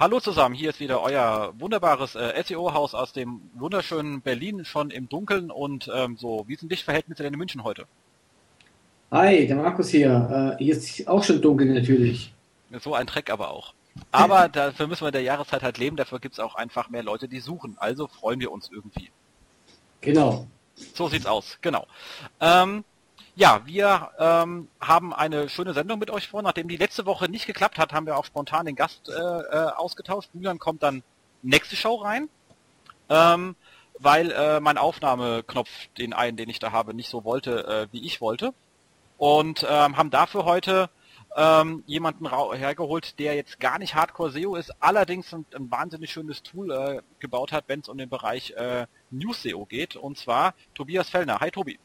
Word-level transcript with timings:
Hallo 0.00 0.20
zusammen, 0.20 0.54
hier 0.54 0.70
ist 0.70 0.78
wieder 0.78 1.02
euer 1.02 1.52
wunderbares 1.58 2.14
äh, 2.14 2.40
SEO-Haus 2.46 2.94
aus 2.94 3.12
dem 3.12 3.40
wunderschönen 3.54 4.20
Berlin, 4.20 4.64
schon 4.64 4.92
im 4.92 5.08
Dunkeln 5.08 5.50
und 5.50 5.90
ähm, 5.92 6.16
so. 6.16 6.44
Wie 6.46 6.54
sind 6.54 6.70
Lichtverhältnisse 6.70 7.24
denn 7.24 7.32
in 7.32 7.38
München 7.38 7.64
heute? 7.64 7.84
Hi, 9.10 9.44
der 9.48 9.56
Markus 9.56 9.88
hier. 9.88 10.56
Äh, 10.56 10.62
hier 10.62 10.76
ist 10.76 11.08
auch 11.08 11.24
schon 11.24 11.42
dunkel 11.42 11.74
natürlich. 11.74 12.32
So 12.78 12.94
ein 12.94 13.06
Dreck 13.06 13.28
aber 13.28 13.50
auch. 13.50 13.74
Aber 14.12 14.48
dafür 14.52 14.86
müssen 14.86 15.02
wir 15.02 15.08
in 15.08 15.14
der 15.14 15.22
Jahreszeit 15.22 15.64
halt 15.64 15.78
leben, 15.78 15.96
dafür 15.96 16.20
gibt 16.20 16.34
es 16.34 16.38
auch 16.38 16.54
einfach 16.54 16.90
mehr 16.90 17.02
Leute, 17.02 17.26
die 17.26 17.40
suchen. 17.40 17.74
Also 17.80 18.06
freuen 18.06 18.38
wir 18.38 18.52
uns 18.52 18.70
irgendwie. 18.70 19.10
Genau. 20.00 20.46
So 20.94 21.08
sieht's 21.08 21.26
aus, 21.26 21.58
genau. 21.60 21.88
Ähm, 22.40 22.84
ja, 23.38 23.62
wir 23.66 24.10
ähm, 24.18 24.68
haben 24.80 25.14
eine 25.14 25.48
schöne 25.48 25.72
Sendung 25.72 26.00
mit 26.00 26.10
euch 26.10 26.26
vor. 26.26 26.42
Nachdem 26.42 26.66
die 26.66 26.76
letzte 26.76 27.06
Woche 27.06 27.28
nicht 27.28 27.46
geklappt 27.46 27.78
hat, 27.78 27.92
haben 27.92 28.04
wir 28.04 28.16
auch 28.16 28.24
spontan 28.24 28.66
den 28.66 28.74
Gast 28.74 29.08
äh, 29.08 29.12
äh, 29.12 29.70
ausgetauscht. 29.76 30.30
Julian 30.34 30.58
kommt 30.58 30.82
dann 30.82 31.04
nächste 31.42 31.76
Show 31.76 31.94
rein, 31.94 32.28
ähm, 33.08 33.54
weil 34.00 34.32
äh, 34.32 34.58
mein 34.58 34.76
Aufnahmeknopf, 34.76 35.70
den 35.98 36.14
einen, 36.14 36.36
den 36.36 36.48
ich 36.48 36.58
da 36.58 36.72
habe, 36.72 36.94
nicht 36.94 37.08
so 37.08 37.22
wollte, 37.22 37.64
äh, 37.64 37.86
wie 37.92 38.04
ich 38.04 38.20
wollte. 38.20 38.54
Und 39.18 39.64
ähm, 39.70 39.96
haben 39.96 40.10
dafür 40.10 40.44
heute 40.44 40.90
ähm, 41.36 41.84
jemanden 41.86 42.28
hergeholt, 42.28 43.20
der 43.20 43.36
jetzt 43.36 43.60
gar 43.60 43.78
nicht 43.78 43.94
Hardcore 43.94 44.32
SEO 44.32 44.56
ist, 44.56 44.72
allerdings 44.80 45.32
ein, 45.32 45.46
ein 45.54 45.70
wahnsinnig 45.70 46.10
schönes 46.10 46.42
Tool 46.42 46.72
äh, 46.72 47.02
gebaut 47.20 47.52
hat, 47.52 47.64
wenn 47.68 47.80
es 47.80 47.88
um 47.88 47.98
den 47.98 48.08
Bereich 48.08 48.50
äh, 48.56 48.88
News 49.12 49.42
SEO 49.42 49.64
geht. 49.64 49.94
Und 49.94 50.18
zwar 50.18 50.54
Tobias 50.74 51.08
Fellner. 51.08 51.38
Hi 51.38 51.52
Tobi. 51.52 51.78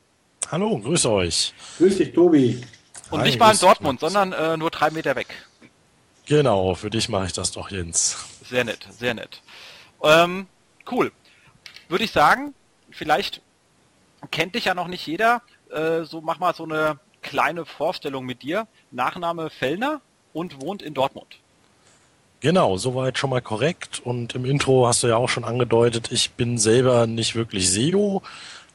Hallo, 0.51 0.77
grüße 0.77 1.09
euch. 1.09 1.53
Grüß 1.77 1.97
dich, 1.97 2.13
Tobi. 2.13 2.61
Und 3.09 3.19
Hi, 3.19 3.27
nicht 3.27 3.39
mal 3.39 3.53
in 3.53 3.59
Dortmund, 3.59 3.99
sondern 3.99 4.33
äh, 4.33 4.57
nur 4.57 4.69
drei 4.69 4.89
Meter 4.91 5.15
weg. 5.15 5.27
Genau, 6.25 6.73
für 6.75 6.89
dich 6.89 7.09
mache 7.09 7.25
ich 7.25 7.33
das 7.33 7.51
doch, 7.51 7.69
Jens. 7.69 8.17
Sehr 8.47 8.63
nett, 8.63 8.87
sehr 8.97 9.13
nett. 9.13 9.41
Ähm, 10.01 10.47
cool. 10.89 11.11
Würde 11.89 12.03
ich 12.03 12.11
sagen, 12.11 12.53
vielleicht 12.89 13.41
kennt 14.31 14.55
dich 14.55 14.65
ja 14.65 14.73
noch 14.73 14.87
nicht 14.87 15.05
jeder. 15.05 15.41
Äh, 15.71 16.03
so 16.03 16.21
mach 16.21 16.39
mal 16.39 16.53
so 16.55 16.63
eine 16.63 16.99
kleine 17.21 17.65
Vorstellung 17.65 18.25
mit 18.25 18.41
dir. 18.41 18.67
Nachname 18.91 19.49
Fellner 19.49 20.01
und 20.33 20.61
wohnt 20.61 20.81
in 20.81 20.93
Dortmund. 20.93 21.39
Genau, 22.39 22.75
soweit 22.77 23.17
schon 23.17 23.29
mal 23.29 23.41
korrekt. 23.41 24.01
Und 24.03 24.35
im 24.35 24.43
Intro 24.43 24.85
hast 24.85 25.03
du 25.03 25.07
ja 25.07 25.15
auch 25.15 25.29
schon 25.29 25.45
angedeutet, 25.45 26.11
ich 26.11 26.31
bin 26.31 26.57
selber 26.57 27.07
nicht 27.07 27.35
wirklich 27.35 27.71
SEO, 27.71 28.21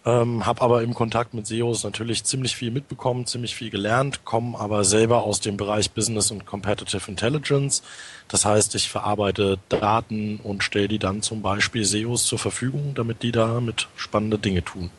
ähm, 0.04 0.46
habe 0.46 0.62
aber 0.62 0.82
im 0.82 0.94
Kontakt 0.94 1.34
mit 1.34 1.46
SEOs 1.46 1.84
natürlich 1.84 2.24
ziemlich 2.24 2.56
viel 2.56 2.70
mitbekommen, 2.70 3.26
ziemlich 3.26 3.54
viel 3.54 3.70
gelernt, 3.70 4.24
komme 4.24 4.58
aber 4.58 4.84
selber 4.84 5.22
aus 5.22 5.40
dem 5.40 5.56
Bereich 5.56 5.90
Business 5.90 6.30
und 6.30 6.46
Competitive 6.46 7.10
Intelligence. 7.10 7.82
Das 8.28 8.44
heißt, 8.44 8.74
ich 8.74 8.88
verarbeite 8.88 9.58
Daten 9.68 10.38
und 10.42 10.62
stelle 10.62 10.88
die 10.88 10.98
dann 10.98 11.22
zum 11.22 11.42
Beispiel 11.42 11.84
SEOs 11.84 12.24
zur 12.24 12.38
Verfügung, 12.38 12.94
damit 12.94 13.22
die 13.22 13.32
damit 13.32 13.88
spannende 13.96 14.38
Dinge 14.38 14.64
tun. 14.64 14.90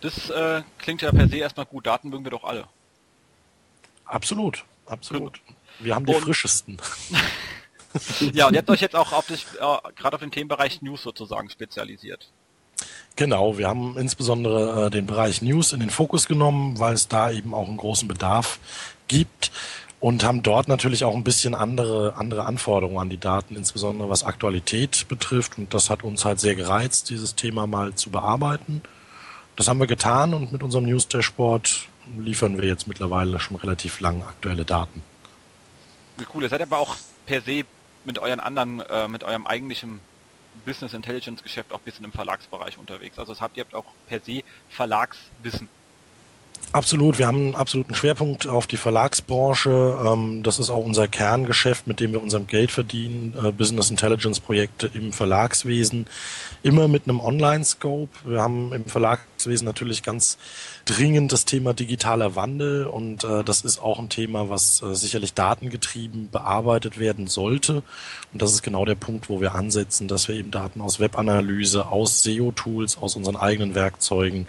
Das 0.00 0.28
äh, 0.28 0.62
klingt 0.78 1.00
ja 1.00 1.10
per 1.10 1.28
se 1.28 1.36
erstmal 1.36 1.66
gut. 1.66 1.86
Daten 1.86 2.10
mögen 2.10 2.24
wir 2.24 2.30
doch 2.30 2.44
alle. 2.44 2.68
Absolut, 4.04 4.64
absolut. 4.86 5.40
Wir 5.78 5.94
haben 5.94 6.04
die 6.04 6.14
und, 6.14 6.20
frischesten. 6.22 6.76
ja, 8.32 8.46
und 8.48 8.54
ihr 8.54 8.58
habt 8.58 8.70
euch 8.70 8.82
jetzt 8.82 8.94
auch 8.94 9.12
auf 9.12 9.30
äh, 9.30 9.36
gerade 9.96 10.14
auf 10.14 10.20
den 10.20 10.30
Themenbereich 10.30 10.82
News 10.82 11.02
sozusagen 11.02 11.48
spezialisiert. 11.48 12.30
Genau, 13.16 13.58
wir 13.58 13.68
haben 13.68 13.96
insbesondere 13.96 14.86
äh, 14.86 14.90
den 14.90 15.06
Bereich 15.06 15.40
News 15.40 15.72
in 15.72 15.80
den 15.80 15.90
Fokus 15.90 16.26
genommen, 16.26 16.78
weil 16.80 16.94
es 16.94 17.06
da 17.06 17.30
eben 17.30 17.54
auch 17.54 17.68
einen 17.68 17.76
großen 17.76 18.08
Bedarf 18.08 18.58
gibt 19.06 19.52
und 20.00 20.24
haben 20.24 20.42
dort 20.42 20.66
natürlich 20.66 21.04
auch 21.04 21.14
ein 21.14 21.22
bisschen 21.22 21.54
andere, 21.54 22.14
andere 22.16 22.44
Anforderungen 22.44 22.98
an 22.98 23.10
die 23.10 23.18
Daten, 23.18 23.54
insbesondere 23.54 24.10
was 24.10 24.24
Aktualität 24.24 25.06
betrifft. 25.08 25.58
Und 25.58 25.72
das 25.72 25.90
hat 25.90 26.02
uns 26.02 26.24
halt 26.24 26.40
sehr 26.40 26.56
gereizt, 26.56 27.08
dieses 27.08 27.36
Thema 27.36 27.68
mal 27.68 27.94
zu 27.94 28.10
bearbeiten. 28.10 28.82
Das 29.54 29.68
haben 29.68 29.78
wir 29.78 29.86
getan 29.86 30.34
und 30.34 30.52
mit 30.52 30.64
unserem 30.64 30.84
News 30.84 31.06
Dashboard 31.06 31.86
liefern 32.18 32.60
wir 32.60 32.68
jetzt 32.68 32.88
mittlerweile 32.88 33.38
schon 33.38 33.56
relativ 33.56 34.00
lang 34.00 34.22
aktuelle 34.22 34.64
Daten. 34.64 35.02
Cool, 36.34 36.42
ihr 36.42 36.48
seid 36.48 36.62
aber 36.62 36.78
auch 36.78 36.96
per 37.26 37.40
se 37.40 37.62
mit 38.04 38.18
euren 38.18 38.40
anderen, 38.40 38.80
äh, 38.80 39.06
mit 39.08 39.22
eurem 39.22 39.46
eigentlichen 39.46 40.00
Business 40.64 40.94
Intelligence 40.94 41.42
Geschäft 41.42 41.72
auch 41.72 41.78
ein 41.78 41.84
bisschen 41.84 42.04
im 42.04 42.12
Verlagsbereich 42.12 42.78
unterwegs. 42.78 43.18
Also 43.18 43.32
das 43.32 43.40
habt 43.40 43.56
ihr 43.56 43.64
habt 43.64 43.74
auch 43.74 43.84
per 44.08 44.20
se 44.20 44.42
Verlagswissen. 44.68 45.68
Absolut, 46.74 47.20
wir 47.20 47.28
haben 47.28 47.36
einen 47.36 47.54
absoluten 47.54 47.94
Schwerpunkt 47.94 48.48
auf 48.48 48.66
die 48.66 48.76
Verlagsbranche. 48.76 49.96
Ähm, 50.04 50.42
das 50.42 50.58
ist 50.58 50.70
auch 50.70 50.84
unser 50.84 51.06
Kerngeschäft, 51.06 51.86
mit 51.86 52.00
dem 52.00 52.10
wir 52.10 52.20
unserem 52.20 52.48
Geld 52.48 52.72
verdienen. 52.72 53.32
Äh, 53.40 53.52
Business 53.52 53.90
Intelligence 53.90 54.40
Projekte 54.40 54.90
im 54.92 55.12
Verlagswesen, 55.12 56.06
immer 56.64 56.88
mit 56.88 57.04
einem 57.06 57.20
Online-Scope. 57.20 58.10
Wir 58.24 58.42
haben 58.42 58.72
im 58.72 58.86
Verlagswesen 58.86 59.64
natürlich 59.64 60.02
ganz 60.02 60.36
dringend 60.84 61.30
das 61.30 61.44
Thema 61.44 61.74
digitaler 61.74 62.34
Wandel 62.34 62.86
und 62.86 63.22
äh, 63.22 63.44
das 63.44 63.60
ist 63.60 63.80
auch 63.80 64.00
ein 64.00 64.08
Thema, 64.08 64.50
was 64.50 64.82
äh, 64.82 64.96
sicherlich 64.96 65.32
datengetrieben 65.32 66.30
bearbeitet 66.32 66.98
werden 66.98 67.28
sollte. 67.28 67.84
Und 68.32 68.42
das 68.42 68.52
ist 68.52 68.64
genau 68.64 68.84
der 68.84 68.96
Punkt, 68.96 69.28
wo 69.28 69.40
wir 69.40 69.54
ansetzen, 69.54 70.08
dass 70.08 70.26
wir 70.26 70.34
eben 70.34 70.50
Daten 70.50 70.80
aus 70.80 70.98
Webanalyse, 70.98 71.86
aus 71.86 72.24
SEO-Tools, 72.24 72.98
aus 72.98 73.14
unseren 73.14 73.36
eigenen 73.36 73.76
Werkzeugen 73.76 74.48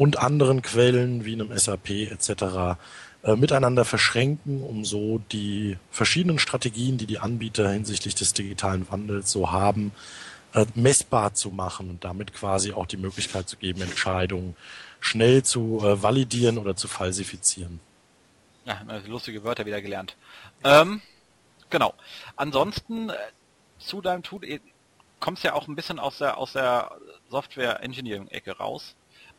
und 0.00 0.16
anderen 0.16 0.62
Quellen 0.62 1.26
wie 1.26 1.34
einem 1.34 1.54
SAP 1.54 1.90
etc. 1.90 2.78
Äh, 3.22 3.36
miteinander 3.36 3.84
verschränken, 3.84 4.62
um 4.62 4.86
so 4.86 5.18
die 5.30 5.76
verschiedenen 5.90 6.38
Strategien, 6.38 6.96
die 6.96 7.04
die 7.04 7.18
Anbieter 7.18 7.70
hinsichtlich 7.70 8.14
des 8.14 8.32
digitalen 8.32 8.90
Wandels 8.90 9.30
so 9.30 9.52
haben, 9.52 9.92
äh, 10.54 10.64
messbar 10.74 11.34
zu 11.34 11.50
machen 11.50 11.90
und 11.90 12.02
damit 12.02 12.32
quasi 12.32 12.72
auch 12.72 12.86
die 12.86 12.96
Möglichkeit 12.96 13.46
zu 13.46 13.58
geben, 13.58 13.82
Entscheidungen 13.82 14.56
schnell 15.00 15.42
zu 15.42 15.82
äh, 15.84 16.02
validieren 16.02 16.56
oder 16.56 16.74
zu 16.76 16.88
falsifizieren. 16.88 17.78
Ja, 18.64 18.80
lustige 19.06 19.44
Wörter 19.44 19.66
wieder 19.66 19.82
gelernt. 19.82 20.16
Ähm, 20.64 21.02
genau. 21.68 21.92
Ansonsten 22.36 23.12
zu 23.78 24.00
deinem 24.00 24.22
Tool 24.22 24.60
kommst 25.18 25.44
ja 25.44 25.52
auch 25.52 25.68
ein 25.68 25.76
bisschen 25.76 25.98
aus 25.98 26.16
der 26.16 26.38
aus 26.38 26.54
der 26.54 26.90
Software 27.28 27.82
Engineering 27.82 28.28
Ecke 28.28 28.56
raus. 28.56 28.94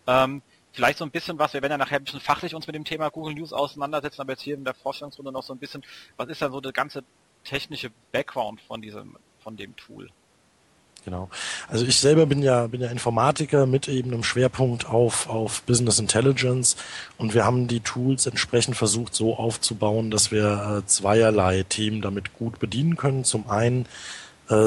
Ähm, 0.06 0.44
vielleicht 0.74 0.98
so 0.98 1.06
ein 1.06 1.12
bisschen 1.12 1.40
was, 1.40 1.54
wir 1.54 1.62
werden 1.62 1.74
ja 1.74 1.78
nachher 1.78 1.98
ein 1.98 2.04
bisschen 2.04 2.20
fachlich 2.20 2.56
uns 2.56 2.68
mit 2.68 2.76
dem 2.76 2.86
Thema 2.86 3.10
Google 3.10 3.36
News 3.36 3.54
auseinandersetzen, 3.54 4.22
aber 4.22 4.34
jetzt 4.34 4.42
hier 4.42 4.56
in 4.56 4.64
der 4.64 4.74
Vorstellungsrunde 4.74 5.32
noch 5.32 5.44
so 5.44 5.54
ein 5.54 5.60
bisschen, 5.60 5.84
was 6.18 6.30
ist 6.30 6.42
dann 6.42 6.52
so 6.52 6.62
der 6.62 6.72
ganze 6.72 7.04
technische 7.44 7.92
Background 8.12 8.62
von 8.62 8.82
diesem, 8.82 9.18
von 9.40 9.58
dem 9.58 9.76
Tool? 9.76 10.10
Genau. 11.04 11.30
Also 11.68 11.86
ich 11.86 12.00
selber 12.00 12.28
bin 12.28 12.44
ja 12.44 12.68
bin 12.68 12.80
ja 12.80 12.90
Informatiker 12.90 13.66
mit 13.66 13.88
eben 13.88 14.14
einem 14.14 14.24
Schwerpunkt 14.24 14.86
auf 14.86 15.28
auf 15.30 15.64
Business 15.64 15.98
Intelligence 15.98 16.76
und 17.18 17.34
wir 17.34 17.44
haben 17.44 17.68
die 17.68 17.80
Tools 17.80 18.28
entsprechend 18.28 18.78
versucht 18.78 19.16
so 19.16 19.36
aufzubauen, 19.36 20.12
dass 20.12 20.32
wir 20.32 20.84
äh, 20.84 20.86
zweierlei 20.86 21.64
Themen 21.68 22.02
damit 22.02 22.36
gut 22.36 22.60
bedienen 22.60 22.98
können. 22.98 23.24
Zum 23.24 23.50
einen 23.50 23.88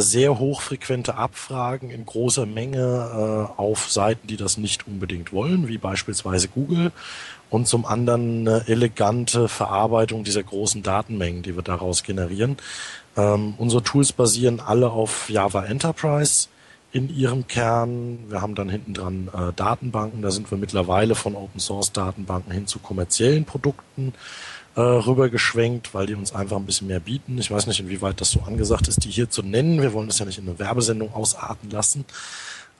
sehr 0.00 0.38
hochfrequente 0.38 1.16
Abfragen 1.16 1.90
in 1.90 2.06
großer 2.06 2.46
Menge 2.46 3.50
äh, 3.56 3.60
auf 3.60 3.90
Seiten, 3.90 4.26
die 4.26 4.36
das 4.36 4.56
nicht 4.56 4.86
unbedingt 4.86 5.32
wollen, 5.32 5.68
wie 5.68 5.78
beispielsweise 5.78 6.48
Google. 6.48 6.92
Und 7.50 7.68
zum 7.68 7.86
anderen 7.86 8.48
eine 8.48 8.66
elegante 8.66 9.48
Verarbeitung 9.48 10.24
dieser 10.24 10.42
großen 10.42 10.82
Datenmengen, 10.82 11.42
die 11.42 11.54
wir 11.54 11.62
daraus 11.62 12.02
generieren. 12.02 12.56
Ähm, 13.16 13.54
unsere 13.58 13.82
Tools 13.82 14.12
basieren 14.12 14.60
alle 14.60 14.90
auf 14.90 15.28
Java 15.28 15.64
Enterprise 15.64 16.48
in 16.92 17.14
ihrem 17.14 17.46
Kern. 17.46 18.18
Wir 18.28 18.40
haben 18.40 18.54
dann 18.54 18.68
hinten 18.68 18.94
dran 18.94 19.28
äh, 19.32 19.52
Datenbanken. 19.54 20.22
Da 20.22 20.30
sind 20.30 20.50
wir 20.50 20.58
mittlerweile 20.58 21.14
von 21.14 21.34
Open 21.34 21.60
Source 21.60 21.92
Datenbanken 21.92 22.52
hin 22.52 22.66
zu 22.66 22.78
kommerziellen 22.78 23.44
Produkten 23.44 24.14
äh, 24.76 24.80
rübergeschwenkt, 24.80 25.94
weil 25.94 26.06
die 26.06 26.14
uns 26.14 26.34
einfach 26.34 26.56
ein 26.56 26.66
bisschen 26.66 26.88
mehr 26.88 27.00
bieten. 27.00 27.38
Ich 27.38 27.50
weiß 27.50 27.66
nicht, 27.66 27.80
inwieweit 27.80 28.20
das 28.20 28.30
so 28.30 28.40
angesagt 28.40 28.88
ist, 28.88 29.04
die 29.04 29.10
hier 29.10 29.30
zu 29.30 29.42
nennen. 29.42 29.80
Wir 29.80 29.92
wollen 29.92 30.08
das 30.08 30.18
ja 30.18 30.26
nicht 30.26 30.38
in 30.38 30.48
eine 30.48 30.58
Werbesendung 30.58 31.14
ausarten 31.14 31.70
lassen. 31.70 32.04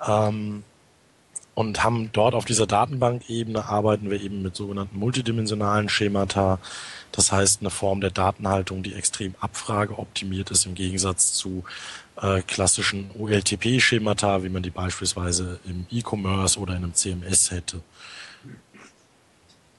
Ähm, 0.06 0.64
und 1.54 1.84
haben 1.84 2.10
dort 2.12 2.34
auf 2.34 2.44
dieser 2.44 2.66
Datenbankebene 2.66 3.64
arbeiten 3.64 4.10
wir 4.10 4.20
eben 4.20 4.42
mit 4.42 4.56
sogenannten 4.56 4.98
multidimensionalen 4.98 5.88
Schemata. 5.88 6.58
Das 7.12 7.30
heißt, 7.30 7.60
eine 7.60 7.70
Form 7.70 8.00
der 8.00 8.10
Datenhaltung, 8.10 8.82
die 8.82 8.94
extrem 8.94 9.36
abfrageoptimiert 9.38 10.50
ist 10.50 10.66
im 10.66 10.74
Gegensatz 10.74 11.34
zu 11.34 11.62
äh, 12.20 12.42
klassischen 12.42 13.10
OLTP-Schemata, 13.16 14.42
wie 14.42 14.48
man 14.48 14.64
die 14.64 14.70
beispielsweise 14.70 15.60
im 15.64 15.86
E-Commerce 15.92 16.58
oder 16.58 16.74
in 16.74 16.82
einem 16.82 16.94
CMS 16.94 17.52
hätte. 17.52 17.80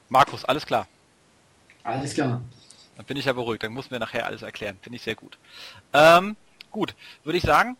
Markus, 0.08 0.46
alles 0.46 0.64
klar. 0.64 0.86
Alles 1.86 2.14
klar. 2.14 2.42
Dann 2.96 3.06
bin 3.06 3.16
ich 3.16 3.26
ja 3.26 3.32
beruhigt, 3.32 3.62
dann 3.62 3.72
muss 3.72 3.90
mir 3.90 4.00
nachher 4.00 4.26
alles 4.26 4.42
erklären. 4.42 4.76
Finde 4.82 4.96
ich 4.96 5.02
sehr 5.02 5.14
gut. 5.14 5.38
Ähm, 5.92 6.36
gut, 6.70 6.94
würde 7.22 7.38
ich 7.38 7.44
sagen, 7.44 7.76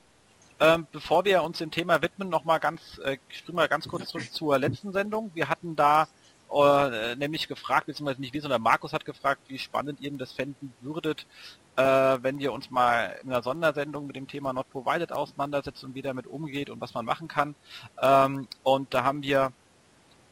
ähm, 0.60 0.86
bevor 0.92 1.24
wir 1.24 1.42
uns 1.42 1.58
dem 1.58 1.70
Thema 1.70 2.00
widmen, 2.02 2.28
noch 2.28 2.44
mal 2.44 2.58
ganz, 2.58 2.98
äh, 3.04 3.18
ich 3.28 3.38
springe 3.38 3.56
mal 3.56 3.68
ganz 3.68 3.88
kurz 3.88 4.08
zurück 4.10 4.32
zur 4.32 4.58
letzten 4.58 4.92
Sendung. 4.92 5.32
Wir 5.34 5.48
hatten 5.48 5.74
da 5.74 6.06
äh, 6.54 7.16
nämlich 7.16 7.48
gefragt, 7.48 7.86
beziehungsweise 7.86 8.20
nicht 8.20 8.32
wir, 8.32 8.40
sondern 8.40 8.62
Markus 8.62 8.92
hat 8.92 9.04
gefragt, 9.04 9.42
wie 9.48 9.58
spannend 9.58 10.00
ihr 10.00 10.12
das 10.12 10.32
fänden 10.32 10.72
würdet, 10.80 11.26
äh, 11.74 11.82
wenn 11.82 12.38
wir 12.38 12.52
uns 12.52 12.70
mal 12.70 13.18
in 13.22 13.30
einer 13.30 13.42
Sondersendung 13.42 14.06
mit 14.06 14.14
dem 14.14 14.28
Thema 14.28 14.52
Not 14.52 14.70
Provided 14.70 15.10
auseinandersetzen 15.10 15.86
und 15.86 15.94
wie 15.96 16.02
damit 16.02 16.28
umgeht 16.28 16.70
und 16.70 16.80
was 16.80 16.94
man 16.94 17.04
machen 17.04 17.26
kann. 17.26 17.56
Ähm, 18.00 18.46
und 18.62 18.94
da 18.94 19.02
haben 19.02 19.24
wir 19.24 19.52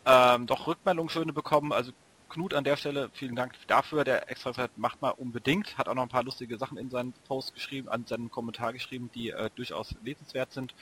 ähm, 0.07 0.47
doch 0.47 0.69
Rückmeldungen 0.69 1.11
schöne 1.11 1.33
bekommen. 1.33 1.73
Also 1.73 1.91
Knut 2.29 2.55
an 2.55 2.65
der 2.65 2.77
Stelle, 2.77 3.11
vielen 3.13 3.37
Dank 3.37 3.55
dafür. 3.67 4.05
Der 4.05 4.31
extra 4.31 4.53
macht 4.77 5.03
mal 5.03 5.11
unbedingt. 5.11 5.79
Hat 5.79 5.89
auch 5.89 5.95
noch 5.95 6.03
ein 6.03 6.09
paar 6.09 6.25
lustige 6.25 6.59
Sachen 6.59 6.79
in 6.79 6.91
seinen 6.91 7.13
Post 7.27 7.55
geschrieben, 7.55 7.89
an 7.89 8.07
seinen 8.07 8.31
Kommentar 8.31 8.73
geschrieben, 8.73 9.11
die 9.15 9.31
äh, 9.31 9.51
durchaus 9.55 9.95
lesenswert 10.03 10.53
sind. 10.53 10.75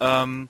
Ähm, 0.00 0.48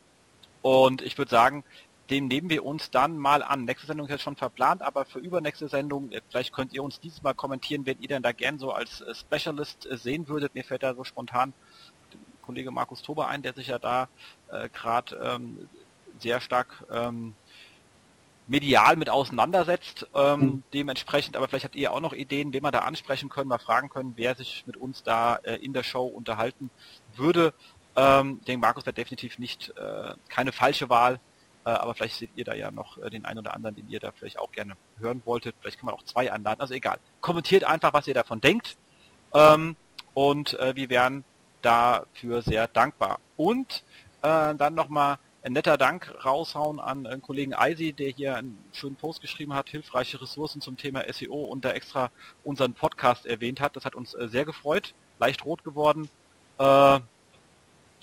und 0.63 1.03
ich 1.03 1.19
würde 1.19 1.31
sagen, 1.31 1.65
den 2.11 2.27
nehmen 2.29 2.51
wir 2.51 2.65
uns 2.65 2.91
dann 2.91 3.19
mal 3.19 3.43
an. 3.43 3.65
Nächste 3.65 3.87
Sendung 3.87 4.07
ist 4.07 4.13
jetzt 4.13 4.23
schon 4.23 4.37
verplant, 4.37 4.83
aber 4.83 5.05
für 5.05 5.19
übernächste 5.19 5.69
Sendung, 5.69 6.13
äh, 6.13 6.21
vielleicht 6.29 6.53
könnt 6.53 6.73
ihr 6.73 6.83
uns 6.83 7.01
dieses 7.01 7.23
Mal 7.23 7.35
kommentieren, 7.35 7.87
wenn 7.87 8.01
ihr 8.01 8.09
denn 8.09 8.23
da 8.23 8.33
gern 8.33 8.59
so 8.59 8.73
als 8.73 9.01
äh, 9.01 9.15
Specialist 9.15 9.87
äh, 9.87 9.97
sehen 9.97 10.29
würdet. 10.29 10.55
Mir 10.55 10.65
fällt 10.65 10.83
da 10.83 10.95
so 10.95 11.05
spontan 11.05 11.53
Kollege 12.43 12.71
Markus 12.71 13.03
Tober 13.03 13.29
ein, 13.29 13.43
der 13.43 13.55
sich 13.55 13.69
ja 13.69 13.79
da 13.79 14.09
äh, 14.51 14.69
gerade 14.69 15.17
ähm, 15.17 15.69
sehr 16.19 16.41
stark 16.41 16.85
ähm, 16.91 17.35
medial 18.47 18.97
mit 18.97 19.09
auseinandersetzt. 19.11 20.07
Ähm, 20.15 20.41
mhm. 20.41 20.63
Dementsprechend, 20.73 21.37
aber 21.37 21.49
vielleicht 21.49 21.65
habt 21.65 21.77
ihr 21.77 21.93
auch 21.93 22.01
noch 22.01 22.13
Ideen, 22.13 22.53
wen 22.53 22.63
wir 22.63 22.71
da 22.71 22.81
ansprechen 22.81 23.29
können, 23.29 23.49
mal 23.49 23.59
fragen 23.59 23.89
können, 23.89 24.15
wer 24.17 24.35
sich 24.35 24.65
mit 24.67 24.77
uns 24.77 25.03
da 25.03 25.37
äh, 25.37 25.57
in 25.57 25.73
der 25.73 25.83
Show 25.83 26.07
unterhalten 26.07 26.71
würde. 27.17 27.55
Ähm, 27.97 28.39
ich 28.41 28.47
denke, 28.47 28.61
Markus 28.61 28.87
wäre 28.87 28.95
definitiv 28.95 29.39
nicht 29.39 29.73
äh, 29.77 30.15
keine 30.29 30.53
falsche 30.53 30.89
Wahl, 30.89 31.21
äh, 31.65 31.71
aber 31.71 31.95
vielleicht 31.95 32.17
seht 32.17 32.31
ihr 32.37 32.45
da 32.45 32.55
ja 32.55 32.71
noch 32.71 32.99
äh, 32.99 33.11
den 33.11 33.25
einen 33.25 33.39
oder 33.39 33.55
anderen, 33.55 33.77
den 33.77 33.89
ihr 33.89 34.01
da 34.01 34.13
vielleicht 34.13 34.39
auch 34.39 34.53
gerne 34.53 34.75
hören 34.99 35.23
wolltet. 35.25 35.55
Vielleicht 35.61 35.79
kann 35.79 35.87
man 35.87 35.95
auch 35.95 36.05
zwei 36.05 36.31
anladen, 36.31 36.61
also 36.61 36.75
egal. 36.75 36.99
Kommentiert 37.21 37.65
einfach, 37.65 37.93
was 37.93 38.07
ihr 38.07 38.15
davon 38.15 38.41
denkt 38.41 38.77
ähm, 39.33 39.77
und 40.13 40.59
äh, 40.59 40.77
wir 40.77 40.91
wären 40.91 41.25
dafür 41.63 42.43
sehr 42.43 42.69
dankbar. 42.69 43.21
Und 43.37 43.85
äh, 44.23 44.55
dann 44.55 44.75
nochmal 44.75 45.19
ein 45.45 45.53
netter 45.53 45.77
Dank 45.77 46.13
raushauen 46.25 46.81
an 46.81 47.05
den 47.05 47.21
Kollegen 47.21 47.55
Eisi, 47.55 47.93
der 47.93 48.09
hier 48.09 48.37
einen 48.37 48.59
schönen 48.73 48.97
Post 48.97 49.21
geschrieben 49.21 49.53
hat, 49.53 49.69
hilfreiche 49.69 50.21
Ressourcen 50.21 50.63
zum 50.63 50.79
Thema 50.79 51.05
SEO 51.13 51.35
und 51.35 51.67
da 51.67 51.73
extra 51.73 52.11
unseren 52.45 52.73
Podcast 52.73 53.27
erwähnt 53.27 53.61
hat. 53.61 53.77
Das 53.77 53.85
hat 53.85 53.95
uns 53.95 54.15
äh, 54.15 54.29
sehr 54.29 54.47
gefreut, 54.47 54.95
leicht 55.19 55.45
rot 55.45 55.63
geworden. 55.63 56.09
Äh, 56.59 57.01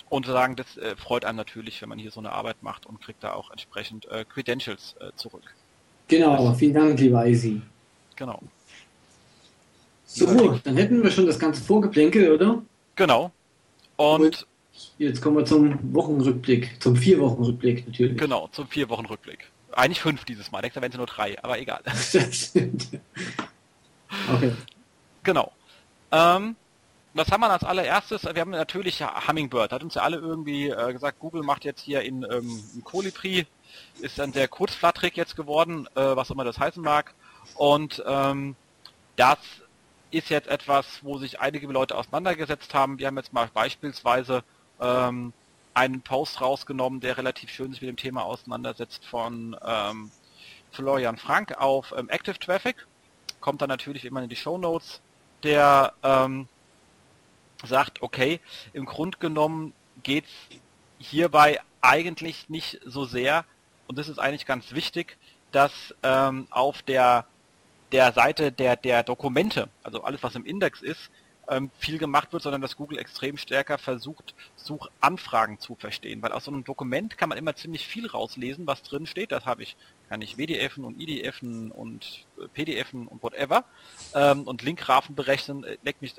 und 0.08 0.26
sagen, 0.26 0.56
das 0.56 0.76
äh, 0.76 0.94
freut 0.94 1.24
einen 1.24 1.38
natürlich, 1.38 1.80
wenn 1.80 1.88
man 1.88 1.98
hier 1.98 2.10
so 2.10 2.20
eine 2.20 2.32
Arbeit 2.32 2.62
macht 2.62 2.84
und 2.84 3.00
kriegt 3.00 3.24
da 3.24 3.32
auch 3.32 3.50
entsprechend 3.50 4.04
äh, 4.10 4.26
Credentials 4.28 4.94
äh, 5.00 5.10
zurück. 5.16 5.54
Genau, 6.06 6.48
das, 6.48 6.58
vielen 6.58 6.74
Dank, 6.74 7.00
lieber 7.00 7.20
Eisi. 7.20 7.62
Genau. 8.16 8.38
So, 10.04 10.58
dann 10.62 10.76
hätten 10.76 11.02
wir 11.02 11.10
schon 11.10 11.26
das 11.26 11.38
ganze 11.38 11.62
Vorgeplänkel, 11.62 12.30
oder? 12.30 12.62
Genau. 12.94 13.32
Und 13.96 14.46
Jetzt 14.98 15.20
kommen 15.20 15.36
wir 15.36 15.44
zum 15.44 15.78
Wochenrückblick, 15.94 16.80
zum 16.80 16.96
Vier-Wochen-Rückblick 16.96 17.86
natürlich. 17.86 18.16
Genau, 18.18 18.48
zum 18.52 18.66
Vier-Wochen-Rückblick. 18.68 19.50
Eigentlich 19.72 20.00
fünf 20.00 20.24
dieses 20.24 20.50
Mal, 20.52 20.60
nächstes 20.60 20.80
Mal 20.80 20.82
werden 20.82 20.92
es 20.92 20.98
nur 20.98 21.06
drei, 21.06 21.42
aber 21.42 21.58
egal. 21.58 21.82
okay. 24.34 24.52
Genau. 25.22 25.52
Ähm, 26.10 26.56
was 27.14 27.30
haben 27.30 27.40
wir 27.40 27.50
als 27.50 27.64
allererstes? 27.64 28.24
Wir 28.24 28.40
haben 28.40 28.50
natürlich 28.50 29.02
Hummingbird. 29.02 29.72
Hat 29.72 29.82
uns 29.82 29.94
ja 29.94 30.02
alle 30.02 30.16
irgendwie 30.16 30.68
äh, 30.68 30.92
gesagt, 30.92 31.18
Google 31.20 31.42
macht 31.42 31.64
jetzt 31.64 31.82
hier 31.82 32.02
in, 32.02 32.22
ähm, 32.22 32.62
in 32.74 32.84
Colibri, 32.84 33.46
ist 34.00 34.18
dann 34.18 34.32
sehr 34.32 34.48
kurzflattrig 34.48 35.16
jetzt 35.16 35.36
geworden, 35.36 35.86
äh, 35.94 36.16
was 36.16 36.30
immer 36.30 36.44
das 36.44 36.58
heißen 36.58 36.82
mag. 36.82 37.14
Und 37.54 38.02
ähm, 38.06 38.56
das 39.16 39.38
ist 40.10 40.30
jetzt 40.30 40.48
etwas, 40.48 41.00
wo 41.02 41.18
sich 41.18 41.40
einige 41.40 41.66
Leute 41.66 41.96
auseinandergesetzt 41.96 42.74
haben. 42.74 42.98
Wir 42.98 43.06
haben 43.08 43.16
jetzt 43.16 43.32
mal 43.32 43.48
beispielsweise 43.52 44.42
ähm, 44.82 45.32
einen 45.74 46.02
Post 46.02 46.40
rausgenommen, 46.40 47.00
der 47.00 47.16
relativ 47.16 47.50
schön 47.50 47.72
sich 47.72 47.80
mit 47.80 47.88
dem 47.88 47.96
Thema 47.96 48.24
auseinandersetzt 48.24 49.04
von 49.06 49.56
ähm, 49.64 50.10
Florian 50.72 51.16
Frank 51.16 51.58
auf 51.58 51.94
ähm, 51.96 52.08
Active 52.10 52.38
Traffic. 52.38 52.86
Kommt 53.40 53.62
dann 53.62 53.68
natürlich 53.68 54.04
immer 54.04 54.22
in 54.22 54.28
die 54.28 54.36
Show 54.36 54.58
Notes. 54.58 55.00
Der 55.42 55.94
ähm, 56.02 56.48
sagt, 57.64 58.02
okay, 58.02 58.40
im 58.72 58.84
Grunde 58.84 59.18
genommen 59.18 59.72
geht's 60.02 60.30
hierbei 60.98 61.60
eigentlich 61.80 62.48
nicht 62.48 62.80
so 62.84 63.04
sehr, 63.04 63.44
und 63.88 63.98
das 63.98 64.08
ist 64.08 64.18
eigentlich 64.18 64.46
ganz 64.46 64.72
wichtig, 64.72 65.16
dass 65.50 65.94
ähm, 66.02 66.46
auf 66.50 66.82
der 66.82 67.26
der 67.90 68.12
Seite 68.12 68.52
der 68.52 68.76
der 68.76 69.02
Dokumente, 69.02 69.68
also 69.82 70.02
alles 70.02 70.22
was 70.22 70.34
im 70.34 70.46
Index 70.46 70.80
ist, 70.80 71.10
ähm, 71.52 71.70
viel 71.78 71.98
gemacht 71.98 72.32
wird, 72.32 72.42
sondern 72.42 72.62
dass 72.62 72.76
Google 72.76 72.98
extrem 72.98 73.36
stärker 73.36 73.78
versucht, 73.78 74.34
Suchanfragen 74.56 75.58
zu 75.58 75.74
verstehen. 75.74 76.22
Weil 76.22 76.32
aus 76.32 76.44
so 76.44 76.50
einem 76.50 76.64
Dokument 76.64 77.18
kann 77.18 77.28
man 77.28 77.38
immer 77.38 77.54
ziemlich 77.54 77.86
viel 77.86 78.06
rauslesen, 78.06 78.66
was 78.66 78.82
drin 78.82 79.06
steht. 79.06 79.32
Das 79.32 79.44
habe 79.44 79.62
ich, 79.62 79.76
kann 80.08 80.22
ich 80.22 80.38
WDFen 80.38 80.84
und 80.84 81.00
IDFen 81.00 81.70
und 81.70 82.26
äh, 82.38 82.48
PDFen 82.48 83.06
und 83.06 83.22
whatever 83.22 83.64
ähm, 84.14 84.44
und 84.44 84.62
Linkgrafen 84.62 85.14
berechnen, 85.14 85.64
äh, 85.64 85.76
leckt 85.82 86.00
mich 86.00 86.14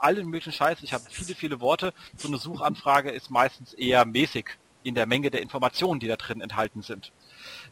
allen 0.00 0.26
möglichen 0.26 0.52
Scheiß. 0.52 0.82
Ich 0.82 0.92
habe 0.92 1.04
viele, 1.08 1.34
viele 1.34 1.60
Worte. 1.60 1.94
So 2.16 2.28
eine 2.28 2.38
Suchanfrage 2.38 3.10
ist 3.10 3.30
meistens 3.30 3.74
eher 3.74 4.04
mäßig 4.04 4.58
in 4.82 4.96
der 4.96 5.06
Menge 5.06 5.30
der 5.30 5.42
Informationen, 5.42 6.00
die 6.00 6.08
da 6.08 6.16
drin 6.16 6.40
enthalten 6.40 6.82
sind. 6.82 7.12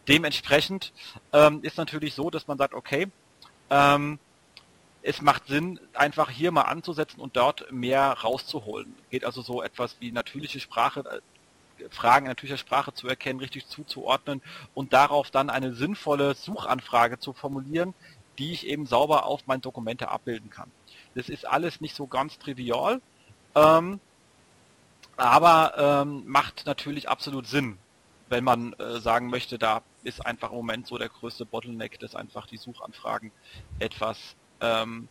Dementsprechend 0.06 0.92
ähm, 1.32 1.60
ist 1.62 1.76
natürlich 1.76 2.14
so, 2.14 2.30
dass 2.30 2.46
man 2.46 2.56
sagt, 2.56 2.74
okay, 2.74 3.08
ähm, 3.68 4.20
es 5.02 5.22
macht 5.22 5.46
Sinn, 5.46 5.80
einfach 5.94 6.30
hier 6.30 6.52
mal 6.52 6.62
anzusetzen 6.62 7.20
und 7.20 7.36
dort 7.36 7.70
mehr 7.72 8.12
rauszuholen. 8.12 8.94
Geht 9.10 9.24
also 9.24 9.42
so 9.42 9.62
etwas 9.62 9.96
wie 10.00 10.12
natürliche 10.12 10.60
Sprache, 10.60 11.04
äh, 11.78 11.88
Fragen 11.88 12.26
in 12.26 12.30
natürlicher 12.30 12.58
Sprache 12.58 12.92
zu 12.92 13.08
erkennen, 13.08 13.40
richtig 13.40 13.66
zuzuordnen 13.66 14.42
und 14.74 14.92
darauf 14.92 15.30
dann 15.30 15.48
eine 15.48 15.74
sinnvolle 15.74 16.34
Suchanfrage 16.34 17.18
zu 17.18 17.32
formulieren, 17.32 17.94
die 18.38 18.52
ich 18.52 18.66
eben 18.66 18.86
sauber 18.86 19.24
auf 19.24 19.46
meine 19.46 19.60
Dokumente 19.60 20.08
abbilden 20.08 20.50
kann. 20.50 20.70
Das 21.14 21.28
ist 21.28 21.46
alles 21.46 21.80
nicht 21.80 21.96
so 21.96 22.06
ganz 22.06 22.38
trivial, 22.38 23.00
ähm, 23.54 24.00
aber 25.16 26.02
ähm, 26.02 26.22
macht 26.26 26.66
natürlich 26.66 27.08
absolut 27.08 27.46
Sinn, 27.46 27.78
wenn 28.28 28.44
man 28.44 28.74
äh, 28.74 29.00
sagen 29.00 29.28
möchte, 29.28 29.58
da 29.58 29.82
ist 30.02 30.24
einfach 30.24 30.50
im 30.50 30.56
Moment 30.56 30.86
so 30.86 30.98
der 30.98 31.08
größte 31.08 31.44
Bottleneck, 31.44 31.98
dass 31.98 32.14
einfach 32.14 32.46
die 32.46 32.56
Suchanfragen 32.58 33.32
etwas 33.78 34.36
ähm, 34.60 35.08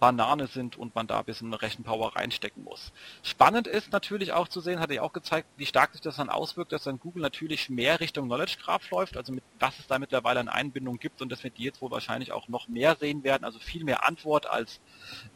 Banane 0.00 0.48
sind 0.48 0.76
und 0.76 0.94
man 0.94 1.06
da 1.06 1.20
ein 1.20 1.24
bisschen 1.26 1.52
Rechenpower 1.54 2.16
reinstecken 2.16 2.64
muss. 2.64 2.90
Spannend 3.22 3.68
ist 3.68 3.92
natürlich 3.92 4.32
auch 4.32 4.48
zu 4.48 4.60
sehen, 4.60 4.80
hatte 4.80 4.94
ich 4.94 5.00
auch 5.00 5.12
gezeigt, 5.12 5.46
wie 5.56 5.66
stark 5.66 5.92
sich 5.92 6.00
das 6.00 6.16
dann 6.16 6.30
auswirkt, 6.30 6.72
dass 6.72 6.84
dann 6.84 6.98
Google 6.98 7.22
natürlich 7.22 7.68
mehr 7.68 8.00
Richtung 8.00 8.26
Knowledge 8.26 8.56
Graph 8.60 8.90
läuft, 8.90 9.16
also 9.16 9.32
mit 9.32 9.44
was 9.60 9.78
es 9.78 9.86
da 9.86 9.98
mittlerweile 9.98 10.40
eine 10.40 10.52
Einbindung 10.52 10.98
gibt 10.98 11.22
und 11.22 11.30
dass 11.30 11.44
wir 11.44 11.50
die 11.50 11.64
jetzt 11.64 11.82
wohl 11.82 11.90
wahrscheinlich 11.90 12.32
auch 12.32 12.48
noch 12.48 12.66
mehr 12.66 12.96
sehen 12.96 13.22
werden, 13.22 13.44
also 13.44 13.58
viel 13.58 13.84
mehr 13.84 14.08
Antwort 14.08 14.46
als 14.46 14.80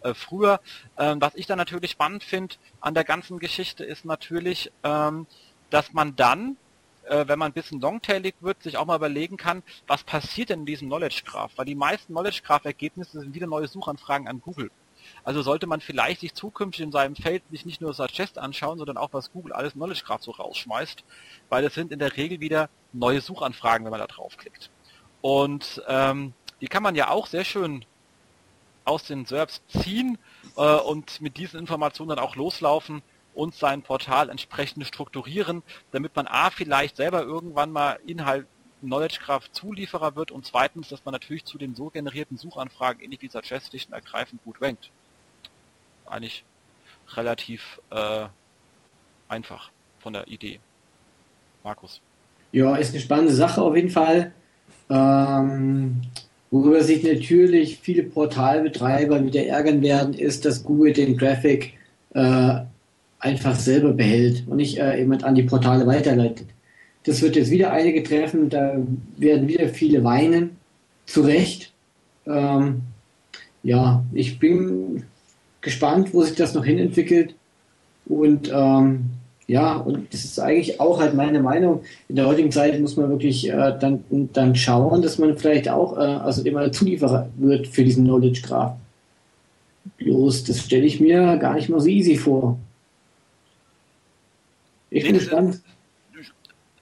äh, 0.00 0.14
früher. 0.14 0.60
Ähm, 0.96 1.20
was 1.20 1.34
ich 1.34 1.46
dann 1.46 1.58
natürlich 1.58 1.92
spannend 1.92 2.24
finde 2.24 2.56
an 2.80 2.94
der 2.94 3.04
ganzen 3.04 3.38
Geschichte 3.38 3.84
ist 3.84 4.04
natürlich, 4.04 4.72
ähm, 4.82 5.26
dass 5.70 5.92
man 5.92 6.16
dann 6.16 6.56
äh, 7.06 7.26
wenn 7.28 7.38
man 7.38 7.50
ein 7.50 7.54
bisschen 7.54 7.80
longtailig 7.80 8.34
wird, 8.40 8.62
sich 8.62 8.76
auch 8.76 8.86
mal 8.86 8.96
überlegen 8.96 9.36
kann, 9.36 9.62
was 9.86 10.04
passiert 10.04 10.50
denn 10.50 10.60
in 10.60 10.66
diesem 10.66 10.88
Knowledge 10.88 11.22
Graph? 11.24 11.52
Weil 11.56 11.66
die 11.66 11.74
meisten 11.74 12.12
Knowledge 12.12 12.42
Graph 12.44 12.64
Ergebnisse 12.64 13.20
sind 13.20 13.34
wieder 13.34 13.46
neue 13.46 13.68
Suchanfragen 13.68 14.28
an 14.28 14.40
Google. 14.40 14.70
Also 15.22 15.42
sollte 15.42 15.66
man 15.66 15.80
vielleicht 15.80 16.20
sich 16.20 16.34
zukünftig 16.34 16.82
in 16.84 16.92
seinem 16.92 17.14
Feld 17.16 17.42
nicht 17.50 17.80
nur 17.80 17.92
Suggest 17.92 18.38
anschauen, 18.38 18.78
sondern 18.78 18.96
auch 18.96 19.12
was 19.12 19.32
Google 19.32 19.52
alles 19.52 19.74
Knowledge 19.74 20.02
Graph 20.04 20.22
so 20.22 20.30
rausschmeißt, 20.30 21.04
weil 21.48 21.64
es 21.64 21.74
sind 21.74 21.92
in 21.92 21.98
der 21.98 22.16
Regel 22.16 22.40
wieder 22.40 22.70
neue 22.92 23.20
Suchanfragen, 23.20 23.84
wenn 23.84 23.90
man 23.90 24.00
da 24.00 24.06
draufklickt. 24.06 24.70
Und 25.20 25.82
ähm, 25.88 26.32
die 26.60 26.68
kann 26.68 26.82
man 26.82 26.94
ja 26.94 27.10
auch 27.10 27.26
sehr 27.26 27.44
schön 27.44 27.84
aus 28.84 29.04
den 29.04 29.24
SERPs 29.24 29.62
ziehen 29.68 30.18
äh, 30.56 30.76
und 30.76 31.20
mit 31.20 31.36
diesen 31.36 31.58
Informationen 31.58 32.10
dann 32.10 32.18
auch 32.18 32.36
loslaufen 32.36 33.02
und 33.34 33.54
sein 33.54 33.82
Portal 33.82 34.30
entsprechend 34.30 34.86
strukturieren, 34.86 35.62
damit 35.92 36.14
man 36.16 36.26
A 36.26 36.50
vielleicht 36.50 36.96
selber 36.96 37.22
irgendwann 37.22 37.70
mal 37.70 37.98
Inhalt 38.06 38.46
Knowledge 38.80 39.18
Graph 39.24 39.50
Zulieferer 39.50 40.14
wird 40.14 40.30
und 40.30 40.44
zweitens, 40.44 40.88
dass 40.88 41.04
man 41.04 41.12
natürlich 41.12 41.44
zu 41.44 41.58
den 41.58 41.74
so 41.74 41.88
generierten 41.88 42.36
Suchanfragen 42.36 43.02
ähnlich 43.02 43.22
wie 43.22 43.28
und 43.28 43.92
ergreifend 43.92 44.44
gut 44.44 44.60
rankt. 44.60 44.90
Eigentlich 46.06 46.44
relativ 47.14 47.80
äh, 47.90 48.26
einfach 49.28 49.70
von 50.00 50.12
der 50.12 50.28
Idee. 50.28 50.60
Markus. 51.62 52.00
Ja, 52.52 52.76
ist 52.76 52.90
eine 52.90 53.00
spannende 53.00 53.32
Sache 53.32 53.62
auf 53.62 53.74
jeden 53.74 53.90
Fall. 53.90 54.32
Ähm, 54.90 56.02
worüber 56.50 56.82
sich 56.82 57.02
natürlich 57.02 57.78
viele 57.78 58.04
Portalbetreiber 58.04 59.24
wieder 59.24 59.44
ärgern 59.46 59.82
werden, 59.82 60.14
ist, 60.14 60.44
dass 60.44 60.62
Google 60.62 60.92
den 60.92 61.18
Traffic 61.18 61.72
äh, 62.14 62.60
einfach 63.24 63.56
selber 63.56 63.92
behält 63.92 64.44
und 64.46 64.58
nicht 64.58 64.78
äh, 64.78 64.98
jemand 64.98 65.24
an 65.24 65.34
die 65.34 65.42
Portale 65.42 65.86
weiterleitet. 65.86 66.46
Das 67.04 67.22
wird 67.22 67.36
jetzt 67.36 67.50
wieder 67.50 67.72
einige 67.72 68.02
treffen, 68.02 68.50
da 68.50 68.76
werden 69.16 69.48
wieder 69.48 69.68
viele 69.68 70.04
weinen, 70.04 70.50
zu 71.06 71.22
Recht. 71.22 71.72
Ähm, 72.26 72.82
ja, 73.62 74.04
ich 74.12 74.38
bin 74.38 75.04
gespannt, 75.60 76.12
wo 76.12 76.22
sich 76.22 76.34
das 76.34 76.54
noch 76.54 76.64
hin 76.64 76.78
entwickelt. 76.78 77.34
Und 78.06 78.50
ähm, 78.52 79.06
ja, 79.46 79.76
und 79.76 80.12
das 80.12 80.24
ist 80.24 80.38
eigentlich 80.38 80.80
auch 80.80 81.00
halt 81.00 81.14
meine 81.14 81.40
Meinung. 81.40 81.80
In 82.08 82.16
der 82.16 82.26
heutigen 82.26 82.50
Zeit 82.50 82.78
muss 82.80 82.96
man 82.96 83.10
wirklich 83.10 83.48
äh, 83.48 83.74
dann, 83.78 84.04
dann 84.32 84.54
schauen, 84.54 85.02
dass 85.02 85.18
man 85.18 85.36
vielleicht 85.36 85.68
auch, 85.68 85.96
äh, 85.96 86.00
also 86.00 86.42
immer 86.42 86.70
Zulieferer 86.72 87.28
wird 87.36 87.66
für 87.68 87.84
diesen 87.84 88.04
Knowledge 88.04 88.42
Graph. 88.42 88.76
Bloß, 89.98 90.44
das 90.44 90.60
stelle 90.60 90.86
ich 90.86 91.00
mir 91.00 91.36
gar 91.36 91.54
nicht 91.54 91.68
mal 91.68 91.80
so 91.80 91.88
easy 91.88 92.16
vor. 92.16 92.58
Ich 94.94 95.04
bin 95.04 95.14
gespannt. 95.14 95.60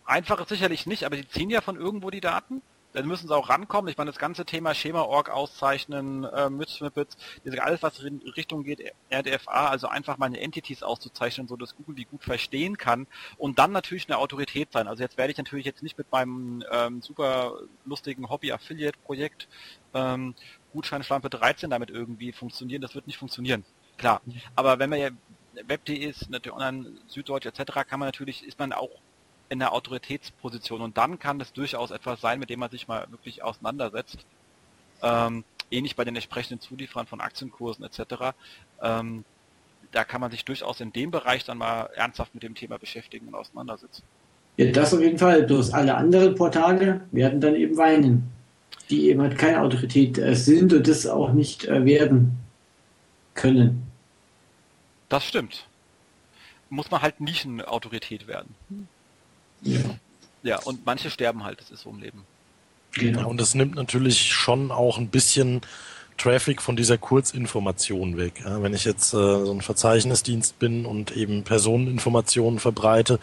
Einfach 0.05 0.41
ist 0.41 0.49
sicherlich 0.49 0.87
nicht, 0.87 1.05
aber 1.05 1.17
die 1.17 1.27
ziehen 1.27 1.51
ja 1.51 1.61
von 1.61 1.77
irgendwo 1.77 2.11
die 2.11 2.21
Daten 2.21 2.63
dann 2.93 3.07
müssen 3.07 3.29
sie 3.29 3.35
auch 3.35 3.49
rankommen. 3.49 3.91
Ich 3.91 3.97
meine, 3.97 4.11
das 4.11 4.19
ganze 4.19 4.45
Thema 4.45 4.75
Schema-Org 4.75 5.31
auszeichnen, 5.31 6.25
äh, 6.25 6.51
mit 6.51 6.69
Snippets, 6.69 7.17
alles, 7.59 7.83
was 7.83 7.99
in 8.01 8.21
Richtung 8.37 8.65
geht, 8.65 8.93
RDFA, 9.11 9.69
also 9.69 9.89
einfach 9.89 10.19
meine 10.19 10.41
Entities 10.41 10.83
auszuzeichnen, 10.83 11.49
so 11.49 11.57
dass 11.57 11.77
Google 11.77 11.95
die 11.95 12.05
gut 12.05 12.23
verstehen 12.23 12.77
kann 12.77 13.07
und 13.39 13.59
dann 13.59 13.73
natürlich 13.73 14.09
eine 14.09 14.19
Autorität 14.19 14.73
sein. 14.73 14.89
Also 14.89 15.03
jetzt 15.03 15.17
werde 15.17 15.33
ich 15.33 15.39
natürlich 15.39 15.67
jetzt 15.67 15.83
nicht 15.83 15.99
mit 15.99 16.11
meinem 16.13 16.63
ähm, 16.71 17.03
super 17.03 17.55
lustigen 17.85 18.29
Hobby-Affiliate-Projekt 18.29 19.49
ähm, 19.95 20.35
Gutscheinschlampe 20.73 21.31
13 21.31 21.71
damit 21.71 21.91
irgendwie 21.91 22.33
funktionieren. 22.33 22.83
Das 22.83 22.95
wird 22.95 23.07
nicht 23.07 23.19
funktionieren. 23.19 23.65
Klar. 23.99 24.23
Aber 24.57 24.79
wenn 24.79 24.91
man 24.91 24.99
ja 24.99 25.11
Web.de 25.67 25.97
ist, 25.97 26.29
Online, 26.51 26.87
Süddeutsch 27.09 27.47
etc., 27.47 27.73
kann 27.89 28.01
man 28.01 28.09
natürlich, 28.09 28.47
ist 28.47 28.59
man 28.59 28.73
auch 28.73 28.91
in 29.49 29.59
der 29.59 29.73
Autoritätsposition. 29.73 30.81
Und 30.81 30.97
dann 30.97 31.19
kann 31.19 31.41
es 31.41 31.53
durchaus 31.53 31.91
etwas 31.91 32.21
sein, 32.21 32.39
mit 32.39 32.51
dem 32.51 32.61
man 32.61 32.71
sich 32.71 32.89
mal 32.89 33.07
wirklich 33.11 33.43
auseinandersetzt. 33.43 34.19
Ähm, 35.03 35.45
ähnlich 35.71 35.97
bei 35.97 36.05
den 36.05 36.15
entsprechenden 36.15 36.61
Zulieferern 36.61 37.07
von 37.07 37.21
Aktienkursen 37.21 37.85
etc. 37.85 38.35
Ähm, 38.81 39.25
da 39.91 40.05
kann 40.05 40.21
man 40.21 40.31
sich 40.31 40.45
durchaus 40.45 40.81
in 40.81 40.93
dem 40.93 41.11
Bereich 41.11 41.45
dann 41.45 41.59
mal 41.59 41.91
ernsthaft 41.95 42.35
mit 42.35 42.43
dem 42.43 42.55
Thema 42.55 42.79
beschäftigen 42.79 43.29
und 43.29 43.35
auseinandersetzen. 43.35 44.03
Ja, 44.57 44.71
das 44.71 44.93
auf 44.95 45.01
jeden 45.01 45.19
Fall. 45.19 45.43
Bloß 45.45 45.73
alle 45.73 45.95
anderen 45.97 46.35
Portale 46.35 47.03
werden 47.11 47.41
dann 47.41 47.55
eben 47.55 47.77
weinen, 47.77 48.31
die 48.91 49.09
eben 49.09 49.21
halt 49.21 49.39
keine 49.39 49.61
Autorität 49.61 50.19
äh, 50.19 50.35
sind 50.35 50.73
und 50.73 50.89
das 50.89 51.07
auch 51.07 51.33
nicht 51.33 51.67
äh, 51.67 51.85
werden 51.85 52.39
können. 53.35 53.92
Das 55.13 55.27
stimmt. 55.27 55.67
Muss 56.71 56.91
man 56.91 57.03
halt 57.03 57.21
Nischenautorität 57.21 58.27
werden. 58.27 58.55
Ja. 59.61 59.81
Ja, 60.43 60.59
und 60.61 60.87
manche 60.87 61.11
sterben 61.11 61.45
halt, 61.45 61.61
das 61.61 61.71
ist 61.71 61.83
so 61.83 61.91
im 61.91 62.01
Leben. 62.01 62.25
Genau. 62.93 63.29
Und 63.29 63.39
das 63.39 63.55
nimmt 63.55 63.75
natürlich 63.75 64.33
schon 64.33 64.71
auch 64.71 64.97
ein 64.97 65.09
bisschen 65.09 65.61
Traffic 66.17 66.63
von 66.63 66.77
dieser 66.77 66.97
Kurzinformation 66.97 68.17
weg. 68.17 68.43
Ja, 68.43 68.63
wenn 68.63 68.73
ich 68.73 68.87
jetzt 68.87 69.13
äh, 69.13 69.19
so 69.45 69.53
ein 69.53 69.61
Verzeichnisdienst 69.61 70.59
bin 70.59 70.87
und 70.87 71.15
eben 71.15 71.45
Personeninformationen 71.45 72.59
verbreite, 72.59 73.21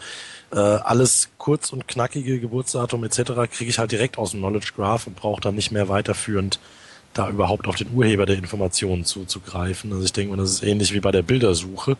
äh, 0.52 0.58
alles 0.58 1.30
kurz 1.38 1.72
und 1.72 1.88
knackige 1.88 2.38
Geburtsdatum 2.38 3.02
etc. 3.02 3.32
kriege 3.50 3.68
ich 3.68 3.80
halt 3.80 3.90
direkt 3.90 4.16
aus 4.16 4.30
dem 4.30 4.40
Knowledge 4.40 4.74
Graph 4.76 5.08
und 5.08 5.16
brauche 5.16 5.40
dann 5.40 5.56
nicht 5.56 5.72
mehr 5.72 5.88
weiterführend 5.88 6.60
da 7.12 7.28
überhaupt 7.28 7.66
auf 7.66 7.76
den 7.76 7.92
Urheber 7.92 8.26
der 8.26 8.36
Informationen 8.36 9.04
zuzugreifen. 9.04 9.92
Also 9.92 10.04
ich 10.04 10.12
denke 10.12 10.34
mal, 10.34 10.42
das 10.42 10.50
ist 10.50 10.62
ähnlich 10.62 10.92
wie 10.92 11.00
bei 11.00 11.10
der 11.10 11.22
Bildersuche, 11.22 11.96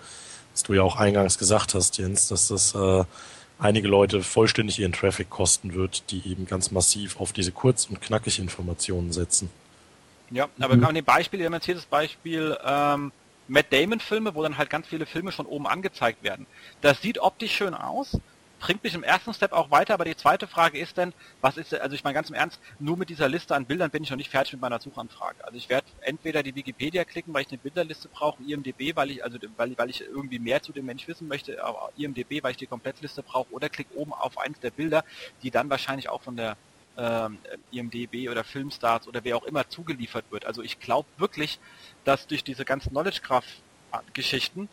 was 0.52 0.62
du 0.62 0.74
ja 0.74 0.82
auch 0.82 0.96
eingangs 0.96 1.38
gesagt 1.38 1.74
hast, 1.74 1.98
Jens, 1.98 2.28
dass 2.28 2.48
das 2.48 2.74
äh, 2.74 3.04
einige 3.58 3.88
Leute 3.88 4.22
vollständig 4.22 4.78
ihren 4.78 4.92
Traffic 4.92 5.30
kosten 5.30 5.74
wird, 5.74 6.10
die 6.10 6.28
eben 6.30 6.46
ganz 6.46 6.70
massiv 6.70 7.20
auf 7.20 7.32
diese 7.32 7.52
kurz- 7.52 7.86
und 7.86 8.00
knackig 8.00 8.38
Informationen 8.38 9.12
setzen. 9.12 9.50
Ja, 10.30 10.48
aber 10.60 10.76
mhm. 10.76 10.84
an 10.84 10.94
dem 10.94 11.04
Beispiel, 11.04 11.40
ihr 11.40 11.50
erzählt 11.50 11.78
das 11.78 11.86
Beispiel 11.86 12.56
ähm, 12.64 13.12
Matt 13.48 13.66
Damon 13.70 13.98
Filme, 13.98 14.34
wo 14.34 14.42
dann 14.44 14.58
halt 14.58 14.70
ganz 14.70 14.86
viele 14.86 15.06
Filme 15.06 15.32
schon 15.32 15.46
oben 15.46 15.66
angezeigt 15.66 16.22
werden. 16.22 16.46
Das 16.80 17.02
sieht 17.02 17.18
optisch 17.18 17.52
schön 17.52 17.74
aus, 17.74 18.16
bringt 18.60 18.84
mich 18.84 18.94
im 18.94 19.02
ersten 19.02 19.34
Step 19.34 19.52
auch 19.52 19.70
weiter, 19.70 19.94
aber 19.94 20.04
die 20.04 20.16
zweite 20.16 20.46
Frage 20.46 20.78
ist 20.78 20.96
denn, 20.96 21.12
was 21.40 21.56
ist, 21.56 21.74
also 21.74 21.94
ich 21.94 22.04
meine 22.04 22.14
ganz 22.14 22.28
im 22.28 22.36
Ernst, 22.36 22.60
nur 22.78 22.96
mit 22.96 23.08
dieser 23.08 23.28
Liste 23.28 23.56
an 23.56 23.64
Bildern 23.64 23.90
bin 23.90 24.04
ich 24.04 24.10
noch 24.10 24.16
nicht 24.16 24.30
fertig 24.30 24.52
mit 24.52 24.60
meiner 24.60 24.78
Suchanfrage. 24.78 25.44
Also 25.44 25.56
ich 25.56 25.68
werde 25.68 25.86
entweder 26.02 26.42
die 26.42 26.54
Wikipedia 26.54 27.04
klicken, 27.04 27.34
weil 27.34 27.42
ich 27.42 27.48
eine 27.48 27.58
Bilderliste 27.58 28.08
brauche, 28.08 28.42
IMDB, 28.42 28.94
weil 28.94 29.10
ich, 29.10 29.24
also 29.24 29.38
weil, 29.56 29.76
weil 29.76 29.90
ich 29.90 30.02
irgendwie 30.02 30.38
mehr 30.38 30.62
zu 30.62 30.72
dem 30.72 30.86
Mensch 30.86 31.08
wissen 31.08 31.26
möchte, 31.26 31.64
aber 31.64 31.90
IMDB, 31.96 32.42
weil 32.42 32.52
ich 32.52 32.58
die 32.58 32.66
Komplettliste 32.66 33.22
brauche, 33.22 33.50
oder 33.52 33.68
klick 33.68 33.88
oben 33.94 34.12
auf 34.12 34.38
eins 34.38 34.60
der 34.60 34.70
Bilder, 34.70 35.04
die 35.42 35.50
dann 35.50 35.70
wahrscheinlich 35.70 36.08
auch 36.10 36.22
von 36.22 36.36
der 36.36 36.56
ähm, 36.98 37.38
IMDB 37.72 38.28
oder 38.28 38.44
Filmstars 38.44 39.08
oder 39.08 39.24
wer 39.24 39.36
auch 39.36 39.44
immer 39.44 39.68
zugeliefert 39.68 40.26
wird. 40.30 40.44
Also 40.44 40.62
ich 40.62 40.78
glaube 40.80 41.08
wirklich, 41.16 41.58
dass 42.04 42.26
durch 42.26 42.44
diese 42.44 42.64
ganzen 42.64 42.90
Knowledge 42.90 43.20
Graph 43.22 43.46
Geschichten 44.12 44.68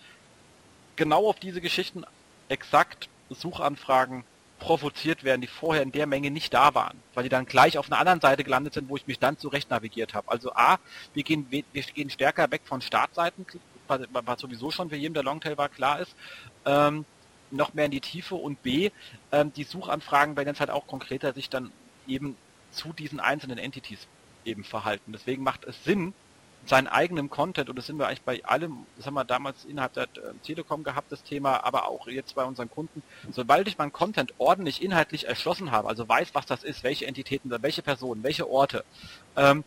genau 0.96 1.28
auf 1.28 1.40
diese 1.40 1.62
Geschichten 1.62 2.04
exakt 2.50 3.10
Suchanfragen 3.30 4.24
provoziert 4.60 5.24
werden, 5.24 5.42
die 5.42 5.48
vorher 5.48 5.84
in 5.84 5.92
der 5.92 6.08
Menge 6.08 6.32
nicht 6.32 6.54
da 6.54 6.74
waren, 6.74 6.98
weil 7.14 7.24
die 7.24 7.30
dann 7.30 7.46
gleich 7.46 7.78
auf 7.78 7.92
einer 7.92 8.00
anderen 8.00 8.22
Seite 8.22 8.44
gelandet 8.44 8.74
sind, 8.74 8.90
wo 8.90 8.98
ich 8.98 9.06
mich 9.06 9.20
dann 9.20 9.38
zurecht 9.38 9.70
navigiert 9.70 10.14
habe. 10.14 10.30
Also 10.30 10.52
A, 10.54 10.80
wir 11.14 11.24
gehen, 11.24 11.46
wir 11.50 11.64
gehen 11.94 12.10
stärker 12.10 12.50
weg 12.52 12.62
von 12.66 12.82
Startseiten, 12.82 13.46
was 13.88 14.42
sowieso 14.42 14.72
schon 14.72 14.90
für 14.90 14.96
jeden, 14.96 15.14
der 15.14 15.24
Longtail 15.24 15.58
war, 15.58 15.70
klar 15.70 16.00
ist, 16.00 16.16
ähm, 16.66 17.06
noch 17.52 17.74
mehr 17.74 17.86
in 17.86 17.92
die 17.92 18.02
Tiefe 18.02 18.36
und 18.36 18.62
B, 18.64 18.90
ähm, 19.32 19.54
die 19.54 19.64
Suchanfragen 19.64 20.36
werden 20.36 20.50
jetzt 20.50 20.60
halt 20.60 20.72
auch 20.72 20.88
konkreter 20.88 21.34
sich 21.34 21.50
dann 21.50 21.72
eben 22.08 22.36
zu 22.72 22.94
diesen 22.94 23.20
einzelnen 23.20 23.58
Entities 23.58 24.08
eben 24.44 24.64
verhalten. 24.64 25.12
Deswegen 25.14 25.44
macht 25.44 25.66
es 25.66 25.84
Sinn, 25.84 26.14
seinen 26.70 26.88
eigenen 26.88 27.30
Content, 27.30 27.70
und 27.70 27.78
das 27.78 27.88
sind 27.88 27.98
wir 27.98 28.08
eigentlich 28.08 28.22
bei 28.22 28.44
allem, 28.44 28.86
das 28.96 29.06
haben 29.06 29.14
wir 29.14 29.24
damals 29.24 29.66
innerhalb 29.66 29.94
der 29.94 30.04
äh, 30.04 30.34
Telekom 30.44 30.84
gehabt, 30.84 31.12
das 31.12 31.24
Thema, 31.24 31.64
aber 31.64 31.88
auch 31.88 32.08
jetzt 32.08 32.36
bei 32.36 32.44
unseren 32.44 32.70
Kunden, 32.70 33.02
sobald 33.32 33.68
ich 33.68 33.78
meinen 33.78 33.94
Content 33.94 34.34
ordentlich 34.38 34.82
inhaltlich 34.82 35.28
erschlossen 35.28 35.72
habe, 35.72 35.88
also 35.88 36.08
weiß, 36.08 36.30
was 36.34 36.46
das 36.46 36.64
ist, 36.64 36.84
welche 36.84 37.06
Entitäten, 37.06 37.52
welche 37.62 37.82
Personen, 37.82 38.24
welche 38.24 38.50
Orte, 38.50 38.84
ähm, 39.36 39.64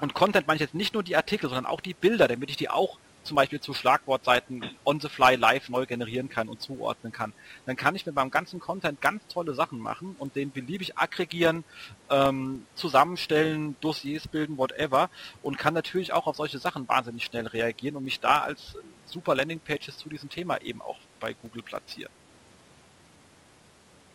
und 0.00 0.14
Content 0.14 0.46
meine 0.46 0.56
ich 0.56 0.62
jetzt 0.62 0.74
nicht 0.74 0.94
nur 0.94 1.02
die 1.02 1.16
Artikel, 1.16 1.48
sondern 1.48 1.66
auch 1.66 1.80
die 1.80 1.94
Bilder, 1.94 2.28
damit 2.28 2.50
ich 2.50 2.56
die 2.56 2.70
auch 2.70 2.98
zum 3.26 3.36
Beispiel 3.36 3.60
zu 3.60 3.74
Schlagwortseiten 3.74 4.64
on 4.84 5.00
the 5.00 5.08
fly 5.08 5.34
live 5.34 5.68
neu 5.68 5.86
generieren 5.86 6.28
kann 6.28 6.48
und 6.48 6.62
zuordnen 6.62 7.12
kann. 7.12 7.32
Dann 7.66 7.76
kann 7.76 7.94
ich 7.94 8.06
mit 8.06 8.14
meinem 8.14 8.30
ganzen 8.30 8.60
Content 8.60 9.00
ganz 9.00 9.26
tolle 9.26 9.54
Sachen 9.54 9.78
machen 9.78 10.16
und 10.18 10.36
den 10.36 10.50
beliebig 10.50 10.96
aggregieren, 10.96 11.64
ähm, 12.10 12.66
zusammenstellen, 12.74 13.76
Dossiers 13.80 14.28
bilden, 14.28 14.56
whatever 14.56 15.10
und 15.42 15.58
kann 15.58 15.74
natürlich 15.74 16.12
auch 16.12 16.26
auf 16.26 16.36
solche 16.36 16.58
Sachen 16.58 16.88
wahnsinnig 16.88 17.24
schnell 17.24 17.46
reagieren 17.46 17.96
und 17.96 18.04
mich 18.04 18.20
da 18.20 18.40
als 18.40 18.76
super 19.04 19.34
Landingpages 19.34 19.98
zu 19.98 20.08
diesem 20.08 20.28
Thema 20.28 20.60
eben 20.62 20.80
auch 20.80 20.98
bei 21.20 21.34
Google 21.34 21.62
platzieren. 21.62 22.12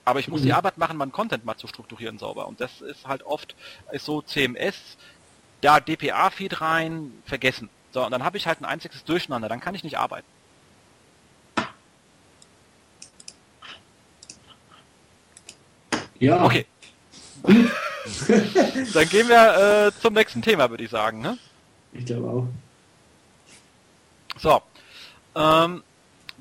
Aber 0.03 0.19
ich 0.19 0.27
muss 0.27 0.41
mhm. 0.41 0.45
die 0.45 0.53
Arbeit 0.53 0.77
machen, 0.77 0.97
meinen 0.97 1.11
Content 1.11 1.45
mal 1.45 1.57
zu 1.57 1.67
strukturieren 1.67 2.17
sauber. 2.17 2.47
Und 2.47 2.59
das 2.59 2.81
ist 2.81 3.07
halt 3.07 3.23
oft 3.23 3.55
ist 3.91 4.05
so 4.05 4.21
CMS, 4.21 4.97
da 5.61 5.79
DPA-Feed 5.79 6.59
rein, 6.61 7.13
vergessen. 7.25 7.69
So, 7.91 8.05
und 8.05 8.11
dann 8.11 8.23
habe 8.23 8.37
ich 8.37 8.47
halt 8.47 8.61
ein 8.61 8.65
einziges 8.65 9.03
Durcheinander, 9.03 9.49
dann 9.49 9.59
kann 9.59 9.75
ich 9.75 9.83
nicht 9.83 9.97
arbeiten. 9.97 10.27
Ja. 16.19 16.45
Okay. 16.45 16.65
dann 17.43 19.09
gehen 19.09 19.27
wir 19.27 19.87
äh, 19.87 19.91
zum 19.99 20.13
nächsten 20.13 20.41
Thema, 20.43 20.69
würde 20.69 20.83
ich 20.83 20.91
sagen. 20.91 21.19
Ne? 21.19 21.37
Ich 21.93 22.05
glaube 22.05 22.29
auch. 22.29 22.47
So. 24.39 24.61
Ähm, 25.35 25.83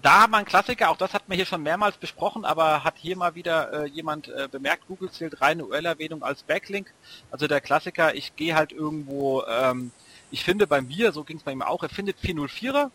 da 0.03 0.23
haben 0.23 0.33
wir 0.33 0.39
einen 0.39 0.47
Klassiker, 0.47 0.91
auch 0.91 0.97
das 0.97 1.13
hat 1.13 1.29
man 1.29 1.37
hier 1.37 1.47
schon 1.47 1.63
mehrmals 1.63 1.97
besprochen, 1.97 2.45
aber 2.45 2.85
hat 2.85 2.95
hier 2.97 3.17
mal 3.17 3.35
wieder 3.35 3.85
äh, 3.85 3.89
jemand 3.89 4.29
äh, 4.29 4.49
bemerkt, 4.51 4.87
Google 4.87 5.11
zählt 5.11 5.41
reine 5.41 5.65
URL-Erwähnung 5.65 6.23
als 6.23 6.43
Backlink. 6.43 6.93
Also 7.31 7.47
der 7.47 7.61
Klassiker, 7.61 8.15
ich 8.15 8.37
gehe 8.37 8.55
halt 8.55 8.73
irgendwo 8.73 9.45
ähm, 9.45 9.93
ich 10.31 10.45
finde 10.45 10.67
bei 10.67 10.81
mir, 10.81 11.13
so 11.13 11.25
ging 11.25 11.37
es 11.37 11.43
bei 11.43 11.53
ihm 11.53 11.63
auch, 11.63 11.83
er 11.83 11.89
findet 11.89 12.19
404er, 12.19 12.91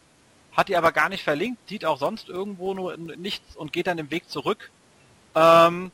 hat 0.54 0.70
die 0.70 0.77
aber 0.77 0.92
gar 0.92 1.10
nicht 1.10 1.24
verlinkt, 1.24 1.68
sieht 1.68 1.86
auch 1.86 2.00
sonst 2.00 2.30
irgendwo 2.30 2.74
nur 2.74 2.96
nichts 2.98 3.56
und 3.56 3.74
geht 3.74 3.88
dann 3.88 3.98
den 3.98 4.12
Weg 4.12 4.30
zurück. 4.30 4.72
Ähm, 5.36 5.92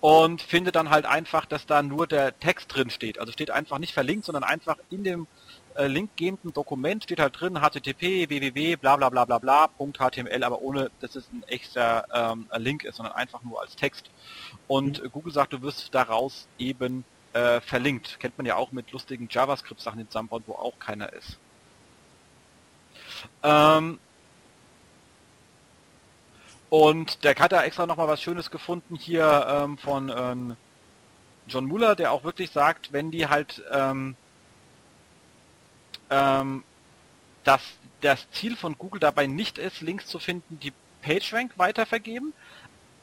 und 0.00 0.42
findet 0.42 0.76
dann 0.76 0.90
halt 0.90 1.06
einfach, 1.06 1.44
dass 1.44 1.66
da 1.66 1.82
nur 1.82 2.06
der 2.06 2.38
Text 2.38 2.74
drin 2.74 2.90
steht. 2.90 3.18
Also 3.18 3.32
steht 3.32 3.50
einfach 3.50 3.78
nicht 3.78 3.92
verlinkt, 3.92 4.26
sondern 4.26 4.44
einfach 4.44 4.76
in 4.90 5.02
dem 5.02 5.26
äh, 5.74 5.86
linkgebenden 5.86 6.52
Dokument 6.52 7.04
steht 7.04 7.20
halt 7.20 7.40
drin 7.40 7.60
http 7.60 8.28
www 8.28 8.76
bla 8.76 8.96
bla 8.96 9.08
bla 9.08 9.24
bla 9.24 9.38
bla 9.38 9.68
.html, 9.78 10.44
aber 10.44 10.62
ohne, 10.62 10.90
dass 11.00 11.16
es 11.16 11.28
ein 11.32 11.42
echter 11.48 12.04
ähm, 12.12 12.46
Link 12.56 12.84
ist, 12.84 12.96
sondern 12.96 13.14
einfach 13.14 13.42
nur 13.42 13.60
als 13.60 13.74
Text. 13.74 14.10
Und 14.68 15.02
mhm. 15.02 15.10
Google 15.10 15.32
sagt, 15.32 15.52
du 15.52 15.62
wirst 15.62 15.94
daraus 15.94 16.46
eben 16.58 17.04
äh, 17.32 17.60
verlinkt. 17.60 18.18
Kennt 18.20 18.38
man 18.38 18.46
ja 18.46 18.56
auch 18.56 18.72
mit 18.72 18.90
lustigen 18.92 19.28
JavaScript-Sachen 19.30 20.00
in 20.00 20.08
zusammenbauen, 20.08 20.44
wo 20.46 20.54
auch 20.54 20.78
keiner 20.78 21.12
ist. 21.12 21.38
Ähm, 23.42 23.98
Und 26.70 27.24
der 27.24 27.34
hat 27.36 27.52
da 27.52 27.64
extra 27.64 27.86
nochmal 27.86 28.08
was 28.08 28.20
Schönes 28.20 28.50
gefunden 28.50 28.96
hier 28.96 29.46
ähm, 29.48 29.78
von 29.78 30.12
ähm, 30.14 30.56
John 31.46 31.64
Muller, 31.64 31.96
der 31.96 32.12
auch 32.12 32.24
wirklich 32.24 32.50
sagt, 32.50 32.92
wenn 32.92 33.10
die 33.10 33.26
halt 33.26 33.62
ähm, 33.72 34.16
ähm, 36.10 36.64
dass 37.44 37.62
das 38.02 38.30
Ziel 38.32 38.56
von 38.56 38.76
Google 38.76 39.00
dabei 39.00 39.26
nicht 39.26 39.56
ist, 39.58 39.80
Links 39.80 40.06
zu 40.06 40.18
finden, 40.18 40.60
die 40.60 40.72
PageRank 41.02 41.52
weitervergeben, 41.56 42.34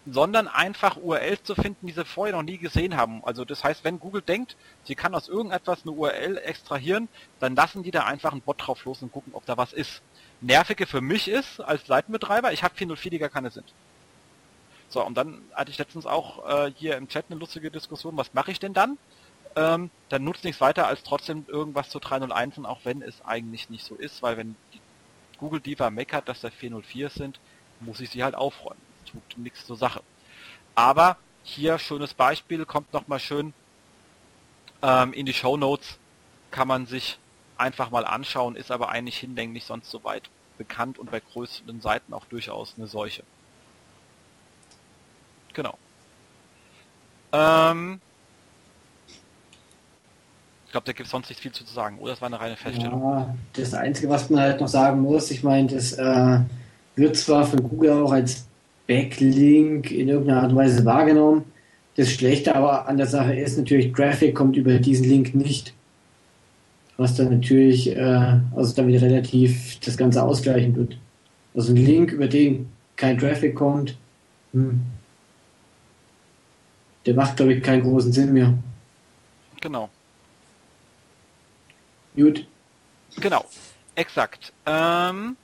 sondern 0.05 0.47
einfach 0.47 0.97
URLs 0.97 1.43
zu 1.43 1.55
finden, 1.55 1.87
die 1.87 1.93
sie 1.93 2.05
vorher 2.05 2.35
noch 2.35 2.43
nie 2.43 2.59
gesehen 2.59 2.95
haben. 2.95 3.23
Also 3.25 3.43
das 3.43 3.63
heißt, 3.63 3.83
wenn 3.83 3.99
Google 3.99 4.21
denkt, 4.21 4.55
sie 4.83 4.95
kann 4.95 5.15
aus 5.15 5.27
irgendetwas 5.27 5.81
eine 5.81 5.91
URL 5.91 6.37
extrahieren, 6.37 7.07
dann 7.39 7.55
lassen 7.55 7.81
die 7.81 7.91
da 7.91 8.03
einfach 8.05 8.31
einen 8.31 8.41
Bot 8.41 8.57
drauf 8.59 8.85
los 8.85 9.01
und 9.01 9.11
gucken, 9.11 9.33
ob 9.33 9.45
da 9.45 9.57
was 9.57 9.73
ist. 9.73 10.03
Nervige 10.41 10.85
für 10.85 11.01
mich 11.01 11.27
ist, 11.27 11.59
als 11.59 11.87
Seitenbetreiber, 11.87 12.53
ich 12.53 12.63
habe 12.63 12.75
404, 12.75 13.11
die 13.11 13.17
gar 13.17 13.29
keine 13.29 13.49
sind. 13.49 13.73
So, 14.89 15.03
und 15.03 15.15
dann 15.15 15.41
hatte 15.53 15.71
ich 15.71 15.79
letztens 15.79 16.05
auch 16.05 16.47
äh, 16.47 16.71
hier 16.75 16.97
im 16.97 17.07
Chat 17.07 17.25
eine 17.29 17.39
lustige 17.39 17.71
Diskussion, 17.71 18.15
was 18.15 18.33
mache 18.33 18.51
ich 18.51 18.59
denn 18.59 18.73
dann? 18.73 18.99
Ähm, 19.55 19.89
dann 20.09 20.23
nutzt 20.23 20.43
nichts 20.43 20.61
weiter, 20.61 20.85
als 20.85 21.01
trotzdem 21.01 21.45
irgendwas 21.47 21.89
zu 21.89 21.99
301, 21.99 22.59
auch 22.65 22.81
wenn 22.83 23.01
es 23.01 23.25
eigentlich 23.25 23.69
nicht 23.71 23.83
so 23.83 23.95
ist, 23.95 24.21
weil 24.21 24.37
wenn 24.37 24.55
Google 25.39 25.61
Diva 25.61 25.89
meckert, 25.89 26.29
dass 26.29 26.41
da 26.41 26.51
404 26.51 27.09
sind, 27.09 27.39
muss 27.79 27.99
ich 28.01 28.11
sie 28.11 28.23
halt 28.23 28.35
aufräumen 28.35 28.84
tut 29.29 29.43
nichts 29.43 29.65
zur 29.65 29.77
Sache. 29.77 30.01
Aber 30.75 31.17
hier 31.43 31.77
schönes 31.77 32.13
Beispiel, 32.13 32.65
kommt 32.65 32.91
nochmal 32.93 33.19
schön 33.19 33.53
ähm, 34.81 35.13
in 35.13 35.25
die 35.25 35.33
Show 35.33 35.57
Notes, 35.57 35.97
kann 36.51 36.67
man 36.67 36.85
sich 36.85 37.19
einfach 37.57 37.91
mal 37.91 38.05
anschauen, 38.05 38.55
ist 38.55 38.71
aber 38.71 38.89
eigentlich 38.89 39.17
hinlänglich 39.17 39.63
sonst 39.63 39.89
soweit 39.89 40.29
bekannt 40.57 40.99
und 40.99 41.11
bei 41.11 41.19
größeren 41.19 41.81
Seiten 41.81 42.13
auch 42.13 42.25
durchaus 42.25 42.75
eine 42.77 42.87
Seuche. 42.87 43.23
Genau. 45.53 45.77
Ähm, 47.31 48.01
ich 50.65 50.71
glaube, 50.71 50.85
da 50.85 50.91
gibt 50.91 51.05
es 51.05 51.11
sonst 51.11 51.29
nicht 51.29 51.39
viel 51.39 51.51
zu 51.51 51.63
sagen, 51.65 51.99
oder? 51.99 52.11
Das 52.11 52.21
war 52.21 52.27
eine 52.27 52.39
reine 52.39 52.57
Feststellung. 52.57 53.01
Ja, 53.01 53.35
das 53.53 53.73
Einzige, 53.73 54.09
was 54.09 54.29
man 54.29 54.41
halt 54.41 54.59
noch 54.59 54.67
sagen 54.67 55.01
muss, 55.01 55.31
ich 55.31 55.43
meine, 55.43 55.67
das 55.67 55.93
äh, 55.93 56.39
wird 56.95 57.15
zwar 57.15 57.45
von 57.45 57.63
Google 57.63 58.03
auch 58.03 58.11
als 58.11 58.47
Backlink 58.87 59.91
in 59.91 60.09
irgendeiner 60.09 60.43
Art 60.43 60.51
und 60.51 60.57
Weise 60.57 60.85
wahrgenommen. 60.85 61.45
Das 61.95 62.11
Schlechte 62.11 62.55
aber 62.55 62.87
an 62.87 62.97
der 62.97 63.07
Sache 63.07 63.35
ist 63.35 63.57
natürlich, 63.57 63.93
Traffic 63.93 64.35
kommt 64.35 64.57
über 64.57 64.77
diesen 64.79 65.07
Link 65.07 65.33
nicht. 65.33 65.73
Was 66.97 67.15
dann 67.15 67.29
natürlich, 67.29 67.95
äh, 67.95 68.39
also 68.55 68.75
damit 68.75 69.01
relativ 69.01 69.79
das 69.79 69.97
Ganze 69.97 70.23
ausgleichen 70.23 70.75
wird. 70.75 70.97
Also 71.53 71.73
ein 71.73 71.77
Link, 71.77 72.11
über 72.11 72.27
den 72.27 72.69
kein 72.95 73.17
Traffic 73.17 73.55
kommt, 73.55 73.97
hm, 74.53 74.81
der 77.05 77.13
macht, 77.13 77.37
glaube 77.37 77.53
ich, 77.53 77.63
keinen 77.63 77.83
großen 77.83 78.11
Sinn 78.11 78.33
mehr. 78.33 78.53
Genau. 79.61 79.89
Gut. 82.15 82.45
Genau, 83.19 83.45
exakt. 83.95 84.53
Ähm, 84.65 85.35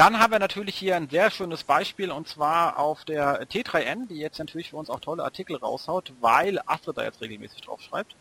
dann 0.00 0.18
haben 0.18 0.30
wir 0.32 0.38
natürlich 0.38 0.76
hier 0.76 0.96
ein 0.96 1.10
sehr 1.10 1.30
schönes 1.30 1.62
Beispiel 1.62 2.10
und 2.10 2.26
zwar 2.26 2.78
auf 2.78 3.04
der 3.04 3.46
T3N, 3.46 4.08
die 4.08 4.14
jetzt 4.14 4.38
natürlich 4.38 4.70
für 4.70 4.78
uns 4.78 4.88
auch 4.88 5.00
tolle 5.00 5.22
Artikel 5.22 5.56
raushaut, 5.56 6.14
weil 6.22 6.58
Astrid 6.64 6.96
da 6.96 7.04
jetzt 7.04 7.20
regelmäßig 7.20 7.60
drauf 7.60 7.82
schreibt. 7.82 8.16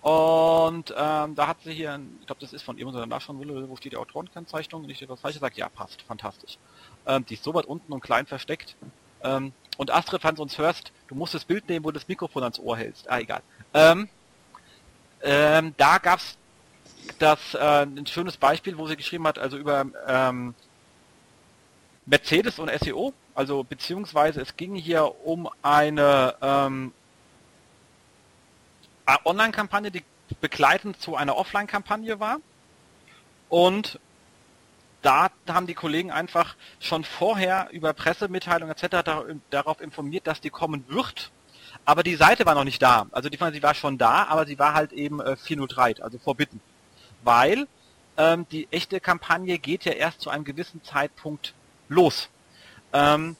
Und 0.00 0.94
ähm, 0.96 1.34
da 1.34 1.48
hat 1.48 1.56
sie 1.64 1.72
hier, 1.72 1.98
ich 2.20 2.26
glaube, 2.28 2.40
das 2.40 2.52
ist 2.52 2.62
von 2.62 2.78
irgendeiner 2.78 3.06
Nachschauenwille, 3.06 3.68
wo 3.68 3.74
steht 3.74 3.94
die 3.94 3.96
Autorenkennzeichnung, 3.96 4.82
nicht 4.82 5.02
etwas 5.02 5.22
Falsches 5.22 5.40
sagt, 5.40 5.56
ja, 5.56 5.68
passt, 5.68 6.02
fantastisch. 6.02 6.56
Ähm, 7.04 7.26
die 7.26 7.34
ist 7.34 7.42
so 7.42 7.52
weit 7.52 7.66
unten 7.66 7.92
und 7.92 8.00
klein 8.00 8.26
versteckt. 8.26 8.76
Ähm, 9.24 9.52
und 9.76 9.90
Astrid, 9.90 10.22
du 10.22 10.40
uns 10.40 10.56
hörst, 10.56 10.92
du 11.08 11.16
musst 11.16 11.34
das 11.34 11.44
Bild 11.44 11.68
nehmen, 11.68 11.84
wo 11.84 11.90
du 11.90 11.98
das 11.98 12.06
Mikrofon 12.06 12.44
ans 12.44 12.60
Ohr 12.60 12.76
hältst. 12.76 13.10
Ah, 13.10 13.18
egal. 13.18 13.42
Ähm, 13.72 14.08
ähm, 15.20 15.74
da 15.78 15.98
gab's 17.18 17.52
das 17.52 17.54
äh, 17.54 17.82
ein 17.82 18.06
schönes 18.06 18.36
Beispiel, 18.36 18.78
wo 18.78 18.86
sie 18.86 18.96
geschrieben 18.96 19.26
hat, 19.26 19.38
also 19.38 19.56
über 19.56 19.86
ähm, 20.06 20.54
Mercedes 22.06 22.58
und 22.58 22.70
SEO, 22.80 23.12
also 23.34 23.64
beziehungsweise 23.64 24.40
es 24.40 24.56
ging 24.56 24.74
hier 24.74 25.26
um 25.26 25.48
eine 25.62 26.34
ähm, 26.42 26.92
Online-Kampagne, 29.24 29.90
die 29.90 30.04
begleitend 30.40 31.00
zu 31.00 31.16
einer 31.16 31.36
Offline-Kampagne 31.36 32.20
war. 32.20 32.38
Und 33.48 33.98
da 35.02 35.28
haben 35.48 35.66
die 35.66 35.74
Kollegen 35.74 36.10
einfach 36.10 36.56
schon 36.80 37.04
vorher 37.04 37.68
über 37.72 37.92
Pressemitteilungen 37.92 38.74
etc. 38.74 39.36
darauf 39.50 39.80
informiert, 39.80 40.26
dass 40.26 40.40
die 40.40 40.50
kommen 40.50 40.84
wird. 40.88 41.30
Aber 41.84 42.02
die 42.02 42.14
Seite 42.16 42.46
war 42.46 42.54
noch 42.54 42.64
nicht 42.64 42.80
da. 42.80 43.06
Also 43.12 43.28
die, 43.28 43.38
sie 43.52 43.62
war 43.62 43.74
schon 43.74 43.98
da, 43.98 44.24
aber 44.24 44.46
sie 44.46 44.58
war 44.58 44.72
halt 44.72 44.92
eben 44.92 45.20
äh, 45.20 45.36
403, 45.36 46.02
also 46.02 46.18
vorbitten 46.18 46.60
weil 47.24 47.66
ähm, 48.16 48.46
die 48.50 48.68
echte 48.70 49.00
Kampagne 49.00 49.58
geht 49.58 49.84
ja 49.84 49.92
erst 49.92 50.20
zu 50.20 50.30
einem 50.30 50.44
gewissen 50.44 50.82
Zeitpunkt 50.84 51.54
los. 51.88 52.28
Ähm, 52.92 53.36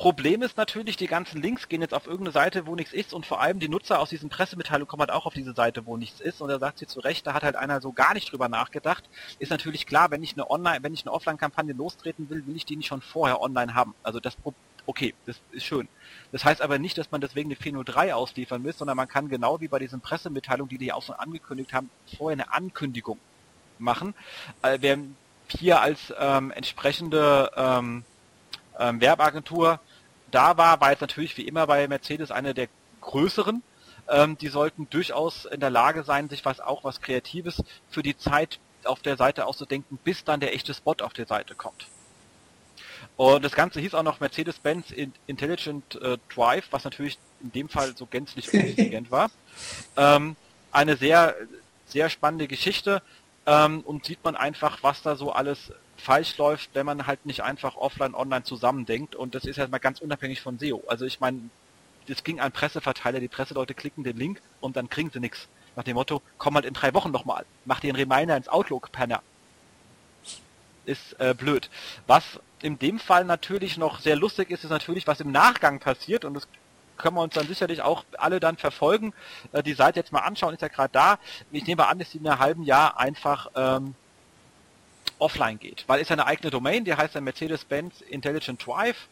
Problem 0.00 0.40
ist 0.40 0.56
natürlich, 0.56 0.96
die 0.96 1.08
ganzen 1.08 1.42
Links 1.42 1.68
gehen 1.68 1.82
jetzt 1.82 1.92
auf 1.92 2.06
irgendeine 2.06 2.32
Seite, 2.32 2.66
wo 2.66 2.74
nichts 2.74 2.94
ist 2.94 3.12
und 3.12 3.26
vor 3.26 3.42
allem 3.42 3.60
die 3.60 3.68
Nutzer 3.68 3.98
aus 3.98 4.08
diesen 4.08 4.30
Pressemitteilungen 4.30 4.88
kommen 4.88 5.02
halt 5.02 5.10
auch 5.10 5.26
auf 5.26 5.34
diese 5.34 5.52
Seite, 5.52 5.84
wo 5.84 5.98
nichts 5.98 6.20
ist 6.20 6.40
und 6.40 6.48
da 6.48 6.58
sagt 6.58 6.78
sie 6.78 6.86
zu 6.86 7.00
Recht, 7.00 7.26
da 7.26 7.34
hat 7.34 7.42
halt 7.42 7.54
einer 7.54 7.82
so 7.82 7.92
gar 7.92 8.14
nicht 8.14 8.32
drüber 8.32 8.48
nachgedacht. 8.48 9.04
Ist 9.40 9.50
natürlich 9.50 9.84
klar, 9.84 10.10
wenn 10.10 10.22
ich 10.22 10.32
eine 10.32 10.50
Online, 10.50 10.78
wenn 10.82 10.94
ich 10.94 11.02
eine 11.02 11.12
Offline-Kampagne 11.12 11.74
lostreten 11.74 12.30
will, 12.30 12.46
will 12.46 12.56
ich 12.56 12.64
die 12.64 12.76
nicht 12.76 12.86
schon 12.86 13.02
vorher 13.02 13.42
online 13.42 13.74
haben. 13.74 13.94
Also 14.02 14.20
das 14.20 14.38
okay, 14.86 15.12
das 15.26 15.38
ist 15.52 15.64
schön. 15.64 15.86
Das 16.32 16.46
heißt 16.46 16.62
aber 16.62 16.78
nicht, 16.78 16.96
dass 16.96 17.10
man 17.10 17.20
deswegen 17.20 17.50
eine 17.50 17.56
403 17.56 18.14
ausliefern 18.14 18.62
muss, 18.62 18.78
sondern 18.78 18.96
man 18.96 19.06
kann 19.06 19.28
genau 19.28 19.60
wie 19.60 19.68
bei 19.68 19.80
diesen 19.80 20.00
Pressemitteilungen, 20.00 20.70
die 20.70 20.78
die 20.78 20.94
auch 20.94 21.02
schon 21.02 21.16
angekündigt 21.16 21.74
haben, 21.74 21.90
vorher 22.16 22.42
eine 22.42 22.54
Ankündigung 22.54 23.18
machen. 23.78 24.14
Äh, 24.62 24.78
wer 24.80 24.96
hier 25.48 25.82
als 25.82 26.10
ähm, 26.18 26.52
entsprechende 26.52 27.50
ähm, 27.54 28.04
ähm, 28.78 29.00
Werbeagentur 29.00 29.78
da 30.30 30.56
war, 30.56 30.80
war 30.80 30.90
jetzt 30.90 31.00
natürlich 31.00 31.36
wie 31.36 31.46
immer 31.46 31.66
bei 31.66 31.86
Mercedes 31.88 32.30
eine 32.30 32.54
der 32.54 32.68
größeren. 33.00 33.62
Ähm, 34.08 34.38
die 34.38 34.48
sollten 34.48 34.88
durchaus 34.90 35.44
in 35.44 35.60
der 35.60 35.70
Lage 35.70 36.02
sein, 36.02 36.28
sich 36.28 36.44
was 36.44 36.60
auch 36.60 36.84
was 36.84 37.00
Kreatives 37.00 37.62
für 37.90 38.02
die 38.02 38.16
Zeit 38.16 38.58
auf 38.84 39.00
der 39.00 39.16
Seite 39.16 39.46
auszudenken, 39.46 39.98
bis 40.02 40.24
dann 40.24 40.40
der 40.40 40.54
echte 40.54 40.74
Spot 40.74 40.96
auf 41.00 41.12
der 41.12 41.26
Seite 41.26 41.54
kommt. 41.54 41.86
Und 43.16 43.44
das 43.44 43.52
Ganze 43.52 43.80
hieß 43.80 43.94
auch 43.94 44.02
noch 44.02 44.20
Mercedes-Benz 44.20 44.92
Intelligent 45.26 45.96
äh, 45.96 46.18
Drive, 46.34 46.68
was 46.70 46.84
natürlich 46.84 47.18
in 47.42 47.52
dem 47.52 47.68
Fall 47.68 47.96
so 47.96 48.06
gänzlich 48.06 48.50
unintelligent 48.52 49.10
war. 49.10 49.30
Ähm, 49.96 50.36
eine 50.72 50.96
sehr, 50.96 51.34
sehr 51.86 52.08
spannende 52.08 52.48
Geschichte 52.48 53.02
ähm, 53.46 53.80
und 53.80 54.06
sieht 54.06 54.24
man 54.24 54.36
einfach, 54.36 54.82
was 54.82 55.02
da 55.02 55.16
so 55.16 55.32
alles 55.32 55.72
falsch 56.00 56.36
läuft, 56.38 56.70
wenn 56.74 56.86
man 56.86 57.06
halt 57.06 57.26
nicht 57.26 57.42
einfach 57.42 57.76
offline, 57.76 58.14
online 58.14 58.42
zusammendenkt. 58.42 59.14
Und 59.14 59.34
das 59.34 59.44
ist 59.44 59.56
ja 59.56 59.68
mal 59.68 59.78
ganz 59.78 60.00
unabhängig 60.00 60.40
von 60.40 60.58
SEO. 60.58 60.82
Also 60.88 61.04
ich 61.04 61.20
meine, 61.20 61.50
das 62.08 62.24
ging 62.24 62.40
an 62.40 62.52
Presseverteiler, 62.52 63.20
die 63.20 63.28
Presseleute 63.28 63.74
klicken 63.74 64.02
den 64.04 64.16
Link 64.16 64.40
und 64.60 64.76
dann 64.76 64.88
kriegen 64.88 65.10
sie 65.10 65.20
nichts. 65.20 65.48
Nach 65.76 65.84
dem 65.84 65.94
Motto, 65.94 66.22
komm 66.38 66.54
halt 66.56 66.64
in 66.64 66.74
drei 66.74 66.92
Wochen 66.94 67.12
nochmal, 67.12 67.44
mach 67.64 67.80
dir 67.80 67.94
einen 67.94 68.10
Reminder 68.10 68.36
ins 68.36 68.48
Outlook, 68.48 68.90
Penner. 68.90 69.22
Ist 70.84 71.18
äh, 71.20 71.34
blöd. 71.34 71.70
Was 72.06 72.40
in 72.62 72.78
dem 72.78 72.98
Fall 72.98 73.24
natürlich 73.24 73.76
noch 73.76 74.00
sehr 74.00 74.16
lustig 74.16 74.50
ist, 74.50 74.64
ist 74.64 74.70
natürlich, 74.70 75.06
was 75.06 75.20
im 75.20 75.30
Nachgang 75.30 75.78
passiert 75.78 76.24
und 76.24 76.34
das 76.34 76.48
können 76.96 77.16
wir 77.16 77.22
uns 77.22 77.34
dann 77.34 77.46
sicherlich 77.46 77.80
auch 77.82 78.04
alle 78.18 78.40
dann 78.40 78.56
verfolgen. 78.56 79.14
Äh, 79.52 79.62
die 79.62 79.74
Seite 79.74 80.00
jetzt 80.00 80.12
mal 80.12 80.20
anschauen, 80.20 80.54
ist 80.54 80.62
ja 80.62 80.68
gerade 80.68 80.92
da. 80.92 81.18
Ich 81.50 81.66
nehme 81.66 81.86
an, 81.86 81.98
dass 81.98 82.10
sie 82.10 82.18
in 82.18 82.26
einem 82.26 82.38
halben 82.38 82.62
Jahr 82.64 82.98
einfach 82.98 83.48
ähm, 83.54 83.94
offline 85.20 85.58
geht, 85.58 85.84
weil 85.86 86.00
ist 86.00 86.10
eine 86.10 86.26
eigene 86.26 86.50
Domain, 86.50 86.84
die 86.84 86.94
heißt 86.94 87.14
ja 87.14 87.20
Mercedes-Benz 87.20 88.00
Intelligent 88.00 88.64
Drive. 88.64 89.08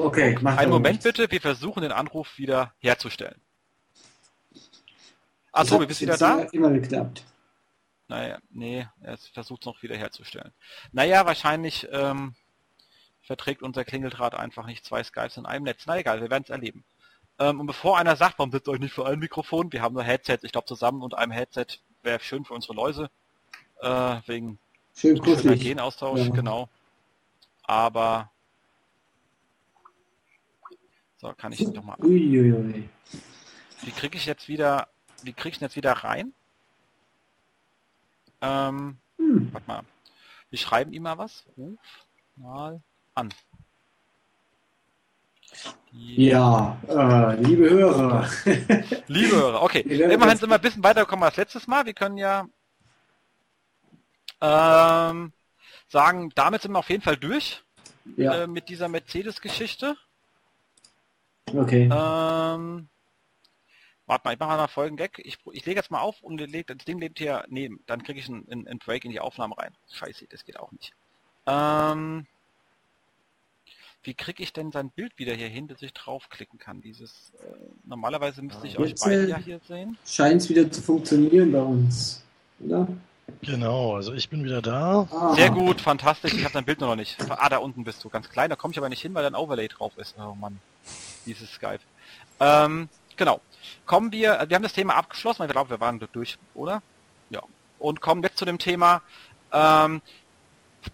Okay, 0.05 0.37
mach 0.41 0.57
Einen 0.57 0.71
Moment 0.71 0.95
nicht. 0.95 1.03
bitte, 1.03 1.31
wir 1.31 1.41
versuchen 1.41 1.81
den 1.81 1.91
Anruf 1.91 2.37
wieder 2.37 2.73
herzustellen. 2.79 3.39
Tobi, 5.53 5.85
bist 5.87 6.01
du 6.01 6.05
wieder 6.05 6.17
da? 6.17 6.39
Immer 6.51 6.71
geklappt. 6.71 7.23
Naja, 8.07 8.39
nee, 8.49 8.87
er 9.01 9.17
versucht 9.17 9.61
es 9.61 9.65
noch 9.65 9.83
wieder 9.83 9.95
herzustellen. 9.97 10.51
Naja, 10.91 11.25
wahrscheinlich 11.25 11.87
ähm, 11.91 12.33
verträgt 13.21 13.61
unser 13.61 13.83
Klingeldraht 13.85 14.35
einfach 14.35 14.65
nicht 14.65 14.85
zwei 14.85 15.03
Skypes 15.03 15.37
in 15.37 15.45
einem 15.45 15.65
Netz. 15.65 15.83
Na 15.85 15.97
egal, 15.99 16.21
wir 16.21 16.29
werden 16.29 16.43
es 16.43 16.49
erleben. 16.49 16.83
Ähm, 17.37 17.59
und 17.59 17.67
bevor 17.67 17.97
einer 17.97 18.15
sagt, 18.15 18.39
warum 18.39 18.51
sitzt 18.51 18.67
euch 18.67 18.79
nicht 18.79 18.93
für 18.93 19.05
ein 19.05 19.19
Mikrofon, 19.19 19.71
wir 19.71 19.81
haben 19.81 19.93
nur 19.93 20.03
Headsets, 20.03 20.43
ich 20.43 20.51
glaube 20.51 20.65
zusammen 20.65 21.03
und 21.03 21.15
einem 21.15 21.31
Headset 21.31 21.67
wäre 22.01 22.19
schön 22.19 22.45
für 22.45 22.53
unsere 22.53 22.73
Läuse, 22.73 23.09
äh, 23.81 24.17
wegen 24.25 24.57
schön 24.95 25.21
Genaustausch, 25.21 26.21
ja. 26.21 26.29
genau. 26.29 26.69
Aber 27.63 28.31
so, 31.19 31.33
kann 31.33 31.51
ich 31.51 31.59
doch 31.73 31.83
mal. 31.83 31.97
Uiuiui. 31.99 32.87
Wie 33.81 33.91
kriege 33.91 34.17
ich 34.17 34.25
jetzt 34.25 34.47
wieder, 34.47 34.87
wie 35.23 35.33
kriege 35.33 35.55
ich 35.55 35.61
jetzt 35.61 35.75
wieder 35.75 35.91
rein? 35.91 36.33
Ähm, 38.41 38.97
hm. 39.17 39.49
warte 39.51 39.67
mal. 39.67 39.83
Wir 40.49 40.59
schreiben 40.59 40.93
ihm 40.93 41.03
mal 41.03 41.17
was. 41.17 41.45
Ruf 41.57 41.77
mal 42.37 42.81
an. 43.15 43.29
Ja, 45.91 46.77
äh, 46.87 47.35
liebe 47.41 47.69
Hörer. 47.69 48.29
liebe 49.07 49.35
Hörer, 49.35 49.61
okay. 49.61 49.81
Immerhin 49.81 50.37
sind 50.37 50.49
wir 50.49 50.55
ein 50.55 50.61
bisschen 50.61 50.83
weitergekommen 50.83 51.23
als 51.23 51.35
letztes 51.35 51.67
Mal. 51.67 51.85
Wir 51.85 51.93
können 51.93 52.17
ja 52.17 52.47
ähm, 54.39 55.33
sagen, 55.87 56.31
damit 56.35 56.61
sind 56.61 56.71
wir 56.71 56.79
auf 56.79 56.89
jeden 56.89 57.03
Fall 57.03 57.17
durch 57.17 57.61
ja. 58.15 58.43
äh, 58.43 58.47
mit 58.47 58.69
dieser 58.69 58.87
Mercedes-Geschichte. 58.87 59.97
Okay. 61.53 61.83
Ähm, 61.83 62.87
warte 64.05 64.21
mal, 64.25 64.33
ich 64.33 64.39
mache 64.39 64.57
mal 64.57 64.67
folgenden 64.67 64.97
Gag. 64.97 65.19
Ich, 65.25 65.37
ich 65.51 65.65
lege 65.65 65.79
jetzt 65.79 65.91
mal 65.91 66.01
auf 66.01 66.21
und 66.21 66.39
leg, 66.39 66.67
das 66.67 66.77
Ding 66.79 66.99
lebt 66.99 67.19
hier 67.19 67.45
neben. 67.47 67.83
Dann 67.87 68.03
kriege 68.03 68.19
ich 68.19 68.27
einen, 68.27 68.67
einen 68.67 68.79
Break 68.79 69.05
in 69.05 69.11
die 69.11 69.19
Aufnahme 69.19 69.57
rein. 69.57 69.73
Scheiße, 69.91 70.25
das 70.29 70.45
geht 70.45 70.59
auch 70.59 70.71
nicht. 70.71 70.93
Ähm, 71.47 72.25
wie 74.03 74.13
kriege 74.13 74.41
ich 74.41 74.53
denn 74.53 74.71
sein 74.71 74.91
Bild 74.91 75.17
wieder 75.17 75.33
hier 75.33 75.49
hin, 75.49 75.67
dass 75.67 75.81
ich 75.81 75.93
draufklicken 75.93 76.57
kann? 76.57 76.81
Dieses 76.81 77.33
äh, 77.41 77.53
normalerweise 77.85 78.41
müsste 78.41 78.65
ich 78.65 78.79
euch 78.79 78.95
beide 78.95 79.25
äh, 79.25 79.29
ja 79.29 79.37
hier 79.37 79.59
sehen. 79.67 79.97
Scheint 80.05 80.41
es 80.41 80.49
wieder 80.49 80.71
zu 80.71 80.81
funktionieren 80.81 81.51
bei 81.51 81.61
uns, 81.61 82.23
oder? 82.59 82.87
Genau, 83.41 83.95
also 83.95 84.13
ich 84.13 84.29
bin 84.29 84.43
wieder 84.43 84.61
da. 84.61 85.07
Aha. 85.11 85.35
Sehr 85.35 85.51
gut, 85.51 85.81
fantastisch. 85.81 86.33
Ich 86.33 86.43
habe 86.43 86.53
dein 86.53 86.65
Bild 86.65 86.79
noch 86.79 86.95
nicht. 86.95 87.17
Ah, 87.29 87.49
da 87.49 87.57
unten 87.57 87.83
bist 87.83 88.03
du, 88.03 88.09
ganz 88.09 88.29
klein. 88.29 88.49
Da 88.49 88.55
komme 88.55 88.71
ich 88.71 88.77
aber 88.77 88.89
nicht 88.89 89.01
hin, 89.01 89.13
weil 89.13 89.23
da 89.23 89.29
ein 89.29 89.35
Overlay 89.35 89.67
drauf 89.67 89.97
ist. 89.97 90.15
Oh 90.17 90.33
Mann, 90.33 90.59
dieses 91.25 91.51
Skype. 91.51 91.79
Ähm, 92.39 92.89
genau. 93.15 93.41
Kommen 93.85 94.11
wir, 94.11 94.45
wir 94.47 94.55
haben 94.55 94.63
das 94.63 94.73
Thema 94.73 94.95
abgeschlossen, 94.95 95.39
weil 95.39 95.49
wir 95.49 95.53
glauben, 95.53 95.69
wir 95.69 95.79
waren 95.79 95.99
durch, 96.11 96.37
oder? 96.53 96.81
Ja. 97.29 97.41
Und 97.77 98.01
kommen 98.01 98.23
jetzt 98.23 98.37
zu 98.37 98.45
dem 98.45 98.59
Thema, 98.59 99.01
ähm, 99.51 100.01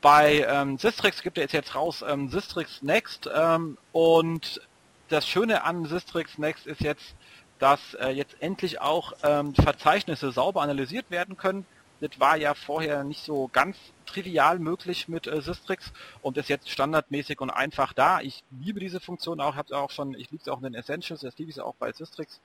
bei 0.01 0.45
ähm, 0.47 0.77
Sistrix 0.77 1.21
gibt 1.21 1.37
er 1.37 1.45
jetzt 1.45 1.75
raus 1.75 2.03
ähm, 2.07 2.29
Sistrix 2.29 2.81
Next 2.81 3.29
ähm, 3.33 3.77
und 3.91 4.61
das 5.09 5.27
Schöne 5.27 5.63
an 5.63 5.85
Sistrix 5.85 6.37
Next 6.37 6.65
ist 6.65 6.81
jetzt, 6.81 7.13
dass 7.59 7.93
äh, 7.95 8.09
jetzt 8.09 8.35
endlich 8.41 8.81
auch 8.81 9.13
ähm, 9.23 9.53
Verzeichnisse 9.53 10.31
sauber 10.31 10.61
analysiert 10.61 11.11
werden 11.11 11.37
können. 11.37 11.65
Das 12.01 12.19
war 12.19 12.35
ja 12.35 12.53
vorher 12.53 13.03
nicht 13.03 13.23
so 13.23 13.49
ganz 13.53 13.77
trivial 14.05 14.59
möglich 14.59 15.07
mit 15.07 15.27
äh, 15.27 15.41
Sistrix 15.41 15.91
und 16.21 16.37
ist 16.37 16.49
jetzt 16.49 16.69
standardmäßig 16.69 17.39
und 17.41 17.49
einfach 17.49 17.93
da. 17.93 18.21
Ich 18.21 18.43
liebe 18.51 18.79
diese 18.79 18.99
Funktion 18.99 19.41
auch, 19.41 19.55
habe 19.55 19.77
auch 19.77 19.91
schon, 19.91 20.13
ich 20.13 20.31
liebe 20.31 20.43
sie 20.43 20.51
auch 20.51 20.57
in 20.57 20.63
den 20.63 20.75
Essentials, 20.75 21.21
das 21.21 21.37
liebe 21.37 21.51
ich 21.51 21.59
auch 21.59 21.75
bei 21.75 21.91
Sistrix. 21.91 22.39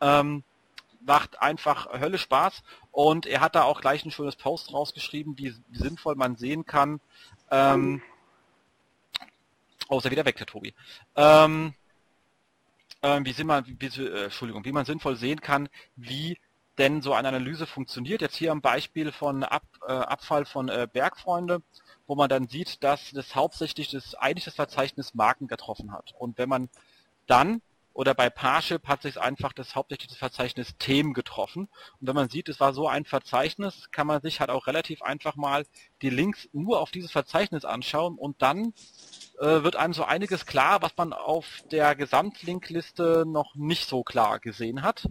Ähm, 0.00 0.42
macht 1.04 1.40
einfach 1.40 1.92
Hölle 2.00 2.18
Spaß 2.18 2.62
und 2.90 3.26
er 3.26 3.40
hat 3.40 3.54
da 3.54 3.62
auch 3.64 3.80
gleich 3.80 4.04
ein 4.04 4.10
schönes 4.10 4.36
Post 4.36 4.72
rausgeschrieben, 4.72 5.36
wie, 5.38 5.54
wie 5.68 5.78
sinnvoll 5.78 6.14
man 6.14 6.36
sehen 6.36 6.64
kann. 6.64 7.00
Ähm, 7.50 8.02
oh, 9.88 9.98
ist 9.98 10.04
er 10.04 10.10
wieder 10.10 10.24
weg, 10.24 10.36
der 10.36 10.46
Tobi. 10.46 10.74
Ähm, 11.16 11.74
äh, 13.02 13.20
wie, 13.24 13.32
sind 13.32 13.46
man, 13.46 13.64
wie, 13.66 13.86
äh, 13.86 14.24
Entschuldigung, 14.24 14.64
wie 14.64 14.72
man 14.72 14.84
sinnvoll 14.84 15.16
sehen 15.16 15.40
kann, 15.40 15.68
wie 15.96 16.38
denn 16.78 17.02
so 17.02 17.12
eine 17.12 17.28
Analyse 17.28 17.66
funktioniert. 17.66 18.22
Jetzt 18.22 18.36
hier 18.36 18.52
am 18.52 18.60
Beispiel 18.60 19.12
von 19.12 19.44
Ab, 19.44 19.64
äh, 19.86 19.92
Abfall 19.92 20.44
von 20.44 20.68
äh, 20.68 20.88
Bergfreunde, 20.90 21.62
wo 22.06 22.14
man 22.14 22.28
dann 22.28 22.48
sieht, 22.48 22.82
dass 22.82 23.10
das 23.10 23.34
hauptsächlich 23.34 23.90
das 23.90 24.14
eigentlich 24.14 24.44
das 24.44 24.54
Verzeichnis 24.54 25.14
Marken 25.14 25.48
getroffen 25.48 25.92
hat. 25.92 26.14
Und 26.18 26.38
wenn 26.38 26.48
man 26.48 26.68
dann 27.26 27.62
oder 27.94 28.14
bei 28.14 28.30
Parship 28.30 28.88
hat 28.88 29.02
sich 29.02 29.20
einfach 29.20 29.52
das 29.52 29.74
hauptsächliche 29.74 30.16
Verzeichnis 30.16 30.76
Themen 30.78 31.12
getroffen. 31.12 31.68
Und 32.00 32.08
wenn 32.08 32.14
man 32.14 32.28
sieht, 32.28 32.48
es 32.48 32.60
war 32.60 32.72
so 32.72 32.88
ein 32.88 33.04
Verzeichnis, 33.04 33.90
kann 33.90 34.06
man 34.06 34.22
sich 34.22 34.40
halt 34.40 34.50
auch 34.50 34.66
relativ 34.66 35.02
einfach 35.02 35.36
mal 35.36 35.66
die 36.00 36.10
Links 36.10 36.48
nur 36.52 36.80
auf 36.80 36.90
dieses 36.90 37.12
Verzeichnis 37.12 37.64
anschauen 37.64 38.16
und 38.16 38.40
dann 38.40 38.72
äh, 39.38 39.62
wird 39.62 39.76
einem 39.76 39.92
so 39.92 40.04
einiges 40.04 40.46
klar, 40.46 40.82
was 40.82 40.96
man 40.96 41.12
auf 41.12 41.46
der 41.70 41.94
Gesamtlinkliste 41.94 43.24
noch 43.26 43.54
nicht 43.54 43.88
so 43.88 44.02
klar 44.02 44.38
gesehen 44.38 44.82
hat. 44.82 45.08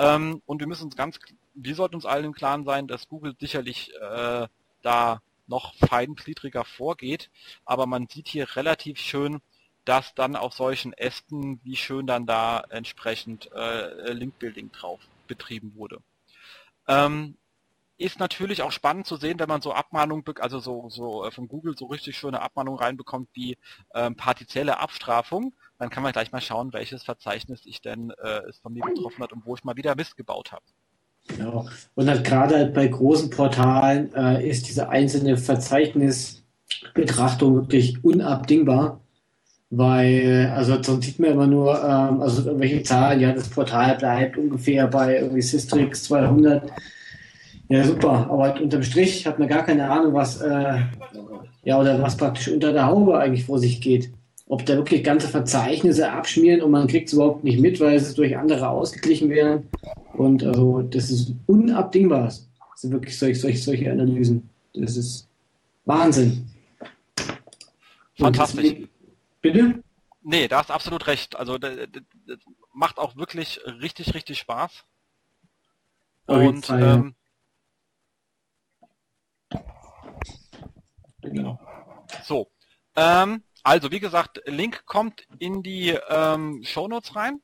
Ähm, 0.00 0.40
und 0.46 0.60
wir 0.60 0.66
müssen 0.66 0.84
uns 0.84 0.96
ganz, 0.96 1.18
wir 1.54 1.74
sollten 1.74 1.94
uns 1.94 2.06
allen 2.06 2.24
im 2.24 2.32
Klaren 2.32 2.64
sein, 2.64 2.88
dass 2.88 3.08
Google 3.08 3.36
sicherlich 3.38 3.92
äh, 4.00 4.48
da 4.80 5.22
noch 5.46 5.74
feingliedriger 5.74 6.64
vorgeht, 6.64 7.28
aber 7.66 7.84
man 7.86 8.08
sieht 8.08 8.28
hier 8.28 8.56
relativ 8.56 8.98
schön, 8.98 9.42
dass 9.84 10.14
dann 10.14 10.36
auf 10.36 10.54
solchen 10.54 10.94
Ästen, 10.94 11.60
wie 11.64 11.76
schön 11.76 12.06
dann 12.06 12.24
da 12.24 12.62
entsprechend 12.70 13.50
äh, 13.52 14.12
Linkbuilding 14.12 14.72
drauf 14.72 15.00
betrieben 15.26 15.74
wurde. 15.74 15.98
Ähm, 16.88 17.36
ist 18.00 18.18
natürlich 18.18 18.62
auch 18.62 18.72
spannend 18.72 19.06
zu 19.06 19.16
sehen, 19.16 19.38
wenn 19.38 19.48
man 19.48 19.60
so 19.60 19.72
Abmahnungen, 19.72 20.24
also 20.40 20.58
so, 20.58 20.88
so 20.88 21.26
äh, 21.26 21.30
von 21.30 21.46
Google 21.48 21.76
so 21.76 21.84
richtig 21.86 22.16
schöne 22.16 22.40
Abmahnungen 22.40 22.80
reinbekommt 22.80 23.28
wie 23.34 23.58
ähm, 23.94 24.16
partizielle 24.16 24.80
Abstrafung, 24.80 25.52
dann 25.78 25.90
kann 25.90 26.02
man 26.02 26.12
gleich 26.12 26.32
mal 26.32 26.40
schauen, 26.40 26.72
welches 26.72 27.02
Verzeichnis 27.02 27.66
ich 27.66 27.82
denn 27.82 28.10
äh, 28.22 28.40
es 28.48 28.56
von 28.58 28.72
mir 28.72 28.84
betroffen 28.84 29.22
hat 29.22 29.32
und 29.32 29.44
wo 29.44 29.54
ich 29.54 29.64
mal 29.64 29.76
wieder 29.76 29.94
Mist 29.96 30.16
gebaut 30.16 30.52
habe. 30.52 30.64
Ja, 31.38 31.66
und 31.94 32.08
halt 32.08 32.24
gerade 32.24 32.56
halt 32.56 32.74
bei 32.74 32.88
großen 32.88 33.28
Portalen 33.28 34.14
äh, 34.14 34.48
ist 34.48 34.66
diese 34.68 34.88
einzelne 34.88 35.36
Verzeichnisbetrachtung 35.36 37.56
wirklich 37.56 38.02
unabdingbar. 38.02 39.00
Weil, 39.72 40.52
also 40.56 40.82
sonst 40.82 41.04
sieht 41.04 41.20
man 41.20 41.30
immer 41.30 41.46
nur, 41.46 41.78
ähm, 41.84 42.22
also 42.22 42.44
irgendwelche 42.44 42.82
Zahlen, 42.82 43.20
ja, 43.20 43.32
das 43.32 43.50
Portal 43.50 43.96
bleibt 43.96 44.36
ungefähr 44.36 44.88
bei 44.88 45.18
irgendwie 45.18 45.42
Systrix 45.42 46.02
200. 46.04 46.72
Ja, 47.70 47.84
super, 47.84 48.28
aber 48.28 48.60
unterm 48.60 48.82
Strich 48.82 49.24
hat 49.28 49.38
man 49.38 49.46
gar 49.46 49.62
keine 49.64 49.88
Ahnung, 49.88 50.12
was, 50.12 50.40
äh, 50.40 50.80
ja, 51.62 51.78
oder 51.78 52.02
was 52.02 52.16
praktisch 52.16 52.48
unter 52.48 52.72
der 52.72 52.86
Haube 52.86 53.16
eigentlich 53.16 53.44
vor 53.44 53.60
sich 53.60 53.80
geht. 53.80 54.10
Ob 54.48 54.66
da 54.66 54.74
wirklich 54.74 55.04
ganze 55.04 55.28
Verzeichnisse 55.28 56.10
abschmieren 56.10 56.62
und 56.62 56.72
man 56.72 56.88
kriegt 56.88 57.06
es 57.06 57.14
überhaupt 57.14 57.44
nicht 57.44 57.60
mit, 57.60 57.78
weil 57.78 57.94
es 57.94 58.12
durch 58.14 58.36
andere 58.36 58.68
ausgeglichen 58.68 59.30
werden. 59.30 59.68
Und 60.14 60.42
also, 60.42 60.82
das 60.82 61.12
ist 61.12 61.32
unabdingbar. 61.46 62.24
Das 62.24 62.48
sind 62.74 62.92
wirklich 62.92 63.16
solche, 63.16 63.38
solche, 63.38 63.58
solche 63.58 63.92
Analysen. 63.92 64.50
Das 64.74 64.96
ist 64.96 65.28
Wahnsinn. 65.84 66.50
Fantastisch. 68.18 68.88
Bitte? 69.40 69.74
Nee, 70.22 70.48
da 70.48 70.58
hast 70.58 70.72
absolut 70.72 71.06
recht. 71.06 71.36
Also 71.36 71.56
das, 71.56 71.72
macht 72.72 72.98
auch 72.98 73.14
wirklich 73.14 73.60
richtig, 73.64 74.12
richtig 74.14 74.40
Spaß. 74.40 74.84
Und 76.26 76.66
Fall, 76.66 76.82
ähm, 76.82 77.14
genau. 81.32 81.60
So. 82.24 82.50
Ähm, 82.96 83.42
also 83.62 83.90
wie 83.90 84.00
gesagt, 84.00 84.42
Link 84.46 84.84
kommt 84.86 85.26
in 85.38 85.62
die 85.62 85.90
ähm, 86.08 86.62
Shownotes 86.64 87.14
rein. 87.16 87.40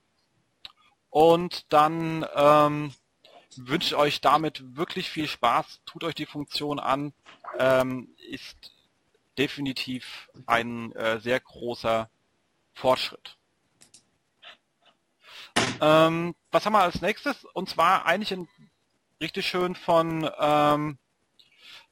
Und 1.10 1.72
dann 1.72 2.26
ähm, 2.34 2.92
wünsche 3.56 3.88
ich 3.88 3.94
euch 3.94 4.20
damit 4.20 4.76
wirklich 4.76 5.08
viel 5.08 5.28
Spaß. 5.28 5.80
Tut 5.86 6.04
euch 6.04 6.14
die 6.14 6.26
Funktion 6.26 6.78
an. 6.78 7.12
Ähm, 7.58 8.14
ist 8.30 8.72
definitiv 9.38 10.30
ein 10.46 10.92
äh, 10.92 11.20
sehr 11.20 11.40
großer 11.40 12.10
Fortschritt. 12.74 13.36
Ähm, 15.80 16.34
was 16.50 16.64
haben 16.64 16.72
wir 16.72 16.82
als 16.82 17.00
nächstes? 17.00 17.44
Und 17.44 17.68
zwar 17.68 18.06
eigentlich 18.06 18.32
ein, 18.32 18.48
richtig 19.20 19.46
schön 19.46 19.74
von 19.74 20.30
ähm, 20.38 20.98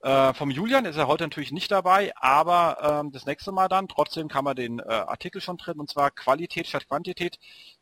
äh, 0.05 0.35
vom 0.35 0.51
Julian 0.51 0.85
ist 0.85 0.97
er 0.97 1.07
heute 1.07 1.25
natürlich 1.25 1.51
nicht 1.51 1.71
dabei, 1.71 2.13
aber 2.17 3.01
ähm, 3.01 3.11
das 3.11 3.25
nächste 3.25 3.53
Mal 3.53 3.69
dann. 3.69 3.89
Trotzdem 3.89 4.29
kann 4.29 4.45
man 4.45 4.55
den 4.55 4.79
äh, 4.79 4.83
Artikel 4.83 5.41
schon 5.41 5.57
drin 5.57 5.81
und 5.81 5.89
zwar 5.89 6.11
Qualität 6.11 6.67
statt 6.67 6.87
Quantität. 6.87 7.39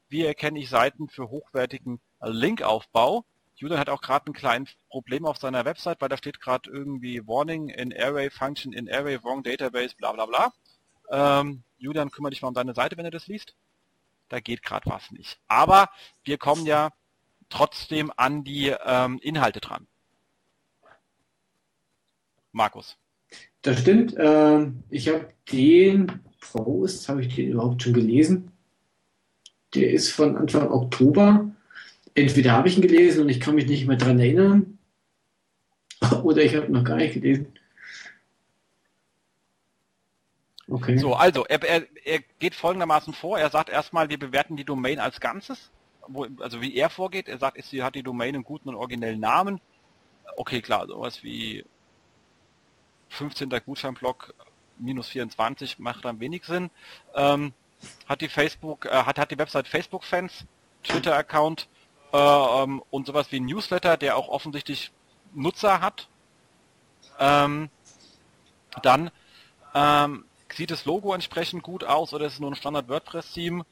Wie 0.08 0.24
erkenne 0.24 0.61
ich 0.61 0.68
Seiten 0.68 1.08
für 1.08 1.30
hochwertigen 1.30 2.00
Linkaufbau? 2.20 3.24
Julian 3.56 3.80
hat 3.80 3.88
auch 3.88 4.00
gerade 4.00 4.30
ein 4.30 4.35
kleines 4.35 4.70
Problem 4.88 5.26
auf 5.26 5.38
seiner 5.38 5.64
Website, 5.64 6.00
weil 6.00 6.08
da 6.08 6.16
steht 6.16 6.40
gerade 6.40 6.70
irgendwie 6.70 7.26
Warning 7.26 7.70
in 7.70 7.92
Array 7.92 8.30
Function 8.30 8.72
in 8.72 8.88
Array 8.88 9.20
Wrong 9.24 9.42
Database, 9.42 9.96
bla 9.96 10.12
bla 10.12 10.26
bla. 10.26 10.52
Ähm, 11.11 11.64
Julian, 11.78 12.12
kümmere 12.12 12.30
dich 12.30 12.42
mal 12.42 12.48
um 12.48 12.54
deine 12.54 12.74
Seite, 12.74 12.96
wenn 12.96 13.04
du 13.04 13.11
das 13.11 13.26
liest. 13.26 13.56
Da 14.28 14.38
geht 14.38 14.62
gerade 14.62 14.88
was 14.88 15.11
nicht. 15.11 15.40
Aber 15.48 15.90
wir 16.22 16.38
kommen 16.38 16.66
ja 16.66 16.90
trotzdem 17.48 18.12
an 18.16 18.44
die 18.44 18.68
ähm, 18.68 19.18
Inhalte 19.22 19.61
dran. 19.61 19.88
Markus. 22.52 22.96
Das 23.62 23.80
stimmt. 23.80 24.14
Ähm, 24.18 24.82
ich 24.90 25.08
habe 25.08 25.28
den 25.50 26.20
Post, 26.40 27.08
habe 27.08 27.22
ich 27.22 27.34
den 27.34 27.52
überhaupt 27.52 27.82
schon 27.82 27.94
gelesen? 27.94 28.52
Der 29.74 29.90
ist 29.90 30.10
von 30.10 30.36
Anfang 30.36 30.70
Oktober 30.70 31.52
entweder 32.14 32.52
habe 32.52 32.68
ich 32.68 32.76
ihn 32.76 32.82
gelesen 32.82 33.22
und 33.22 33.28
ich 33.28 33.40
kann 33.40 33.54
mich 33.54 33.66
nicht 33.66 33.86
mehr 33.86 33.96
daran 33.96 34.18
erinnern, 34.18 34.78
oder 36.22 36.42
ich 36.42 36.54
habe 36.54 36.70
noch 36.70 36.84
gar 36.84 36.96
nicht 36.96 37.14
gelesen. 37.14 37.52
Okay. 40.68 40.96
So, 40.96 41.14
also 41.14 41.44
er, 41.46 41.62
er, 41.62 41.86
er 42.04 42.20
geht 42.38 42.54
folgendermaßen 42.54 43.12
vor. 43.12 43.38
Er 43.38 43.50
sagt 43.50 43.68
erstmal, 43.68 44.08
wir 44.08 44.18
bewerten 44.18 44.56
die 44.56 44.64
Domain 44.64 45.00
als 45.00 45.20
Ganzes. 45.20 45.70
Wo, 46.08 46.26
also 46.40 46.62
wie 46.62 46.74
er 46.74 46.88
vorgeht. 46.88 47.28
Er 47.28 47.38
sagt, 47.38 47.62
sie 47.62 47.82
hat 47.82 47.94
die 47.94 48.02
Domain 48.02 48.34
einen 48.34 48.44
guten 48.44 48.70
und 48.70 48.76
originellen 48.76 49.20
Namen. 49.20 49.60
Okay, 50.36 50.62
klar, 50.62 50.86
sowas 50.86 51.22
wie 51.22 51.64
15. 53.12 53.48
Gutscheinblock 53.64 54.35
minus 54.79 55.09
24 55.09 55.79
macht 55.79 56.05
dann 56.05 56.20
wenig 56.20 56.44
Sinn. 56.44 56.70
Ähm, 57.14 57.53
hat 58.09 58.20
die 58.20 58.29
Facebook, 58.29 58.87
äh, 58.87 58.90
hat, 58.90 59.18
hat 59.18 59.31
die 59.31 59.38
Website 59.38 59.68
Facebook-Fans, 59.68 60.44
Twitter-Account, 60.85 61.68
äh, 62.12 62.16
ähm, 62.16 62.83
und 62.90 63.07
sowas 63.07 63.33
wie 63.33 63.40
Newsletter, 63.40 63.96
der 63.96 64.16
auch 64.16 64.29
offensichtlich 64.29 64.92
Nutzer 65.35 65.81
hat. 65.81 66.09
Ähm, 67.18 67.70
dann 68.83 69.11
ähm, 69.75 70.25
sieht 70.53 70.70
das 70.70 70.85
Logo 70.85 71.14
entsprechend 71.14 71.62
gut 71.62 71.85
aus 71.85 72.12
oder 72.12 72.27
ist 72.27 72.35
es 72.35 72.40
nur 72.40 72.51
ein 72.51 72.57
Standard 72.57 72.88
WordPress-Theme, 72.88 73.64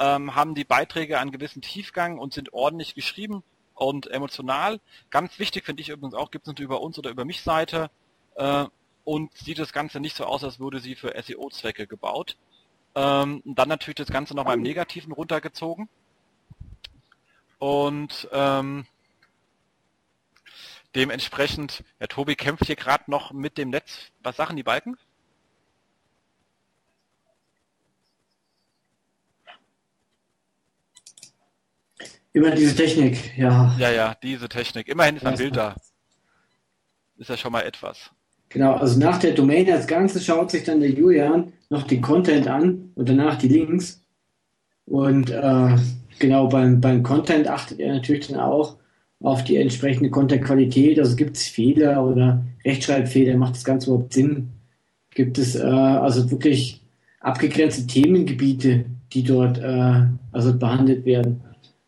ähm, 0.00 0.34
haben 0.34 0.54
die 0.54 0.64
Beiträge 0.64 1.18
einen 1.18 1.30
gewissen 1.32 1.62
Tiefgang 1.62 2.18
und 2.18 2.32
sind 2.34 2.52
ordentlich 2.52 2.94
geschrieben 2.94 3.42
und 3.74 4.10
emotional. 4.10 4.80
Ganz 5.10 5.38
wichtig 5.38 5.64
finde 5.64 5.82
ich 5.82 5.88
übrigens 5.88 6.14
auch, 6.14 6.30
gibt 6.30 6.46
es 6.48 6.58
über 6.58 6.80
uns 6.80 6.98
oder 6.98 7.10
über 7.10 7.24
mich 7.24 7.42
Seite 7.42 7.90
äh, 8.36 8.66
und 9.06 9.32
sieht 9.36 9.60
das 9.60 9.72
Ganze 9.72 10.00
nicht 10.00 10.16
so 10.16 10.24
aus, 10.24 10.42
als 10.42 10.58
würde 10.58 10.80
sie 10.80 10.96
für 10.96 11.14
SEO-Zwecke 11.16 11.86
gebaut. 11.86 12.36
Ähm, 12.96 13.40
dann 13.44 13.68
natürlich 13.68 13.94
das 13.94 14.08
Ganze 14.08 14.34
nochmal 14.34 14.56
im 14.56 14.62
Negativen 14.62 15.12
runtergezogen. 15.12 15.88
Und 17.58 18.28
ähm, 18.32 18.84
dementsprechend, 20.96 21.84
ja, 22.00 22.08
Tobi 22.08 22.34
kämpft 22.34 22.66
hier 22.66 22.74
gerade 22.74 23.08
noch 23.08 23.32
mit 23.32 23.58
dem 23.58 23.70
Netz. 23.70 24.10
Was 24.24 24.36
sagen 24.36 24.56
die 24.56 24.64
Balken? 24.64 24.96
Immer 32.32 32.50
diese 32.50 32.74
Technik, 32.74 33.38
ja. 33.38 33.72
Ja, 33.78 33.90
ja, 33.92 34.14
diese 34.16 34.48
Technik. 34.48 34.88
Immerhin 34.88 35.16
ist 35.16 35.24
ein 35.24 35.36
Bild 35.36 35.54
da. 35.54 35.76
Ist 37.18 37.30
ja 37.30 37.36
schon 37.36 37.52
mal 37.52 37.62
etwas. 37.62 38.10
Genau, 38.48 38.74
also 38.74 38.98
nach 38.98 39.18
der 39.18 39.32
Domain 39.32 39.70
als 39.70 39.86
Ganzes 39.86 40.24
schaut 40.24 40.50
sich 40.50 40.64
dann 40.64 40.80
der 40.80 40.90
Julian 40.90 41.52
noch 41.68 41.82
den 41.82 42.00
Content 42.00 42.46
an 42.48 42.90
und 42.94 43.08
danach 43.08 43.36
die 43.36 43.48
Links. 43.48 44.02
Und 44.86 45.30
äh, 45.30 45.76
Genau, 46.18 46.46
beim, 46.48 46.80
beim 46.80 47.02
Content 47.02 47.48
achtet 47.48 47.80
er 47.80 47.94
natürlich 47.94 48.28
dann 48.28 48.40
auch 48.40 48.76
auf 49.20 49.44
die 49.44 49.56
entsprechende 49.56 50.10
Content-Qualität. 50.10 50.98
Also 50.98 51.16
gibt 51.16 51.36
es 51.36 51.46
Fehler 51.46 52.04
oder 52.04 52.42
Rechtschreibfehler, 52.64 53.36
macht 53.36 53.56
das 53.56 53.64
Ganze 53.64 53.90
überhaupt 53.90 54.12
Sinn? 54.12 54.48
Gibt 55.10 55.38
es 55.38 55.56
äh, 55.56 55.62
also 55.62 56.30
wirklich 56.30 56.82
abgegrenzte 57.20 57.86
Themengebiete, 57.86 58.84
die 59.12 59.24
dort 59.24 59.58
äh, 59.58 60.02
also 60.32 60.58
behandelt 60.58 61.04
werden? 61.04 61.42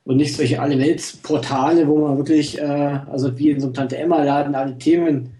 Und 0.05 0.16
nicht 0.16 0.35
solche 0.35 0.61
Alle-Welt-Portale, 0.61 1.87
wo 1.87 1.99
man 1.99 2.16
wirklich, 2.16 2.59
äh, 2.59 2.62
also 2.62 3.38
wie 3.38 3.51
in 3.51 3.61
so 3.61 3.66
einem 3.66 3.75
Tante-Emma-Laden, 3.75 4.55
alle 4.55 4.79
Themen 4.79 5.31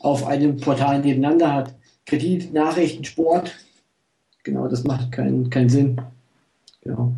auf 0.00 0.26
einem 0.26 0.58
Portal 0.58 1.00
nebeneinander 1.00 1.52
hat. 1.52 1.74
Kredit, 2.06 2.52
Nachrichten, 2.52 3.04
Sport. 3.04 3.54
Genau, 4.42 4.68
das 4.68 4.84
macht 4.84 5.12
keinen 5.12 5.50
keinen 5.50 5.68
Sinn. 5.68 6.00
Genau. 6.82 7.12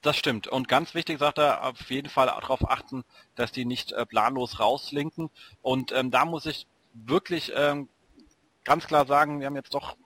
Das 0.00 0.16
stimmt. 0.16 0.48
Und 0.48 0.66
ganz 0.66 0.94
wichtig, 0.94 1.18
sagt 1.18 1.38
er, 1.38 1.64
auf 1.64 1.90
jeden 1.90 2.08
Fall 2.08 2.26
darauf 2.26 2.68
achten, 2.68 3.04
dass 3.36 3.52
die 3.52 3.64
nicht 3.64 3.92
äh, 3.92 4.04
planlos 4.04 4.58
rauslinken. 4.58 5.30
Und 5.62 5.92
ähm, 5.92 6.10
da 6.10 6.24
muss 6.24 6.46
ich 6.46 6.66
wirklich 6.92 7.52
ähm, 7.54 7.88
ganz 8.64 8.86
klar 8.86 9.06
sagen, 9.06 9.38
wir 9.38 9.46
haben 9.46 9.56
jetzt 9.56 9.74
doch 9.74 9.96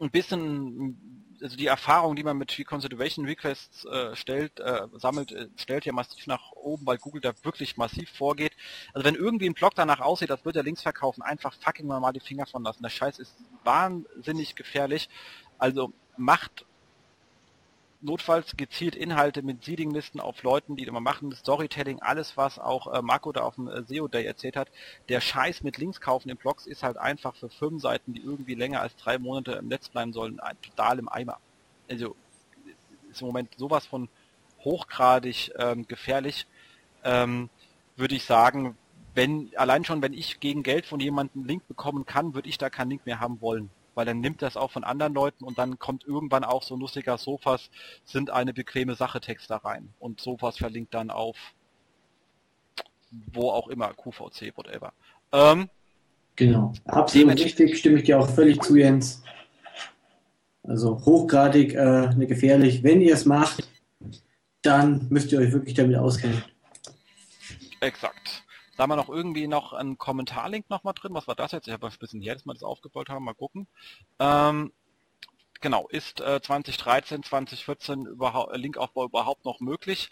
ein 0.00 0.10
bisschen, 0.10 1.21
also 1.42 1.56
die 1.56 1.66
Erfahrung, 1.66 2.16
die 2.16 2.22
man 2.22 2.38
mit 2.38 2.56
Reconsideration 2.56 3.26
Requests 3.26 3.84
äh, 3.84 4.14
stellt, 4.14 4.60
äh, 4.60 4.86
sammelt, 4.94 5.32
äh, 5.32 5.48
stellt 5.56 5.84
ja 5.84 5.92
massiv 5.92 6.26
nach 6.26 6.52
oben, 6.52 6.86
weil 6.86 6.98
Google 6.98 7.20
da 7.20 7.32
wirklich 7.42 7.76
massiv 7.76 8.10
vorgeht. 8.10 8.52
Also 8.94 9.04
wenn 9.04 9.14
irgendwie 9.14 9.48
ein 9.48 9.54
Blog 9.54 9.74
danach 9.74 10.00
aussieht, 10.00 10.30
als 10.30 10.44
würde 10.44 10.60
er 10.60 10.64
Links 10.64 10.82
verkaufen, 10.82 11.22
einfach 11.22 11.54
fucking 11.54 11.86
mal 11.86 12.12
die 12.12 12.20
Finger 12.20 12.46
von 12.46 12.62
lassen. 12.62 12.82
Der 12.82 12.90
Scheiß 12.90 13.18
ist 13.18 13.36
wahnsinnig 13.64 14.54
gefährlich. 14.54 15.08
Also 15.58 15.92
macht 16.16 16.66
notfalls 18.02 18.56
gezielt 18.56 18.96
Inhalte 18.96 19.42
mit 19.42 19.64
Seeding-Listen 19.64 20.20
auf 20.20 20.42
Leuten, 20.42 20.76
die 20.76 20.84
immer 20.84 21.00
machen, 21.00 21.32
Storytelling, 21.32 22.00
alles 22.00 22.36
was 22.36 22.58
auch 22.58 22.92
äh, 22.92 23.00
Marco 23.02 23.32
da 23.32 23.42
auf 23.42 23.54
dem 23.54 23.68
äh, 23.68 23.82
SEO 23.84 24.08
Day 24.08 24.24
erzählt 24.24 24.56
hat. 24.56 24.68
Der 25.08 25.20
Scheiß 25.20 25.62
mit 25.62 25.78
Links 25.78 26.00
kaufen 26.00 26.28
in 26.28 26.36
Blogs 26.36 26.66
ist 26.66 26.82
halt 26.82 26.96
einfach 26.96 27.34
für 27.34 27.48
Firmenseiten, 27.48 28.12
die 28.12 28.20
irgendwie 28.20 28.54
länger 28.54 28.80
als 28.80 28.96
drei 28.96 29.18
Monate 29.18 29.52
im 29.52 29.68
Netz 29.68 29.88
bleiben 29.88 30.12
sollen, 30.12 30.40
ein, 30.40 30.60
total 30.60 30.98
im 30.98 31.08
Eimer. 31.08 31.38
Also 31.88 32.16
ist 33.10 33.20
im 33.20 33.28
Moment 33.28 33.50
sowas 33.56 33.86
von 33.86 34.08
hochgradig 34.64 35.52
ähm, 35.58 35.86
gefährlich, 35.86 36.46
ähm, 37.04 37.50
würde 37.96 38.14
ich 38.14 38.24
sagen, 38.24 38.76
wenn, 39.14 39.50
allein 39.56 39.84
schon, 39.84 40.02
wenn 40.02 40.14
ich 40.14 40.40
gegen 40.40 40.62
Geld 40.62 40.86
von 40.86 40.98
jemandem 40.98 41.42
einen 41.42 41.48
Link 41.48 41.68
bekommen 41.68 42.06
kann, 42.06 42.34
würde 42.34 42.48
ich 42.48 42.58
da 42.58 42.70
keinen 42.70 42.90
Link 42.90 43.06
mehr 43.06 43.20
haben 43.20 43.40
wollen 43.40 43.70
weil 43.94 44.06
dann 44.06 44.20
nimmt 44.20 44.42
das 44.42 44.56
auch 44.56 44.70
von 44.70 44.84
anderen 44.84 45.14
Leuten 45.14 45.44
und 45.44 45.58
dann 45.58 45.78
kommt 45.78 46.04
irgendwann 46.04 46.44
auch 46.44 46.62
so 46.62 46.76
lustiger 46.76 47.18
Sofas 47.18 47.70
sind 48.04 48.30
eine 48.30 48.52
bequeme 48.52 48.94
Sache 48.94 49.20
Text 49.20 49.50
da 49.50 49.58
rein 49.58 49.88
und 49.98 50.20
Sofas 50.20 50.56
verlinkt 50.58 50.94
dann 50.94 51.10
auf 51.10 51.36
wo 53.32 53.50
auch 53.50 53.68
immer, 53.68 53.92
QVC, 53.94 54.56
whatever. 54.56 54.92
Ähm, 55.32 55.68
genau, 56.36 56.72
absolut 56.86 57.38
richtig, 57.38 57.78
stimme 57.78 57.98
ich 57.98 58.04
dir 58.04 58.18
auch 58.18 58.28
völlig 58.28 58.60
zu, 58.62 58.76
Jens. 58.76 59.22
Also 60.62 60.96
hochgradig 61.04 61.74
äh, 61.74 62.14
ne, 62.14 62.26
gefährlich. 62.26 62.82
Wenn 62.82 63.00
ihr 63.00 63.14
es 63.14 63.24
macht, 63.24 63.68
dann 64.62 65.06
müsst 65.10 65.32
ihr 65.32 65.40
euch 65.40 65.52
wirklich 65.52 65.74
damit 65.74 65.96
auskennen. 65.96 66.42
Exakt. 67.80 68.21
Da 68.82 68.84
haben 68.84 68.90
wir 68.90 68.96
noch 68.96 69.10
irgendwie 69.10 69.46
noch 69.46 69.74
einen 69.74 69.96
Kommentarlink 69.96 70.68
noch 70.68 70.82
mal 70.82 70.92
drin. 70.92 71.14
Was 71.14 71.28
war 71.28 71.36
das 71.36 71.52
jetzt? 71.52 71.68
Ich 71.68 71.72
habe 71.72 71.86
ein 71.86 71.92
bisschen 72.00 72.20
her, 72.20 72.34
dass 72.34 72.44
wir 72.44 72.52
das 72.52 72.64
aufgebaut 72.64 73.10
haben. 73.10 73.24
Mal 73.24 73.32
gucken. 73.32 73.68
Ähm, 74.18 74.72
genau, 75.60 75.86
ist 75.86 76.20
äh, 76.20 76.42
2013, 76.42 77.22
2014 77.22 78.06
überhaupt, 78.06 78.56
Linkaufbau 78.56 79.04
überhaupt 79.04 79.44
noch 79.44 79.60
möglich? 79.60 80.10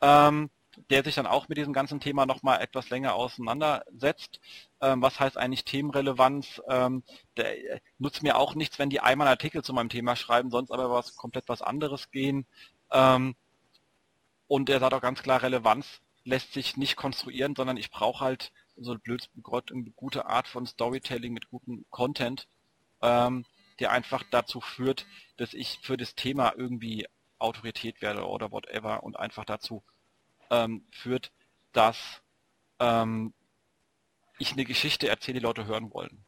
Ähm, 0.00 0.48
der 0.88 1.04
sich 1.04 1.16
dann 1.16 1.26
auch 1.26 1.50
mit 1.50 1.58
diesem 1.58 1.74
ganzen 1.74 2.00
Thema 2.00 2.24
nochmal 2.24 2.62
etwas 2.62 2.88
länger 2.88 3.14
auseinandersetzt. 3.16 4.40
Ähm, 4.80 5.02
was 5.02 5.20
heißt 5.20 5.36
eigentlich 5.36 5.66
Themenrelevanz? 5.66 6.62
Ähm, 6.70 7.02
der 7.36 7.74
äh, 7.74 7.80
nutzt 7.98 8.22
mir 8.22 8.38
auch 8.38 8.54
nichts, 8.54 8.78
wenn 8.78 8.88
die 8.88 9.00
einmal 9.00 9.28
Artikel 9.28 9.62
zu 9.62 9.74
meinem 9.74 9.90
Thema 9.90 10.16
schreiben, 10.16 10.50
sonst 10.50 10.70
aber 10.70 10.90
was 10.90 11.16
komplett 11.16 11.50
was 11.50 11.60
anderes 11.60 12.10
gehen. 12.10 12.46
Ähm, 12.90 13.36
und 14.48 14.70
er 14.70 14.80
sagt 14.80 14.94
auch 14.94 15.02
ganz 15.02 15.22
klar, 15.22 15.42
Relevanz 15.42 16.00
lässt 16.26 16.52
sich 16.52 16.76
nicht 16.76 16.96
konstruieren, 16.96 17.54
sondern 17.56 17.76
ich 17.76 17.90
brauche 17.90 18.24
halt 18.24 18.52
so 18.76 18.92
ein 18.92 19.00
blöd, 19.00 19.28
eine 19.34 19.90
gute 19.92 20.26
Art 20.26 20.48
von 20.48 20.66
Storytelling 20.66 21.32
mit 21.32 21.48
gutem 21.48 21.86
Content, 21.90 22.48
ähm, 23.00 23.46
der 23.78 23.92
einfach 23.92 24.24
dazu 24.30 24.60
führt, 24.60 25.06
dass 25.36 25.54
ich 25.54 25.78
für 25.82 25.96
das 25.96 26.14
Thema 26.14 26.52
irgendwie 26.56 27.06
Autorität 27.38 28.02
werde 28.02 28.26
oder 28.26 28.50
whatever 28.50 29.02
und 29.02 29.18
einfach 29.18 29.44
dazu 29.44 29.82
ähm, 30.50 30.86
führt, 30.90 31.32
dass 31.72 32.22
ähm, 32.80 33.32
ich 34.38 34.52
eine 34.52 34.64
Geschichte 34.64 35.08
erzähle, 35.08 35.40
die 35.40 35.44
Leute 35.44 35.66
hören 35.66 35.92
wollen. 35.92 36.24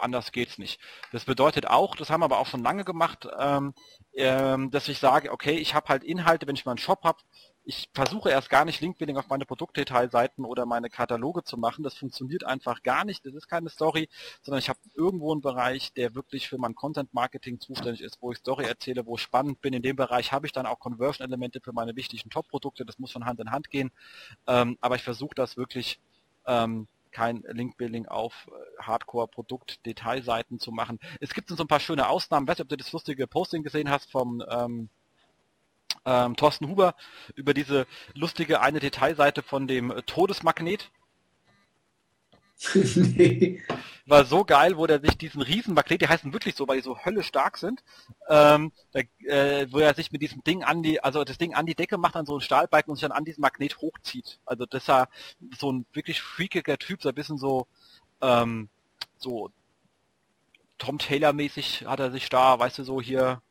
Anders 0.00 0.30
geht's 0.32 0.58
nicht. 0.58 0.80
Das 1.12 1.24
bedeutet 1.24 1.66
auch, 1.66 1.96
das 1.96 2.10
haben 2.10 2.20
wir 2.20 2.26
aber 2.26 2.38
auch 2.38 2.46
schon 2.46 2.62
lange 2.62 2.84
gemacht, 2.84 3.28
ähm, 3.38 3.74
ähm, 4.14 4.70
dass 4.70 4.88
ich 4.88 4.98
sage, 4.98 5.32
okay, 5.32 5.56
ich 5.56 5.74
habe 5.74 5.88
halt 5.88 6.04
Inhalte, 6.04 6.46
wenn 6.46 6.54
ich 6.54 6.64
mal 6.64 6.72
einen 6.72 6.78
Shop 6.78 7.02
habe, 7.04 7.18
ich 7.68 7.90
versuche 7.92 8.30
erst 8.30 8.48
gar 8.48 8.64
nicht 8.64 8.80
Linkbuilding 8.80 9.18
auf 9.18 9.28
meine 9.28 9.44
Produktdetailseiten 9.44 10.46
oder 10.46 10.64
meine 10.64 10.88
Kataloge 10.88 11.44
zu 11.44 11.58
machen. 11.58 11.84
Das 11.84 11.92
funktioniert 11.92 12.42
einfach 12.42 12.82
gar 12.82 13.04
nicht. 13.04 13.26
Das 13.26 13.34
ist 13.34 13.46
keine 13.46 13.68
Story, 13.68 14.08
sondern 14.40 14.60
ich 14.60 14.70
habe 14.70 14.78
irgendwo 14.94 15.32
einen 15.32 15.42
Bereich, 15.42 15.92
der 15.92 16.14
wirklich 16.14 16.48
für 16.48 16.56
mein 16.56 16.74
Content 16.74 17.12
Marketing 17.12 17.60
zuständig 17.60 18.00
ist, 18.00 18.22
wo 18.22 18.32
ich 18.32 18.38
Story 18.38 18.64
erzähle, 18.64 19.04
wo 19.04 19.16
ich 19.16 19.20
spannend 19.20 19.60
bin. 19.60 19.74
In 19.74 19.82
dem 19.82 19.96
Bereich 19.96 20.32
habe 20.32 20.46
ich 20.46 20.52
dann 20.52 20.64
auch 20.64 20.78
Conversion-Elemente 20.78 21.60
für 21.60 21.74
meine 21.74 21.94
wichtigen 21.94 22.30
Top-Produkte. 22.30 22.86
Das 22.86 22.98
muss 22.98 23.12
von 23.12 23.26
Hand 23.26 23.38
in 23.38 23.50
Hand 23.50 23.68
gehen. 23.68 23.90
Ähm, 24.46 24.78
aber 24.80 24.96
ich 24.96 25.02
versuche 25.02 25.34
das 25.34 25.58
wirklich 25.58 26.00
ähm, 26.46 26.88
kein 27.10 27.44
Linkbuilding 27.46 28.06
auf 28.06 28.48
äh, 28.48 28.82
Hardcore-Produkt-Detailseiten 28.82 30.58
zu 30.58 30.72
machen. 30.72 30.98
Es 31.20 31.34
gibt 31.34 31.50
so 31.50 31.62
ein 31.62 31.68
paar 31.68 31.80
schöne 31.80 32.08
Ausnahmen. 32.08 32.46
Ich 32.46 32.48
weiß 32.48 32.56
nicht, 32.60 32.64
ob 32.64 32.70
du 32.70 32.78
das 32.78 32.92
lustige 32.92 33.26
Posting 33.26 33.62
gesehen 33.62 33.90
hast 33.90 34.10
vom 34.10 34.42
ähm, 34.48 34.88
ähm, 36.04 36.36
Thorsten 36.36 36.68
Huber 36.68 36.94
über 37.34 37.54
diese 37.54 37.86
lustige 38.14 38.60
eine 38.60 38.80
Detailseite 38.80 39.42
von 39.42 39.66
dem 39.66 39.92
Todesmagnet. 40.06 40.90
nee. 42.74 43.62
War 44.06 44.24
so 44.24 44.44
geil, 44.44 44.76
wo 44.76 44.86
der 44.86 45.00
sich 45.00 45.16
diesen 45.16 45.42
Riesenmagnet, 45.42 46.00
die 46.00 46.08
heißen 46.08 46.32
wirklich 46.32 46.56
so, 46.56 46.66
weil 46.66 46.78
die 46.78 46.82
so 46.82 47.04
Hölle 47.04 47.22
stark 47.22 47.56
sind, 47.56 47.84
ähm, 48.28 48.72
da, 48.92 49.00
äh, 49.26 49.66
wo 49.70 49.78
er 49.78 49.94
sich 49.94 50.10
mit 50.10 50.22
diesem 50.22 50.42
Ding 50.42 50.64
an 50.64 50.82
die, 50.82 51.02
also 51.02 51.22
das 51.24 51.38
Ding 51.38 51.54
an 51.54 51.66
die 51.66 51.76
Decke 51.76 51.98
macht, 51.98 52.16
an 52.16 52.26
so 52.26 52.32
einen 52.32 52.40
Stahlbalken 52.40 52.90
und 52.90 52.96
sich 52.96 53.02
dann 53.02 53.16
an 53.16 53.24
diesen 53.24 53.42
Magnet 53.42 53.78
hochzieht. 53.80 54.40
Also 54.44 54.66
das 54.66 54.86
ja 54.88 55.06
so 55.56 55.70
ein 55.70 55.86
wirklich 55.92 56.20
freakiger 56.20 56.78
Typ, 56.78 57.02
so 57.02 57.08
ein 57.10 57.14
bisschen 57.14 57.38
so, 57.38 57.66
ähm, 58.22 58.68
so 59.18 59.50
Tom 60.78 60.98
Taylor 60.98 61.32
mäßig 61.32 61.84
hat 61.86 62.00
er 62.00 62.10
sich 62.10 62.28
da, 62.28 62.58
weißt 62.58 62.78
du, 62.78 62.84
so 62.84 63.00
hier 63.00 63.42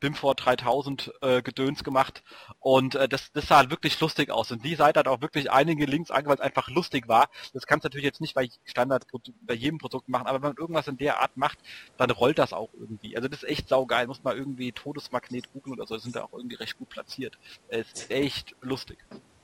BIMFOR 0.00 0.34
3000 0.34 1.12
äh, 1.20 1.42
Gedöns 1.42 1.84
gemacht 1.84 2.22
und 2.58 2.94
äh, 2.94 3.08
das, 3.08 3.32
das 3.32 3.48
sah 3.48 3.58
halt 3.58 3.70
wirklich 3.70 4.00
lustig 4.00 4.30
aus 4.30 4.50
und 4.50 4.64
die 4.64 4.74
Seite 4.74 5.00
hat 5.00 5.08
auch 5.08 5.20
wirklich 5.20 5.50
einige 5.50 5.86
Links 5.86 6.10
weil 6.10 6.26
es 6.26 6.40
einfach 6.40 6.68
lustig 6.68 7.08
war. 7.08 7.28
Das 7.52 7.66
kannst 7.66 7.84
du 7.84 7.88
natürlich 7.88 8.04
jetzt 8.04 8.20
nicht 8.20 8.34
bei 8.34 8.48
Standard 8.64 9.06
bei 9.42 9.54
jedem 9.54 9.78
Produkt 9.78 10.08
machen, 10.08 10.26
aber 10.26 10.42
wenn 10.42 10.48
man 10.50 10.56
irgendwas 10.56 10.88
in 10.88 10.96
der 10.96 11.20
Art 11.20 11.36
macht, 11.36 11.58
dann 11.96 12.10
rollt 12.10 12.38
das 12.38 12.52
auch 12.52 12.70
irgendwie. 12.74 13.16
Also 13.16 13.28
das 13.28 13.42
ist 13.42 13.48
echt 13.48 13.68
saugeil, 13.68 14.06
muss 14.06 14.24
man 14.24 14.36
irgendwie 14.36 14.72
Todesmagnet 14.72 15.52
googeln 15.52 15.74
oder 15.74 15.86
so, 15.86 15.94
das 15.94 16.02
sind 16.02 16.16
da 16.16 16.24
auch 16.24 16.32
irgendwie 16.32 16.56
recht 16.56 16.78
gut 16.78 16.88
platziert. 16.88 17.38
Es 17.68 17.92
ist 17.92 18.10
echt 18.10 18.56
lustig. 18.60 18.98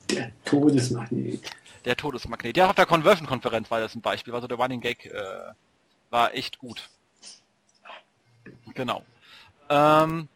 Der 0.09 0.31
Todesmagnet. 0.45 1.51
Der 1.85 1.95
Todesmagnet. 1.95 2.57
Ja, 2.57 2.69
auf 2.69 2.75
der 2.75 2.85
Conversion-Konferenz 2.85 3.69
war 3.69 3.79
das 3.79 3.95
ein 3.95 4.01
Beispiel, 4.01 4.33
also 4.33 4.47
der 4.47 4.57
Running 4.57 4.81
Gag 4.81 5.05
äh, 5.05 5.51
war 6.09 6.33
echt 6.33 6.57
gut. 6.57 6.89
Genau. 8.73 9.03
Ähm, 9.69 10.29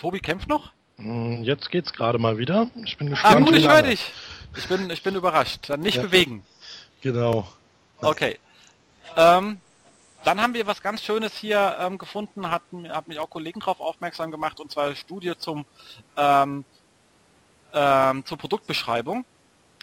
Tobi 0.00 0.20
kämpft 0.20 0.48
noch? 0.48 0.72
Hm, 0.96 1.42
jetzt 1.44 1.70
geht's 1.70 1.92
gerade 1.92 2.18
mal 2.18 2.38
wieder. 2.38 2.70
Ich 2.84 2.96
bin 2.96 3.10
gespannt. 3.10 3.36
Ah 3.36 3.40
gut, 3.40 3.54
ich 3.54 3.68
höre 3.68 3.82
dich. 3.82 4.12
Ich 4.56 4.66
bin, 4.66 4.88
ich 4.88 5.02
bin 5.02 5.14
überrascht. 5.14 5.68
Dann 5.68 5.80
nicht 5.80 5.96
ja. 5.96 6.02
bewegen. 6.02 6.42
Genau. 7.02 7.46
Okay. 8.00 8.38
Ähm, 9.16 9.60
dann 10.24 10.40
haben 10.40 10.54
wir 10.54 10.66
was 10.66 10.82
ganz 10.82 11.02
Schönes 11.02 11.36
hier 11.36 11.76
ähm, 11.80 11.98
gefunden, 11.98 12.50
hatten, 12.50 12.88
hat 12.88 13.08
mich 13.08 13.18
auch 13.18 13.28
Kollegen 13.28 13.60
darauf 13.60 13.80
aufmerksam 13.80 14.30
gemacht, 14.30 14.60
und 14.60 14.70
zwar 14.70 14.86
eine 14.86 14.96
Studie 14.96 15.32
zum, 15.38 15.64
ähm, 16.16 16.64
ähm, 17.72 18.24
zur 18.24 18.38
Produktbeschreibung. 18.38 19.24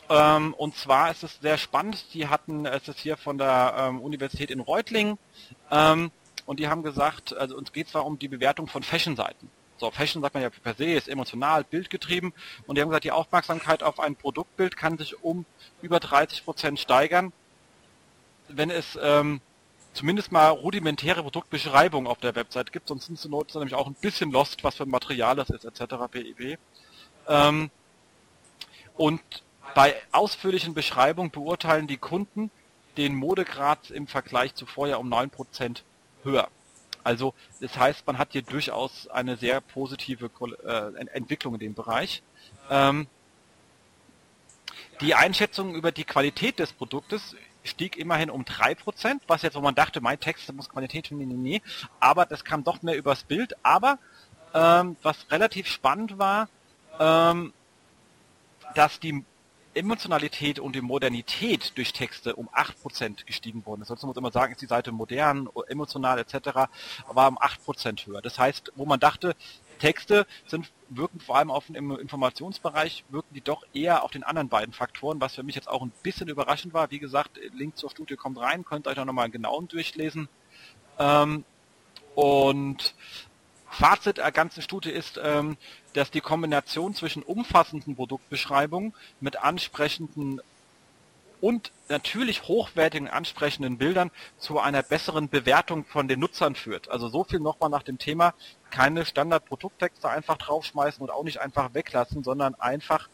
Ähm, 0.10 0.53
und 0.53 0.75
zwar 0.75 1.12
ist 1.12 1.23
es 1.23 1.39
sehr 1.41 1.58
spannend, 1.58 2.06
die 2.13 2.27
hatten, 2.27 2.65
es 2.65 2.88
ist 2.88 2.99
hier 2.99 3.17
von 3.17 3.38
der 3.38 3.75
ähm, 3.77 4.01
Universität 4.01 4.51
in 4.51 4.60
Reutlingen, 4.60 5.17
und 5.69 6.60
die 6.62 6.69
haben 6.69 6.82
gesagt, 6.82 7.36
also 7.36 7.58
uns 7.58 7.73
geht 7.73 7.89
zwar 7.89 8.06
um 8.06 8.17
die 8.17 8.30
Bewertung 8.30 8.67
von 8.67 8.82
Fashion-Seiten. 8.82 9.49
So, 9.78 9.92
Fashion 9.92 10.22
sagt 10.22 10.34
man 10.34 10.44
ja 10.44 10.50
per 10.50 10.74
se, 10.74 10.86
ist 10.86 11.08
emotional, 11.08 11.63
bildgetrieben. 11.63 12.34
Und 12.66 12.76
die 12.78 12.82
haben 12.82 12.90
gesagt, 12.90 13.04
die 13.04 13.12
Aufmerksamkeit 13.12 13.84
auf 13.84 14.00
ein 14.00 14.16
Produktbild 14.16 14.76
kann 14.76 14.98
sich 14.98 15.24
um 15.24 15.46
über 15.82 16.00
30 16.00 16.44
Prozent 16.44 16.80
steigern, 16.80 17.32
wenn 18.48 18.72
es 18.72 18.98
ähm, 19.02 19.42
zumindest 19.94 20.32
mal 20.32 20.50
rudimentäre 20.50 21.22
Produktbeschreibung 21.22 22.08
auf 22.08 22.20
der 22.20 22.36
Website 22.36 22.72
gibt. 22.72 22.88
Sonst 22.88 23.06
sind 23.06 23.24
die 23.24 23.28
Leute 23.28 23.58
nämlich 23.58 23.76
auch 23.76 23.88
ein 23.88 23.96
bisschen 23.96 24.32
lost, 24.32 24.63
was 24.63 24.76
für 24.76 24.84
ein 24.84 24.90
Material 24.90 25.36
das 25.36 25.50
ist, 25.50 25.66
etc. 25.66 25.96
pp. 26.10 26.58
Ähm, 27.28 27.70
und 28.96 29.22
bei 29.76 29.96
ausführlichen 30.12 30.74
Beschreibungen 30.74 31.30
beurteilen 31.30 31.88
die 31.88 31.98
Kunden 31.98 32.50
den 32.98 33.16
Modegrad 33.16 33.92
im 33.92 34.08
Vergleich 34.08 34.56
zu 34.56 34.66
vorher 34.66 35.00
um 35.00 35.13
9% 35.13 35.84
höher. 36.24 36.50
Also 37.08 37.34
das 37.62 37.78
heißt, 37.78 38.06
man 38.06 38.17
hat 38.17 38.34
hier 38.34 38.41
durchaus 38.41 39.08
eine 39.08 39.38
sehr 39.38 39.62
positive 39.62 40.30
äh, 40.65 41.06
Entwicklung 41.13 41.54
in 41.54 41.62
dem 41.62 41.74
Bereich. 41.74 42.22
Ähm, 42.70 43.08
die 45.00 45.15
Einschätzung 45.15 45.74
über 45.74 45.93
die 45.93 46.04
Qualität 46.04 46.60
des 46.60 46.74
Produktes 46.74 47.38
stieg 47.63 47.96
immerhin 47.96 48.30
um 48.30 48.43
3%, 48.43 49.22
was 49.26 49.41
jetzt, 49.41 49.56
wo 49.56 49.62
man 49.62 49.74
dachte, 49.74 50.02
mein 50.02 50.20
Text 50.20 50.52
muss 50.52 50.67
Qualität, 50.67 51.10
nee, 51.12 51.26
nee, 51.26 51.34
nee, 51.34 51.62
aber 52.02 52.26
das 52.26 52.43
kam 52.43 52.65
doch 52.65 52.82
mehr 52.82 52.98
übers 52.98 53.24
Bild. 53.24 53.56
Aber 53.63 54.00
ähm, 54.54 54.98
was 55.02 55.32
relativ 55.32 55.67
spannend 55.67 56.17
war, 56.17 56.50
ähm, 57.00 57.54
dass 58.76 59.00
die 59.00 59.24
Emotionalität 59.78 60.60
und 60.60 60.76
die 60.76 60.82
Modernität 60.82 61.78
durch 61.78 61.94
Texte 61.94 62.36
um 62.36 62.50
8% 62.50 63.26
gestiegen 63.26 63.66
worden 63.66 63.82
ist. 63.82 63.88
Sonst 63.88 64.04
muss 64.04 64.16
man 64.16 64.24
immer 64.24 64.32
sagen, 64.32 64.54
ist 64.54 64.62
die 64.62 64.68
Seite 64.68 64.92
modern, 64.92 65.50
emotional 65.68 66.20
etc., 66.20 66.70
war 67.08 67.28
um 67.28 67.38
8% 67.38 68.06
höher. 68.06 68.22
Das 68.22 68.38
heißt, 68.40 68.74
wo 68.76 68.86
man 68.86 69.00
dachte, 69.00 69.36
Texte 69.78 70.26
sind, 70.46 70.72
wirken 70.90 71.20
vor 71.20 71.38
allem 71.38 71.52
auf 71.52 71.68
dem 71.68 71.92
Informationsbereich, 71.92 73.06
wirken 73.10 73.34
die 73.34 73.42
doch 73.42 73.63
eher 73.74 74.04
auf 74.04 74.12
den 74.12 74.24
anderen 74.24 74.50
beiden 74.50 74.74
Faktoren, 74.74 75.22
was 75.22 75.36
für 75.36 75.44
mich 75.44 75.56
jetzt 75.56 75.70
auch 75.70 75.82
ein 75.82 75.92
bisschen 76.04 76.28
überraschend 76.28 76.74
war. 76.74 76.92
Wie 76.92 77.00
gesagt, 77.00 77.40
Link 77.54 77.78
zur 77.78 77.90
Studie 77.90 78.16
kommt 78.16 78.40
rein, 78.40 78.66
könnt 78.66 78.88
ihr 78.88 78.92
euch 78.92 79.00
auch 79.00 79.06
nochmal 79.06 79.30
genau 79.30 79.62
durchlesen. 79.62 80.30
Ähm, 81.00 81.46
und 82.16 82.96
Fazit 83.69 84.17
der 84.17 84.32
ganzen 84.32 84.62
Studie 84.62 84.89
ist, 84.89 85.19
ähm, 85.21 85.58
dass 85.93 86.12
die 86.12 86.21
Kombination 86.21 86.93
zwischen 86.93 87.23
umfassenden 87.23 87.95
Produktbeschreibungen 87.95 88.93
mit 89.19 89.38
ansprechenden 89.38 90.41
und 91.39 91.71
natürlich 91.88 92.47
hochwertigen 92.47 93.08
ansprechenden 93.08 93.77
Bildern 93.77 94.10
zu 94.39 94.60
einer 94.60 94.82
besseren 94.82 95.30
Bewertung 95.30 95.86
von 95.86 96.08
den 96.08 96.19
Nutzern 96.19 96.56
führt. 96.56 96.89
Also 96.89 97.10
so 97.10 97.23
viel 97.23 97.39
nochmal 97.39 97.69
nach 97.69 97.84
dem 97.84 97.99
Thema, 97.99 98.34
keine 98.71 99.06
Standard-Produkttexte 99.06 100.10
einfach 100.10 100.38
draufschmeißen 100.38 101.01
und 101.01 101.12
auch 101.12 101.23
nicht 101.23 101.39
einfach 101.39 101.73
weglassen, 101.73 102.23
sondern 102.23 102.56
einfach 102.56 103.08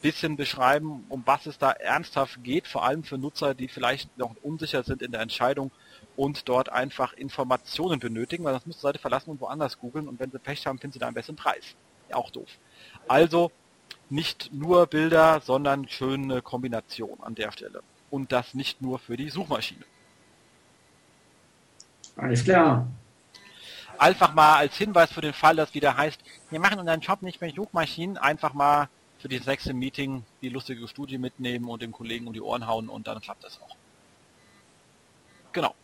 bisschen 0.00 0.36
beschreiben, 0.36 1.04
um 1.08 1.22
was 1.26 1.46
es 1.46 1.58
da 1.58 1.72
ernsthaft 1.72 2.42
geht, 2.44 2.66
vor 2.66 2.84
allem 2.84 3.02
für 3.02 3.18
Nutzer, 3.18 3.54
die 3.54 3.68
vielleicht 3.68 4.16
noch 4.16 4.34
unsicher 4.42 4.84
sind 4.84 5.02
in 5.02 5.12
der 5.12 5.20
Entscheidung, 5.20 5.72
und 6.18 6.48
dort 6.48 6.68
einfach 6.68 7.12
Informationen 7.12 8.00
benötigen, 8.00 8.42
weil 8.42 8.52
sonst 8.52 8.66
müssen 8.66 8.78
sie 8.78 8.80
die 8.80 8.88
Seite 8.88 8.98
verlassen 8.98 9.30
und 9.30 9.40
woanders 9.40 9.78
googeln 9.78 10.08
und 10.08 10.18
wenn 10.18 10.32
sie 10.32 10.40
Pech 10.40 10.66
haben, 10.66 10.80
finden 10.80 10.94
sie 10.94 10.98
da 10.98 11.06
einen 11.06 11.14
besseren 11.14 11.36
Preis. 11.36 11.76
Ja, 12.10 12.16
auch 12.16 12.30
doof. 12.30 12.48
Also 13.06 13.52
nicht 14.10 14.52
nur 14.52 14.88
Bilder, 14.88 15.40
sondern 15.40 15.88
schöne 15.88 16.42
Kombination 16.42 17.18
an 17.20 17.36
der 17.36 17.52
Stelle. 17.52 17.84
Und 18.10 18.32
das 18.32 18.52
nicht 18.54 18.82
nur 18.82 18.98
für 18.98 19.16
die 19.16 19.30
Suchmaschine. 19.30 19.84
Alles 22.16 22.42
klar. 22.42 22.88
Einfach 23.96 24.34
mal 24.34 24.56
als 24.56 24.76
Hinweis 24.76 25.12
für 25.12 25.20
den 25.20 25.34
Fall, 25.34 25.54
dass 25.54 25.72
wieder 25.74 25.96
heißt, 25.96 26.20
wir 26.50 26.58
machen 26.58 26.80
unseren 26.80 27.00
Job 27.00 27.22
nicht 27.22 27.40
mehr 27.40 27.52
Suchmaschinen, 27.54 28.18
einfach 28.18 28.54
mal 28.54 28.88
für 29.20 29.28
das 29.28 29.46
nächste 29.46 29.72
Meeting 29.72 30.24
die 30.42 30.48
lustige 30.48 30.88
Studie 30.88 31.18
mitnehmen 31.18 31.68
und 31.68 31.80
dem 31.80 31.92
Kollegen 31.92 32.26
um 32.26 32.32
die 32.32 32.40
Ohren 32.40 32.66
hauen 32.66 32.88
und 32.88 33.06
dann 33.06 33.20
klappt 33.20 33.44
das 33.44 33.60
auch. 33.60 33.76
Genau. 35.52 35.74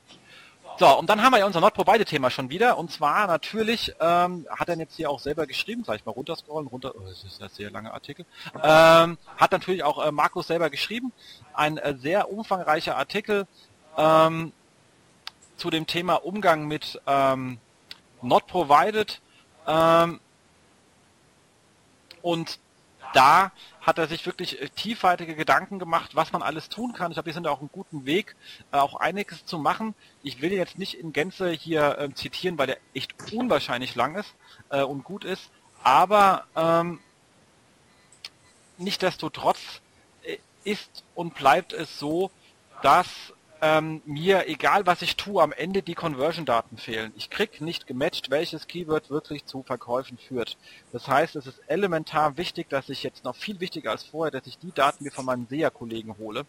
So, 0.76 0.98
und 0.98 1.08
dann 1.08 1.22
haben 1.22 1.32
wir 1.32 1.38
ja 1.38 1.46
unser 1.46 1.60
Not 1.60 1.74
Provided 1.74 2.08
Thema 2.08 2.30
schon 2.30 2.50
wieder. 2.50 2.78
Und 2.78 2.90
zwar 2.90 3.28
natürlich, 3.28 3.94
ähm, 4.00 4.46
hat 4.50 4.68
er 4.68 4.76
jetzt 4.76 4.96
hier 4.96 5.08
auch 5.08 5.20
selber 5.20 5.46
geschrieben, 5.46 5.84
gleich 5.84 6.04
mal 6.04 6.12
runterscrollen, 6.12 6.66
runter, 6.66 6.94
oh, 6.96 7.02
das 7.06 7.22
ist 7.22 7.40
ein 7.40 7.48
sehr 7.50 7.70
langer 7.70 7.94
Artikel. 7.94 8.26
Ähm, 8.60 9.16
hat 9.36 9.52
natürlich 9.52 9.84
auch 9.84 10.04
äh, 10.04 10.10
Markus 10.10 10.48
selber 10.48 10.70
geschrieben. 10.70 11.12
Ein 11.52 11.78
äh, 11.78 11.94
sehr 11.96 12.30
umfangreicher 12.30 12.96
Artikel 12.96 13.46
ähm, 13.96 14.52
zu 15.56 15.70
dem 15.70 15.86
Thema 15.86 16.14
Umgang 16.14 16.66
mit 16.66 17.00
ähm, 17.06 17.58
Not 18.20 18.48
Provided. 18.48 19.20
Ähm, 19.68 20.18
und 22.20 22.58
da 23.14 23.52
hat 23.80 23.98
er 23.98 24.08
sich 24.08 24.26
wirklich 24.26 24.60
äh, 24.60 24.68
tiefhaltige 24.68 25.34
Gedanken 25.34 25.78
gemacht, 25.78 26.14
was 26.14 26.32
man 26.32 26.42
alles 26.42 26.68
tun 26.68 26.92
kann. 26.92 27.10
Ich 27.10 27.16
glaube, 27.16 27.26
wir 27.26 27.34
sind 27.34 27.46
auf 27.46 27.60
einem 27.60 27.70
guten 27.72 28.04
Weg, 28.06 28.36
äh, 28.72 28.76
auch 28.76 28.96
einiges 28.96 29.46
zu 29.46 29.58
machen. 29.58 29.94
Ich 30.22 30.42
will 30.42 30.52
jetzt 30.52 30.78
nicht 30.78 30.94
in 30.94 31.12
Gänze 31.12 31.50
hier 31.50 31.98
äh, 31.98 32.14
zitieren, 32.14 32.58
weil 32.58 32.66
der 32.66 32.78
echt 32.92 33.14
unwahrscheinlich 33.32 33.94
lang 33.94 34.16
ist 34.16 34.34
äh, 34.70 34.82
und 34.82 35.04
gut 35.04 35.24
ist, 35.24 35.50
aber 35.82 36.46
ähm, 36.56 37.00
nichtdestotrotz 38.78 39.80
äh, 40.22 40.38
ist 40.64 41.04
und 41.14 41.34
bleibt 41.34 41.72
es 41.72 41.98
so, 41.98 42.30
dass 42.82 43.08
ähm, 43.64 44.02
mir, 44.04 44.46
egal 44.46 44.84
was 44.84 45.00
ich 45.00 45.16
tue, 45.16 45.42
am 45.42 45.50
Ende 45.50 45.80
die 45.80 45.94
Conversion-Daten 45.94 46.76
fehlen. 46.76 47.14
Ich 47.16 47.30
krieg 47.30 47.62
nicht 47.62 47.86
gematcht, 47.86 48.28
welches 48.28 48.66
Keyword 48.66 49.08
wirklich 49.08 49.46
zu 49.46 49.62
Verkäufen 49.62 50.18
führt. 50.18 50.58
Das 50.92 51.08
heißt, 51.08 51.34
es 51.34 51.46
ist 51.46 51.62
elementar 51.66 52.36
wichtig, 52.36 52.68
dass 52.68 52.90
ich 52.90 53.02
jetzt 53.02 53.24
noch 53.24 53.34
viel 53.34 53.60
wichtiger 53.60 53.92
als 53.92 54.02
vorher, 54.02 54.30
dass 54.30 54.46
ich 54.46 54.58
die 54.58 54.72
Daten 54.72 55.04
mir 55.04 55.12
von 55.12 55.24
meinen 55.24 55.46
SEA-Kollegen 55.48 56.18
hole 56.18 56.44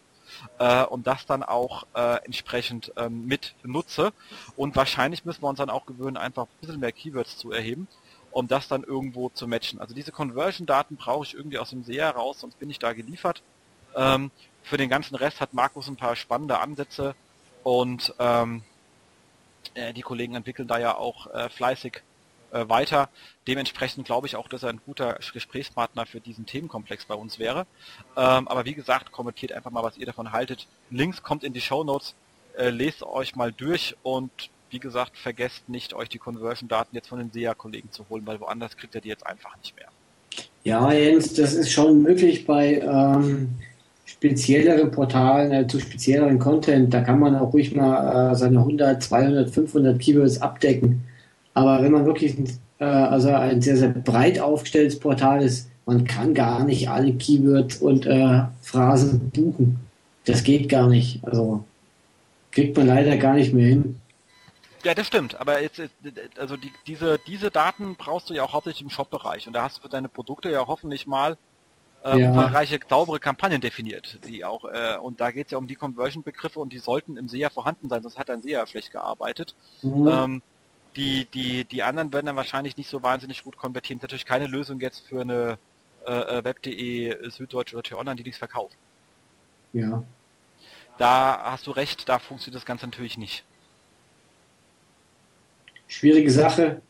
äh, 0.58 0.84
und 0.84 1.06
das 1.06 1.24
dann 1.24 1.42
auch 1.42 1.86
äh, 1.94 2.22
entsprechend 2.26 2.92
ähm, 2.98 3.24
mit 3.24 3.54
nutze. 3.62 4.12
Und 4.54 4.76
wahrscheinlich 4.76 5.24
müssen 5.24 5.42
wir 5.42 5.48
uns 5.48 5.58
dann 5.58 5.70
auch 5.70 5.86
gewöhnen, 5.86 6.18
einfach 6.18 6.42
ein 6.42 6.60
bisschen 6.60 6.80
mehr 6.80 6.92
Keywords 6.92 7.38
zu 7.38 7.50
erheben 7.50 7.88
um 8.32 8.48
das 8.48 8.68
dann 8.68 8.84
irgendwo 8.84 9.30
zu 9.30 9.48
matchen. 9.48 9.80
Also 9.80 9.94
diese 9.94 10.12
Conversion-Daten 10.12 10.96
brauche 10.96 11.24
ich 11.24 11.32
irgendwie 11.32 11.56
aus 11.56 11.70
dem 11.70 11.84
SEA 11.84 12.10
raus, 12.10 12.40
sonst 12.40 12.58
bin 12.58 12.68
ich 12.68 12.78
da 12.78 12.92
geliefert. 12.92 13.42
Ähm, 13.96 14.30
für 14.62 14.76
den 14.76 14.88
ganzen 14.88 15.14
Rest 15.16 15.40
hat 15.40 15.54
Markus 15.54 15.88
ein 15.88 15.96
paar 15.96 16.16
spannende 16.16 16.58
Ansätze 16.58 17.14
und 17.62 18.14
ähm, 18.18 18.62
äh, 19.74 19.92
die 19.92 20.02
Kollegen 20.02 20.34
entwickeln 20.34 20.68
da 20.68 20.78
ja 20.78 20.96
auch 20.96 21.32
äh, 21.32 21.48
fleißig 21.48 22.02
äh, 22.52 22.68
weiter. 22.68 23.08
Dementsprechend 23.46 24.06
glaube 24.06 24.26
ich 24.26 24.36
auch, 24.36 24.48
dass 24.48 24.62
er 24.62 24.70
ein 24.70 24.80
guter 24.84 25.18
Gesprächspartner 25.32 26.06
für 26.06 26.20
diesen 26.20 26.46
Themenkomplex 26.46 27.04
bei 27.04 27.14
uns 27.14 27.38
wäre. 27.38 27.66
Ähm, 28.16 28.48
aber 28.48 28.64
wie 28.64 28.74
gesagt, 28.74 29.12
kommentiert 29.12 29.52
einfach 29.52 29.70
mal, 29.70 29.82
was 29.82 29.96
ihr 29.96 30.06
davon 30.06 30.32
haltet. 30.32 30.66
Links 30.90 31.22
kommt 31.22 31.44
in 31.44 31.52
die 31.52 31.60
Show 31.60 31.84
Notes, 31.84 32.14
äh, 32.56 32.70
lest 32.70 33.02
euch 33.02 33.36
mal 33.36 33.52
durch 33.52 33.96
und 34.02 34.30
wie 34.70 34.78
gesagt, 34.78 35.16
vergesst 35.16 35.68
nicht, 35.68 35.94
euch 35.94 36.08
die 36.08 36.18
Conversion-Daten 36.18 36.94
jetzt 36.94 37.08
von 37.08 37.18
den 37.18 37.30
SEA-Kollegen 37.30 37.92
zu 37.92 38.08
holen, 38.08 38.26
weil 38.26 38.40
woanders 38.40 38.76
kriegt 38.76 38.94
ihr 38.94 39.00
die 39.00 39.08
jetzt 39.08 39.26
einfach 39.26 39.56
nicht 39.58 39.76
mehr. 39.76 39.88
Ja, 40.64 40.92
Jens, 40.92 41.34
das 41.34 41.54
ist 41.54 41.70
schon 41.70 42.02
möglich 42.02 42.44
bei 42.46 42.80
ähm, 42.80 43.54
spezielleren 44.18 44.90
Portalen, 44.90 45.52
äh, 45.52 45.66
zu 45.66 45.78
spezielleren 45.78 46.38
Content, 46.38 46.92
da 46.92 47.02
kann 47.02 47.20
man 47.20 47.36
auch 47.36 47.52
ruhig 47.52 47.74
mal 47.74 48.32
äh, 48.32 48.34
seine 48.34 48.58
100, 48.58 49.02
200, 49.02 49.50
500 49.50 49.98
Keywords 49.98 50.40
abdecken. 50.40 51.04
Aber 51.54 51.82
wenn 51.82 51.92
man 51.92 52.06
wirklich 52.06 52.36
äh, 52.78 52.84
also 52.84 53.28
ein 53.30 53.62
sehr, 53.62 53.76
sehr 53.76 53.88
breit 53.88 54.38
aufgestelltes 54.38 54.98
Portal 54.98 55.42
ist, 55.42 55.68
man 55.84 56.04
kann 56.04 56.34
gar 56.34 56.64
nicht 56.64 56.88
alle 56.88 57.12
Keywords 57.12 57.76
und 57.76 58.06
äh, 58.06 58.42
Phrasen 58.62 59.30
buchen. 59.30 59.78
Das 60.24 60.42
geht 60.42 60.68
gar 60.68 60.88
nicht. 60.88 61.20
Also 61.24 61.64
kriegt 62.50 62.76
man 62.76 62.86
leider 62.86 63.16
gar 63.16 63.34
nicht 63.34 63.52
mehr 63.52 63.68
hin. 63.68 64.00
Ja, 64.82 64.94
das 64.94 65.06
stimmt. 65.06 65.40
Aber 65.40 65.62
jetzt, 65.62 65.80
also 66.38 66.56
die, 66.56 66.72
diese, 66.86 67.18
diese 67.26 67.50
Daten 67.50 67.96
brauchst 67.96 68.30
du 68.30 68.34
ja 68.34 68.42
auch 68.42 68.52
hauptsächlich 68.52 68.82
im 68.82 68.90
Shop-Bereich. 68.90 69.46
Und 69.46 69.52
da 69.52 69.62
hast 69.62 69.78
du 69.78 69.82
für 69.82 69.88
deine 69.88 70.08
Produkte 70.08 70.50
ja 70.50 70.66
hoffentlich 70.66 71.06
mal 71.06 71.36
äh, 72.06 72.20
ja. 72.20 72.28
umfangreiche, 72.30 72.78
saubere 72.88 73.18
Kampagnen 73.18 73.60
definiert, 73.60 74.18
die 74.26 74.44
auch, 74.44 74.64
äh, 74.64 74.96
und 75.00 75.20
da 75.20 75.30
geht 75.30 75.46
es 75.46 75.50
ja 75.52 75.58
um 75.58 75.66
die 75.66 75.74
Conversion-Begriffe 75.74 76.60
und 76.60 76.72
die 76.72 76.78
sollten 76.78 77.16
im 77.16 77.28
SEA 77.28 77.50
vorhanden 77.50 77.88
sein, 77.88 78.02
sonst 78.02 78.18
hat 78.18 78.30
ein 78.30 78.42
SEA 78.42 78.66
schlecht 78.66 78.92
gearbeitet. 78.92 79.54
Mhm. 79.82 80.08
Ähm, 80.08 80.42
die, 80.94 81.26
die, 81.26 81.64
die 81.64 81.82
anderen 81.82 82.12
werden 82.12 82.26
dann 82.26 82.36
wahrscheinlich 82.36 82.76
nicht 82.76 82.88
so 82.88 83.02
wahnsinnig 83.02 83.44
gut 83.44 83.56
konvertieren. 83.56 83.98
Das 83.98 84.06
ist 84.06 84.12
natürlich 84.12 84.24
keine 84.24 84.46
Lösung 84.46 84.80
jetzt 84.80 85.06
für 85.06 85.20
eine 85.20 85.58
äh, 86.06 86.38
äh 86.38 86.44
Web.de, 86.44 87.28
Süddeutsche 87.28 87.76
oder 87.76 87.82
T-Online, 87.82 88.16
die 88.16 88.22
nichts 88.22 88.38
verkaufen. 88.38 88.74
Ja. 89.72 90.02
Da 90.96 91.40
hast 91.44 91.66
du 91.66 91.72
recht, 91.72 92.08
da 92.08 92.18
funktioniert 92.18 92.56
das 92.56 92.64
Ganze 92.64 92.86
natürlich 92.86 93.18
nicht. 93.18 93.44
Schwierige 95.88 96.30
Sache. 96.30 96.80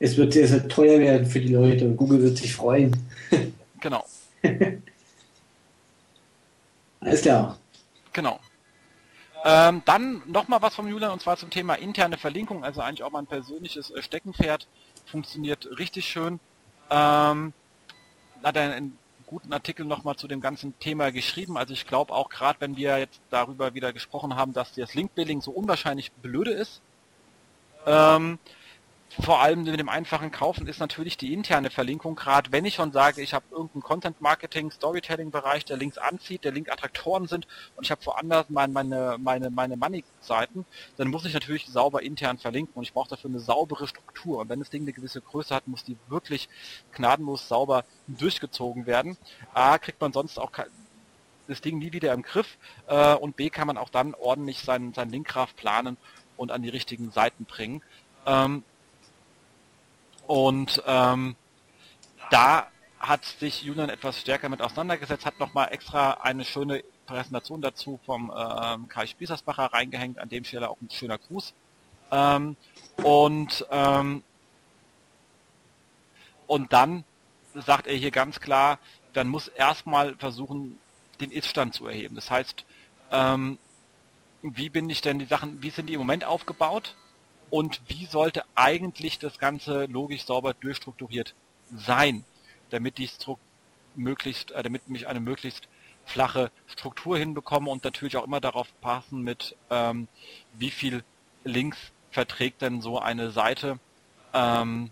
Es 0.00 0.16
wird 0.16 0.32
sehr, 0.32 0.48
sehr 0.48 0.66
teuer 0.66 0.98
werden 0.98 1.26
für 1.26 1.40
die 1.40 1.52
Leute 1.52 1.84
und 1.84 1.96
Google 1.96 2.20
wird 2.22 2.38
sich 2.38 2.54
freuen. 2.54 2.96
Genau. 3.84 4.04
Alles 7.00 7.20
klar. 7.20 7.58
Genau. 8.14 8.40
Ähm, 9.44 9.82
dann 9.84 10.22
nochmal 10.24 10.62
was 10.62 10.74
vom 10.74 10.88
Julian 10.88 11.10
und 11.10 11.20
zwar 11.20 11.36
zum 11.36 11.50
Thema 11.50 11.74
interne 11.74 12.16
Verlinkung, 12.16 12.64
also 12.64 12.80
eigentlich 12.80 13.02
auch 13.02 13.10
mein 13.10 13.26
persönliches 13.26 13.90
äh, 13.90 14.00
Steckenpferd. 14.00 14.66
Funktioniert 15.04 15.68
richtig 15.78 16.06
schön. 16.06 16.40
Ähm, 16.88 17.52
hat 18.42 18.56
er 18.56 18.72
einen 18.72 18.98
guten 19.26 19.52
Artikel 19.52 19.84
nochmal 19.84 20.16
zu 20.16 20.28
dem 20.28 20.40
ganzen 20.40 20.78
Thema 20.78 21.12
geschrieben. 21.12 21.58
Also 21.58 21.74
ich 21.74 21.86
glaube 21.86 22.14
auch 22.14 22.30
gerade, 22.30 22.62
wenn 22.62 22.78
wir 22.78 22.96
jetzt 22.96 23.20
darüber 23.28 23.74
wieder 23.74 23.92
gesprochen 23.92 24.34
haben, 24.34 24.54
dass 24.54 24.72
das 24.72 24.94
Link-Building 24.94 25.42
so 25.42 25.50
unwahrscheinlich 25.50 26.10
blöde 26.10 26.52
ist, 26.52 26.80
ähm, 27.84 28.38
vor 29.20 29.40
allem 29.40 29.62
mit 29.62 29.78
dem 29.78 29.88
einfachen 29.88 30.30
Kaufen 30.30 30.66
ist 30.66 30.80
natürlich 30.80 31.16
die 31.16 31.32
interne 31.32 31.70
Verlinkung, 31.70 32.16
gerade 32.16 32.50
wenn 32.52 32.64
ich 32.64 32.74
schon 32.74 32.92
sage, 32.92 33.22
ich 33.22 33.32
habe 33.32 33.44
irgendeinen 33.50 33.82
Content 33.82 34.20
Marketing, 34.20 34.70
Storytelling 34.70 35.30
Bereich, 35.30 35.64
der 35.64 35.76
Links 35.76 35.98
anzieht, 35.98 36.44
der 36.44 36.52
Link 36.52 36.70
Attraktoren 36.70 37.28
sind 37.28 37.46
und 37.76 37.84
ich 37.84 37.90
habe 37.90 38.04
woanders 38.06 38.50
meine, 38.50 38.72
meine, 38.72 39.16
meine, 39.18 39.50
meine 39.50 39.76
Money-Seiten, 39.76 40.64
dann 40.96 41.08
muss 41.08 41.24
ich 41.24 41.34
natürlich 41.34 41.66
sauber 41.66 42.02
intern 42.02 42.38
verlinken 42.38 42.74
und 42.74 42.82
ich 42.82 42.92
brauche 42.92 43.08
dafür 43.08 43.30
eine 43.30 43.40
saubere 43.40 43.86
Struktur. 43.86 44.38
Und 44.40 44.48
wenn 44.48 44.58
das 44.58 44.70
Ding 44.70 44.82
eine 44.82 44.92
gewisse 44.92 45.20
Größe 45.20 45.54
hat, 45.54 45.68
muss 45.68 45.84
die 45.84 45.96
wirklich 46.08 46.48
gnadenlos 46.92 47.48
sauber 47.48 47.84
durchgezogen 48.08 48.86
werden. 48.86 49.16
A, 49.52 49.78
kriegt 49.78 50.00
man 50.00 50.12
sonst 50.12 50.38
auch 50.38 50.50
das 51.46 51.60
Ding 51.60 51.78
nie 51.78 51.92
wieder 51.92 52.12
im 52.12 52.22
Griff 52.22 52.58
äh, 52.88 53.14
und 53.14 53.36
B, 53.36 53.50
kann 53.50 53.66
man 53.66 53.78
auch 53.78 53.90
dann 53.90 54.14
ordentlich 54.14 54.60
seinen, 54.60 54.94
seinen 54.94 55.10
Linkgraph 55.10 55.54
planen 55.56 55.96
und 56.36 56.50
an 56.50 56.62
die 56.62 56.68
richtigen 56.68 57.10
Seiten 57.10 57.44
bringen. 57.44 57.82
Ähm, 58.26 58.64
und 60.26 60.82
ähm, 60.86 61.36
da 62.30 62.68
hat 62.98 63.24
sich 63.24 63.62
Julian 63.62 63.90
etwas 63.90 64.20
stärker 64.20 64.48
mit 64.48 64.62
auseinandergesetzt, 64.62 65.26
hat 65.26 65.38
nochmal 65.38 65.68
extra 65.72 66.12
eine 66.22 66.44
schöne 66.44 66.82
Präsentation 67.06 67.60
dazu 67.60 68.00
vom 68.06 68.32
ähm, 68.34 68.88
Kai 68.88 69.06
Spießersbacher 69.06 69.66
reingehängt, 69.66 70.18
an 70.18 70.28
dem 70.28 70.44
Stelle 70.44 70.70
auch 70.70 70.80
ein 70.80 70.90
schöner 70.90 71.18
Gruß. 71.18 71.52
Ähm, 72.10 72.56
und, 73.02 73.66
ähm, 73.70 74.22
und 76.46 76.72
dann 76.72 77.04
sagt 77.54 77.86
er 77.86 77.94
hier 77.94 78.10
ganz 78.10 78.40
klar, 78.40 78.78
dann 79.12 79.28
muss 79.28 79.48
erstmal 79.48 80.16
versuchen, 80.16 80.78
den 81.20 81.30
Ist-Stand 81.30 81.74
zu 81.74 81.86
erheben. 81.86 82.14
Das 82.14 82.30
heißt, 82.30 82.64
ähm, 83.12 83.58
wie 84.42 84.68
bin 84.68 84.90
ich 84.90 85.00
denn 85.00 85.18
die 85.18 85.24
Sachen, 85.26 85.62
wie 85.62 85.70
sind 85.70 85.88
die 85.88 85.94
im 85.94 86.00
Moment 86.00 86.24
aufgebaut? 86.24 86.96
Und 87.50 87.80
wie 87.88 88.06
sollte 88.06 88.44
eigentlich 88.54 89.18
das 89.18 89.38
Ganze 89.38 89.86
logisch 89.86 90.24
sauber 90.24 90.54
durchstrukturiert 90.54 91.34
sein, 91.74 92.24
damit 92.70 92.98
die 92.98 93.08
möglichst, 93.94 94.50
äh, 94.52 94.62
damit 94.62 94.82
ich 94.88 95.06
eine 95.06 95.20
möglichst 95.20 95.68
flache 96.04 96.50
Struktur 96.66 97.16
hinbekomme 97.16 97.70
und 97.70 97.84
natürlich 97.84 98.16
auch 98.16 98.24
immer 98.24 98.40
darauf 98.40 98.68
passen 98.80 99.22
mit, 99.22 99.56
ähm, 99.70 100.08
wie 100.54 100.70
viel 100.70 101.02
Links 101.44 101.78
verträgt 102.10 102.62
denn 102.62 102.80
so 102.80 102.98
eine 102.98 103.30
Seite, 103.30 103.78
ähm, 104.32 104.90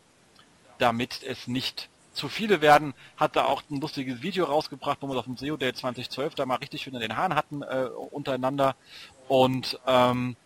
damit 0.78 1.22
es 1.22 1.46
nicht 1.46 1.88
zu 2.12 2.28
viele 2.28 2.61
werden, 2.61 2.94
hat 3.16 3.36
da 3.36 3.44
auch 3.44 3.62
ein 3.70 3.80
lustiges 3.80 4.22
Video 4.22 4.44
rausgebracht, 4.44 4.98
wo 5.00 5.09
wir 5.09 5.18
auf 5.18 5.24
dem 5.24 5.36
SEO 5.36 5.57
Day 5.57 5.72
2012 5.72 6.34
da 6.34 6.44
mal 6.44 6.57
richtig 6.57 6.82
schön 6.82 6.94
in 6.94 7.00
den 7.00 7.16
Haaren 7.16 7.34
hatten 7.34 7.62
äh, 7.62 7.88
untereinander. 8.11 8.76
Und 9.28 9.80
ähm, 9.86 10.36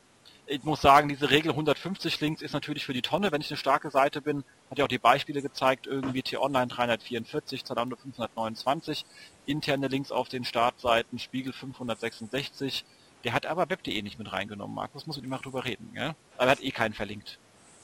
ich 0.47 0.63
muss 0.63 0.81
sagen, 0.81 1.09
diese 1.09 1.31
Regel 1.31 1.51
150 1.51 2.21
Links 2.21 2.41
ist 2.41 2.53
natürlich 2.53 2.85
für 2.85 2.93
die 2.93 3.03
Tonne, 3.03 3.33
wenn 3.33 3.41
ich 3.41 3.51
eine 3.51 3.57
starke 3.57 3.91
Seite 3.91 4.21
bin. 4.21 4.45
Hat 4.71 4.79
ja 4.79 4.85
auch 4.85 4.89
die 4.89 4.99
Beispiele 4.99 5.43
gezeigt, 5.43 5.87
irgendwie 5.87 6.23
T-Online 6.23 6.69
344, 6.69 7.65
Zalando 7.65 7.97
529, 7.97 9.05
interne 9.47 9.89
Links 9.89 10.13
auf 10.13 10.29
den 10.29 10.45
Startseiten, 10.45 11.19
Spiegel 11.19 11.53
566. 11.53 12.85
Der 13.25 13.33
hat 13.33 13.47
aber 13.47 13.69
Web.de 13.69 14.01
nicht 14.03 14.19
mit 14.19 14.33
reingenommen, 14.33 14.75
Markus, 14.75 15.07
muss 15.07 15.17
mit 15.17 15.25
ihm 15.25 15.31
mal 15.31 15.39
drüber 15.39 15.65
reden, 15.65 15.91
gell? 15.95 16.15
Aber 16.37 16.47
er 16.47 16.53
hat 16.53 16.63
eh 16.63 16.71
keinen 16.71 16.95
verlinkt. 16.95 17.39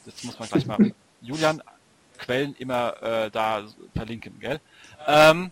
Das 0.04 0.22
muss 0.22 0.38
man 0.38 0.48
gleich 0.48 0.66
mal. 0.66 0.94
Julian, 1.20 1.62
Quellen 2.18 2.54
immer 2.58 3.02
äh, 3.02 3.30
da 3.30 3.64
verlinken, 3.94 4.38
gell? 4.38 4.60
Ähm, 5.08 5.50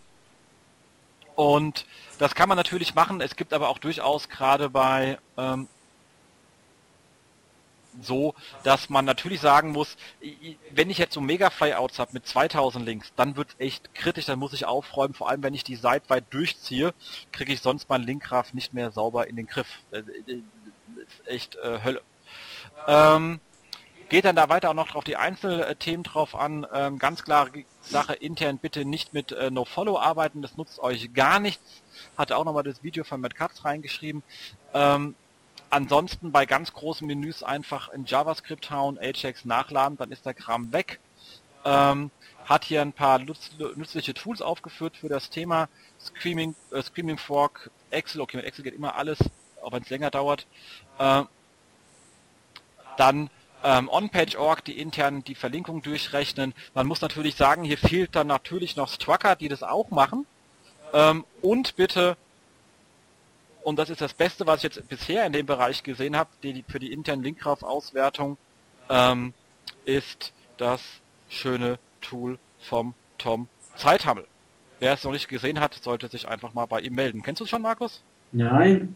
und 1.35 1.85
das 2.19 2.35
kann 2.35 2.47
man 2.47 2.55
natürlich 2.55 2.95
machen. 2.95 3.19
Es 3.19 3.35
gibt 3.35 3.53
aber 3.53 3.69
auch 3.69 3.79
durchaus 3.79 4.29
gerade 4.29 4.69
bei 4.69 5.17
ähm, 5.37 5.67
so, 8.01 8.33
dass 8.63 8.89
man 8.89 9.05
natürlich 9.05 9.41
sagen 9.41 9.71
muss, 9.71 9.97
wenn 10.71 10.89
ich 10.89 10.97
jetzt 10.97 11.13
so 11.13 11.21
Mega-Flyouts 11.21 11.99
habe 11.99 12.13
mit 12.13 12.27
2000 12.27 12.85
Links, 12.85 13.11
dann 13.15 13.35
wird 13.35 13.55
echt 13.59 13.93
kritisch, 13.93 14.25
dann 14.25 14.39
muss 14.39 14.53
ich 14.53 14.65
aufräumen, 14.65 15.13
vor 15.13 15.29
allem 15.29 15.43
wenn 15.43 15.53
ich 15.53 15.63
die 15.63 15.75
Seite 15.75 16.09
weit 16.09 16.25
durchziehe, 16.29 16.93
kriege 17.31 17.53
ich 17.53 17.61
sonst 17.61 17.89
meinen 17.89 18.05
Linkgraph 18.05 18.53
nicht 18.53 18.73
mehr 18.73 18.91
sauber 18.91 19.27
in 19.27 19.35
den 19.35 19.47
Griff. 19.47 19.67
Das 19.91 20.03
ist 20.07 21.27
echt 21.27 21.55
äh, 21.55 21.83
Hölle. 21.83 22.01
Ähm, 22.87 23.39
geht 24.11 24.25
dann 24.25 24.35
da 24.35 24.49
weiter 24.49 24.69
auch 24.69 24.75
noch 24.75 24.89
drauf 24.89 25.05
die 25.05 25.15
Einzelthemen 25.15 26.03
drauf 26.03 26.35
an. 26.35 26.67
Ähm, 26.73 26.99
ganz 26.99 27.23
klare 27.23 27.49
Sache, 27.81 28.13
intern 28.13 28.57
bitte 28.57 28.83
nicht 28.83 29.13
mit 29.13 29.31
äh, 29.31 29.49
NoFollow 29.49 29.97
arbeiten, 29.97 30.41
das 30.41 30.57
nutzt 30.57 30.79
euch 30.79 31.13
gar 31.13 31.39
nichts. 31.39 31.81
Hatte 32.17 32.35
auch 32.35 32.43
nochmal 32.43 32.63
das 32.63 32.83
Video 32.83 33.05
von 33.05 33.21
Matt 33.21 33.35
Katz 33.35 33.63
reingeschrieben. 33.63 34.21
Ähm, 34.73 35.15
ansonsten 35.71 36.31
bei 36.31 36.45
ganz 36.45 36.73
großen 36.73 37.07
Menüs 37.07 37.43
einfach 37.43 37.89
in 37.89 38.05
JavaScript 38.05 38.69
hauen, 38.69 38.99
Ajax 38.99 39.45
nachladen, 39.45 39.97
dann 39.97 40.11
ist 40.11 40.25
der 40.25 40.33
Kram 40.33 40.71
weg. 40.71 40.99
Ähm, 41.65 42.11
hat 42.45 42.65
hier 42.65 42.81
ein 42.81 42.93
paar 42.93 43.19
nützliche 43.19 44.13
Tools 44.13 44.41
aufgeführt 44.41 44.97
für 44.97 45.09
das 45.09 45.29
Thema 45.29 45.69
Screaming, 45.99 46.55
äh, 46.71 46.81
Screaming 46.81 47.17
Fork, 47.17 47.69
Excel, 47.91 48.21
okay, 48.21 48.37
mit 48.37 48.45
Excel 48.45 48.63
geht 48.63 48.73
immer 48.73 48.95
alles, 48.95 49.19
auch 49.61 49.71
wenn 49.71 49.83
es 49.83 49.89
länger 49.89 50.11
dauert. 50.11 50.47
Äh, 50.97 51.23
dann 52.97 53.29
ähm, 53.63 53.89
OnPage.org, 53.89 54.63
die 54.65 54.79
intern 54.79 55.23
die 55.23 55.35
Verlinkung 55.35 55.81
durchrechnen. 55.81 56.53
Man 56.73 56.87
muss 56.87 57.01
natürlich 57.01 57.35
sagen, 57.35 57.63
hier 57.63 57.77
fehlt 57.77 58.15
dann 58.15 58.27
natürlich 58.27 58.75
noch 58.75 58.89
Strucker, 58.89 59.35
die 59.35 59.49
das 59.49 59.63
auch 59.63 59.91
machen. 59.91 60.25
Ähm, 60.93 61.25
und 61.41 61.75
bitte, 61.75 62.17
und 63.63 63.77
das 63.77 63.89
ist 63.89 64.01
das 64.01 64.13
Beste, 64.13 64.47
was 64.47 64.57
ich 64.57 64.63
jetzt 64.63 64.87
bisher 64.87 65.25
in 65.25 65.33
dem 65.33 65.45
Bereich 65.45 65.83
gesehen 65.83 66.15
habe, 66.15 66.29
die, 66.43 66.63
für 66.67 66.79
die 66.79 66.91
internen 66.91 67.23
Linkgraph-Auswertung, 67.23 68.37
ähm, 68.89 69.33
ist 69.85 70.33
das 70.57 70.81
schöne 71.29 71.79
Tool 72.01 72.37
vom 72.59 72.93
Tom 73.17 73.47
Zeithammel. 73.75 74.27
Wer 74.79 74.93
es 74.93 75.03
noch 75.03 75.11
nicht 75.11 75.27
gesehen 75.27 75.59
hat, 75.59 75.75
sollte 75.75 76.07
sich 76.07 76.27
einfach 76.27 76.53
mal 76.53 76.65
bei 76.65 76.81
ihm 76.81 76.95
melden. 76.95 77.21
Kennst 77.21 77.39
du 77.39 77.43
es 77.43 77.49
schon, 77.49 77.61
Markus? 77.61 78.01
Nein. 78.31 78.95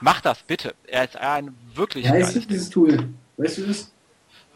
Mach 0.00 0.20
das, 0.20 0.42
bitte. 0.42 0.74
Er 0.86 1.04
ist 1.04 1.16
ein 1.16 1.56
wirklich 1.74 2.06
ja, 2.06 2.12
geiles 2.12 2.46
dieses 2.46 2.70
Tool. 2.70 3.08
Weißt 3.36 3.58
du 3.58 3.66
das? 3.66 3.92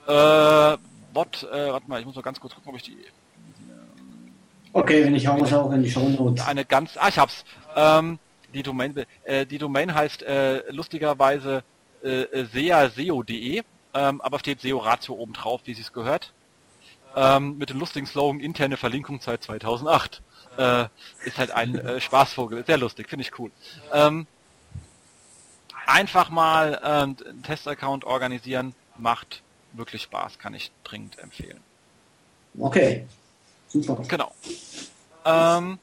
Äh, 0.07 0.79
Bot, 1.13 1.45
äh, 1.45 1.73
warte 1.73 1.89
mal, 1.89 2.01
ich 2.01 2.07
muss 2.07 2.15
mal 2.15 2.23
ganz 2.23 2.41
kurz 2.41 2.55
gucken, 2.55 2.71
ob 2.71 2.77
ich 2.77 2.83
die. 2.83 2.97
Okay, 4.73 5.05
wenn 5.05 5.15
ich 5.15 5.27
hau 5.27 5.43
es 5.43 5.53
auch 5.53 5.73
in 5.73 5.83
die 5.83 5.91
Show 5.91 6.09
Notes. 6.09 6.47
Eine 6.47 6.65
ganz, 6.65 6.97
ah, 6.97 7.09
ich 7.09 7.19
hab's. 7.19 7.45
Ähm, 7.75 8.19
die 8.57 8.63
Domain, 8.63 8.95
äh, 9.25 9.45
die 9.47 9.59
Domain 9.59 9.95
heißt 9.95 10.23
äh, 10.23 10.71
lustigerweise 10.71 11.63
äh, 12.03 12.45
seaseo.de, 12.53 13.63
ähm, 13.95 14.21
aber 14.21 14.39
steht 14.39 14.63
SEO 14.63 14.79
Ratio 14.79 15.15
oben 15.15 15.35
drauf, 15.35 15.61
wie 15.65 15.75
sie 15.75 15.83
es 15.83 15.93
gehört. 15.93 16.33
Ähm, 17.15 17.59
mit 17.59 17.71
dem 17.71 17.79
lustigen 17.79 18.07
Slogan 18.07 18.41
interne 18.41 18.77
Verlinkung 18.77 19.21
seit 19.21 19.43
2008. 19.43 20.23
Äh, 20.57 20.87
ist 21.25 21.39
halt 21.39 21.51
ein 21.51 21.75
äh, 21.75 22.01
Spaßvogel, 22.01 22.65
sehr 22.65 22.79
lustig, 22.79 23.11
finde 23.11 23.25
ich 23.25 23.39
cool. 23.39 23.51
Ähm, 23.93 24.27
einfach 25.87 26.31
mal 26.31 26.75
äh, 26.75 26.87
einen 26.87 27.43
Testaccount 27.43 28.05
organisieren, 28.05 28.75
macht 28.97 29.43
wirklich 29.73 30.03
Spaß, 30.03 30.39
kann 30.39 30.55
ich 30.55 30.73
dringend 30.83 31.19
empfehlen. 31.19 31.61
Okay, 32.59 33.07
super. 33.69 34.03
Genau. 34.09 34.33
Ähm, 35.27 35.79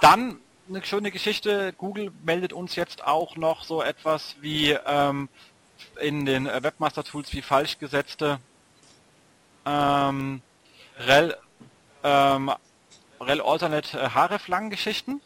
dann 0.00 0.40
eine 0.68 0.84
schöne 0.84 1.10
Geschichte. 1.10 1.72
Google 1.76 2.12
meldet 2.24 2.52
uns 2.52 2.76
jetzt 2.76 3.04
auch 3.04 3.36
noch 3.36 3.64
so 3.64 3.82
etwas 3.82 4.36
wie 4.40 4.70
ähm, 4.70 5.28
in 6.00 6.24
den 6.24 6.46
Webmaster 6.46 7.04
Tools 7.04 7.32
wie 7.32 7.42
falsch 7.42 7.78
gesetzte 7.78 8.38
ähm, 9.64 10.42
rel, 10.98 11.36
ähm, 12.02 12.52
rel 13.20 13.40
alternate 13.40 14.14
hreflang 14.14 14.70
Geschichten. 14.70 15.20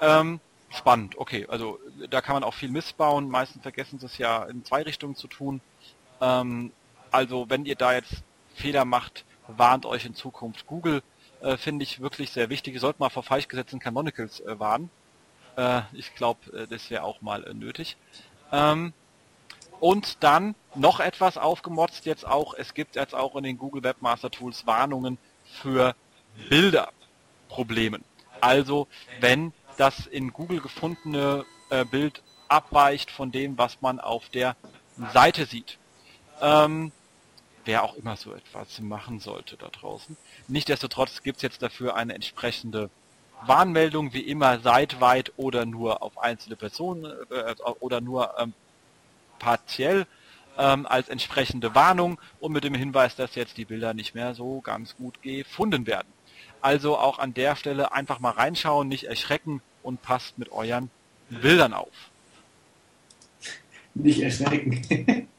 Ähm, 0.00 0.40
spannend, 0.70 1.16
okay. 1.18 1.46
Also 1.48 1.78
da 2.10 2.20
kann 2.20 2.34
man 2.34 2.44
auch 2.44 2.54
viel 2.54 2.70
missbauen. 2.70 3.28
Meistens 3.28 3.62
vergessen 3.62 3.98
sie 3.98 4.06
es 4.06 4.18
ja 4.18 4.44
in 4.44 4.64
zwei 4.64 4.82
Richtungen 4.82 5.16
zu 5.16 5.28
tun. 5.28 5.60
Ähm, 6.20 6.72
also 7.10 7.48
wenn 7.48 7.64
ihr 7.64 7.76
da 7.76 7.92
jetzt 7.94 8.22
Fehler 8.54 8.84
macht, 8.84 9.24
warnt 9.48 9.86
euch 9.86 10.04
in 10.06 10.14
Zukunft. 10.14 10.66
Google 10.66 11.02
äh, 11.40 11.56
finde 11.56 11.82
ich 11.82 12.00
wirklich 12.00 12.30
sehr 12.30 12.50
wichtig. 12.50 12.74
Ihr 12.74 12.80
sollt 12.80 13.00
mal 13.00 13.10
vor 13.10 13.22
falsch 13.22 13.48
gesetzten 13.48 13.78
Canonicals 13.78 14.40
äh, 14.40 14.58
warnen. 14.58 14.90
Äh, 15.56 15.82
ich 15.92 16.14
glaube, 16.14 16.40
äh, 16.56 16.66
das 16.66 16.90
wäre 16.90 17.02
auch 17.02 17.20
mal 17.20 17.44
äh, 17.44 17.54
nötig. 17.54 17.96
Ähm, 18.52 18.92
und 19.80 20.22
dann 20.22 20.54
noch 20.74 21.00
etwas 21.00 21.36
aufgemotzt 21.36 22.06
jetzt 22.06 22.26
auch. 22.26 22.54
Es 22.54 22.74
gibt 22.74 22.96
jetzt 22.96 23.14
auch 23.14 23.36
in 23.36 23.44
den 23.44 23.58
Google 23.58 23.82
Webmaster 23.82 24.30
Tools 24.30 24.66
Warnungen 24.66 25.18
für 25.44 25.94
Bilderproblemen. 26.48 28.04
Also 28.40 28.86
wenn 29.20 29.52
das 29.76 30.06
in 30.06 30.32
Google 30.32 30.60
gefundene 30.60 31.44
äh, 31.70 31.84
Bild 31.84 32.22
abweicht 32.48 33.10
von 33.10 33.32
dem, 33.32 33.58
was 33.58 33.80
man 33.82 34.00
auf 34.00 34.28
der 34.30 34.56
Seite 35.12 35.44
sieht 35.44 35.78
ähm, 36.40 36.92
wer 37.66 37.82
auch 37.82 37.96
immer 37.96 38.16
so 38.16 38.32
etwas 38.32 38.80
machen 38.80 39.20
sollte 39.20 39.56
da 39.56 39.68
draußen. 39.68 40.16
Nichtsdestotrotz 40.48 41.22
gibt 41.22 41.36
es 41.36 41.42
jetzt 41.42 41.62
dafür 41.62 41.96
eine 41.96 42.14
entsprechende 42.14 42.90
Warnmeldung, 43.42 44.14
wie 44.14 44.20
immer 44.20 44.60
seitweit 44.60 45.32
oder 45.36 45.66
nur 45.66 46.02
auf 46.02 46.18
einzelne 46.18 46.56
Personen 46.56 47.04
äh, 47.30 47.54
oder 47.80 48.00
nur 48.00 48.34
ähm, 48.38 48.54
partiell 49.38 50.06
ähm, 50.56 50.86
als 50.86 51.08
entsprechende 51.08 51.74
Warnung 51.74 52.18
und 52.40 52.52
mit 52.52 52.64
dem 52.64 52.74
Hinweis, 52.74 53.16
dass 53.16 53.34
jetzt 53.34 53.58
die 53.58 53.66
Bilder 53.66 53.92
nicht 53.92 54.14
mehr 54.14 54.34
so 54.34 54.60
ganz 54.62 54.96
gut 54.96 55.22
gefunden 55.22 55.86
werden. 55.86 56.08
Also 56.62 56.96
auch 56.96 57.18
an 57.18 57.34
der 57.34 57.56
Stelle 57.56 57.92
einfach 57.92 58.20
mal 58.20 58.30
reinschauen, 58.30 58.88
nicht 58.88 59.04
erschrecken 59.04 59.60
und 59.82 60.02
passt 60.02 60.38
mit 60.38 60.50
euren 60.50 60.90
Bildern 61.28 61.74
auf. 61.74 61.92
Nicht 63.94 64.20
erschrecken. 64.20 65.28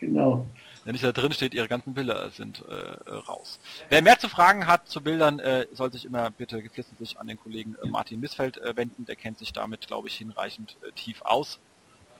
Genau. 0.00 0.46
Nicht 0.84 1.04
da 1.04 1.12
drin 1.12 1.32
steht, 1.32 1.54
ihre 1.54 1.68
ganzen 1.68 1.94
Bilder 1.94 2.30
sind 2.30 2.64
äh, 2.68 3.10
raus. 3.10 3.58
Wer 3.88 4.02
mehr 4.02 4.18
zu 4.18 4.28
fragen 4.28 4.66
hat 4.66 4.88
zu 4.88 5.02
Bildern, 5.02 5.38
äh, 5.38 5.66
soll 5.72 5.92
sich 5.92 6.04
immer 6.04 6.30
bitte 6.30 6.62
geflissentlich 6.62 7.18
an 7.18 7.26
den 7.26 7.38
Kollegen 7.38 7.76
äh, 7.82 7.88
Martin 7.88 8.20
Missfeld 8.20 8.58
äh, 8.58 8.76
wenden. 8.76 9.04
Der 9.04 9.16
kennt 9.16 9.38
sich 9.38 9.52
damit, 9.52 9.86
glaube 9.86 10.08
ich, 10.08 10.16
hinreichend 10.16 10.76
äh, 10.86 10.92
tief 10.92 11.22
aus. 11.22 11.58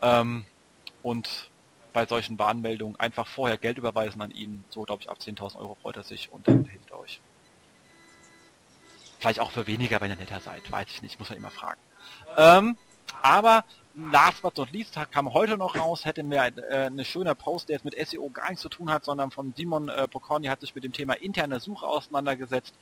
Ähm, 0.03 0.45
und 1.03 1.51
bei 1.93 2.07
solchen 2.07 2.39
Warnmeldungen 2.39 2.99
einfach 3.01 3.27
vorher 3.27 3.59
Geld 3.59 3.79
überweisen 3.79 4.21
an 4.21 4.31
ihn. 4.31 4.65
So, 4.69 4.83
glaube 4.83 5.03
ich, 5.03 5.11
ab 5.11 5.19
10.000 5.21 5.57
Euro 5.57 5.77
freut 5.81 5.97
er 5.97 6.05
sich 6.05 6.31
und 6.31 6.47
dann 6.47 6.65
hilft 6.65 6.91
er 6.91 7.01
euch. 7.01 7.21
Vielleicht 9.19 9.41
auch 9.41 9.51
für 9.51 9.67
weniger, 9.67 10.01
wenn 10.01 10.11
ihr 10.11 10.17
netter 10.17 10.41
seid. 10.41 10.71
Weiß 10.71 10.87
ich 10.89 11.03
nicht, 11.03 11.19
muss 11.19 11.31
man 11.31 11.39
immer 11.39 11.51
fragen. 11.51 11.81
Ähm, 12.37 12.77
aber 13.23 13.65
last 13.99 14.43
but 14.43 14.57
not 14.57 14.71
least 14.73 14.97
kam 15.11 15.33
heute 15.33 15.57
noch 15.57 15.77
raus, 15.77 16.05
hätte 16.05 16.23
mir 16.23 16.53
äh, 16.69 16.87
eine 16.87 17.05
schöne 17.05 17.35
Post, 17.35 17.69
der 17.69 17.77
jetzt 17.77 17.85
mit 17.85 17.95
SEO 18.09 18.31
gar 18.31 18.49
nichts 18.49 18.63
zu 18.63 18.69
tun 18.69 18.91
hat, 18.91 19.05
sondern 19.05 19.31
von 19.31 19.53
Simon 19.57 19.89
äh, 19.89 20.07
Pocorni 20.07 20.47
hat 20.47 20.61
sich 20.61 20.75
mit 20.75 20.85
dem 20.85 20.93
Thema 20.93 21.15
interne 21.15 21.61
Suche 21.61 21.87
auseinandergesetzt, 21.87 22.75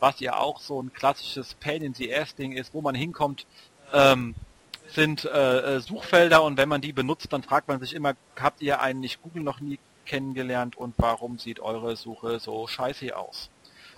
was 0.00 0.20
ja 0.20 0.36
auch 0.36 0.60
so 0.60 0.82
ein 0.82 0.92
klassisches 0.92 1.54
Pain 1.54 1.82
in 1.82 1.94
the 1.94 2.14
Ass 2.14 2.34
Ding 2.34 2.52
ist, 2.52 2.74
wo 2.74 2.80
man 2.80 2.94
hinkommt, 2.94 3.46
ähm, 3.92 4.34
sind 4.88 5.24
äh, 5.24 5.76
äh, 5.76 5.80
Suchfelder 5.80 6.42
und 6.42 6.56
wenn 6.56 6.68
man 6.68 6.80
die 6.80 6.92
benutzt, 6.92 7.32
dann 7.32 7.42
fragt 7.42 7.68
man 7.68 7.80
sich 7.80 7.94
immer, 7.94 8.14
habt 8.38 8.60
ihr 8.60 8.80
eigentlich 8.80 9.22
Google 9.22 9.42
noch 9.42 9.60
nie 9.60 9.78
kennengelernt 10.04 10.76
und 10.76 10.94
warum 10.98 11.38
sieht 11.38 11.60
eure 11.60 11.96
Suche 11.96 12.38
so 12.40 12.66
scheiße 12.66 13.16
aus? 13.16 13.50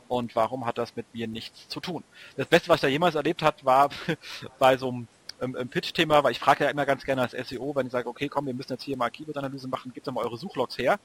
Und 0.09 0.37
warum 0.37 0.66
hat 0.66 0.79
das 0.79 0.95
mit 0.95 1.12
mir 1.14 1.27
nichts 1.27 1.68
zu 1.68 1.81
tun? 1.81 2.05
Das 2.37 2.47
Beste, 2.47 2.68
was 2.68 2.77
ich 2.77 2.83
da 2.83 2.87
jemals 2.87 3.16
erlebt 3.16 3.43
hat, 3.43 3.64
war 3.64 3.91
bei 4.61 4.77
so 4.77 4.89
einem 4.89 5.09
ähm, 5.41 5.57
ähm, 5.59 5.68
Pitch-Thema, 5.68 6.24
weil 6.24 6.32
ich 6.32 6.39
frage 6.39 6.64
ja 6.64 6.70
immer 6.70 6.87
ganz 6.87 7.05
gerne 7.05 7.22
als 7.22 7.32
SEO, 7.32 7.74
wenn 7.74 7.87
ich 7.87 7.93
sage, 7.93 8.09
okay, 8.09 8.28
komm, 8.28 8.47
wir 8.47 8.55
müssen 8.55 8.72
jetzt 8.72 8.84
hier 8.84 8.97
mal 8.97 9.11
Keyword-Analyse 9.11 9.68
machen, 9.68 9.93
gebt 9.93 10.07
doch 10.07 10.12
mal 10.12 10.24
eure 10.24 10.37
Suchlogs 10.37 10.78
her. 10.78 10.99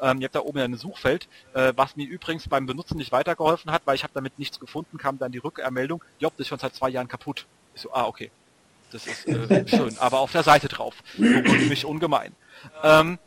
Ähm, 0.00 0.20
ihr 0.20 0.24
habt 0.24 0.34
da 0.34 0.40
oben 0.40 0.58
ja 0.58 0.64
ein 0.64 0.76
Suchfeld, 0.76 1.28
äh, 1.54 1.72
was 1.76 1.96
mir 1.96 2.06
übrigens 2.06 2.48
beim 2.48 2.66
Benutzen 2.66 2.96
nicht 2.96 3.12
weitergeholfen 3.12 3.70
hat, 3.70 3.82
weil 3.84 3.96
ich 3.96 4.02
habe 4.02 4.14
damit 4.14 4.38
nichts 4.38 4.58
gefunden, 4.58 4.98
kam 4.98 5.18
dann 5.18 5.32
die 5.32 5.38
Rückermeldung, 5.38 6.02
Job, 6.18 6.32
das 6.36 6.44
ist 6.44 6.48
schon 6.48 6.58
seit 6.58 6.74
zwei 6.74 6.88
Jahren 6.88 7.08
kaputt. 7.08 7.46
Ich 7.74 7.82
so, 7.82 7.92
ah, 7.92 8.06
okay. 8.06 8.30
Das 8.92 9.06
ist 9.06 9.26
äh, 9.26 9.68
schön, 9.68 9.96
aber 9.98 10.20
auf 10.20 10.32
der 10.32 10.42
Seite 10.42 10.68
drauf. 10.68 10.94
Beruhigt 11.16 11.68
mich 11.68 11.84
ungemein. 11.84 12.34
Ähm, 12.82 13.18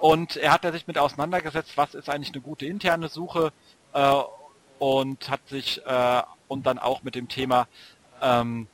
und 0.00 0.36
er 0.36 0.52
hat 0.52 0.70
sich 0.70 0.86
mit 0.86 0.98
auseinandergesetzt, 0.98 1.76
was 1.76 1.94
ist 1.94 2.10
eigentlich 2.10 2.32
eine 2.34 2.42
gute 2.42 2.66
interne 2.66 3.08
Suche 3.08 3.52
äh, 3.92 4.22
und 4.78 5.30
hat 5.30 5.40
sich 5.48 5.80
äh, 5.86 6.22
und 6.48 6.66
dann 6.66 6.78
auch 6.78 7.02
mit 7.02 7.14
dem 7.14 7.28
Thema 7.28 7.68
ähm, 8.20 8.66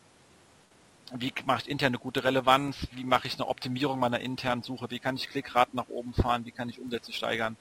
wie 1.16 1.32
mache 1.44 1.62
ich 1.62 1.68
interne 1.68 1.98
gute 1.98 2.24
Relevanz, 2.24 2.86
wie 2.92 3.04
mache 3.04 3.26
ich 3.26 3.34
eine 3.34 3.48
Optimierung 3.48 3.98
meiner 3.98 4.20
internen 4.20 4.62
Suche, 4.62 4.90
wie 4.90 4.98
kann 4.98 5.16
ich 5.16 5.28
Klickraten 5.28 5.76
nach 5.76 5.88
oben 5.88 6.14
fahren, 6.14 6.44
wie 6.44 6.52
kann 6.52 6.68
ich 6.68 6.80
Umsätze 6.80 7.12
steigern. 7.12 7.56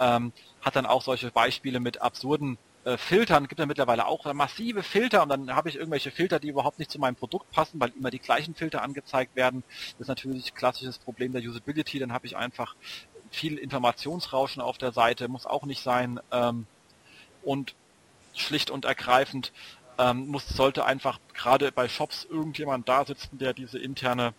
Ähm, 0.00 0.32
hat 0.60 0.76
dann 0.76 0.86
auch 0.86 1.02
solche 1.02 1.30
Beispiele 1.30 1.80
mit 1.80 2.02
absurden 2.02 2.58
äh, 2.84 2.98
Filtern 2.98 3.48
gibt 3.48 3.58
ja 3.58 3.66
mittlerweile 3.66 4.06
auch 4.06 4.32
massive 4.34 4.82
Filter 4.82 5.22
und 5.22 5.30
dann 5.30 5.54
habe 5.54 5.68
ich 5.68 5.76
irgendwelche 5.76 6.10
Filter, 6.10 6.38
die 6.38 6.48
überhaupt 6.48 6.78
nicht 6.78 6.90
zu 6.90 6.98
meinem 6.98 7.16
Produkt 7.16 7.50
passen, 7.50 7.80
weil 7.80 7.92
immer 7.96 8.10
die 8.10 8.18
gleichen 8.18 8.54
Filter 8.54 8.82
angezeigt 8.82 9.36
werden. 9.36 9.64
Das 9.92 10.02
ist 10.02 10.08
natürlich 10.08 10.52
ein 10.52 10.54
klassisches 10.54 10.98
Problem 10.98 11.32
der 11.32 11.42
Usability. 11.42 11.98
Dann 11.98 12.12
habe 12.12 12.26
ich 12.26 12.36
einfach 12.36 12.76
viel 13.30 13.56
Informationsrauschen 13.56 14.62
auf 14.62 14.78
der 14.78 14.92
Seite, 14.92 15.28
muss 15.28 15.46
auch 15.46 15.64
nicht 15.64 15.82
sein. 15.82 16.20
Ähm, 16.30 16.66
und 17.42 17.74
schlicht 18.34 18.70
und 18.70 18.84
ergreifend 18.84 19.52
ähm, 19.98 20.26
muss, 20.28 20.48
sollte 20.48 20.84
einfach 20.84 21.18
gerade 21.34 21.72
bei 21.72 21.88
Shops 21.88 22.26
irgendjemand 22.28 22.88
da 22.88 23.04
sitzen, 23.04 23.38
der 23.38 23.52
diese 23.52 23.78
interne 23.78 24.34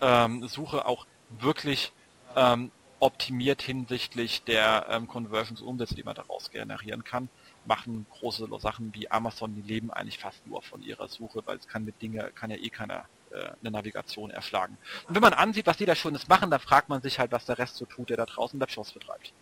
ähm, 0.00 0.46
Suche 0.48 0.86
auch 0.86 1.06
wirklich 1.40 1.92
ähm, 2.34 2.70
optimiert 2.98 3.62
hinsichtlich 3.62 4.42
der 4.44 4.86
ähm, 4.88 5.06
Conversions 5.06 5.60
Umsätze, 5.60 5.94
die 5.94 6.02
man 6.02 6.14
daraus 6.14 6.50
generieren 6.50 7.04
kann. 7.04 7.28
Machen 7.66 8.06
große 8.10 8.48
Sachen 8.58 8.94
wie 8.94 9.10
Amazon, 9.10 9.54
die 9.54 9.62
leben 9.62 9.90
eigentlich 9.90 10.18
fast 10.18 10.46
nur 10.46 10.62
von 10.62 10.82
ihrer 10.82 11.08
Suche, 11.08 11.42
weil 11.44 11.56
es 11.58 11.68
kann 11.68 11.84
mit 11.84 12.00
Dinge, 12.00 12.30
kann 12.34 12.50
ja 12.50 12.56
eh 12.56 12.70
keiner 12.70 13.06
äh, 13.30 13.50
eine 13.60 13.70
Navigation 13.70 14.30
erschlagen. 14.30 14.78
Und 15.08 15.14
wenn 15.14 15.22
man 15.22 15.34
ansieht, 15.34 15.66
was 15.66 15.76
die 15.76 15.84
da 15.84 15.94
Schönes 15.94 16.28
machen, 16.28 16.50
dann 16.50 16.60
fragt 16.60 16.88
man 16.88 17.02
sich 17.02 17.18
halt, 17.18 17.32
was 17.32 17.44
der 17.44 17.58
Rest 17.58 17.76
so 17.76 17.84
tut, 17.84 18.08
der 18.10 18.16
da 18.16 18.26
draußen 18.26 18.58
Webshops 18.60 18.92
betreibt. 18.92 19.32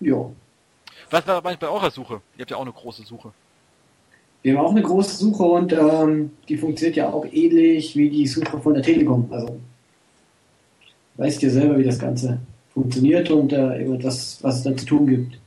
Ja. 0.00 0.30
Was 1.10 1.26
war 1.26 1.42
bei 1.42 1.56
eurer 1.62 1.90
Suche? 1.90 2.20
Ihr 2.36 2.42
habt 2.42 2.50
ja 2.50 2.56
auch 2.56 2.62
eine 2.62 2.72
große 2.72 3.02
Suche. 3.04 3.32
Wir 4.42 4.56
haben 4.56 4.64
auch 4.64 4.70
eine 4.70 4.82
große 4.82 5.16
Suche 5.16 5.42
und 5.42 5.72
ähm, 5.72 6.30
die 6.48 6.56
funktioniert 6.56 6.96
ja 6.96 7.08
auch 7.08 7.26
ähnlich 7.26 7.96
wie 7.96 8.08
die 8.08 8.26
Suche 8.26 8.60
von 8.60 8.74
der 8.74 8.82
Telekom. 8.82 9.28
Also 9.32 9.58
weißt 11.16 11.42
ja 11.42 11.50
selber, 11.50 11.78
wie 11.78 11.84
das 11.84 11.98
Ganze 11.98 12.38
funktioniert 12.72 13.30
und 13.30 13.52
äh, 13.52 13.98
das, 13.98 14.42
was 14.42 14.58
es 14.58 14.62
da 14.62 14.76
zu 14.76 14.86
tun 14.86 15.06
gibt. 15.06 15.38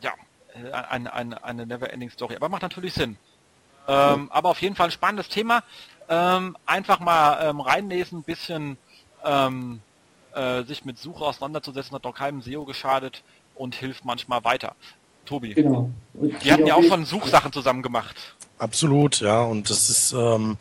Ja, 0.00 0.12
äh, 0.54 0.72
eine, 0.72 1.12
eine, 1.12 1.44
eine 1.44 1.66
never-ending 1.66 2.10
Story. 2.10 2.36
Aber 2.36 2.48
macht 2.48 2.62
natürlich 2.62 2.94
Sinn. 2.94 3.16
Ähm, 3.86 4.28
aber 4.30 4.48
auf 4.48 4.62
jeden 4.62 4.76
Fall 4.76 4.86
ein 4.86 4.92
spannendes 4.92 5.28
Thema. 5.28 5.62
Ähm, 6.08 6.56
einfach 6.64 7.00
mal 7.00 7.48
ähm, 7.48 7.60
reinlesen, 7.60 8.20
ein 8.20 8.22
bisschen 8.22 8.78
ähm, 9.24 9.80
äh, 10.34 10.62
sich 10.62 10.84
mit 10.84 10.98
Suche 10.98 11.24
auseinanderzusetzen, 11.24 11.94
hat 11.94 12.04
doch 12.04 12.14
keinem 12.14 12.40
SEO 12.40 12.64
geschadet 12.64 13.22
und 13.54 13.74
hilft 13.74 14.04
manchmal 14.04 14.44
weiter. 14.44 14.74
Tobi. 15.24 15.54
Genau. 15.54 15.90
Wir 16.14 16.52
hatten 16.52 16.66
ja 16.66 16.74
auch 16.74 16.82
schon 16.82 17.04
Suchsachen 17.04 17.52
zusammen 17.52 17.82
gemacht. 17.82 18.16
Absolut, 18.58 19.20
ja. 19.20 19.42
Und 19.42 19.70
das 19.70 19.88
ist 19.88 20.12
ähm, 20.12 20.56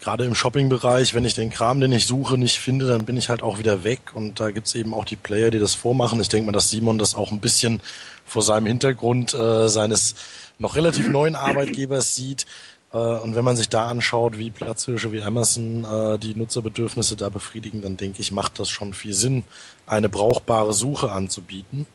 gerade 0.00 0.24
im 0.24 0.34
Shopping-Bereich, 0.34 1.14
wenn 1.14 1.24
ich 1.24 1.34
den 1.34 1.50
Kram, 1.50 1.80
den 1.80 1.92
ich 1.92 2.06
suche, 2.06 2.38
nicht 2.38 2.58
finde, 2.58 2.86
dann 2.86 3.04
bin 3.04 3.16
ich 3.16 3.28
halt 3.28 3.42
auch 3.42 3.58
wieder 3.58 3.84
weg. 3.84 4.12
Und 4.14 4.40
da 4.40 4.50
gibt's 4.50 4.74
eben 4.74 4.94
auch 4.94 5.04
die 5.04 5.16
Player, 5.16 5.50
die 5.50 5.58
das 5.58 5.74
vormachen. 5.74 6.20
Ich 6.20 6.28
denke 6.28 6.46
mal, 6.46 6.52
dass 6.52 6.70
Simon 6.70 6.98
das 6.98 7.14
auch 7.14 7.30
ein 7.30 7.40
bisschen 7.40 7.80
vor 8.24 8.42
seinem 8.42 8.66
Hintergrund 8.66 9.34
äh, 9.34 9.68
seines 9.68 10.14
noch 10.58 10.76
relativ 10.76 11.08
neuen 11.08 11.36
Arbeitgebers 11.36 12.14
sieht. 12.14 12.46
Äh, 12.92 12.98
und 12.98 13.34
wenn 13.34 13.44
man 13.44 13.56
sich 13.56 13.68
da 13.68 13.88
anschaut, 13.88 14.38
wie 14.38 14.50
Platzhirsche 14.50 15.12
wie 15.12 15.22
Amazon 15.22 15.84
äh, 15.84 16.18
die 16.18 16.34
Nutzerbedürfnisse 16.34 17.16
da 17.16 17.28
befriedigen, 17.28 17.82
dann 17.82 17.96
denke 17.96 18.20
ich, 18.20 18.32
macht 18.32 18.58
das 18.58 18.68
schon 18.68 18.94
viel 18.94 19.14
Sinn, 19.14 19.44
eine 19.86 20.08
brauchbare 20.08 20.72
Suche 20.72 21.12
anzubieten. 21.12 21.86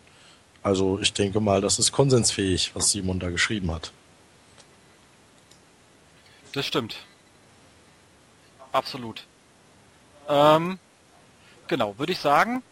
Also 0.65 0.97
ich 0.99 1.13
denke 1.13 1.39
mal, 1.39 1.61
das 1.61 1.77
ist 1.77 1.91
konsensfähig, 1.91 2.71
was 2.73 2.89
Simon 2.89 3.19
da 3.19 3.29
geschrieben 3.29 3.69
hat. 3.69 3.91
Das 6.53 6.65
stimmt. 6.65 6.97
Absolut. 8.71 9.25
Ähm, 10.27 10.79
genau, 11.67 11.99
würde 11.99 12.13
ich 12.13 12.17
sagen, 12.17 12.63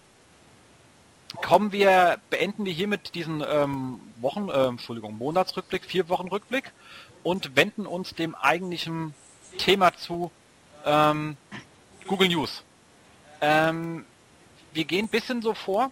kommen 1.43 1.71
wir, 1.71 2.17
beenden 2.31 2.65
wir 2.65 2.73
hiermit 2.73 3.13
diesen 3.13 3.43
ähm, 3.47 3.99
Wochen, 4.17 4.49
äh, 4.49 4.69
Entschuldigung, 4.69 5.15
Monatsrückblick, 5.19 5.85
vier 5.85 6.09
Wochen 6.09 6.29
Rückblick 6.29 6.71
und 7.21 7.55
wenden 7.55 7.85
uns 7.85 8.15
dem 8.15 8.33
eigentlichen 8.33 9.13
Thema 9.59 9.95
zu 9.95 10.31
ähm, 10.83 11.37
Google 12.07 12.29
News. 12.29 12.63
Ähm, 13.39 14.03
wir 14.73 14.85
gehen 14.85 15.05
ein 15.05 15.09
bisschen 15.09 15.43
so 15.43 15.53
vor, 15.53 15.91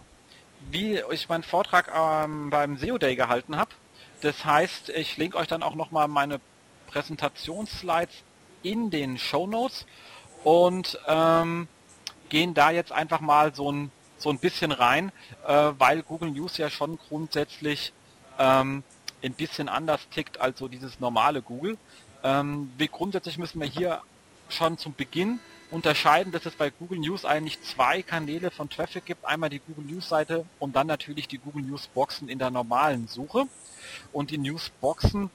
wie 0.70 1.02
ich 1.10 1.28
meinen 1.28 1.42
Vortrag 1.42 1.92
ähm, 1.94 2.50
beim 2.50 2.76
SEO 2.76 2.98
Day 2.98 3.16
gehalten 3.16 3.56
habe. 3.56 3.70
Das 4.20 4.44
heißt, 4.44 4.90
ich 4.90 5.16
link 5.16 5.34
euch 5.34 5.48
dann 5.48 5.62
auch 5.62 5.74
nochmal 5.74 6.08
meine 6.08 6.40
Präsentationsslides 6.86 8.14
in 8.62 8.90
den 8.90 9.18
Show 9.18 9.46
Notes 9.46 9.86
und 10.44 10.98
ähm, 11.08 11.68
gehen 12.28 12.54
da 12.54 12.70
jetzt 12.70 12.92
einfach 12.92 13.20
mal 13.20 13.54
so 13.54 13.70
ein, 13.70 13.90
so 14.18 14.30
ein 14.30 14.38
bisschen 14.38 14.72
rein, 14.72 15.12
äh, 15.46 15.72
weil 15.78 16.02
Google 16.02 16.30
News 16.30 16.56
ja 16.56 16.70
schon 16.70 16.98
grundsätzlich 16.98 17.92
ähm, 18.38 18.84
ein 19.22 19.34
bisschen 19.34 19.68
anders 19.68 20.08
tickt 20.10 20.40
als 20.40 20.58
so 20.58 20.68
dieses 20.68 21.00
normale 21.00 21.42
Google. 21.42 21.76
Ähm, 22.22 22.72
wir 22.76 22.88
grundsätzlich 22.88 23.38
müssen 23.38 23.60
wir 23.60 23.68
hier 23.68 24.02
schon 24.48 24.78
zum 24.78 24.94
Beginn 24.94 25.40
unterscheiden, 25.72 26.32
dass 26.32 26.46
es 26.46 26.54
bei 26.54 26.70
Google 26.70 26.98
News 26.98 27.24
eigentlich 27.24 27.60
zwei 27.62 28.02
Kanäle 28.02 28.50
von 28.50 28.68
Traffic 28.68 29.06
gibt. 29.06 29.24
Einmal 29.24 29.50
die 29.50 29.58
Google 29.58 29.84
News 29.86 30.08
Seite 30.08 30.44
und 30.58 30.76
dann 30.76 30.86
natürlich 30.86 31.26
die 31.28 31.38
Google 31.38 31.62
News 31.62 31.88
Boxen 31.88 32.28
in 32.28 32.38
der 32.38 32.50
normalen 32.50 33.08
Suche. 33.08 33.46
Und 34.12 34.30
die 34.30 34.38
News 34.38 34.70
Boxen 34.80 35.30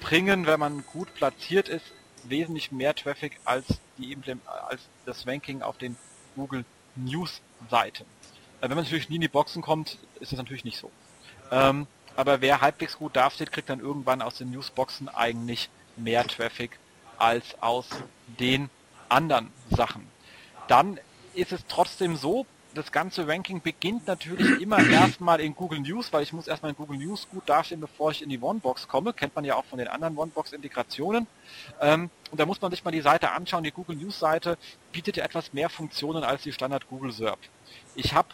bringen, 0.00 0.46
wenn 0.46 0.60
man 0.60 0.84
gut 0.92 1.12
platziert 1.14 1.68
ist, 1.68 1.84
wesentlich 2.24 2.70
mehr 2.70 2.94
Traffic 2.94 3.38
als, 3.44 3.66
die, 3.98 4.16
als 4.68 4.80
das 5.06 5.26
Ranking 5.26 5.62
auf 5.62 5.76
den 5.76 5.96
Google 6.36 6.64
News 6.94 7.40
Seiten. 7.68 8.04
Äh, 8.60 8.62
wenn 8.62 8.76
man 8.76 8.84
natürlich 8.84 9.08
nie 9.08 9.16
in 9.16 9.22
die 9.22 9.28
Boxen 9.28 9.60
kommt, 9.60 9.98
ist 10.20 10.32
das 10.32 10.38
natürlich 10.38 10.64
nicht 10.64 10.78
so. 10.78 10.90
Ähm, 11.50 11.86
aber 12.16 12.40
wer 12.40 12.60
halbwegs 12.60 12.96
gut 12.96 13.16
dasteht, 13.16 13.52
kriegt 13.52 13.68
dann 13.68 13.80
irgendwann 13.80 14.22
aus 14.22 14.36
den 14.36 14.50
Newsboxen 14.50 15.08
eigentlich 15.08 15.68
mehr 15.96 16.26
Traffic 16.26 16.78
als 17.18 17.60
aus 17.60 17.86
den 18.38 18.70
anderen 19.10 19.50
Sachen. 19.70 20.06
Dann 20.68 20.98
ist 21.34 21.52
es 21.52 21.64
trotzdem 21.68 22.16
so, 22.16 22.46
das 22.74 22.92
ganze 22.92 23.26
Ranking 23.26 23.60
beginnt 23.60 24.06
natürlich 24.06 24.60
immer 24.60 24.78
erstmal 24.90 25.40
in 25.40 25.54
Google 25.54 25.80
News, 25.80 26.12
weil 26.12 26.22
ich 26.22 26.32
muss 26.32 26.46
erstmal 26.46 26.70
in 26.70 26.76
Google 26.76 26.98
News 26.98 27.28
gut 27.28 27.48
dastehen, 27.48 27.80
bevor 27.80 28.12
ich 28.12 28.22
in 28.22 28.28
die 28.28 28.40
OneBox 28.40 28.86
komme. 28.86 29.12
Kennt 29.12 29.34
man 29.34 29.44
ja 29.44 29.56
auch 29.56 29.64
von 29.64 29.78
den 29.78 29.88
anderen 29.88 30.16
OneBox-Integrationen. 30.16 31.26
Ähm, 31.80 32.10
und 32.30 32.38
da 32.38 32.46
muss 32.46 32.60
man 32.60 32.70
sich 32.70 32.84
mal 32.84 32.92
die 32.92 33.00
Seite 33.00 33.32
anschauen. 33.32 33.64
Die 33.64 33.72
Google 33.72 33.96
News-Seite 33.96 34.56
bietet 34.92 35.16
ja 35.16 35.24
etwas 35.24 35.52
mehr 35.52 35.68
Funktionen 35.68 36.22
als 36.22 36.42
die 36.42 36.52
Standard 36.52 36.88
Google 36.88 37.12
SERP. 37.12 37.40
Ich 37.96 38.14
habe 38.14 38.28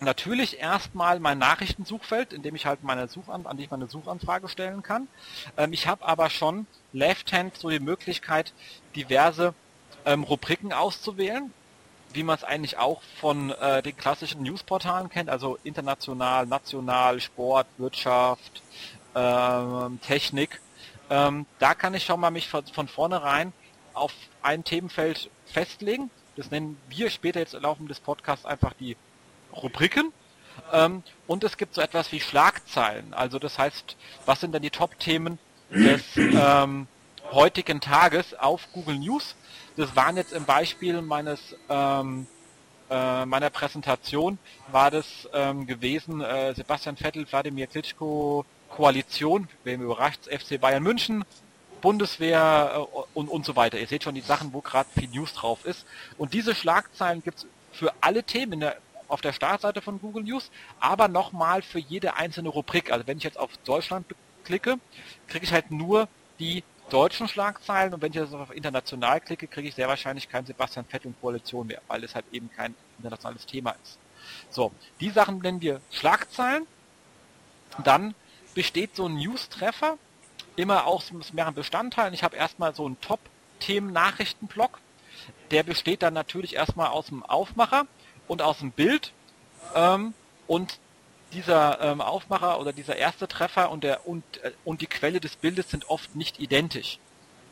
natürlich 0.00 0.60
erstmal 0.60 1.20
mein 1.20 1.38
Nachrichtensuchfeld, 1.38 2.32
in 2.32 2.42
dem 2.42 2.54
ich 2.54 2.66
halt 2.66 2.82
meine 2.82 3.08
Suchan 3.08 3.46
an 3.46 3.56
die 3.56 3.64
ich 3.64 3.70
meine 3.70 3.88
Suchanfrage 3.88 4.48
stellen 4.48 4.82
kann. 4.82 5.08
Ähm, 5.56 5.72
ich 5.72 5.86
habe 5.86 6.06
aber 6.06 6.30
schon 6.30 6.66
Left-Hand 6.92 7.56
so 7.56 7.70
die 7.70 7.80
Möglichkeit, 7.80 8.52
diverse 8.94 9.54
ähm, 10.04 10.24
Rubriken 10.24 10.72
auszuwählen, 10.72 11.52
wie 12.12 12.22
man 12.22 12.36
es 12.36 12.44
eigentlich 12.44 12.78
auch 12.78 13.02
von 13.20 13.50
äh, 13.50 13.82
den 13.82 13.96
klassischen 13.96 14.42
Newsportalen 14.42 15.10
kennt, 15.10 15.28
also 15.28 15.58
international, 15.64 16.46
national, 16.46 17.20
Sport, 17.20 17.66
Wirtschaft, 17.76 18.62
ähm, 19.14 20.00
Technik. 20.06 20.60
Ähm, 21.10 21.46
da 21.58 21.74
kann 21.74 21.94
ich 21.94 22.04
schon 22.04 22.20
mal 22.20 22.30
mich 22.30 22.48
von, 22.48 22.66
von 22.66 22.88
vornherein 22.88 23.52
auf 23.94 24.12
ein 24.42 24.64
Themenfeld 24.64 25.30
festlegen. 25.46 26.10
Das 26.36 26.50
nennen 26.50 26.78
wir 26.88 27.10
später 27.10 27.40
jetzt 27.40 27.54
im 27.54 27.62
Laufe 27.62 27.82
des 27.84 28.00
Podcasts 28.00 28.46
einfach 28.46 28.72
die 28.74 28.96
Rubriken. 29.54 30.12
Ähm, 30.72 31.02
und 31.26 31.44
es 31.44 31.56
gibt 31.56 31.74
so 31.74 31.80
etwas 31.80 32.12
wie 32.12 32.20
Schlagzeilen. 32.20 33.14
Also 33.14 33.38
das 33.38 33.58
heißt, 33.58 33.96
was 34.26 34.40
sind 34.40 34.52
denn 34.52 34.62
die 34.62 34.70
Top-Themen 34.70 35.38
des 35.70 36.02
ähm, 36.16 36.86
heutigen 37.30 37.80
Tages 37.80 38.34
auf 38.34 38.68
Google 38.72 38.98
News? 38.98 39.36
Das 39.76 39.94
waren 39.94 40.16
jetzt 40.16 40.32
im 40.32 40.44
Beispiel 40.44 41.00
meines 41.02 41.54
ähm, 41.68 42.26
äh, 42.90 43.26
meiner 43.26 43.50
Präsentation 43.50 44.38
war 44.72 44.90
das 44.90 45.28
ähm, 45.34 45.66
gewesen 45.66 46.22
äh, 46.22 46.54
Sebastian 46.54 46.96
Vettel, 46.96 47.30
Wladimir 47.30 47.66
Klitschko, 47.66 48.46
Koalition, 48.70 49.48
wem 49.64 49.82
überrascht, 49.82 50.20
FC 50.24 50.58
Bayern 50.58 50.82
München, 50.82 51.24
Bundeswehr 51.82 52.72
äh, 52.74 52.98
und, 53.12 53.28
und 53.28 53.44
so 53.44 53.56
weiter. 53.56 53.78
Ihr 53.78 53.86
seht 53.86 54.04
schon 54.04 54.14
die 54.14 54.22
Sachen, 54.22 54.52
wo 54.54 54.62
gerade 54.62 54.88
viel 54.98 55.08
News 55.08 55.34
drauf 55.34 55.64
ist. 55.66 55.86
Und 56.16 56.32
diese 56.32 56.54
Schlagzeilen 56.54 57.22
gibt's 57.22 57.46
für 57.72 57.92
alle 58.00 58.22
Themen 58.22 58.54
in 58.54 58.60
der 58.60 58.76
auf 59.08 59.20
der 59.20 59.32
Startseite 59.32 59.80
von 59.80 60.00
Google 60.00 60.24
News, 60.24 60.50
aber 60.80 61.08
nochmal 61.08 61.62
für 61.62 61.78
jede 61.78 62.14
einzelne 62.16 62.50
Rubrik. 62.50 62.92
Also 62.92 63.06
wenn 63.06 63.18
ich 63.18 63.24
jetzt 63.24 63.38
auf 63.38 63.56
Deutschland 63.64 64.06
klicke, 64.44 64.76
kriege 65.26 65.44
ich 65.44 65.52
halt 65.52 65.70
nur 65.70 66.08
die 66.38 66.62
deutschen 66.90 67.28
Schlagzeilen 67.28 67.92
und 67.94 68.02
wenn 68.02 68.12
ich 68.12 68.16
jetzt 68.16 68.34
auf 68.34 68.54
international 68.54 69.20
klicke, 69.20 69.46
kriege 69.46 69.68
ich 69.68 69.74
sehr 69.74 69.88
wahrscheinlich 69.88 70.28
kein 70.28 70.46
Sebastian 70.46 70.86
Vettel 70.86 71.08
und 71.08 71.20
Koalition 71.20 71.66
mehr, 71.66 71.82
weil 71.88 72.02
es 72.04 72.14
halt 72.14 72.24
eben 72.32 72.50
kein 72.50 72.74
internationales 72.98 73.44
Thema 73.46 73.74
ist. 73.82 73.98
So, 74.50 74.72
die 75.00 75.10
Sachen 75.10 75.38
nennen 75.38 75.60
wir 75.60 75.80
Schlagzeilen. 75.90 76.66
Dann 77.84 78.14
besteht 78.54 78.96
so 78.96 79.06
ein 79.06 79.16
News-Treffer 79.16 79.98
immer 80.56 80.86
aus 80.86 81.12
mehreren 81.32 81.54
Bestandteilen. 81.54 82.14
Ich 82.14 82.24
habe 82.24 82.36
erstmal 82.36 82.74
so 82.74 82.86
einen 82.86 83.00
Top-Themen-Nachrichtenblock. 83.00 84.80
Der 85.50 85.62
besteht 85.62 86.02
dann 86.02 86.14
natürlich 86.14 86.54
erstmal 86.56 86.88
aus 86.88 87.06
dem 87.06 87.22
Aufmacher 87.22 87.86
und 88.28 88.42
aus 88.42 88.58
dem 88.58 88.70
Bild. 88.70 89.12
Ähm, 89.74 90.14
und 90.46 90.78
dieser 91.32 91.80
ähm, 91.80 92.00
Aufmacher 92.00 92.58
oder 92.60 92.72
dieser 92.72 92.96
erste 92.96 93.28
Treffer 93.28 93.70
und, 93.70 93.84
der, 93.84 94.06
und, 94.06 94.22
äh, 94.42 94.52
und 94.64 94.80
die 94.80 94.86
Quelle 94.86 95.20
des 95.20 95.36
Bildes 95.36 95.70
sind 95.70 95.88
oft 95.90 96.14
nicht 96.14 96.40
identisch. 96.40 96.98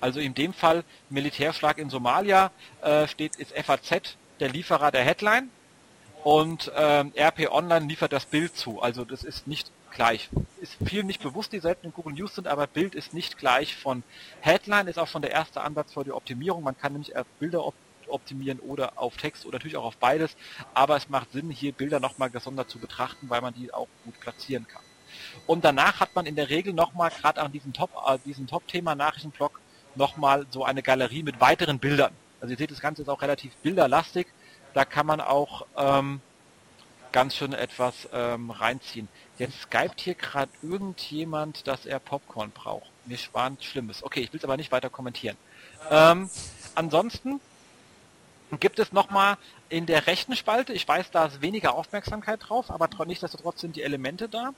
Also 0.01 0.21
in 0.21 0.35
dem 0.35 0.53
Fall 0.53 0.85
Militärschlag 1.11 1.79
in 1.79 1.91
Somalia 1.91 2.51
äh, 2.83 3.07
steht 3.07 3.37
ist 3.37 3.53
FAZ 3.53 4.17
der 4.41 4.49
Lieferer 4.51 4.91
der 4.91 5.03
Headline 5.03 5.51
und 6.23 6.71
ähm, 6.77 7.13
RP 7.17 7.51
Online 7.51 7.87
liefert 7.87 8.13
das 8.13 8.27
Bild 8.27 8.57
zu. 8.57 8.81
Also 8.81 9.05
das 9.05 9.25
ist 9.25 9.47
nicht 9.47 9.71
gleich. 9.91 10.29
Ist 10.61 10.77
vielen 10.85 11.07
nicht 11.07 11.23
bewusst, 11.23 11.53
die 11.53 11.61
selten 11.61 11.87
in 11.87 11.93
Google 11.93 12.15
News 12.15 12.35
sind, 12.35 12.47
aber 12.47 12.67
Bild 12.67 12.95
ist 12.95 13.15
nicht 13.15 13.39
gleich 13.39 13.77
von 13.77 14.03
Headline, 14.41 14.89
ist 14.89 14.99
auch 14.99 15.09
schon 15.09 15.23
der 15.23 15.31
erste 15.31 15.61
Ansatz 15.63 15.93
für 15.95 16.05
die 16.05 16.13
Optimierung. 16.13 16.63
Man 16.63 16.77
kann 16.77 16.93
nämlich 16.93 17.15
erst 17.15 17.39
Bilder 17.39 17.65
op 17.65 17.75
optimieren 18.09 18.61
oder 18.61 18.93
auf 18.97 19.17
Text 19.17 19.47
oder 19.47 19.57
natürlich 19.59 19.77
auch 19.77 19.85
auf 19.85 19.97
beides, 19.97 20.37
aber 20.75 20.97
es 20.97 21.09
macht 21.09 21.33
Sinn, 21.33 21.51
hier 21.51 21.73
Bilder 21.73 22.01
nochmal 22.01 22.31
gesondert 22.31 22.71
zu 22.71 22.79
betrachten, 22.79 23.29
weil 23.29 23.41
man 23.41 23.55
die 23.55 23.73
auch 23.73 23.89
gut 24.05 24.19
platzieren 24.21 24.67
kann. 24.67 24.83
Und 25.47 25.65
danach 25.65 26.01
hat 26.01 26.15
man 26.15 26.27
in 26.27 26.37
der 26.37 26.51
Regel 26.51 26.73
nochmal, 26.73 27.11
gerade 27.11 27.41
an 27.41 27.53
diesem 27.53 27.73
Top, 27.73 27.91
äh, 28.07 28.19
diesem 28.25 28.47
Top-Thema 28.47 28.95
Nachrichtenblog, 28.95 29.61
nochmal 29.95 30.47
so 30.51 30.65
eine 30.65 30.83
Galerie 30.83 31.23
mit 31.23 31.41
weiteren 31.41 31.79
Bildern. 31.79 32.13
Also 32.41 32.53
ihr 32.53 32.59
seht, 32.59 32.71
das 32.71 32.81
Ganze 32.81 33.03
ist 33.03 33.09
auch 33.09 33.23
relativ 33.23 33.55
bilderlastig. 33.57 34.27
Da 34.75 34.85
kann 34.85 35.07
man 35.07 35.21
auch 35.21 35.67
ähm, 35.77 36.21
ganz 37.13 37.35
schön 37.35 37.55
etwas 37.55 38.09
ähm, 38.13 38.51
reinziehen. 38.51 39.09
Jetzt 39.39 39.63
skypt 39.63 40.01
hier 40.01 40.15
gerade 40.15 40.51
irgendjemand, 40.63 41.67
dass 41.67 41.87
er 41.87 41.99
Popcorn 41.99 42.51
braucht. 42.51 42.91
Mir 43.07 43.17
spart 43.17 43.65
Schlimmes. 43.65 44.03
Okay, 44.03 44.21
ich 44.21 44.33
will 44.33 44.39
es 44.39 44.45
aber 44.45 44.57
nicht 44.57 44.73
weiter 44.73 44.91
kommentieren. 44.91 45.37
Ähm, 45.91 46.29
ansonsten 46.75 47.41
gibt 48.61 48.79
es 48.79 48.93
nochmal 48.93 49.37
in 49.69 49.87
der 49.87 50.07
rechten 50.07 50.37
Spalte, 50.37 50.73
ich 50.73 50.87
weiß, 50.87 51.11
da 51.11 51.27
ist 51.27 51.43
weniger 51.43 51.75
Aufmerksamkeit 51.75 52.41
drauf, 52.49 52.71
aber 52.71 52.89
nichtsdestotrotz 53.05 53.61
sind 53.61 53.77
die 53.77 53.83
Elemente 53.83 54.29
da. 54.29 54.51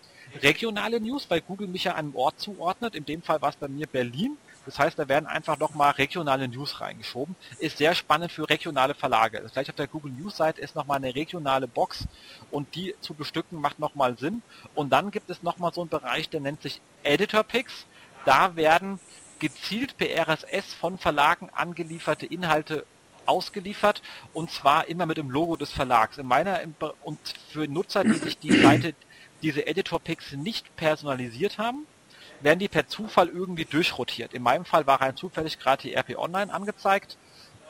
Regionale 0.43 1.01
News, 1.01 1.26
weil 1.30 1.41
Google 1.41 1.68
mich 1.68 1.84
ja 1.84 1.95
einem 1.95 2.14
Ort 2.14 2.39
zuordnet. 2.39 2.95
In 2.95 3.07
dem 3.07 3.22
Fall 3.22 3.41
war 3.41 3.49
es 3.49 3.57
bei 3.57 3.68
mir 3.68 3.86
Berlin. 3.86 4.36
Das 4.66 4.78
heißt, 4.78 4.99
da 4.99 5.09
werden 5.09 5.24
einfach 5.24 5.59
nochmal 5.59 5.93
regionale 5.93 6.47
News 6.47 6.82
reingeschoben. 6.82 7.36
Ist 7.59 7.78
sehr 7.78 7.95
spannend 7.95 8.30
für 8.30 8.51
regionale 8.51 8.93
Verlage. 8.93 9.41
Das 9.41 9.55
gleich 9.55 9.70
auf 9.70 9.76
der 9.76 9.86
Google 9.86 10.12
News 10.12 10.36
Seite 10.36 10.61
ist 10.61 10.74
nochmal 10.74 10.99
eine 10.99 11.14
regionale 11.14 11.66
Box 11.66 12.07
und 12.51 12.74
die 12.74 12.95
zu 13.01 13.14
bestücken 13.14 13.62
macht 13.62 13.78
nochmal 13.78 14.18
Sinn. 14.18 14.43
Und 14.74 14.91
dann 14.91 15.11
gibt 15.11 15.30
es 15.30 15.43
nochmal 15.43 15.72
so 15.72 15.80
einen 15.80 15.89
Bereich, 15.89 16.28
der 16.28 16.41
nennt 16.41 16.61
sich 16.61 16.82
Editor 17.03 17.45
Picks. 17.45 17.86
Da 18.26 18.57
werden 18.57 19.01
gezielt 19.39 19.97
per 19.97 20.09
RSS 20.28 20.74
von 20.74 20.99
Verlagen 20.99 21.49
angelieferte 21.55 22.26
Inhalte 22.26 22.84
ausgeliefert 23.29 24.03
und 24.33 24.51
zwar 24.51 24.89
immer 24.89 25.07
mit 25.07 25.18
dem 25.18 25.31
Logo 25.31 25.57
des 25.57 25.70
Verlags. 25.70 26.18
In 26.18 26.26
meiner 26.26 26.61
und 27.03 27.18
für 27.51 27.68
Nutzer, 27.68 28.05
die 28.05 28.14
sich 28.14 28.39
die 28.39 28.61
Seite 28.61 28.95
diese 29.43 29.66
Editor 29.66 30.01
Picks 30.01 30.33
nicht 30.33 30.74
personalisiert 30.76 31.59
haben, 31.59 31.87
werden 32.41 32.59
die 32.59 32.68
per 32.68 32.89
Zufall 32.89 33.29
irgendwie 33.29 33.64
durchrotiert. 33.64 34.35
In 34.35 34.43
meinem 34.43 34.64
Fall 34.64 34.87
war 34.87 35.01
rein 35.01 35.16
zufällig 35.16 35.59
gerade 35.59 35.83
die 35.83 35.95
RP 35.95 36.16
Online 36.16 36.53
angezeigt. 36.53 37.16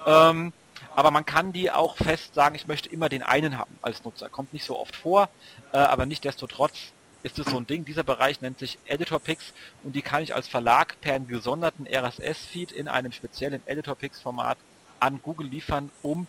Ähm, 0.06 0.52
aber 0.94 1.10
man 1.10 1.26
kann 1.26 1.52
die 1.52 1.70
auch 1.70 1.96
fest 1.96 2.34
sagen, 2.34 2.54
ich 2.54 2.66
möchte 2.66 2.88
immer 2.88 3.08
den 3.08 3.22
einen 3.22 3.58
haben 3.58 3.78
als 3.82 4.04
Nutzer. 4.04 4.28
Kommt 4.28 4.52
nicht 4.52 4.64
so 4.64 4.78
oft 4.78 4.94
vor, 4.94 5.28
äh, 5.72 5.78
aber 5.78 6.06
nicht 6.06 6.24
desto 6.24 6.46
trotz 6.46 6.92
ist 7.22 7.38
es 7.38 7.46
so 7.46 7.56
ein 7.56 7.66
Ding. 7.66 7.84
Dieser 7.84 8.04
Bereich 8.04 8.40
nennt 8.40 8.58
sich 8.58 8.78
Editor 8.86 9.18
Picks 9.18 9.52
und 9.82 9.96
die 9.96 10.02
kann 10.02 10.22
ich 10.22 10.34
als 10.34 10.46
Verlag 10.46 11.00
per 11.00 11.14
einen 11.14 11.26
gesonderten 11.26 11.86
RSS-Feed 11.86 12.72
in 12.72 12.88
einem 12.88 13.12
speziellen 13.12 13.62
Editor 13.66 13.96
Picks 13.96 14.20
Format 14.20 14.58
an 15.00 15.20
Google 15.22 15.48
liefern, 15.48 15.90
um 16.02 16.26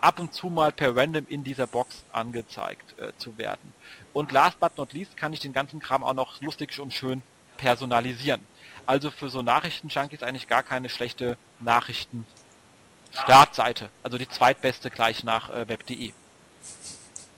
ab 0.00 0.18
und 0.18 0.32
zu 0.34 0.48
mal 0.48 0.72
per 0.72 0.96
random 0.96 1.26
in 1.28 1.44
dieser 1.44 1.66
Box 1.66 2.04
angezeigt 2.12 2.98
äh, 2.98 3.12
zu 3.18 3.36
werden. 3.38 3.72
Und 4.12 4.32
last 4.32 4.58
but 4.60 4.76
not 4.76 4.92
least 4.92 5.16
kann 5.16 5.32
ich 5.32 5.40
den 5.40 5.52
ganzen 5.52 5.80
Kram 5.80 6.04
auch 6.04 6.14
noch 6.14 6.40
lustig 6.40 6.80
und 6.80 6.92
schön 6.92 7.22
personalisieren. 7.56 8.40
Also 8.86 9.10
für 9.10 9.28
so 9.28 9.42
Nachrichten-Junkies 9.42 10.22
eigentlich 10.22 10.46
gar 10.48 10.62
keine 10.62 10.88
schlechte 10.88 11.36
Nachrichten-Startseite. 11.60 13.90
Also 14.02 14.16
die 14.18 14.28
zweitbeste 14.28 14.90
gleich 14.90 15.24
nach 15.24 15.50
äh, 15.50 15.68
web.de. 15.68 16.12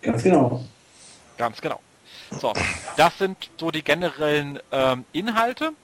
Ganz 0.00 0.22
genau. 0.22 0.64
Ganz 1.36 1.60
genau. 1.60 1.80
So, 2.30 2.54
das 2.96 3.18
sind 3.18 3.50
so 3.58 3.70
die 3.70 3.82
generellen 3.82 4.58
ähm, 4.72 5.04
Inhalte 5.12 5.74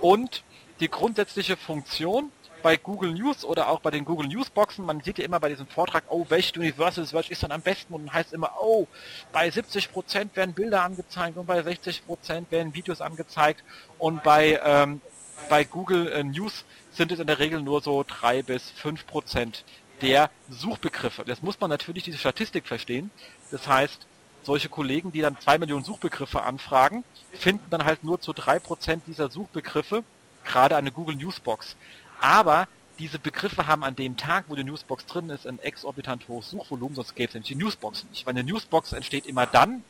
und 0.00 0.42
die 0.80 0.88
grundsätzliche 0.88 1.56
Funktion 1.56 2.30
bei 2.66 2.76
Google 2.76 3.12
News 3.12 3.44
oder 3.44 3.68
auch 3.68 3.78
bei 3.78 3.92
den 3.92 4.04
Google 4.04 4.26
News 4.26 4.50
Boxen, 4.50 4.84
man 4.84 5.00
sieht 5.00 5.18
ja 5.18 5.24
immer 5.24 5.38
bei 5.38 5.50
diesem 5.50 5.68
Vortrag, 5.68 6.02
oh, 6.08 6.26
welche 6.30 6.58
Universal 6.58 7.06
Search 7.06 7.30
ist 7.30 7.44
dann 7.44 7.52
am 7.52 7.60
besten 7.60 7.94
und 7.94 8.12
heißt 8.12 8.32
immer, 8.32 8.54
oh, 8.60 8.88
bei 9.30 9.48
70% 9.48 10.34
werden 10.34 10.52
Bilder 10.52 10.82
angezeigt 10.82 11.36
und 11.36 11.46
bei 11.46 11.60
60% 11.60 12.50
werden 12.50 12.74
Videos 12.74 13.00
angezeigt 13.00 13.62
und 13.98 14.24
bei, 14.24 14.60
ähm, 14.64 15.00
bei 15.48 15.62
Google 15.62 16.10
äh, 16.10 16.24
News 16.24 16.64
sind 16.90 17.12
es 17.12 17.20
in 17.20 17.28
der 17.28 17.38
Regel 17.38 17.62
nur 17.62 17.82
so 17.82 18.04
3 18.04 18.42
bis 18.42 18.72
5% 18.82 19.62
der 20.02 20.28
Suchbegriffe. 20.50 21.22
Das 21.24 21.42
muss 21.42 21.60
man 21.60 21.70
natürlich 21.70 22.02
diese 22.02 22.18
Statistik 22.18 22.66
verstehen. 22.66 23.12
Das 23.52 23.68
heißt, 23.68 24.08
solche 24.42 24.68
Kollegen, 24.68 25.12
die 25.12 25.20
dann 25.20 25.38
zwei 25.38 25.56
Millionen 25.58 25.84
Suchbegriffe 25.84 26.42
anfragen, 26.42 27.04
finden 27.32 27.70
dann 27.70 27.84
halt 27.84 28.02
nur 28.02 28.20
zu 28.20 28.32
drei 28.32 28.58
Prozent 28.58 29.04
dieser 29.06 29.30
Suchbegriffe 29.30 30.02
gerade 30.46 30.76
eine 30.76 30.92
Google 30.92 31.16
Newsbox. 31.16 31.76
Aber 32.20 32.68
diese 32.98 33.18
Begriffe 33.18 33.66
haben 33.66 33.84
an 33.84 33.94
dem 33.94 34.16
Tag, 34.16 34.44
wo 34.48 34.54
die 34.54 34.64
Newsbox 34.64 35.06
drin 35.06 35.30
ist, 35.30 35.46
ein 35.46 35.58
exorbitant 35.58 36.28
hohes 36.28 36.50
Suchvolumen, 36.50 36.94
sonst 36.94 37.14
gäbe 37.14 37.28
es 37.28 37.34
nämlich 37.34 37.48
die 37.48 37.56
Newsbox 37.56 38.06
nicht. 38.10 38.26
Weil 38.26 38.32
eine 38.32 38.44
Newsbox 38.44 38.92
entsteht 38.92 39.26
immer 39.26 39.46
dann, 39.46 39.84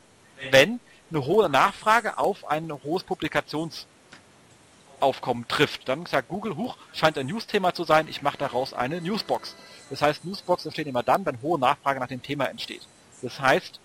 wenn 0.50 0.80
eine 1.10 1.24
hohe 1.24 1.48
Nachfrage 1.48 2.18
auf 2.18 2.48
ein 2.48 2.72
hohes 2.82 3.04
Publikationsaufkommen 3.04 5.46
trifft. 5.46 5.88
Dann 5.88 6.04
sagt 6.06 6.28
Google, 6.28 6.56
huch, 6.56 6.76
scheint 6.92 7.16
ein 7.16 7.26
News-Thema 7.26 7.74
zu 7.74 7.84
sein, 7.84 8.08
ich 8.08 8.22
mache 8.22 8.38
daraus 8.38 8.74
eine 8.74 9.00
Newsbox. 9.00 9.54
Das 9.90 10.02
heißt, 10.02 10.24
Newsbox 10.24 10.66
entsteht 10.66 10.88
immer 10.88 11.04
dann, 11.04 11.24
wenn 11.24 11.40
hohe 11.42 11.60
Nachfrage 11.60 12.00
nach 12.00 12.08
dem 12.08 12.22
Thema 12.22 12.46
entsteht. 12.46 12.82
Das 13.22 13.40
heißt, 13.40 13.78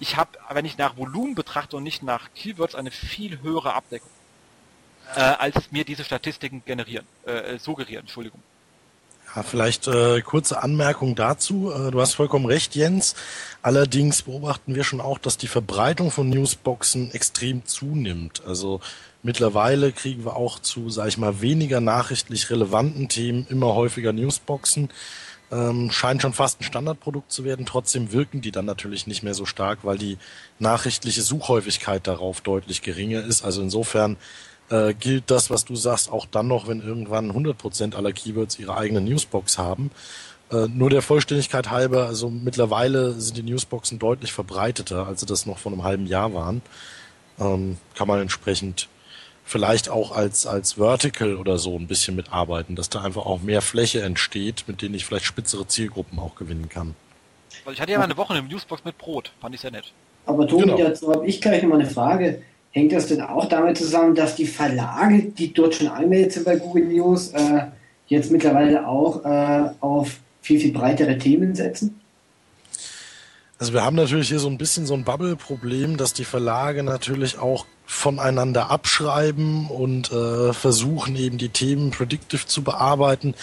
ich 0.00 0.16
habe, 0.16 0.30
wenn 0.50 0.64
ich 0.64 0.76
nach 0.76 0.96
Volumen 0.96 1.36
betrachte 1.36 1.76
und 1.76 1.84
nicht 1.84 2.02
nach 2.02 2.34
Keywords, 2.34 2.74
eine 2.74 2.90
viel 2.90 3.40
höhere 3.40 3.74
Abdeckung 3.74 4.10
äh, 5.16 5.20
als 5.20 5.70
mir 5.70 5.84
diese 5.84 6.04
Statistiken 6.04 6.62
generieren, 6.64 7.06
äh, 7.26 7.58
suggerieren, 7.58 8.02
Entschuldigung. 8.02 8.40
Ja, 9.34 9.42
vielleicht 9.42 9.88
äh, 9.88 10.20
kurze 10.20 10.62
Anmerkung 10.62 11.16
dazu. 11.16 11.72
Äh, 11.72 11.90
du 11.90 12.00
hast 12.00 12.14
vollkommen 12.14 12.46
recht, 12.46 12.76
Jens. 12.76 13.16
Allerdings 13.62 14.22
beobachten 14.22 14.76
wir 14.76 14.84
schon 14.84 15.00
auch, 15.00 15.18
dass 15.18 15.36
die 15.36 15.48
Verbreitung 15.48 16.12
von 16.12 16.28
Newsboxen 16.28 17.10
extrem 17.12 17.66
zunimmt. 17.66 18.42
Also 18.46 18.80
mittlerweile 19.24 19.90
kriegen 19.90 20.24
wir 20.24 20.36
auch 20.36 20.60
zu, 20.60 20.88
sag 20.88 21.08
ich 21.08 21.18
mal, 21.18 21.40
weniger 21.40 21.80
nachrichtlich 21.80 22.48
relevanten 22.48 23.08
Themen 23.08 23.46
immer 23.50 23.74
häufiger 23.74 24.12
Newsboxen. 24.12 24.90
Ähm, 25.50 25.90
scheint 25.90 26.22
schon 26.22 26.32
fast 26.32 26.60
ein 26.60 26.64
Standardprodukt 26.64 27.32
zu 27.32 27.44
werden. 27.44 27.66
Trotzdem 27.66 28.12
wirken 28.12 28.40
die 28.40 28.52
dann 28.52 28.66
natürlich 28.66 29.08
nicht 29.08 29.24
mehr 29.24 29.34
so 29.34 29.46
stark, 29.46 29.80
weil 29.82 29.98
die 29.98 30.16
nachrichtliche 30.60 31.22
Suchhäufigkeit 31.22 32.06
darauf 32.06 32.40
deutlich 32.40 32.82
geringer 32.82 33.24
ist. 33.24 33.44
Also 33.44 33.62
insofern 33.62 34.16
äh, 34.70 34.94
gilt 34.94 35.30
das, 35.30 35.50
was 35.50 35.64
du 35.64 35.76
sagst, 35.76 36.10
auch 36.10 36.26
dann 36.26 36.48
noch, 36.48 36.68
wenn 36.68 36.80
irgendwann 36.80 37.30
100% 37.30 37.94
aller 37.94 38.12
Keywords 38.12 38.58
ihre 38.58 38.76
eigene 38.76 39.00
Newsbox 39.00 39.58
haben. 39.58 39.90
Äh, 40.50 40.68
nur 40.68 40.90
der 40.90 41.02
Vollständigkeit 41.02 41.70
halber, 41.70 42.06
also 42.06 42.30
mittlerweile 42.30 43.12
sind 43.12 43.36
die 43.36 43.42
Newsboxen 43.42 43.98
deutlich 43.98 44.32
verbreiteter, 44.32 45.06
als 45.06 45.20
sie 45.20 45.26
das 45.26 45.46
noch 45.46 45.58
vor 45.58 45.72
einem 45.72 45.84
halben 45.84 46.06
Jahr 46.06 46.34
waren. 46.34 46.62
Ähm, 47.38 47.78
kann 47.94 48.08
man 48.08 48.20
entsprechend 48.20 48.88
vielleicht 49.44 49.88
auch 49.88 50.12
als, 50.12 50.46
als 50.46 50.74
Vertical 50.74 51.36
oder 51.36 51.58
so 51.58 51.76
ein 51.76 51.86
bisschen 51.86 52.16
mitarbeiten, 52.16 52.76
dass 52.76 52.88
da 52.88 53.02
einfach 53.02 53.26
auch 53.26 53.42
mehr 53.42 53.60
Fläche 53.60 54.02
entsteht, 54.02 54.64
mit 54.66 54.80
denen 54.80 54.94
ich 54.94 55.04
vielleicht 55.04 55.26
spitzere 55.26 55.66
Zielgruppen 55.66 56.18
auch 56.18 56.34
gewinnen 56.34 56.68
kann. 56.68 56.94
Also 57.64 57.74
ich 57.74 57.80
hatte 57.80 57.92
ja 57.92 57.98
mal 57.98 58.04
eine 58.04 58.16
Woche 58.16 58.34
eine 58.34 58.46
Newsbox 58.46 58.84
mit 58.84 58.96
Brot, 58.98 59.32
fand 59.40 59.54
ich 59.54 59.60
sehr 59.60 59.70
nett. 59.70 59.92
Aber 60.26 60.46
Tobi, 60.46 60.64
genau. 60.64 60.76
dazu 60.78 61.12
habe 61.12 61.26
ich 61.26 61.40
gleich 61.40 61.62
noch 61.62 61.70
mal 61.70 61.80
eine 61.80 61.90
Frage. 61.90 62.42
Hängt 62.74 62.90
das 62.90 63.06
denn 63.06 63.20
auch 63.20 63.48
damit 63.48 63.78
zusammen, 63.78 64.16
dass 64.16 64.34
die 64.34 64.48
Verlage, 64.48 65.22
die 65.22 65.54
dort 65.54 65.76
schon 65.76 65.86
angemeldet 65.86 66.32
sind 66.32 66.44
bei 66.44 66.56
Google 66.56 66.86
News, 66.86 67.28
äh, 67.28 67.66
jetzt 68.08 68.32
mittlerweile 68.32 68.88
auch 68.88 69.24
äh, 69.24 69.70
auf 69.78 70.18
viel, 70.42 70.58
viel 70.58 70.72
breitere 70.72 71.16
Themen 71.16 71.54
setzen? 71.54 72.00
Also 73.60 73.72
wir 73.74 73.84
haben 73.84 73.94
natürlich 73.94 74.28
hier 74.28 74.40
so 74.40 74.48
ein 74.48 74.58
bisschen 74.58 74.86
so 74.86 74.94
ein 74.94 75.04
Bubble-Problem, 75.04 75.96
dass 75.96 76.14
die 76.14 76.24
Verlage 76.24 76.82
natürlich 76.82 77.38
auch 77.38 77.64
voneinander 77.86 78.72
abschreiben 78.72 79.68
und 79.68 80.10
äh, 80.10 80.52
versuchen 80.52 81.14
eben 81.14 81.38
die 81.38 81.50
Themen 81.50 81.92
predictive 81.92 82.44
zu 82.44 82.64
bearbeiten. 82.64 83.34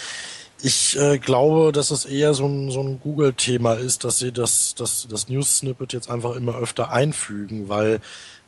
Ich 0.62 0.98
äh, 0.98 1.16
glaube, 1.16 1.72
dass 1.72 1.90
es 1.90 2.04
eher 2.04 2.34
so 2.34 2.46
ein, 2.46 2.70
so 2.70 2.82
ein 2.82 3.00
Google-Thema 3.00 3.74
ist, 3.74 4.04
dass 4.04 4.18
sie 4.18 4.30
das, 4.30 4.74
das, 4.74 5.08
das 5.10 5.30
News-Snippet 5.30 5.94
jetzt 5.94 6.10
einfach 6.10 6.36
immer 6.36 6.58
öfter 6.58 6.92
einfügen, 6.92 7.70
weil 7.70 8.00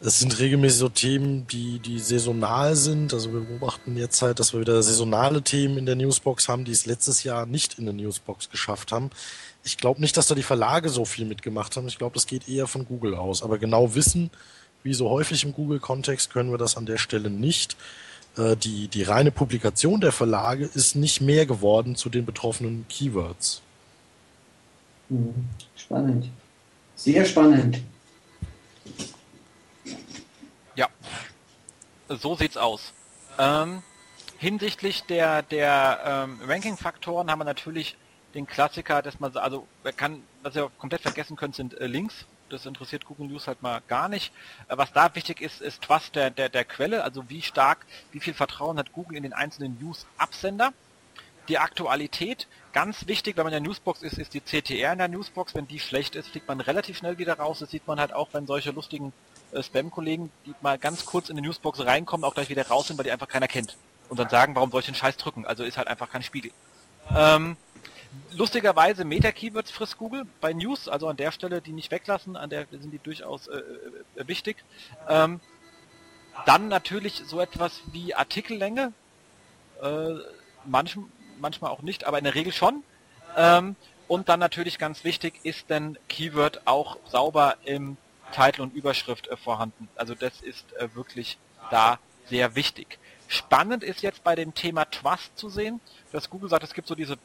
es 0.04 0.20
sind 0.20 0.38
regelmäßig 0.38 0.78
so 0.78 0.88
Themen, 0.90 1.46
die, 1.46 1.78
die 1.78 1.98
saisonal 1.98 2.76
sind. 2.76 3.14
Also 3.14 3.32
wir 3.32 3.40
beobachten 3.40 3.96
jetzt 3.96 4.20
halt, 4.20 4.38
dass 4.38 4.52
wir 4.52 4.60
wieder 4.60 4.82
saisonale 4.82 5.40
Themen 5.40 5.78
in 5.78 5.86
der 5.86 5.96
Newsbox 5.96 6.48
haben, 6.48 6.64
die 6.66 6.72
es 6.72 6.84
letztes 6.84 7.24
Jahr 7.24 7.46
nicht 7.46 7.78
in 7.78 7.86
der 7.86 7.94
Newsbox 7.94 8.50
geschafft 8.50 8.92
haben. 8.92 9.10
Ich 9.64 9.78
glaube 9.78 10.02
nicht, 10.02 10.16
dass 10.18 10.26
da 10.26 10.34
die 10.34 10.42
Verlage 10.42 10.90
so 10.90 11.06
viel 11.06 11.24
mitgemacht 11.24 11.76
haben. 11.76 11.88
Ich 11.88 11.96
glaube, 11.96 12.14
das 12.14 12.26
geht 12.26 12.48
eher 12.48 12.66
von 12.66 12.84
Google 12.84 13.14
aus. 13.14 13.42
Aber 13.42 13.58
genau 13.58 13.94
wissen 13.94 14.30
wie 14.82 14.92
so 14.92 15.08
häufig 15.08 15.42
im 15.44 15.54
Google-Kontext 15.54 16.30
können 16.30 16.50
wir 16.50 16.58
das 16.58 16.76
an 16.76 16.84
der 16.84 16.98
Stelle 16.98 17.30
nicht. 17.30 17.74
Äh, 18.36 18.56
die, 18.56 18.88
die 18.88 19.02
reine 19.02 19.30
Publikation 19.30 20.02
der 20.02 20.12
Verlage 20.12 20.68
ist 20.74 20.94
nicht 20.96 21.22
mehr 21.22 21.46
geworden 21.46 21.96
zu 21.96 22.10
den 22.10 22.26
betroffenen 22.26 22.84
Keywords. 22.90 23.62
Mhm. 25.08 25.46
Spannend. 25.74 26.28
Sehr 26.94 27.24
spannend. 27.24 27.80
Ja, 30.74 30.88
so 32.08 32.34
sieht's 32.34 32.56
aus. 32.56 32.92
Ähm, 33.38 33.82
hinsichtlich 34.38 35.04
der, 35.04 35.42
der 35.42 36.00
ähm, 36.04 36.40
Ranking-Faktoren 36.46 37.30
haben 37.30 37.38
wir 37.38 37.44
natürlich 37.44 37.96
den 38.34 38.46
Klassiker, 38.46 39.00
dass 39.00 39.20
man, 39.20 39.36
also 39.36 39.66
wer 39.82 39.92
kann, 39.92 40.22
was 40.42 40.56
ihr 40.56 40.70
komplett 40.78 41.02
vergessen 41.02 41.36
könnt, 41.36 41.54
sind 41.54 41.74
äh, 41.80 41.86
Links. 41.86 42.26
Das 42.50 42.66
interessiert 42.66 43.06
Google 43.06 43.28
News 43.28 43.46
halt 43.46 43.62
mal 43.62 43.82
gar 43.88 44.08
nicht. 44.08 44.32
Äh, 44.68 44.76
was 44.76 44.92
da 44.92 45.14
wichtig 45.14 45.40
ist, 45.40 45.60
ist 45.60 45.82
Trust 45.82 46.16
der, 46.16 46.30
der, 46.30 46.48
der 46.48 46.64
Quelle, 46.64 47.04
also 47.04 47.28
wie 47.30 47.42
stark, 47.42 47.86
wie 48.12 48.20
viel 48.20 48.34
Vertrauen 48.34 48.78
hat 48.78 48.92
Google 48.92 49.16
in 49.16 49.22
den 49.22 49.32
einzelnen 49.32 49.78
News-Absender. 49.80 50.72
Die 51.48 51.58
Aktualität, 51.58 52.48
ganz 52.72 53.06
wichtig, 53.06 53.36
wenn 53.36 53.44
man 53.44 53.52
in 53.52 53.62
der 53.62 53.68
Newsbox 53.68 54.02
ist, 54.02 54.18
ist 54.18 54.34
die 54.34 54.40
CTR 54.40 54.92
in 54.92 54.98
der 54.98 55.08
Newsbox. 55.08 55.54
Wenn 55.54 55.68
die 55.68 55.78
schlecht 55.78 56.16
ist, 56.16 56.28
fliegt 56.28 56.48
man 56.48 56.60
relativ 56.60 56.96
schnell 56.96 57.18
wieder 57.18 57.38
raus. 57.38 57.58
Das 57.58 57.70
sieht 57.70 57.86
man 57.86 58.00
halt 58.00 58.12
auch, 58.12 58.30
wenn 58.32 58.46
solche 58.46 58.70
lustigen 58.70 59.12
äh, 59.54 59.62
Spam-Kollegen, 59.62 60.30
die 60.46 60.54
mal 60.60 60.78
ganz 60.78 61.06
kurz 61.06 61.28
in 61.28 61.36
die 61.36 61.42
Newsbox 61.42 61.84
reinkommen, 61.84 62.24
auch 62.24 62.34
gleich 62.34 62.48
wieder 62.48 62.66
raus 62.66 62.88
sind, 62.88 62.98
weil 62.98 63.04
die 63.04 63.12
einfach 63.12 63.28
keiner 63.28 63.48
kennt. 63.48 63.76
Und 64.08 64.18
dann 64.18 64.28
sagen, 64.28 64.54
warum 64.54 64.70
soll 64.70 64.80
ich 64.80 64.86
den 64.86 64.94
Scheiß 64.94 65.16
drücken? 65.16 65.46
Also 65.46 65.64
ist 65.64 65.78
halt 65.78 65.88
einfach 65.88 66.10
kein 66.10 66.22
Spiegel. 66.22 66.50
Ähm, 67.14 67.56
lustigerweise 68.32 69.04
Meta-Keywords 69.04 69.70
frisst 69.70 69.98
Google 69.98 70.26
bei 70.40 70.52
News, 70.52 70.88
also 70.88 71.08
an 71.08 71.16
der 71.16 71.32
Stelle 71.32 71.60
die 71.60 71.72
nicht 71.72 71.90
weglassen, 71.90 72.36
an 72.36 72.50
der 72.50 72.66
sind 72.70 72.90
die 72.90 72.98
durchaus 72.98 73.48
äh, 73.48 73.58
äh, 74.16 74.28
wichtig. 74.28 74.56
Ähm, 75.08 75.40
dann 76.46 76.68
natürlich 76.68 77.22
so 77.26 77.40
etwas 77.40 77.80
wie 77.92 78.14
Artikellänge, 78.14 78.92
äh, 79.82 80.14
manch, 80.64 80.98
manchmal 81.38 81.70
auch 81.70 81.82
nicht, 81.82 82.04
aber 82.04 82.18
in 82.18 82.24
der 82.24 82.34
Regel 82.34 82.52
schon. 82.52 82.82
Ähm, 83.36 83.76
und 84.06 84.28
dann 84.28 84.40
natürlich 84.40 84.78
ganz 84.78 85.04
wichtig, 85.04 85.40
ist 85.44 85.70
denn 85.70 85.98
Keyword 86.08 86.66
auch 86.66 86.98
sauber 87.06 87.56
im 87.64 87.96
Titel 88.32 88.62
und 88.62 88.74
Überschrift 88.74 89.28
äh, 89.28 89.36
vorhanden. 89.36 89.88
Also 89.96 90.14
das 90.14 90.40
ist 90.40 90.72
äh, 90.74 90.94
wirklich 90.94 91.38
da 91.70 91.98
sehr 92.26 92.54
wichtig. 92.54 92.98
Spannend 93.28 93.82
ist 93.82 94.02
jetzt 94.02 94.22
bei 94.22 94.34
dem 94.34 94.54
Thema 94.54 94.84
Trust 94.84 95.36
zu 95.36 95.48
sehen, 95.48 95.80
dass 96.12 96.30
Google 96.30 96.48
sagt, 96.48 96.64
es 96.64 96.74
gibt 96.74 96.88
so 96.88 96.94
diese 96.94 97.16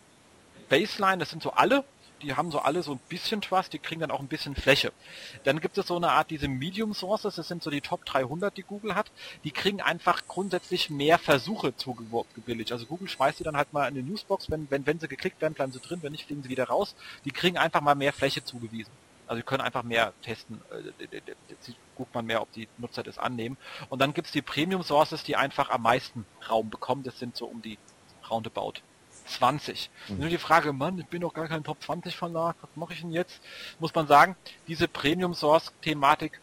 Baseline, 0.69 1.17
das 1.17 1.29
sind 1.29 1.43
so 1.43 1.51
alle, 1.51 1.83
die 2.21 2.35
haben 2.35 2.51
so 2.51 2.59
alle 2.59 2.83
so 2.83 2.93
ein 2.93 2.99
bisschen 3.09 3.41
Trust, 3.41 3.73
die 3.73 3.79
kriegen 3.79 4.01
dann 4.01 4.11
auch 4.11 4.19
ein 4.19 4.27
bisschen 4.27 4.55
Fläche. 4.55 4.91
Dann 5.43 5.59
gibt 5.59 5.77
es 5.77 5.87
so 5.87 5.95
eine 5.95 6.11
Art 6.11 6.29
diese 6.29 6.47
Medium 6.47 6.93
Sources, 6.93 7.35
das 7.35 7.47
sind 7.47 7.63
so 7.63 7.69
die 7.69 7.81
Top 7.81 8.05
300, 8.05 8.55
die 8.55 8.63
Google 8.63 8.95
hat, 8.95 9.11
die 9.43 9.51
kriegen 9.51 9.81
einfach 9.81 10.23
grundsätzlich 10.27 10.89
mehr 10.89 11.17
Versuche 11.17 11.75
zugebilligt. 11.75 12.71
Also 12.71 12.85
Google 12.85 13.09
schmeißt 13.09 13.39
die 13.39 13.43
dann 13.43 13.57
halt 13.57 13.73
mal 13.73 13.87
in 13.87 13.95
die 13.95 14.03
Newsbox, 14.03 14.49
wenn, 14.49 14.69
wenn, 14.69 14.85
wenn 14.85 14.99
sie 14.99 15.07
geklickt 15.07 15.41
werden, 15.41 15.53
bleiben 15.53 15.71
sie 15.71 15.79
drin, 15.79 15.99
wenn 16.01 16.11
nicht, 16.11 16.25
fliegen 16.25 16.43
sie 16.43 16.49
wieder 16.49 16.65
raus. 16.65 16.95
Die 17.25 17.31
kriegen 17.31 17.57
einfach 17.57 17.81
mal 17.81 17.95
mehr 17.95 18.13
Fläche 18.13 18.43
zugewiesen. 18.43 18.91
Also 19.29 19.41
sie 19.41 19.43
können 19.43 19.61
einfach 19.61 19.83
mehr 19.83 20.11
testen, 20.23 20.59
äh, 20.71 21.19
guckt 21.95 22.15
man 22.15 22.25
mehr, 22.25 22.41
ob 22.41 22.51
die 22.51 22.67
Nutzer 22.79 23.03
das 23.03 23.19
annehmen. 23.19 23.57
Und 23.89 24.01
dann 24.01 24.15
gibt's 24.15 24.31
die 24.31 24.41
Premium 24.41 24.81
Sources, 24.81 25.23
die 25.23 25.35
einfach 25.35 25.69
am 25.69 25.83
meisten 25.83 26.25
Raum 26.49 26.71
bekommen. 26.71 27.03
Das 27.03 27.19
sind 27.19 27.37
so 27.37 27.45
um 27.45 27.61
die 27.61 27.77
roundabout 28.27 28.81
20. 29.27 29.91
Mhm. 30.07 30.17
Nur 30.17 30.29
die 30.29 30.39
Frage, 30.39 30.73
Mann, 30.73 30.97
ich 30.97 31.05
bin 31.05 31.21
doch 31.21 31.35
gar 31.35 31.47
kein 31.47 31.63
Top 31.63 31.79
20 31.83 32.15
Verlag, 32.15 32.55
was 32.59 32.71
mache 32.73 32.93
ich 32.93 33.01
denn 33.01 33.11
jetzt? 33.11 33.39
Muss 33.77 33.93
man 33.93 34.07
sagen, 34.07 34.35
diese 34.67 34.87
Premium 34.87 35.35
Source 35.35 35.71
Thematik 35.83 36.41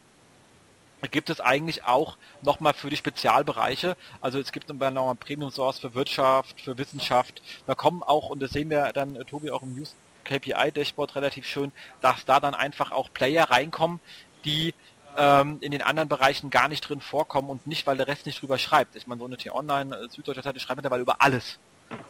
gibt 1.11 1.29
es 1.29 1.41
eigentlich 1.41 1.83
auch 1.83 2.17
nochmal 2.43 2.73
für 2.73 2.89
die 2.89 2.97
Spezialbereiche. 2.97 3.97
Also 4.21 4.39
es 4.39 4.53
gibt 4.53 4.69
nochmal 4.69 4.93
noch 4.93 5.13
Premium 5.19 5.51
Source 5.51 5.81
für 5.81 5.95
Wirtschaft, 5.95 6.61
für 6.61 6.79
Wissenschaft. 6.79 7.43
Da 7.67 7.75
kommen 7.75 8.05
auch, 8.05 8.31
und 8.31 8.41
das 8.41 8.53
sehen 8.53 8.71
wir 8.71 8.93
dann, 8.93 9.17
äh, 9.17 9.25
Tobi, 9.25 9.51
auch 9.51 9.63
im 9.63 9.75
News 9.75 9.97
KPI 10.27 10.73
Dashboard 10.73 11.15
relativ 11.17 11.47
schön, 11.47 11.73
dass 12.01 12.25
da 12.25 12.41
dann 12.41 12.55
einfach 12.55 12.93
auch 12.93 13.13
Player 13.13 13.51
reinkommen, 13.51 14.01
die 14.45 14.75
ähm, 15.17 15.59
in 15.61 15.71
den 15.73 15.83
anderen 15.83 16.09
Bereichen 16.09 16.51
gar 16.51 16.69
nicht 16.69 16.83
drin 16.83 17.01
vorkommen 17.01 17.49
und 17.49 17.67
nicht, 17.67 17.87
weil 17.87 17.97
der 17.97 18.07
Rest 18.07 18.27
nicht 18.27 18.43
drüber 18.43 18.59
schreibt. 18.59 18.97
Ich 18.97 19.07
meine, 19.07 19.21
so 19.21 19.27
eine 19.27 19.37
T-Online, 19.37 19.97
äh, 19.97 20.09
Süddeutsche 20.09 20.43
Zeitung 20.43 20.61
schreibt 20.61 20.77
mittlerweile 20.77 21.03
über 21.03 21.23
alles. 21.23 21.59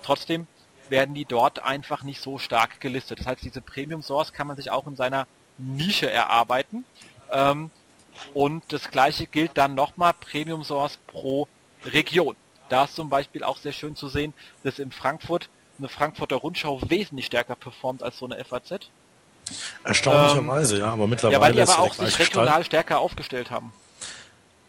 Trotzdem 0.02 0.46
werden 0.88 1.14
die 1.14 1.24
dort 1.24 1.62
einfach 1.62 2.02
nicht 2.02 2.20
so 2.20 2.38
stark 2.38 2.80
gelistet. 2.80 3.20
Das 3.20 3.26
heißt, 3.26 3.42
diese 3.42 3.60
Premium 3.60 4.02
Source 4.02 4.32
kann 4.32 4.46
man 4.46 4.56
sich 4.56 4.70
auch 4.70 4.86
in 4.86 4.96
seiner 4.96 5.26
Nische 5.58 6.10
erarbeiten. 6.10 6.84
Ähm, 7.30 7.70
und 8.34 8.72
das 8.72 8.90
gleiche 8.90 9.26
gilt 9.26 9.56
dann 9.58 9.74
nochmal 9.74 10.14
Premium 10.14 10.64
Source 10.64 10.98
pro 11.06 11.48
Region. 11.84 12.36
Da 12.68 12.84
ist 12.84 12.96
zum 12.96 13.08
Beispiel 13.08 13.44
auch 13.44 13.58
sehr 13.58 13.72
schön 13.72 13.94
zu 13.94 14.08
sehen, 14.08 14.32
dass 14.64 14.78
in 14.78 14.90
Frankfurt 14.90 15.48
eine 15.78 15.88
Frankfurter 15.88 16.36
Rundschau 16.36 16.80
wesentlich 16.88 17.26
stärker 17.26 17.54
performt 17.54 18.02
als 18.02 18.18
so 18.18 18.26
eine 18.26 18.42
FAZ. 18.44 18.90
Erstaunlicherweise, 19.84 20.76
ähm, 20.76 20.80
ja, 20.80 20.92
aber 20.92 21.06
mittlerweile. 21.06 21.34
Ja, 21.34 21.40
weil 21.40 21.52
die 21.52 21.62
aber 21.62 21.78
auch 21.78 21.94
sich 21.94 22.18
regional 22.18 22.48
Stall. 22.48 22.64
stärker 22.64 22.98
aufgestellt 22.98 23.50
haben. 23.50 23.72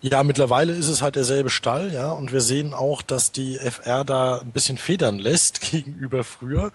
Ja, 0.02 0.22
mittlerweile 0.24 0.74
ist 0.74 0.88
es 0.88 1.02
halt 1.02 1.16
derselbe 1.16 1.50
Stall, 1.50 1.92
ja, 1.92 2.12
und 2.12 2.32
wir 2.32 2.42
sehen 2.42 2.74
auch, 2.74 3.02
dass 3.02 3.32
die 3.32 3.58
FR 3.58 4.04
da 4.06 4.40
ein 4.40 4.52
bisschen 4.52 4.78
federn 4.78 5.18
lässt 5.18 5.62
gegenüber 5.72 6.24
früher. 6.24 6.72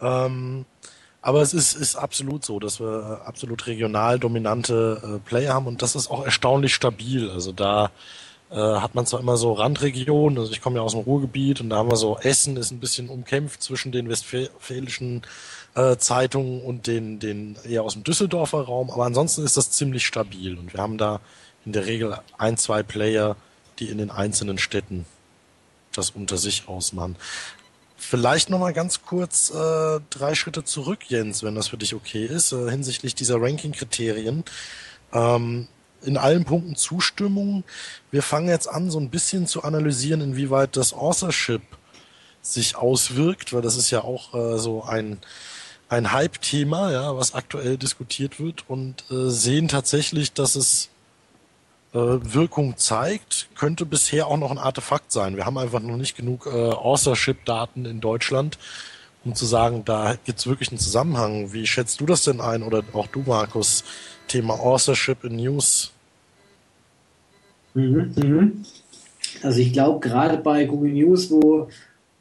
Ähm, 0.00 0.66
aber 1.22 1.42
es 1.42 1.54
ist, 1.54 1.74
ist 1.74 1.96
absolut 1.96 2.44
so, 2.44 2.60
dass 2.60 2.80
wir 2.80 3.22
absolut 3.24 3.66
regional 3.66 4.18
dominante 4.18 5.18
äh, 5.24 5.28
Player 5.28 5.54
haben 5.54 5.66
und 5.66 5.82
das 5.82 5.96
ist 5.96 6.08
auch 6.08 6.24
erstaunlich 6.24 6.74
stabil. 6.74 7.30
Also 7.30 7.52
da 7.52 7.90
äh, 8.50 8.56
hat 8.56 8.94
man 8.94 9.06
zwar 9.06 9.20
immer 9.20 9.36
so 9.36 9.52
Randregionen, 9.52 10.38
also 10.38 10.52
ich 10.52 10.60
komme 10.60 10.76
ja 10.76 10.82
aus 10.82 10.92
dem 10.92 11.00
Ruhrgebiet 11.00 11.60
und 11.60 11.70
da 11.70 11.76
haben 11.76 11.90
wir 11.90 11.96
so 11.96 12.18
Essen 12.18 12.56
ist 12.56 12.70
ein 12.70 12.80
bisschen 12.80 13.08
umkämpft 13.08 13.62
zwischen 13.62 13.92
den 13.92 14.08
westfälischen 14.08 15.22
äh, 15.74 15.96
Zeitungen 15.96 16.62
und 16.62 16.86
den, 16.86 17.18
den 17.18 17.56
eher 17.68 17.82
aus 17.82 17.94
dem 17.94 18.04
Düsseldorfer 18.04 18.62
Raum, 18.62 18.90
aber 18.90 19.04
ansonsten 19.04 19.44
ist 19.44 19.56
das 19.56 19.70
ziemlich 19.70 20.06
stabil 20.06 20.56
und 20.58 20.72
wir 20.72 20.80
haben 20.80 20.98
da 20.98 21.20
in 21.64 21.72
der 21.72 21.86
Regel 21.86 22.18
ein, 22.38 22.56
zwei 22.56 22.82
Player, 22.82 23.36
die 23.78 23.88
in 23.88 23.98
den 23.98 24.10
einzelnen 24.10 24.58
Städten 24.58 25.06
das 25.92 26.10
unter 26.10 26.36
sich 26.36 26.68
ausmachen. 26.68 27.16
Vielleicht 27.96 28.50
nochmal 28.50 28.74
ganz 28.74 29.02
kurz 29.02 29.50
äh, 29.50 30.00
drei 30.10 30.34
Schritte 30.34 30.64
zurück, 30.64 31.00
Jens, 31.08 31.42
wenn 31.42 31.54
das 31.54 31.68
für 31.68 31.78
dich 31.78 31.94
okay 31.94 32.24
ist, 32.24 32.52
äh, 32.52 32.70
hinsichtlich 32.70 33.14
dieser 33.14 33.40
Ranking-Kriterien. 33.40 34.44
Ähm, 35.12 35.66
in 36.06 36.16
allen 36.16 36.44
Punkten 36.44 36.76
Zustimmung. 36.76 37.64
Wir 38.10 38.22
fangen 38.22 38.48
jetzt 38.48 38.68
an, 38.68 38.90
so 38.90 38.98
ein 38.98 39.10
bisschen 39.10 39.46
zu 39.46 39.62
analysieren, 39.62 40.20
inwieweit 40.20 40.76
das 40.76 40.92
Authorship 40.92 41.62
sich 42.42 42.76
auswirkt, 42.76 43.52
weil 43.52 43.62
das 43.62 43.76
ist 43.76 43.90
ja 43.90 44.02
auch 44.02 44.34
äh, 44.34 44.58
so 44.58 44.84
ein 44.84 45.18
ein 45.88 46.12
Hype-Thema, 46.12 46.90
ja, 46.90 47.16
was 47.16 47.34
aktuell 47.34 47.76
diskutiert 47.76 48.40
wird 48.40 48.64
und 48.68 49.04
äh, 49.10 49.30
sehen 49.30 49.68
tatsächlich, 49.68 50.32
dass 50.32 50.56
es 50.56 50.88
äh, 51.92 51.98
Wirkung 51.98 52.76
zeigt, 52.76 53.48
könnte 53.54 53.86
bisher 53.86 54.26
auch 54.26 54.36
noch 54.36 54.50
ein 54.50 54.58
Artefakt 54.58 55.12
sein. 55.12 55.36
Wir 55.36 55.46
haben 55.46 55.58
einfach 55.58 55.80
noch 55.80 55.96
nicht 55.96 56.16
genug 56.16 56.46
äh, 56.46 56.50
Authorship-Daten 56.50 57.84
in 57.84 58.00
Deutschland, 58.00 58.58
um 59.24 59.34
zu 59.34 59.46
sagen, 59.46 59.84
da 59.84 60.16
gibt's 60.24 60.46
wirklich 60.46 60.70
einen 60.70 60.78
Zusammenhang. 60.78 61.52
Wie 61.52 61.66
schätzt 61.66 62.00
du 62.00 62.06
das 62.06 62.24
denn 62.24 62.40
ein 62.40 62.62
oder 62.62 62.82
auch 62.92 63.06
du, 63.06 63.22
Markus? 63.26 63.84
Thema 64.26 64.54
Authorship 64.54 65.22
in 65.22 65.36
News. 65.36 65.92
Mhm, 67.76 68.12
mhm. 68.16 68.64
Also 69.42 69.60
ich 69.60 69.72
glaube, 69.72 70.00
gerade 70.00 70.38
bei 70.38 70.64
Google 70.64 70.92
News, 70.92 71.30
wo, 71.30 71.68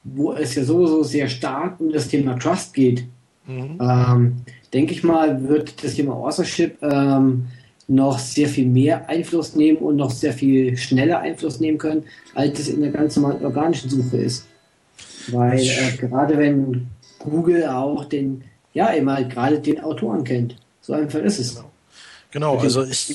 wo 0.03 0.34
es 0.34 0.53
ja 0.56 0.64
sowieso 0.64 1.03
sehr 1.03 1.30
stark 1.30 1.80
um 1.80 1.91
das 1.91 2.10
Thema 2.10 2.38
Trust 2.38 2.74
geht, 2.74 3.06
mhm. 3.47 3.80
ähm, 3.82 4.36
denke 4.74 4.93
ich 4.93 5.03
mal, 5.03 5.47
wird 5.47 5.84
das 5.84 5.95
Thema 5.95 6.14
Authorship 6.14 6.78
ähm, 6.82 7.47
noch 7.88 8.20
sehr 8.20 8.49
viel 8.49 8.66
mehr 8.66 9.08
Einfluss 9.10 9.56
nehmen 9.56 9.78
und 9.78 9.95
noch 9.95 10.12
sehr 10.12 10.34
viel 10.34 10.76
schneller 10.76 11.20
Einfluss 11.20 11.60
nehmen 11.60 11.78
können, 11.78 12.03
als 12.34 12.60
es 12.60 12.68
in 12.68 12.82
der 12.82 12.91
ganz 12.91 13.16
normalen 13.16 13.45
organischen 13.45 13.89
Suche 13.89 14.18
ist. 14.18 14.47
Weil 15.28 15.60
äh, 15.60 15.95
gerade 15.97 16.38
wenn 16.38 16.88
Google 17.20 17.66
auch 17.68 18.06
den, 18.06 18.43
ja, 18.74 18.88
immer 18.88 19.24
gerade 19.24 19.60
den 19.60 19.80
Autoren 19.80 20.24
kennt. 20.24 20.58
So 20.82 20.93
einfach 20.93 21.20
ist 21.20 21.39
es. 21.39 21.56
Genau. 21.56 21.70
Genau, 22.32 22.58
also 22.58 22.84
ich, 22.84 23.08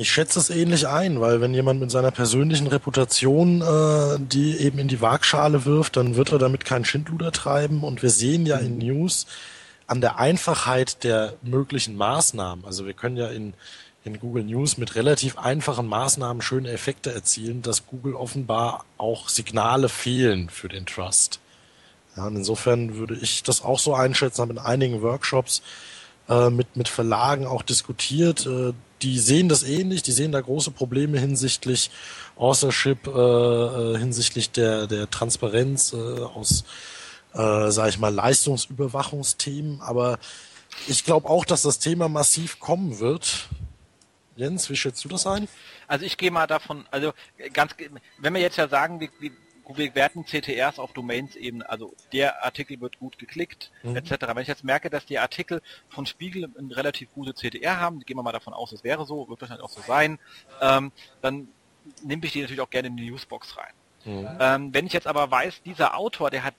ich 0.00 0.10
schätze 0.10 0.38
es 0.38 0.48
ähnlich 0.48 0.88
ein, 0.88 1.20
weil 1.20 1.42
wenn 1.42 1.52
jemand 1.52 1.78
mit 1.78 1.90
seiner 1.90 2.10
persönlichen 2.10 2.66
Reputation 2.66 3.60
äh, 3.60 4.18
die 4.18 4.56
eben 4.56 4.78
in 4.78 4.88
die 4.88 5.02
Waagschale 5.02 5.66
wirft, 5.66 5.98
dann 5.98 6.16
wird 6.16 6.32
er 6.32 6.38
damit 6.38 6.64
keinen 6.64 6.86
Schindluder 6.86 7.32
treiben. 7.32 7.84
Und 7.84 8.02
wir 8.02 8.08
sehen 8.08 8.46
ja 8.46 8.56
in. 8.56 8.78
News 8.78 9.26
an 9.86 10.00
der 10.00 10.18
Einfachheit 10.18 11.04
der 11.04 11.34
möglichen 11.42 11.96
Maßnahmen. 11.96 12.64
Also 12.64 12.86
wir 12.86 12.94
können 12.94 13.16
ja 13.16 13.26
in, 13.26 13.54
in 14.04 14.20
Google 14.20 14.44
News 14.44 14.78
mit 14.78 14.94
relativ 14.94 15.36
einfachen 15.36 15.86
Maßnahmen 15.86 16.40
schöne 16.40 16.70
Effekte 16.70 17.12
erzielen, 17.12 17.60
dass 17.60 17.86
Google 17.86 18.14
offenbar 18.14 18.86
auch 18.96 19.28
Signale 19.28 19.88
fehlen 19.88 20.48
für 20.48 20.68
den 20.68 20.86
Trust. 20.86 21.40
Ja, 22.16 22.26
und 22.26 22.36
insofern 22.36 22.94
würde 22.94 23.16
ich 23.20 23.42
das 23.42 23.62
auch 23.62 23.80
so 23.80 23.92
einschätzen, 23.92 24.40
habe 24.42 24.52
in 24.52 24.58
einigen 24.58 25.02
Workshops 25.02 25.60
äh, 26.28 26.48
mit, 26.48 26.76
mit 26.76 26.88
Verlagen 26.88 27.44
auch 27.44 27.62
diskutiert. 27.62 28.46
Äh, 28.46 28.72
die 29.02 29.18
sehen 29.18 29.48
das 29.48 29.62
ähnlich, 29.62 30.02
die 30.02 30.12
sehen 30.12 30.32
da 30.32 30.40
große 30.40 30.70
Probleme 30.70 31.18
hinsichtlich 31.18 31.90
Authorship, 32.36 33.06
äh, 33.06 33.10
äh, 33.10 33.98
hinsichtlich 33.98 34.50
der, 34.50 34.86
der 34.86 35.10
Transparenz 35.10 35.92
äh, 35.92 35.96
aus, 35.96 36.64
äh, 37.34 37.70
sage 37.70 37.90
ich 37.90 37.98
mal, 37.98 38.14
Leistungsüberwachungsthemen. 38.14 39.80
Aber 39.80 40.18
ich 40.86 41.04
glaube 41.04 41.28
auch, 41.28 41.44
dass 41.44 41.62
das 41.62 41.78
Thema 41.78 42.08
massiv 42.08 42.60
kommen 42.60 42.98
wird. 42.98 43.48
Jens, 44.36 44.70
wie 44.70 44.76
schätzt 44.76 45.04
du 45.04 45.08
das 45.08 45.26
ein? 45.26 45.48
Also 45.86 46.06
ich 46.06 46.16
gehe 46.16 46.30
mal 46.30 46.46
davon, 46.46 46.86
also 46.90 47.12
ganz, 47.52 47.74
wenn 48.18 48.34
wir 48.34 48.40
jetzt 48.40 48.56
ja 48.56 48.68
sagen, 48.68 49.00
wir, 49.00 49.10
wir, 49.76 49.94
werten 49.94 50.24
CTRs 50.24 50.78
auf 50.78 50.92
Domains 50.92 51.36
eben, 51.36 51.62
also 51.62 51.94
der 52.12 52.44
Artikel 52.44 52.80
wird 52.80 52.98
gut 52.98 53.18
geklickt, 53.18 53.70
mhm. 53.82 53.96
etc. 53.96 54.12
Wenn 54.34 54.42
ich 54.42 54.48
jetzt 54.48 54.64
merke, 54.64 54.90
dass 54.90 55.06
die 55.06 55.18
Artikel 55.18 55.62
von 55.88 56.06
Spiegel 56.06 56.48
eine 56.56 56.76
relativ 56.76 57.12
gute 57.12 57.34
CTR 57.34 57.80
haben, 57.80 58.00
gehen 58.00 58.16
wir 58.16 58.22
mal 58.22 58.32
davon 58.32 58.52
aus, 58.52 58.72
es 58.72 58.84
wäre 58.84 59.06
so, 59.06 59.28
wird 59.28 59.40
wahrscheinlich 59.40 59.64
auch 59.64 59.70
so 59.70 59.80
sein, 59.82 60.18
ähm, 60.60 60.92
dann 61.22 61.48
nehme 62.02 62.24
ich 62.24 62.32
die 62.32 62.40
natürlich 62.40 62.60
auch 62.60 62.70
gerne 62.70 62.88
in 62.88 62.96
die 62.96 63.10
Newsbox 63.10 63.56
rein. 63.56 63.72
Mhm. 64.04 64.28
Ähm, 64.40 64.74
wenn 64.74 64.86
ich 64.86 64.92
jetzt 64.92 65.06
aber 65.06 65.30
weiß, 65.30 65.62
dieser 65.62 65.96
Autor, 65.96 66.30
der 66.30 66.44
hat 66.44 66.54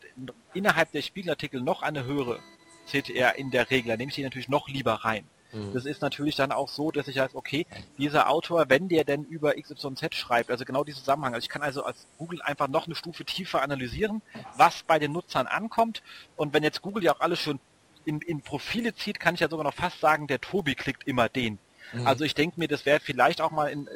innerhalb 0.53 0.91
der 0.91 1.01
Spiegelartikel 1.01 1.61
noch 1.61 1.81
eine 1.81 2.05
höhere 2.05 2.39
CTR 2.87 3.35
in 3.35 3.51
der 3.51 3.69
Regel, 3.69 3.89
dann 3.89 3.97
nehme 3.97 4.09
ich 4.09 4.15
die 4.15 4.23
natürlich 4.23 4.49
noch 4.49 4.67
lieber 4.67 4.93
rein. 4.93 5.25
Mhm. 5.51 5.73
Das 5.73 5.85
ist 5.85 6.01
natürlich 6.01 6.35
dann 6.35 6.51
auch 6.51 6.69
so, 6.69 6.91
dass 6.91 7.07
ich 7.07 7.19
heißt, 7.19 7.35
okay, 7.35 7.65
dieser 7.97 8.29
Autor, 8.29 8.69
wenn 8.69 8.87
der 8.87 9.03
denn 9.03 9.23
über 9.23 9.53
XYZ 9.55 10.15
schreibt, 10.15 10.51
also 10.51 10.65
genau 10.65 10.83
diesen 10.83 10.99
Zusammenhang, 10.99 11.33
also 11.33 11.43
ich 11.43 11.49
kann 11.49 11.61
also 11.61 11.83
als 11.83 12.07
Google 12.17 12.41
einfach 12.41 12.67
noch 12.67 12.85
eine 12.85 12.95
Stufe 12.95 13.25
tiefer 13.25 13.61
analysieren, 13.61 14.21
was 14.57 14.83
bei 14.83 14.99
den 14.99 15.11
Nutzern 15.11 15.47
ankommt 15.47 16.01
und 16.35 16.53
wenn 16.53 16.63
jetzt 16.63 16.81
Google 16.81 17.03
ja 17.03 17.15
auch 17.15 17.21
alles 17.21 17.39
schon 17.39 17.59
in, 18.05 18.19
in 18.21 18.41
Profile 18.41 18.95
zieht, 18.95 19.19
kann 19.19 19.35
ich 19.35 19.41
ja 19.41 19.49
sogar 19.49 19.63
noch 19.63 19.73
fast 19.73 19.99
sagen, 19.99 20.27
der 20.27 20.41
Tobi 20.41 20.75
klickt 20.75 21.07
immer 21.07 21.29
den. 21.29 21.59
Mhm. 21.93 22.07
Also 22.07 22.23
ich 22.23 22.33
denke 22.33 22.59
mir, 22.59 22.67
das 22.67 22.85
wäre 22.85 22.99
vielleicht 22.99 23.41
auch 23.41 23.51
mal 23.51 23.67
in, 23.67 23.87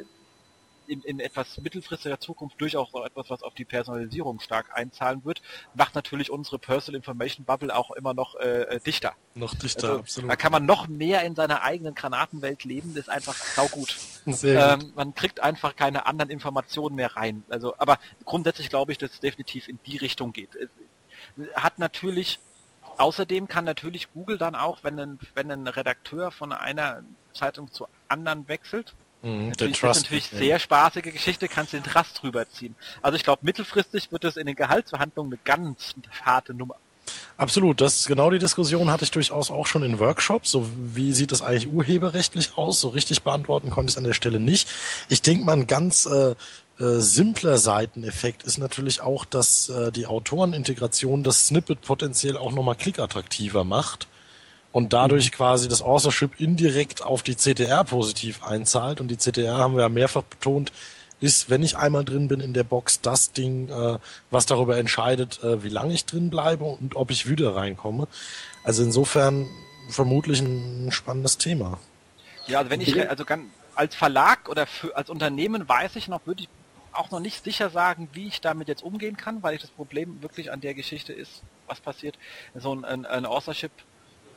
in, 0.88 1.02
in 1.02 1.20
etwas 1.20 1.58
mittelfristiger 1.58 2.20
Zukunft 2.20 2.60
durchaus 2.60 2.94
auch 2.94 3.04
etwas, 3.04 3.30
was 3.30 3.42
auf 3.42 3.54
die 3.54 3.64
Personalisierung 3.64 4.40
stark 4.40 4.70
einzahlen 4.74 5.24
wird, 5.24 5.42
macht 5.74 5.94
natürlich 5.94 6.30
unsere 6.30 6.58
Personal 6.58 6.96
Information 6.96 7.44
Bubble 7.44 7.74
auch 7.74 7.90
immer 7.92 8.14
noch 8.14 8.34
äh, 8.36 8.62
äh 8.62 8.80
dichter. 8.80 9.14
Noch 9.34 9.54
dichter, 9.54 9.88
also, 9.88 10.00
absolut. 10.00 10.30
Da 10.30 10.36
kann 10.36 10.52
man 10.52 10.66
noch 10.66 10.88
mehr 10.88 11.22
in 11.22 11.34
seiner 11.34 11.62
eigenen 11.62 11.94
Granatenwelt 11.94 12.64
leben, 12.64 12.94
das 12.94 13.04
ist 13.04 13.08
einfach 13.08 13.34
saugut. 13.34 13.96
Sehr 14.26 14.78
ähm, 14.80 14.92
man 14.94 15.14
kriegt 15.14 15.40
einfach 15.40 15.76
keine 15.76 16.06
anderen 16.06 16.30
Informationen 16.30 16.96
mehr 16.96 17.16
rein. 17.16 17.44
Also, 17.48 17.74
aber 17.78 17.98
grundsätzlich 18.24 18.68
glaube 18.68 18.92
ich, 18.92 18.98
dass 18.98 19.12
es 19.12 19.20
definitiv 19.20 19.68
in 19.68 19.78
die 19.86 19.96
Richtung 19.96 20.32
geht. 20.32 20.50
Es 20.56 20.68
hat 21.54 21.78
natürlich 21.78 22.38
Außerdem 22.98 23.46
kann 23.46 23.64
natürlich 23.64 24.12
Google 24.12 24.38
dann 24.38 24.54
auch, 24.54 24.82
wenn 24.82 24.98
ein, 24.98 25.18
wenn 25.34 25.50
ein 25.50 25.66
Redakteur 25.66 26.30
von 26.30 26.52
einer 26.52 27.02
Zeitung 27.34 27.70
zu 27.70 27.86
anderen 28.08 28.48
wechselt, 28.48 28.94
Mhm, 29.26 29.48
natürlich, 29.48 29.80
das 29.80 29.96
ist 29.96 30.02
natürlich 30.04 30.30
ja. 30.30 30.38
sehr 30.38 30.58
spaßige 30.60 31.12
Geschichte, 31.12 31.48
kannst 31.48 31.72
du 31.72 31.78
den 31.78 31.84
Trust 31.84 32.22
drüber 32.22 32.48
ziehen. 32.48 32.76
Also 33.02 33.16
ich 33.16 33.24
glaube, 33.24 33.40
mittelfristig 33.42 34.12
wird 34.12 34.24
es 34.24 34.36
in 34.36 34.46
den 34.46 34.54
Gehaltsverhandlungen 34.54 35.32
eine 35.32 35.40
ganz 35.44 35.94
harte 36.22 36.54
Nummer. 36.54 36.76
Absolut, 37.36 37.80
das 37.80 38.06
genau 38.06 38.30
die 38.30 38.38
Diskussion 38.38 38.90
hatte 38.90 39.04
ich 39.04 39.10
durchaus 39.10 39.50
auch 39.50 39.66
schon 39.66 39.82
in 39.82 39.98
Workshops. 39.98 40.50
So 40.50 40.68
wie 40.76 41.12
sieht 41.12 41.32
es 41.32 41.42
eigentlich 41.42 41.72
urheberrechtlich 41.72 42.56
aus? 42.56 42.80
So 42.80 42.88
richtig 42.88 43.22
beantworten 43.22 43.70
konnte 43.70 43.90
ich 43.90 43.94
es 43.94 43.98
an 43.98 44.04
der 44.04 44.12
Stelle 44.12 44.40
nicht. 44.40 44.68
Ich 45.08 45.22
denke 45.22 45.44
mal, 45.44 45.54
ein 45.54 45.66
ganz 45.66 46.06
äh, 46.06 46.30
äh, 46.30 47.00
simpler 47.00 47.58
Seiteneffekt 47.58 48.44
ist 48.44 48.58
natürlich 48.58 49.00
auch, 49.00 49.24
dass 49.24 49.68
äh, 49.68 49.90
die 49.90 50.06
Autorenintegration 50.06 51.24
das 51.24 51.48
Snippet 51.48 51.80
potenziell 51.80 52.36
auch 52.36 52.52
nochmal 52.52 52.76
klickattraktiver 52.76 53.64
macht 53.64 54.06
und 54.76 54.92
dadurch 54.92 55.32
quasi 55.32 55.68
das 55.68 55.80
Authorship 55.80 56.38
indirekt 56.38 57.02
auf 57.02 57.22
die 57.22 57.34
CTR 57.34 57.82
positiv 57.82 58.44
einzahlt. 58.44 59.00
Und 59.00 59.08
die 59.08 59.16
CTR 59.16 59.56
haben 59.56 59.74
wir 59.74 59.80
ja 59.80 59.88
mehrfach 59.88 60.22
betont, 60.22 60.70
ist, 61.18 61.48
wenn 61.48 61.62
ich 61.62 61.78
einmal 61.78 62.04
drin 62.04 62.28
bin 62.28 62.40
in 62.40 62.52
der 62.52 62.62
Box, 62.62 63.00
das 63.00 63.32
Ding, 63.32 63.70
äh, 63.70 63.98
was 64.30 64.44
darüber 64.44 64.76
entscheidet, 64.76 65.42
äh, 65.42 65.62
wie 65.62 65.70
lange 65.70 65.94
ich 65.94 66.04
drin 66.04 66.28
bleibe 66.28 66.64
und 66.64 66.94
ob 66.94 67.10
ich 67.10 67.26
wieder 67.26 67.56
reinkomme. 67.56 68.06
Also 68.64 68.82
insofern 68.82 69.48
vermutlich 69.88 70.42
ein 70.42 70.92
spannendes 70.92 71.38
Thema. 71.38 71.78
Ja, 72.46 72.58
also 72.58 72.70
wenn 72.70 72.82
ich 72.82 73.08
also 73.08 73.24
ganz, 73.24 73.44
als 73.76 73.94
Verlag 73.94 74.46
oder 74.46 74.66
für, 74.66 74.94
als 74.94 75.08
Unternehmen 75.08 75.66
weiß 75.66 75.96
ich 75.96 76.06
noch, 76.06 76.26
würde 76.26 76.42
ich 76.42 76.50
auch 76.92 77.10
noch 77.10 77.20
nicht 77.20 77.42
sicher 77.42 77.70
sagen, 77.70 78.10
wie 78.12 78.26
ich 78.26 78.42
damit 78.42 78.68
jetzt 78.68 78.82
umgehen 78.82 79.16
kann, 79.16 79.42
weil 79.42 79.54
ich 79.54 79.62
das 79.62 79.70
Problem 79.70 80.20
wirklich 80.20 80.52
an 80.52 80.60
der 80.60 80.74
Geschichte 80.74 81.14
ist, 81.14 81.42
was 81.66 81.80
passiert. 81.80 82.18
So 82.54 82.74
ein, 82.74 82.84
ein, 82.84 83.06
ein 83.06 83.24
Authorship 83.24 83.72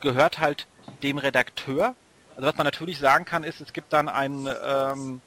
gehört 0.00 0.38
halt 0.38 0.66
dem 1.02 1.18
Redakteur. 1.18 1.94
Also 2.36 2.48
was 2.48 2.56
man 2.56 2.64
natürlich 2.64 2.98
sagen 2.98 3.24
kann, 3.24 3.44
ist, 3.44 3.60
es 3.60 3.72
gibt 3.72 3.92
dann 3.92 4.08
einen 4.08 4.48
ähm, 4.64 5.20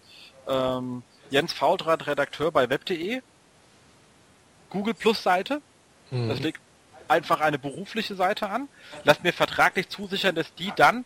ähm, 0.48 1.04
Jens 1.30 1.54
Faultrat, 1.54 2.08
Redakteur 2.08 2.52
bei 2.52 2.70
web.de, 2.70 3.22
Google 4.70 4.94
Plus 4.94 5.24
Seite. 5.24 5.62
Mhm. 6.12 6.30
Das 6.30 6.40
legt 6.40 6.60
einfach 7.08 7.42
eine 7.42 7.60
berufliche 7.60 8.16
Seite 8.16 8.50
an. 8.50 8.68
Lasst 9.04 9.24
mir 9.24 9.34
vertraglich 9.34 9.90
zusichern, 9.90 10.36
dass 10.36 10.54
die 10.56 10.72
dann 10.76 11.06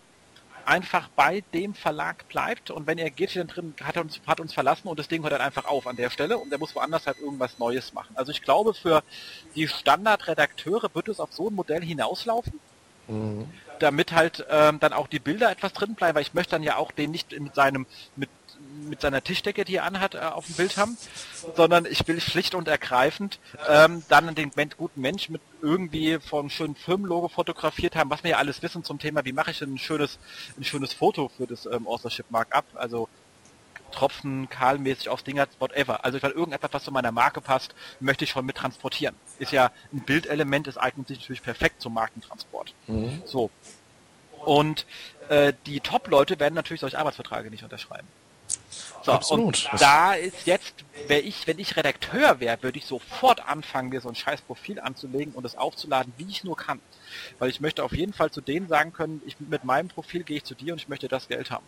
einfach 0.67 1.07
bei 1.15 1.43
dem 1.53 1.73
Verlag 1.73 2.27
bleibt 2.27 2.71
und 2.71 2.87
wenn 2.87 2.97
er 2.97 3.09
geht 3.09 3.29
hier 3.31 3.45
drin, 3.45 3.73
hat 3.81 3.95
er 3.95 4.01
uns, 4.01 4.19
hat 4.27 4.41
uns 4.41 4.53
verlassen 4.53 4.89
und 4.89 4.99
das 4.99 5.07
Ding 5.07 5.23
hört 5.23 5.31
dann 5.31 5.41
einfach 5.41 5.65
auf 5.65 5.87
an 5.87 5.95
der 5.95 6.09
Stelle 6.09 6.37
und 6.37 6.51
er 6.51 6.57
muss 6.57 6.75
woanders 6.75 7.07
halt 7.07 7.19
irgendwas 7.19 7.57
Neues 7.57 7.93
machen. 7.93 8.15
Also 8.17 8.31
ich 8.31 8.41
glaube, 8.41 8.73
für 8.73 9.01
die 9.55 9.67
Standardredakteure 9.67 10.93
wird 10.93 11.07
es 11.07 11.21
auf 11.21 11.31
so 11.31 11.49
ein 11.49 11.55
Modell 11.55 11.83
hinauslaufen. 11.83 12.59
Mhm. 13.07 13.49
Damit 13.79 14.11
halt 14.11 14.45
ähm, 14.49 14.79
dann 14.79 14.93
auch 14.93 15.07
die 15.07 15.19
Bilder 15.19 15.51
etwas 15.51 15.73
drin 15.73 15.93
bleiben, 15.93 16.15
weil 16.15 16.23
ich 16.23 16.33
möchte 16.33 16.51
dann 16.51 16.63
ja 16.63 16.77
auch 16.77 16.91
den 16.91 17.11
nicht 17.11 17.39
mit 17.39 17.53
seinem, 17.53 17.85
mit, 18.15 18.29
mit 18.89 19.01
seiner 19.01 19.23
Tischdecke, 19.23 19.65
die 19.65 19.75
er 19.75 19.83
anhat, 19.83 20.15
äh, 20.15 20.19
auf 20.19 20.47
dem 20.47 20.55
Bild 20.55 20.77
haben, 20.77 20.97
sondern 21.55 21.85
ich 21.85 22.07
will 22.07 22.19
schlicht 22.19 22.55
und 22.55 22.67
ergreifend 22.67 23.39
ähm, 23.69 24.03
dann 24.09 24.33
den 24.33 24.51
guten 24.77 25.01
Mensch 25.01 25.29
mit 25.29 25.41
irgendwie 25.61 26.19
vom 26.19 26.49
schönen 26.49 26.75
Firmenlogo 26.75 27.27
fotografiert 27.27 27.95
haben, 27.95 28.09
was 28.09 28.23
wir 28.23 28.31
ja 28.31 28.37
alles 28.37 28.63
wissen 28.63 28.83
zum 28.83 28.97
Thema, 28.97 29.25
wie 29.25 29.33
mache 29.33 29.51
ich 29.51 29.61
ein 29.61 29.77
schönes, 29.77 30.17
ein 30.57 30.63
schönes 30.63 30.93
Foto 30.93 31.29
für 31.29 31.45
das 31.45 31.67
ähm, 31.67 31.87
Authorship 31.87 32.25
Markup, 32.31 32.65
also 32.73 33.07
Tropfen, 33.91 34.49
kahlmäßig 34.49 35.09
aufs 35.09 35.23
Ding 35.23 35.39
hat, 35.39 35.49
whatever. 35.59 36.03
Also 36.03 36.17
ich 36.17 36.23
weil 36.23 36.31
irgendetwas, 36.31 36.73
was 36.73 36.83
zu 36.83 36.91
meiner 36.91 37.11
Marke 37.11 37.41
passt, 37.41 37.73
möchte 37.99 38.23
ich 38.23 38.31
schon 38.31 38.45
mit 38.45 38.57
transportieren. 38.57 39.15
Ist 39.39 39.51
ja 39.51 39.71
ein 39.93 40.01
Bildelement, 40.01 40.67
es 40.67 40.77
eignet 40.77 41.07
sich 41.07 41.19
natürlich 41.19 41.43
perfekt 41.43 41.81
zum 41.81 41.93
Markentransport. 41.93 42.73
Mhm. 42.87 43.21
So. 43.25 43.49
Und 44.45 44.85
äh, 45.29 45.53
die 45.65 45.79
Top-Leute 45.79 46.39
werden 46.39 46.55
natürlich 46.55 46.81
solche 46.81 46.99
Arbeitsverträge 46.99 47.49
nicht 47.49 47.63
unterschreiben. 47.63 48.07
So, 49.03 49.11
Absolut. 49.13 49.45
und 49.45 49.81
da 49.81 50.13
ist 50.13 50.45
jetzt, 50.45 50.73
wenn 51.07 51.25
ich, 51.25 51.47
wenn 51.47 51.59
ich 51.59 51.75
Redakteur 51.75 52.39
wäre, 52.39 52.61
würde 52.61 52.77
ich 52.77 52.85
sofort 52.85 53.47
anfangen, 53.47 53.89
mir 53.89 54.01
so 54.01 54.09
ein 54.09 54.15
scheiß 54.15 54.41
Profil 54.41 54.79
anzulegen 54.79 55.33
und 55.33 55.45
es 55.45 55.55
aufzuladen, 55.55 56.13
wie 56.17 56.29
ich 56.29 56.43
nur 56.43 56.57
kann. 56.57 56.79
Weil 57.39 57.49
ich 57.49 57.61
möchte 57.61 57.83
auf 57.83 57.93
jeden 57.93 58.13
Fall 58.13 58.31
zu 58.31 58.41
denen 58.41 58.67
sagen 58.67 58.93
können, 58.93 59.21
ich 59.25 59.39
mit 59.39 59.63
meinem 59.63 59.87
Profil 59.87 60.23
gehe 60.23 60.37
ich 60.37 60.43
zu 60.43 60.55
dir 60.55 60.73
und 60.73 60.81
ich 60.81 60.87
möchte 60.87 61.07
das 61.07 61.27
Geld 61.27 61.51
haben 61.51 61.65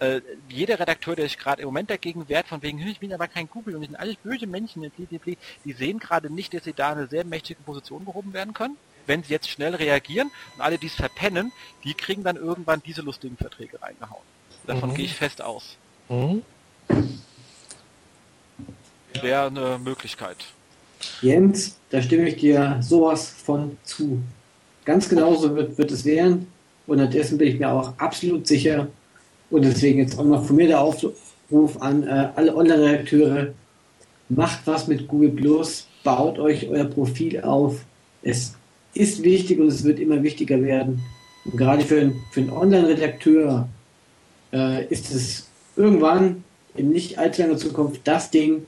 äh, 0.00 0.22
jeder 0.48 0.80
Redakteur, 0.80 1.14
der 1.14 1.26
sich 1.26 1.38
gerade 1.38 1.62
im 1.62 1.68
Moment 1.68 1.90
dagegen 1.90 2.28
wehrt, 2.28 2.48
von 2.48 2.62
wegen, 2.62 2.78
ich 2.78 3.00
bin 3.00 3.12
aber 3.12 3.28
kein 3.28 3.48
Google 3.48 3.76
und 3.76 3.82
die 3.82 3.88
sind 3.88 3.96
alles 3.96 4.16
böse 4.16 4.46
Menschen, 4.46 4.90
die 4.96 5.72
sehen 5.72 5.98
gerade 5.98 6.32
nicht, 6.32 6.54
dass 6.54 6.64
sie 6.64 6.72
da 6.72 6.92
in 6.92 6.98
eine 6.98 7.06
sehr 7.06 7.24
mächtige 7.24 7.62
Position 7.62 8.04
gehoben 8.04 8.32
werden 8.32 8.54
können. 8.54 8.76
Wenn 9.06 9.22
sie 9.22 9.32
jetzt 9.32 9.48
schnell 9.48 9.74
reagieren 9.74 10.30
und 10.56 10.62
alle, 10.62 10.78
die 10.78 10.86
es 10.86 10.94
verpennen, 10.94 11.52
die 11.84 11.94
kriegen 11.94 12.24
dann 12.24 12.36
irgendwann 12.36 12.82
diese 12.84 13.02
lustigen 13.02 13.36
Verträge 13.36 13.80
reingehauen. 13.82 14.22
Davon 14.66 14.90
mhm. 14.90 14.94
gehe 14.94 15.04
ich 15.04 15.14
fest 15.14 15.42
aus. 15.42 15.76
Mhm. 16.08 16.42
Wäre 19.20 19.46
eine 19.46 19.78
Möglichkeit. 19.78 20.36
Jens, 21.20 21.78
da 21.90 22.00
stimme 22.00 22.28
ich 22.28 22.36
dir 22.36 22.78
sowas 22.80 23.28
von 23.28 23.76
zu. 23.84 24.22
Ganz 24.84 25.08
genauso 25.08 25.54
wird, 25.54 25.76
wird 25.76 25.90
es 25.90 26.04
werden. 26.04 26.50
Und 26.86 26.98
dessen 27.12 27.38
bin 27.38 27.48
ich 27.48 27.58
mir 27.58 27.70
auch 27.70 27.98
absolut 27.98 28.46
sicher, 28.46 28.88
und 29.50 29.64
deswegen 29.64 29.98
jetzt 29.98 30.18
auch 30.18 30.24
noch 30.24 30.44
von 30.44 30.56
mir 30.56 30.68
der 30.68 30.80
Aufruf 30.80 31.80
an 31.80 32.02
äh, 32.04 32.28
alle 32.36 32.54
Online-Redakteure, 32.54 33.48
macht 34.28 34.60
was 34.64 34.86
mit 34.86 35.08
Google 35.08 35.30
Plus, 35.30 35.86
baut 36.04 36.38
euch 36.38 36.68
euer 36.68 36.84
Profil 36.84 37.40
auf. 37.42 37.84
Es 38.22 38.54
ist 38.94 39.22
wichtig 39.22 39.58
und 39.58 39.68
es 39.68 39.84
wird 39.84 39.98
immer 39.98 40.22
wichtiger 40.22 40.62
werden. 40.62 41.02
Und 41.44 41.56
gerade 41.56 41.82
für, 41.82 42.00
einen, 42.00 42.20
für 42.32 42.40
einen 42.40 42.50
Online-Redakteur 42.50 43.68
äh, 44.52 44.86
ist 44.86 45.10
es 45.10 45.48
irgendwann 45.76 46.44
in 46.76 46.90
nicht 46.90 47.18
allzu 47.18 47.42
langer 47.42 47.56
Zukunft 47.56 48.02
das 48.04 48.30
Ding. 48.30 48.66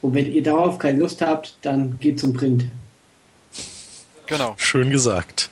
Und 0.00 0.14
wenn 0.14 0.32
ihr 0.32 0.42
darauf 0.42 0.78
keine 0.78 0.98
Lust 0.98 1.20
habt, 1.22 1.56
dann 1.62 1.98
geht 2.00 2.18
zum 2.18 2.32
Print. 2.32 2.64
Genau. 4.26 4.54
Schön 4.56 4.90
gesagt. 4.90 5.50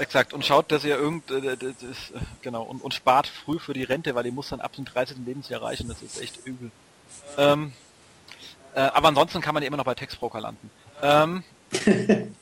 Exakt. 0.00 0.32
Und 0.32 0.46
schaut, 0.46 0.72
dass 0.72 0.82
ihr 0.82 0.96
irgend, 0.96 1.30
äh, 1.30 1.58
das, 1.58 1.72
äh, 1.74 2.20
genau, 2.40 2.62
und, 2.62 2.82
und 2.82 2.94
spart 2.94 3.26
früh 3.26 3.58
für 3.58 3.74
die 3.74 3.82
Rente, 3.82 4.14
weil 4.14 4.24
ihr 4.24 4.32
muss 4.32 4.48
dann 4.48 4.62
ab 4.62 4.72
dem 4.72 4.86
13. 4.86 5.26
Lebensjahr 5.26 5.60
erreichen. 5.60 5.88
Das 5.88 6.00
ist 6.00 6.18
echt 6.18 6.38
übel. 6.46 6.70
Ähm, 7.36 7.74
äh, 8.74 8.80
aber 8.80 9.08
ansonsten 9.08 9.42
kann 9.42 9.52
man 9.52 9.62
ja 9.62 9.66
immer 9.66 9.76
noch 9.76 9.84
bei 9.84 9.94
Textbroker 9.94 10.40
landen. 10.40 10.70
Ähm, 11.02 11.44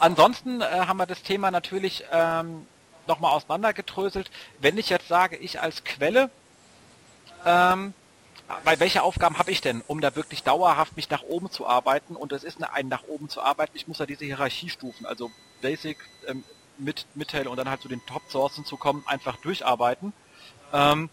ansonsten 0.00 0.60
äh, 0.60 0.64
haben 0.64 0.96
wir 0.96 1.06
das 1.06 1.22
Thema 1.22 1.52
natürlich 1.52 2.04
ähm, 2.10 2.66
nochmal 3.06 3.32
auseinandergedröselt. 3.34 4.28
Wenn 4.58 4.76
ich 4.76 4.88
jetzt 4.88 5.06
sage, 5.06 5.36
ich 5.36 5.60
als 5.60 5.84
Quelle, 5.84 6.30
ähm, 7.46 7.94
bei 8.64 8.80
welche 8.80 9.04
Aufgaben 9.04 9.38
habe 9.38 9.52
ich 9.52 9.60
denn, 9.60 9.84
um 9.86 10.00
da 10.00 10.16
wirklich 10.16 10.42
dauerhaft 10.42 10.96
mich 10.96 11.10
nach 11.10 11.22
oben 11.22 11.48
zu 11.48 11.64
arbeiten? 11.64 12.16
Und 12.16 12.32
es 12.32 12.42
ist 12.42 12.56
eine, 12.56 12.72
ein 12.72 12.88
nach 12.88 13.04
oben 13.04 13.28
zu 13.28 13.40
arbeiten. 13.40 13.76
Ich 13.76 13.86
muss 13.86 14.00
ja 14.00 14.06
diese 14.06 14.24
Hierarchiestufen, 14.24 15.06
also 15.06 15.30
Basic, 15.60 15.98
ähm, 16.26 16.44
mit 16.78 17.06
Mittail 17.14 17.48
und 17.48 17.56
dann 17.56 17.68
halt 17.68 17.82
zu 17.82 17.88
den 17.88 18.04
Top-Sourcen 18.06 18.64
zu 18.64 18.76
kommen, 18.76 19.02
einfach 19.06 19.36
durcharbeiten. 19.36 20.12
Ähm, 20.72 21.10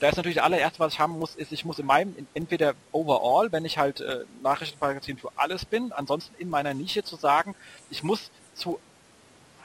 da 0.00 0.08
ist 0.08 0.16
natürlich 0.16 0.36
das 0.36 0.44
allererste, 0.44 0.78
was 0.78 0.92
ich 0.92 1.00
haben 1.00 1.18
muss, 1.18 1.34
ist, 1.34 1.50
ich 1.50 1.64
muss 1.64 1.78
in 1.78 1.86
meinem, 1.86 2.14
entweder 2.34 2.74
overall, 2.92 3.50
wenn 3.50 3.64
ich 3.64 3.78
halt 3.78 4.00
äh, 4.00 4.24
Nachrichtenmagazin 4.42 5.18
für 5.18 5.30
alles 5.36 5.64
bin, 5.64 5.92
ansonsten 5.92 6.34
in 6.40 6.48
meiner 6.48 6.72
Nische 6.72 7.02
zu 7.02 7.16
sagen, 7.16 7.56
ich 7.90 8.04
muss 8.04 8.30
zu 8.54 8.78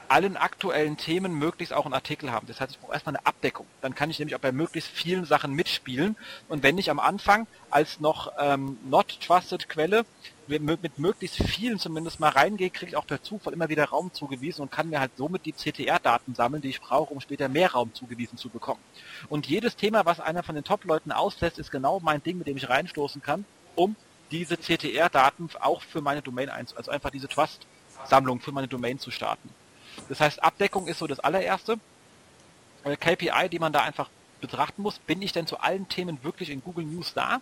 allen 0.08 0.36
aktuellen 0.36 0.96
Themen 0.96 1.32
möglichst 1.34 1.72
auch 1.72 1.84
einen 1.84 1.94
Artikel 1.94 2.30
haben. 2.30 2.46
Das 2.46 2.60
heißt, 2.60 2.72
ich 2.72 2.80
brauche 2.80 2.92
erstmal 2.92 3.16
eine 3.16 3.26
Abdeckung. 3.26 3.66
Dann 3.80 3.94
kann 3.94 4.10
ich 4.10 4.18
nämlich 4.18 4.36
auch 4.36 4.40
bei 4.40 4.52
möglichst 4.52 4.90
vielen 4.90 5.24
Sachen 5.24 5.54
mitspielen. 5.54 6.16
Und 6.48 6.62
wenn 6.62 6.76
ich 6.78 6.90
am 6.90 7.00
Anfang 7.00 7.46
als 7.70 8.00
noch 8.00 8.32
ähm, 8.38 8.78
not 8.84 9.18
trusted 9.20 9.68
Quelle 9.68 10.04
mit, 10.48 10.98
möglichst 10.98 11.36
vielen 11.36 11.78
zumindest 11.78 12.20
mal 12.20 12.30
reingehe, 12.30 12.70
kriege 12.70 12.90
ich 12.90 12.96
auch 12.96 13.06
per 13.06 13.22
Zufall 13.22 13.52
immer 13.52 13.68
wieder 13.68 13.86
Raum 13.86 14.12
zugewiesen 14.12 14.62
und 14.62 14.70
kann 14.70 14.90
mir 14.90 15.00
halt 15.00 15.12
somit 15.16 15.46
die 15.46 15.52
CTR-Daten 15.52 16.34
sammeln, 16.34 16.62
die 16.62 16.68
ich 16.68 16.80
brauche, 16.80 17.12
um 17.12 17.20
später 17.20 17.48
mehr 17.48 17.72
Raum 17.72 17.92
zugewiesen 17.94 18.38
zu 18.38 18.48
bekommen. 18.48 18.80
Und 19.28 19.46
jedes 19.46 19.76
Thema, 19.76 20.04
was 20.04 20.20
einer 20.20 20.42
von 20.42 20.54
den 20.54 20.64
Top-Leuten 20.64 21.12
auslässt, 21.12 21.58
ist 21.58 21.70
genau 21.70 22.00
mein 22.00 22.22
Ding, 22.22 22.38
mit 22.38 22.46
dem 22.46 22.56
ich 22.56 22.68
reinstoßen 22.68 23.22
kann, 23.22 23.44
um 23.74 23.96
diese 24.30 24.56
CTR-Daten 24.56 25.48
auch 25.60 25.82
für 25.82 26.00
meine 26.00 26.22
Domain 26.22 26.48
einzu, 26.48 26.76
also 26.76 26.90
einfach 26.90 27.10
diese 27.10 27.28
Trust-Sammlung 27.28 28.40
für 28.40 28.52
meine 28.52 28.68
Domain 28.68 28.98
zu 28.98 29.10
starten. 29.10 29.48
Das 30.08 30.20
heißt, 30.20 30.42
Abdeckung 30.42 30.88
ist 30.88 30.98
so 30.98 31.06
das 31.06 31.20
allererste. 31.20 31.78
KPI, 32.82 33.48
die 33.50 33.58
man 33.58 33.72
da 33.72 33.82
einfach 33.82 34.10
betrachten 34.40 34.82
muss, 34.82 34.98
bin 34.98 35.22
ich 35.22 35.32
denn 35.32 35.46
zu 35.46 35.58
allen 35.58 35.88
Themen 35.88 36.22
wirklich 36.22 36.50
in 36.50 36.62
Google 36.62 36.84
News 36.84 37.14
da? 37.14 37.40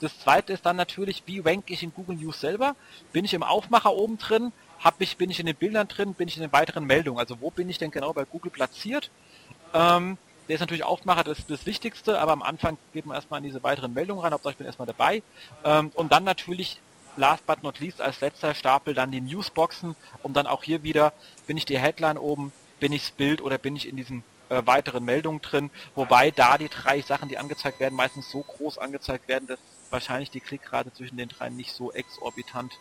Das 0.00 0.18
zweite 0.18 0.52
ist 0.52 0.66
dann 0.66 0.76
natürlich, 0.76 1.22
wie 1.26 1.40
rank 1.40 1.70
ich 1.70 1.82
in 1.82 1.94
Google 1.94 2.16
News 2.16 2.40
selber? 2.40 2.76
Bin 3.12 3.24
ich 3.24 3.34
im 3.34 3.42
Aufmacher 3.42 3.92
oben 3.94 4.18
drin? 4.18 4.52
Hab 4.80 5.00
ich, 5.00 5.16
bin 5.16 5.30
ich 5.30 5.40
in 5.40 5.46
den 5.46 5.56
Bildern 5.56 5.88
drin? 5.88 6.14
Bin 6.14 6.28
ich 6.28 6.36
in 6.36 6.42
den 6.42 6.52
weiteren 6.52 6.84
Meldungen? 6.84 7.18
Also 7.18 7.40
wo 7.40 7.50
bin 7.50 7.68
ich 7.68 7.78
denn 7.78 7.90
genau 7.90 8.12
bei 8.12 8.24
Google 8.24 8.50
platziert? 8.50 9.10
Ähm, 9.72 10.18
der 10.48 10.54
ist 10.54 10.60
natürlich 10.60 10.84
Aufmacher 10.84 11.24
das, 11.24 11.46
das 11.46 11.64
Wichtigste, 11.64 12.20
aber 12.20 12.32
am 12.32 12.42
Anfang 12.42 12.76
geht 12.92 13.06
man 13.06 13.14
erstmal 13.14 13.38
in 13.38 13.44
diese 13.44 13.62
weiteren 13.62 13.94
Meldungen 13.94 14.22
rein, 14.22 14.32
Hauptsache 14.32 14.52
ich 14.52 14.58
bin 14.58 14.66
erstmal 14.66 14.86
dabei. 14.86 15.22
Ähm, 15.64 15.90
und 15.94 16.12
dann 16.12 16.24
natürlich 16.24 16.80
last 17.16 17.46
but 17.46 17.62
not 17.62 17.80
least 17.80 18.00
als 18.00 18.20
letzter 18.20 18.54
Stapel 18.54 18.92
dann 18.92 19.10
die 19.10 19.20
Newsboxen, 19.20 19.96
um 20.22 20.32
dann 20.32 20.46
auch 20.46 20.62
hier 20.62 20.82
wieder, 20.82 21.12
bin 21.46 21.56
ich 21.56 21.64
die 21.64 21.78
Headline 21.78 22.18
oben, 22.18 22.52
bin 22.80 22.92
ich 22.92 23.02
das 23.02 23.10
Bild 23.12 23.40
oder 23.40 23.56
bin 23.56 23.76
ich 23.76 23.88
in 23.88 23.96
diesen 23.96 24.24
äh, 24.50 24.62
weiteren 24.66 25.04
Meldungen 25.04 25.40
drin, 25.40 25.70
wobei 25.94 26.30
da 26.30 26.58
die 26.58 26.68
drei 26.68 27.00
Sachen, 27.00 27.28
die 27.28 27.38
angezeigt 27.38 27.80
werden, 27.80 27.94
meistens 27.94 28.30
so 28.30 28.42
groß 28.42 28.78
angezeigt 28.78 29.28
werden, 29.28 29.46
dass 29.46 29.58
wahrscheinlich 29.94 30.30
die 30.30 30.40
Klickrate 30.40 30.92
zwischen 30.92 31.16
den 31.16 31.30
dreien 31.30 31.56
nicht 31.56 31.72
so 31.72 31.90
exorbitant 31.92 32.72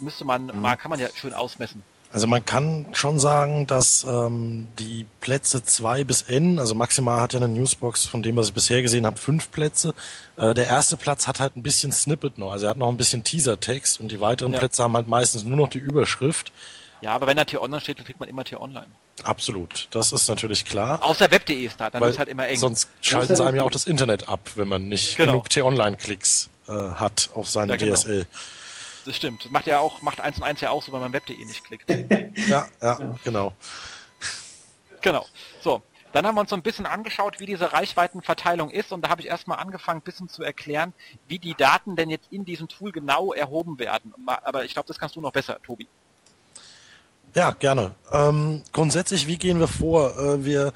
müsste 0.00 0.24
man, 0.24 0.46
mhm. 0.46 0.60
mal 0.60 0.76
kann 0.76 0.90
man 0.90 1.00
ja 1.00 1.08
schön 1.14 1.32
ausmessen. 1.32 1.82
Also 2.12 2.28
man 2.28 2.44
kann 2.44 2.86
schon 2.92 3.18
sagen, 3.18 3.66
dass 3.66 4.04
ähm, 4.04 4.68
die 4.78 5.04
Plätze 5.20 5.64
2 5.64 6.04
bis 6.04 6.22
N, 6.22 6.60
also 6.60 6.76
maximal 6.76 7.20
hat 7.20 7.32
ja 7.32 7.40
eine 7.40 7.48
Newsbox, 7.48 8.06
von 8.06 8.22
dem 8.22 8.36
was 8.36 8.48
ich 8.48 8.54
bisher 8.54 8.82
gesehen 8.82 9.04
habe, 9.04 9.16
fünf 9.16 9.50
Plätze. 9.50 9.94
Äh, 10.36 10.54
der 10.54 10.68
erste 10.68 10.96
Platz 10.96 11.26
hat 11.26 11.40
halt 11.40 11.56
ein 11.56 11.64
bisschen 11.64 11.90
Snippet 11.90 12.38
noch, 12.38 12.52
also 12.52 12.66
er 12.66 12.70
hat 12.70 12.76
noch 12.76 12.88
ein 12.88 12.96
bisschen 12.96 13.24
Teaser-Text 13.24 13.98
und 14.00 14.12
die 14.12 14.20
weiteren 14.20 14.52
ja. 14.52 14.60
Plätze 14.60 14.84
haben 14.84 14.94
halt 14.94 15.08
meistens 15.08 15.42
nur 15.42 15.56
noch 15.56 15.68
die 15.68 15.78
Überschrift. 15.78 16.52
Ja, 17.00 17.14
aber 17.14 17.26
wenn 17.26 17.36
da 17.36 17.44
T-Online 17.44 17.80
steht, 17.80 17.98
dann 17.98 18.06
kriegt 18.06 18.20
man 18.20 18.28
immer 18.28 18.44
T-Online. 18.44 18.86
Absolut, 19.22 19.88
das 19.92 20.12
ist 20.12 20.28
natürlich 20.28 20.64
klar. 20.64 21.02
Außer 21.02 21.30
web.de 21.30 21.64
ist 21.64 21.80
da, 21.80 21.88
dann 21.88 22.02
ist 22.02 22.18
halt 22.18 22.28
immer 22.28 22.48
eng. 22.48 22.58
Sonst 22.58 22.88
schalten 23.00 23.36
sie 23.36 23.44
einem 23.44 23.56
ja 23.56 23.62
auch 23.62 23.70
das 23.70 23.86
Internet 23.86 24.28
ab, 24.28 24.50
wenn 24.56 24.68
man 24.68 24.88
nicht 24.88 25.16
genau. 25.16 25.32
genug 25.32 25.50
T-Online-Klicks 25.50 26.50
äh, 26.68 26.72
hat 26.72 27.30
auf 27.34 27.48
seine 27.48 27.72
ja, 27.72 27.76
genau. 27.76 27.94
DSL 27.94 28.26
das 29.04 29.16
stimmt. 29.16 29.44
Das 29.44 29.50
macht 29.52 29.66
ja 29.66 29.78
auch, 29.78 30.02
macht 30.02 30.20
eins 30.20 30.38
und 30.38 30.44
eins 30.44 30.60
ja 30.60 30.70
auch 30.70 30.82
so, 30.82 30.92
wenn 30.92 31.00
man 31.00 31.12
web.de 31.12 31.36
nicht 31.44 31.64
klickt. 31.64 31.88
ja, 32.48 32.66
ja, 32.82 33.16
genau. 33.22 33.52
Genau. 35.00 35.26
So. 35.60 35.82
Dann 36.12 36.26
haben 36.26 36.36
wir 36.36 36.42
uns 36.42 36.50
so 36.50 36.56
ein 36.56 36.62
bisschen 36.62 36.86
angeschaut, 36.86 37.40
wie 37.40 37.46
diese 37.46 37.72
Reichweitenverteilung 37.72 38.70
ist 38.70 38.92
und 38.92 39.02
da 39.02 39.08
habe 39.08 39.20
ich 39.20 39.26
erstmal 39.26 39.58
angefangen, 39.58 39.98
ein 39.98 40.04
bisschen 40.04 40.28
zu 40.28 40.44
erklären, 40.44 40.94
wie 41.26 41.40
die 41.40 41.54
Daten 41.54 41.96
denn 41.96 42.08
jetzt 42.08 42.30
in 42.30 42.44
diesem 42.44 42.68
Tool 42.68 42.92
genau 42.92 43.32
erhoben 43.32 43.80
werden. 43.80 44.14
Aber 44.26 44.64
ich 44.64 44.74
glaube, 44.74 44.86
das 44.86 44.98
kannst 44.98 45.16
du 45.16 45.20
noch 45.20 45.32
besser, 45.32 45.60
Tobi. 45.60 45.88
Ja, 47.34 47.50
gerne. 47.50 47.92
Ähm, 48.12 48.62
grundsätzlich, 48.72 49.26
wie 49.26 49.38
gehen 49.38 49.58
wir 49.58 49.66
vor? 49.66 50.16
Äh, 50.18 50.44
wir 50.44 50.72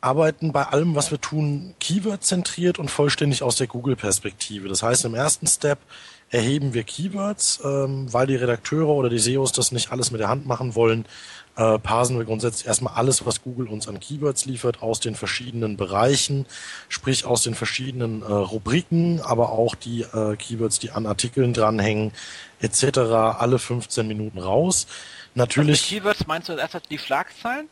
arbeiten 0.00 0.50
bei 0.50 0.64
allem, 0.64 0.96
was 0.96 1.10
wir 1.12 1.20
tun, 1.20 1.74
Keyword-zentriert 1.78 2.78
und 2.78 2.90
vollständig 2.90 3.42
aus 3.42 3.56
der 3.56 3.68
Google-Perspektive. 3.68 4.68
Das 4.68 4.82
heißt, 4.82 5.04
im 5.04 5.14
ersten 5.14 5.46
Step 5.46 5.78
erheben 6.30 6.74
wir 6.74 6.82
Keywords, 6.82 7.60
ähm, 7.64 8.12
weil 8.12 8.26
die 8.26 8.36
Redakteure 8.36 8.88
oder 8.88 9.08
die 9.08 9.18
SEOs 9.18 9.52
das 9.52 9.72
nicht 9.72 9.92
alles 9.92 10.10
mit 10.10 10.20
der 10.20 10.28
Hand 10.28 10.46
machen 10.46 10.74
wollen, 10.74 11.04
äh, 11.56 11.78
parsen 11.78 12.18
wir 12.18 12.24
grundsätzlich 12.24 12.66
erstmal 12.66 12.94
alles, 12.94 13.26
was 13.26 13.42
Google 13.42 13.66
uns 13.68 13.86
an 13.86 14.00
Keywords 14.00 14.46
liefert, 14.46 14.82
aus 14.82 15.00
den 15.00 15.14
verschiedenen 15.14 15.76
Bereichen, 15.76 16.46
sprich 16.88 17.24
aus 17.24 17.42
den 17.42 17.54
verschiedenen 17.54 18.22
äh, 18.22 18.26
Rubriken, 18.26 19.20
aber 19.20 19.50
auch 19.50 19.74
die 19.74 20.02
äh, 20.02 20.36
Keywords, 20.36 20.78
die 20.78 20.90
an 20.90 21.06
Artikeln 21.06 21.52
dranhängen, 21.52 22.12
etc. 22.60 22.98
alle 22.98 23.58
15 23.58 24.06
Minuten 24.06 24.38
raus. 24.38 24.86
Natürlich. 25.34 25.82
Also 25.82 25.94
Keywords 25.94 26.26
meinst 26.26 26.48
du 26.48 26.52
erst 26.54 26.78
die 26.90 26.98
Schlagzeilen? 26.98 27.68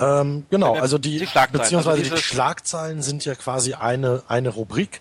Ähm, 0.00 0.46
genau, 0.50 0.74
also 0.74 0.98
die, 0.98 1.18
die 1.18 1.26
beziehungsweise 1.52 2.02
also 2.02 2.14
die 2.16 2.20
Schlagzeilen 2.20 3.00
sind 3.00 3.24
ja 3.24 3.36
quasi 3.36 3.74
eine, 3.74 4.22
eine 4.26 4.48
Rubrik 4.48 5.00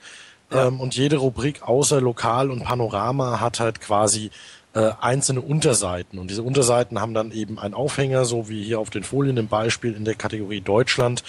ja. 0.51 0.68
Ähm, 0.68 0.80
und 0.80 0.95
jede 0.95 1.18
Rubrik 1.18 1.64
außer 1.64 1.99
Lokal 1.99 2.51
und 2.51 2.64
Panorama 2.64 3.39
hat 3.39 3.59
halt 3.59 3.82
quasi 3.82 4.30
äh, 4.74 4.91
einzelne 5.01 5.41
Unterseiten. 5.41 6.20
Und 6.20 6.30
diese 6.30 6.43
Unterseiten 6.43 6.99
haben 6.99 7.14
dann 7.14 7.32
eben 7.32 7.59
einen 7.59 7.74
Aufhänger, 7.74 8.26
so 8.26 8.49
wie 8.49 8.64
hier 8.64 8.80
auf 8.80 8.89
den 8.89 9.03
Folien 9.03 9.38
im 9.38 9.47
Beispiel 9.47 9.93
in 9.93 10.05
der 10.05 10.16
Kategorie 10.16 10.61
Deutschland 10.61 11.24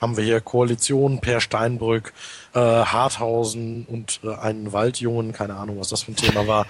haben 0.00 0.16
wir 0.16 0.24
hier 0.24 0.40
Koalition, 0.40 1.20
Per 1.20 1.40
Steinbrück, 1.40 2.12
äh, 2.54 2.60
Harthausen 2.60 3.86
und 3.88 4.20
äh, 4.24 4.34
einen 4.34 4.72
Waldjungen, 4.72 5.32
keine 5.32 5.54
Ahnung, 5.56 5.78
was 5.78 5.88
das 5.88 6.02
für 6.02 6.12
ein 6.12 6.16
Thema 6.16 6.46
war. 6.46 6.66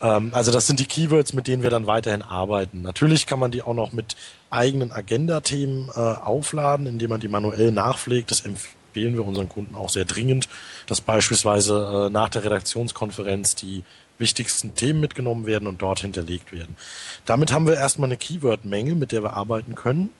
Ähm, 0.00 0.30
also 0.32 0.52
das 0.52 0.66
sind 0.66 0.80
die 0.80 0.86
Keywords, 0.86 1.32
mit 1.32 1.46
denen 1.46 1.62
wir 1.62 1.70
dann 1.70 1.86
weiterhin 1.86 2.22
arbeiten. 2.22 2.82
Natürlich 2.82 3.26
kann 3.26 3.38
man 3.38 3.50
die 3.50 3.62
auch 3.62 3.74
noch 3.74 3.92
mit 3.92 4.16
eigenen 4.50 4.92
Agenda-Themen 4.92 5.90
äh, 5.94 6.00
aufladen, 6.00 6.86
indem 6.86 7.10
man 7.10 7.20
die 7.20 7.28
manuell 7.28 7.72
nachpflegt. 7.72 8.30
Das 8.30 8.40
empfehlen 8.40 9.14
wir 9.14 9.26
unseren 9.26 9.48
Kunden 9.48 9.74
auch 9.74 9.88
sehr 9.88 10.04
dringend, 10.04 10.48
dass 10.86 11.00
beispielsweise 11.00 12.06
äh, 12.08 12.10
nach 12.10 12.28
der 12.28 12.44
Redaktionskonferenz 12.44 13.54
die 13.54 13.84
wichtigsten 14.18 14.74
Themen 14.74 15.00
mitgenommen 15.00 15.46
werden 15.46 15.68
und 15.68 15.80
dort 15.80 16.00
hinterlegt 16.00 16.52
werden. 16.52 16.76
Damit 17.24 17.52
haben 17.52 17.66
wir 17.66 17.74
erstmal 17.74 18.08
eine 18.08 18.16
Keyword-Menge, 18.16 18.94
mit 18.94 19.12
der 19.12 19.22
wir 19.22 19.34
arbeiten 19.34 19.74
können. 19.74 20.10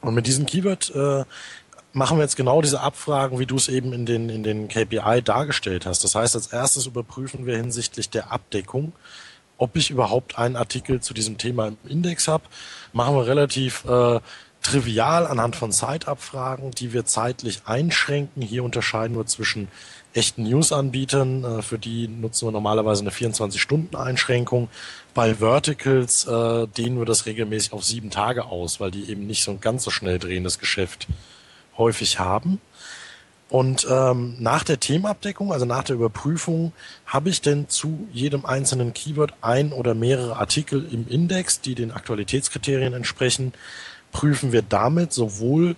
Und 0.00 0.14
mit 0.14 0.26
diesem 0.26 0.46
Keyword 0.46 0.94
äh, 0.94 1.24
machen 1.96 2.18
wir 2.18 2.24
jetzt 2.24 2.36
genau 2.36 2.60
diese 2.60 2.80
Abfragen, 2.80 3.38
wie 3.38 3.46
du 3.46 3.56
es 3.56 3.68
eben 3.68 3.94
in 3.94 4.04
den, 4.04 4.28
in 4.28 4.42
den 4.42 4.68
KPI 4.68 5.22
dargestellt 5.24 5.86
hast. 5.86 6.04
Das 6.04 6.14
heißt, 6.14 6.36
als 6.36 6.48
erstes 6.48 6.84
überprüfen 6.84 7.46
wir 7.46 7.56
hinsichtlich 7.56 8.10
der 8.10 8.30
Abdeckung, 8.30 8.92
ob 9.56 9.76
ich 9.76 9.90
überhaupt 9.90 10.38
einen 10.38 10.56
Artikel 10.56 11.00
zu 11.00 11.14
diesem 11.14 11.38
Thema 11.38 11.68
im 11.68 11.78
Index 11.88 12.28
habe. 12.28 12.44
Machen 12.92 13.16
wir 13.16 13.26
relativ 13.26 13.86
äh, 13.86 14.20
trivial 14.60 15.26
anhand 15.26 15.56
von 15.56 15.72
Zeitabfragen, 15.72 16.70
die 16.72 16.92
wir 16.92 17.06
zeitlich 17.06 17.62
einschränken. 17.64 18.42
Hier 18.42 18.62
unterscheiden 18.62 19.16
wir 19.16 19.24
zwischen 19.24 19.68
echten 20.12 20.42
News-Anbietern, 20.42 21.44
äh, 21.44 21.62
für 21.62 21.78
die 21.78 22.08
nutzen 22.08 22.46
wir 22.46 22.52
normalerweise 22.52 23.00
eine 23.00 23.10
24-Stunden-Einschränkung. 23.10 24.68
Bei 25.14 25.36
Verticals 25.36 26.26
äh, 26.26 26.66
dehnen 26.66 26.98
wir 26.98 27.06
das 27.06 27.24
regelmäßig 27.24 27.72
auf 27.72 27.84
sieben 27.84 28.10
Tage 28.10 28.44
aus, 28.44 28.80
weil 28.80 28.90
die 28.90 29.08
eben 29.08 29.26
nicht 29.26 29.42
so 29.42 29.52
ein 29.52 29.62
ganz 29.62 29.82
so 29.82 29.90
schnell 29.90 30.18
drehendes 30.18 30.58
Geschäft 30.58 31.06
häufig 31.78 32.18
haben. 32.18 32.60
Und 33.48 33.86
ähm, 33.88 34.34
nach 34.40 34.64
der 34.64 34.80
Themenabdeckung, 34.80 35.52
also 35.52 35.66
nach 35.66 35.84
der 35.84 35.94
Überprüfung, 35.94 36.72
habe 37.06 37.28
ich 37.28 37.40
denn 37.40 37.68
zu 37.68 38.08
jedem 38.12 38.44
einzelnen 38.44 38.92
Keyword 38.92 39.34
ein 39.40 39.72
oder 39.72 39.94
mehrere 39.94 40.36
Artikel 40.36 40.86
im 40.90 41.06
Index, 41.06 41.60
die 41.60 41.76
den 41.76 41.92
Aktualitätskriterien 41.92 42.92
entsprechen, 42.92 43.52
prüfen 44.10 44.50
wir 44.50 44.62
damit 44.62 45.12
sowohl, 45.12 45.76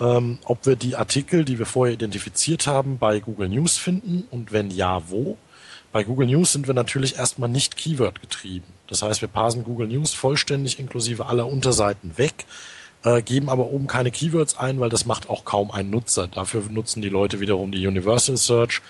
ähm, 0.00 0.38
ob 0.44 0.64
wir 0.64 0.76
die 0.76 0.96
Artikel, 0.96 1.44
die 1.44 1.58
wir 1.58 1.66
vorher 1.66 1.94
identifiziert 1.94 2.66
haben, 2.66 2.96
bei 2.96 3.20
Google 3.20 3.50
News 3.50 3.76
finden 3.76 4.24
und 4.30 4.50
wenn 4.50 4.70
ja, 4.70 5.02
wo. 5.10 5.36
Bei 5.92 6.04
Google 6.04 6.28
News 6.28 6.52
sind 6.52 6.68
wir 6.68 6.74
natürlich 6.74 7.16
erstmal 7.16 7.48
nicht 7.48 7.76
Keyword 7.76 8.22
getrieben. 8.22 8.66
Das 8.86 9.02
heißt, 9.02 9.20
wir 9.20 9.28
parsen 9.28 9.64
Google 9.64 9.88
News 9.88 10.14
vollständig 10.14 10.78
inklusive 10.78 11.26
aller 11.26 11.46
Unterseiten 11.46 12.16
weg, 12.16 12.46
äh, 13.04 13.22
geben 13.22 13.48
aber 13.48 13.66
oben 13.66 13.86
keine 13.86 14.10
Keywords 14.10 14.58
ein, 14.58 14.80
weil 14.80 14.90
das 14.90 15.06
macht 15.06 15.30
auch 15.30 15.44
kaum 15.44 15.70
ein 15.70 15.90
Nutzer. 15.90 16.28
Dafür 16.28 16.62
nutzen 16.70 17.02
die 17.02 17.08
Leute 17.08 17.40
wiederum 17.40 17.72
die 17.72 17.86
Universal 17.86 18.36
Search 18.36 18.82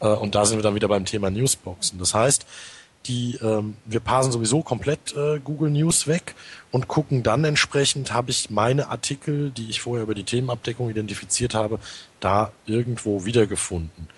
äh, 0.00 0.08
und 0.08 0.34
da 0.34 0.44
sind 0.44 0.58
wir 0.58 0.62
dann 0.62 0.74
wieder 0.74 0.88
beim 0.88 1.04
Thema 1.04 1.30
Newsboxen. 1.30 1.98
Das 1.98 2.14
heißt, 2.14 2.46
die 3.06 3.38
ähm, 3.42 3.76
wir 3.84 4.00
parsen 4.00 4.32
sowieso 4.32 4.62
komplett 4.62 5.14
äh, 5.16 5.38
Google 5.38 5.70
News 5.70 6.06
weg 6.06 6.34
und 6.72 6.88
gucken 6.88 7.22
dann 7.22 7.44
entsprechend, 7.44 8.12
habe 8.12 8.30
ich 8.30 8.50
meine 8.50 8.88
Artikel, 8.88 9.50
die 9.50 9.70
ich 9.70 9.80
vorher 9.80 10.02
über 10.02 10.14
die 10.14 10.24
Themenabdeckung 10.24 10.90
identifiziert 10.90 11.54
habe, 11.54 11.78
da 12.20 12.52
irgendwo 12.66 13.24
wiedergefunden. 13.24 14.08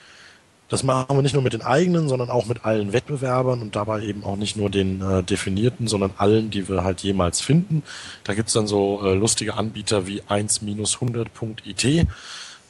Das 0.68 0.82
machen 0.82 1.16
wir 1.16 1.22
nicht 1.22 1.32
nur 1.32 1.42
mit 1.42 1.54
den 1.54 1.62
eigenen, 1.62 2.08
sondern 2.08 2.28
auch 2.28 2.44
mit 2.46 2.66
allen 2.66 2.92
Wettbewerbern 2.92 3.62
und 3.62 3.74
dabei 3.74 4.02
eben 4.02 4.22
auch 4.22 4.36
nicht 4.36 4.56
nur 4.56 4.68
den 4.68 5.00
äh, 5.00 5.22
definierten, 5.22 5.88
sondern 5.88 6.12
allen, 6.18 6.50
die 6.50 6.68
wir 6.68 6.84
halt 6.84 7.00
jemals 7.00 7.40
finden. 7.40 7.82
Da 8.24 8.34
gibt's 8.34 8.52
dann 8.52 8.66
so 8.66 9.02
äh, 9.02 9.14
lustige 9.14 9.54
Anbieter 9.54 10.06
wie 10.06 10.20
1-100.it. 10.22 12.06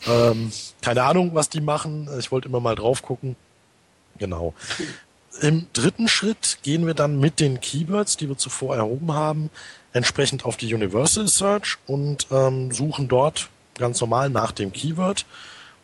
Ähm, 0.06 0.52
keine 0.80 1.02
Ahnung, 1.02 1.30
was 1.34 1.48
die 1.48 1.60
machen. 1.60 2.08
Ich 2.20 2.30
wollte 2.30 2.48
immer 2.48 2.60
mal 2.60 2.76
drauf 2.76 3.02
gucken. 3.02 3.34
Genau. 4.18 4.54
Im 5.40 5.66
dritten 5.72 6.06
Schritt 6.06 6.58
gehen 6.62 6.86
wir 6.86 6.94
dann 6.94 7.18
mit 7.18 7.40
den 7.40 7.60
Keywords, 7.60 8.16
die 8.16 8.28
wir 8.28 8.38
zuvor 8.38 8.76
erhoben 8.76 9.12
haben, 9.12 9.50
entsprechend 9.92 10.44
auf 10.44 10.56
die 10.56 10.72
Universal 10.72 11.26
Search 11.26 11.78
und 11.86 12.28
ähm, 12.30 12.70
suchen 12.70 13.08
dort 13.08 13.48
ganz 13.76 14.00
normal 14.00 14.30
nach 14.30 14.52
dem 14.52 14.72
Keyword 14.72 15.26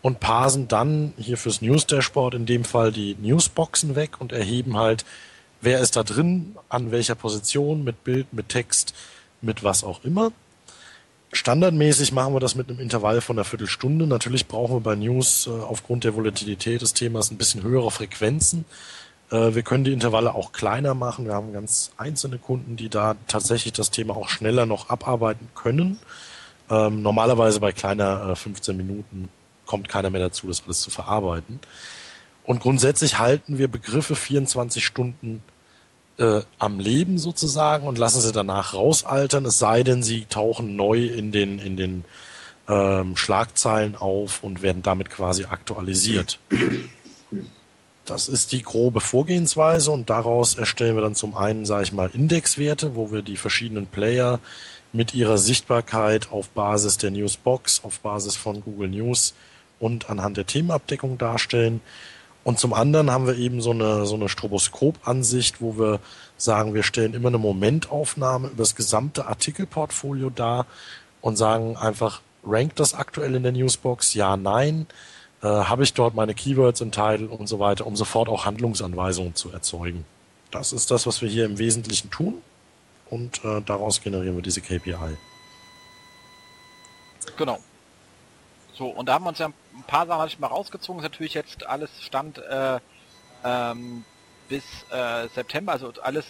und 0.04 0.20
parsen 0.20 0.68
dann 0.68 1.14
hier 1.16 1.38
fürs 1.38 1.62
News 1.62 1.86
Dashboard 1.86 2.34
in 2.34 2.44
dem 2.44 2.64
Fall 2.64 2.92
die 2.92 3.16
Newsboxen 3.22 3.96
weg 3.96 4.20
und 4.20 4.32
erheben 4.32 4.76
halt, 4.76 5.02
wer 5.62 5.80
ist 5.80 5.96
da 5.96 6.02
drin, 6.02 6.56
an 6.68 6.90
welcher 6.90 7.14
Position, 7.14 7.84
mit 7.84 8.04
Bild, 8.04 8.30
mit 8.34 8.50
Text, 8.50 8.94
mit 9.40 9.64
was 9.64 9.82
auch 9.82 10.04
immer. 10.04 10.30
Standardmäßig 11.32 12.12
machen 12.12 12.34
wir 12.34 12.40
das 12.40 12.54
mit 12.54 12.68
einem 12.68 12.80
Intervall 12.80 13.22
von 13.22 13.38
einer 13.38 13.46
Viertelstunde. 13.46 14.06
Natürlich 14.06 14.46
brauchen 14.46 14.76
wir 14.76 14.80
bei 14.80 14.94
News 14.94 15.46
äh, 15.46 15.50
aufgrund 15.50 16.04
der 16.04 16.14
Volatilität 16.14 16.82
des 16.82 16.92
Themas 16.92 17.30
ein 17.30 17.38
bisschen 17.38 17.62
höhere 17.62 17.90
Frequenzen. 17.90 18.66
Äh, 19.30 19.54
wir 19.54 19.62
können 19.62 19.84
die 19.84 19.94
Intervalle 19.94 20.34
auch 20.34 20.52
kleiner 20.52 20.92
machen. 20.92 21.24
Wir 21.24 21.32
haben 21.32 21.54
ganz 21.54 21.92
einzelne 21.96 22.36
Kunden, 22.36 22.76
die 22.76 22.90
da 22.90 23.16
tatsächlich 23.26 23.72
das 23.72 23.90
Thema 23.90 24.14
auch 24.18 24.28
schneller 24.28 24.66
noch 24.66 24.90
abarbeiten 24.90 25.48
können. 25.54 25.98
Ähm, 26.68 27.00
normalerweise 27.00 27.58
bei 27.58 27.72
kleiner 27.72 28.32
äh, 28.32 28.36
15 28.36 28.76
Minuten 28.76 29.30
kommt 29.66 29.88
keiner 29.88 30.10
mehr 30.10 30.20
dazu, 30.20 30.48
das 30.48 30.62
alles 30.64 30.80
zu 30.80 30.90
verarbeiten. 30.90 31.60
Und 32.44 32.60
grundsätzlich 32.60 33.18
halten 33.18 33.58
wir 33.58 33.68
Begriffe 33.68 34.14
24 34.14 34.84
Stunden 34.84 35.42
äh, 36.18 36.42
am 36.58 36.78
Leben 36.78 37.18
sozusagen 37.18 37.86
und 37.86 37.98
lassen 37.98 38.20
sie 38.20 38.32
danach 38.32 38.74
rausaltern, 38.74 39.44
es 39.46 39.58
sei 39.58 39.82
denn, 39.82 40.02
sie 40.02 40.26
tauchen 40.26 40.76
neu 40.76 41.06
in 41.06 41.32
den, 41.32 41.58
in 41.58 41.76
den 41.76 42.04
ähm, 42.68 43.16
Schlagzeilen 43.16 43.96
auf 43.96 44.42
und 44.42 44.62
werden 44.62 44.82
damit 44.82 45.10
quasi 45.10 45.44
aktualisiert. 45.44 46.38
Das 48.04 48.28
ist 48.28 48.52
die 48.52 48.62
grobe 48.62 49.00
Vorgehensweise 49.00 49.90
und 49.90 50.10
daraus 50.10 50.54
erstellen 50.54 50.94
wir 50.94 51.02
dann 51.02 51.14
zum 51.14 51.34
einen, 51.36 51.64
sage 51.64 51.84
ich 51.84 51.92
mal, 51.92 52.10
Indexwerte, 52.12 52.94
wo 52.94 53.10
wir 53.10 53.22
die 53.22 53.38
verschiedenen 53.38 53.86
Player 53.86 54.40
mit 54.92 55.14
ihrer 55.14 55.38
Sichtbarkeit 55.38 56.30
auf 56.30 56.50
Basis 56.50 56.98
der 56.98 57.10
Newsbox, 57.10 57.82
auf 57.82 58.00
Basis 58.00 58.36
von 58.36 58.60
Google 58.62 58.90
News 58.90 59.34
und 59.78 60.10
anhand 60.10 60.36
der 60.36 60.46
Themenabdeckung 60.46 61.18
darstellen. 61.18 61.80
Und 62.44 62.58
zum 62.58 62.74
anderen 62.74 63.10
haben 63.10 63.26
wir 63.26 63.36
eben 63.36 63.60
so 63.60 63.70
eine, 63.70 64.04
so 64.06 64.14
eine 64.14 64.28
Stroboskop-Ansicht, 64.28 65.60
wo 65.60 65.78
wir 65.78 66.00
sagen, 66.36 66.74
wir 66.74 66.82
stellen 66.82 67.14
immer 67.14 67.28
eine 67.28 67.38
Momentaufnahme 67.38 68.48
über 68.48 68.62
das 68.62 68.76
gesamte 68.76 69.26
Artikelportfolio 69.26 70.30
dar 70.30 70.66
und 71.22 71.36
sagen 71.36 71.76
einfach, 71.76 72.20
rankt 72.44 72.80
das 72.80 72.94
aktuell 72.94 73.34
in 73.34 73.42
der 73.42 73.52
Newsbox? 73.52 74.14
Ja, 74.14 74.36
nein. 74.36 74.86
Äh, 75.42 75.46
Habe 75.46 75.84
ich 75.84 75.94
dort 75.94 76.14
meine 76.14 76.34
Keywords 76.34 76.82
im 76.82 76.90
Title 76.90 77.28
und 77.28 77.46
so 77.46 77.58
weiter, 77.60 77.86
um 77.86 77.96
sofort 77.96 78.28
auch 78.28 78.44
Handlungsanweisungen 78.44 79.34
zu 79.34 79.50
erzeugen. 79.50 80.04
Das 80.50 80.72
ist 80.72 80.90
das, 80.90 81.06
was 81.06 81.22
wir 81.22 81.28
hier 81.28 81.46
im 81.46 81.58
Wesentlichen 81.58 82.10
tun 82.10 82.42
und 83.10 83.44
äh, 83.44 83.62
daraus 83.64 84.02
generieren 84.02 84.36
wir 84.36 84.42
diese 84.42 84.60
KPI. 84.60 85.16
Genau. 87.36 87.58
So, 88.74 88.88
und 88.88 89.08
da 89.08 89.14
haben 89.14 89.24
wir 89.24 89.28
uns 89.28 89.38
ja 89.38 89.46
ein 89.46 89.84
paar 89.86 90.06
Sachen 90.06 90.26
ich 90.26 90.38
mal 90.38 90.48
rausgezogen. 90.48 91.00
Ist 91.00 91.10
natürlich 91.10 91.34
jetzt 91.34 91.64
alles 91.64 91.90
Stand 92.02 92.38
äh, 92.38 92.80
ähm, 93.44 94.04
bis 94.48 94.64
äh, 94.90 95.28
September, 95.28 95.72
also 95.72 95.92
alles 96.02 96.26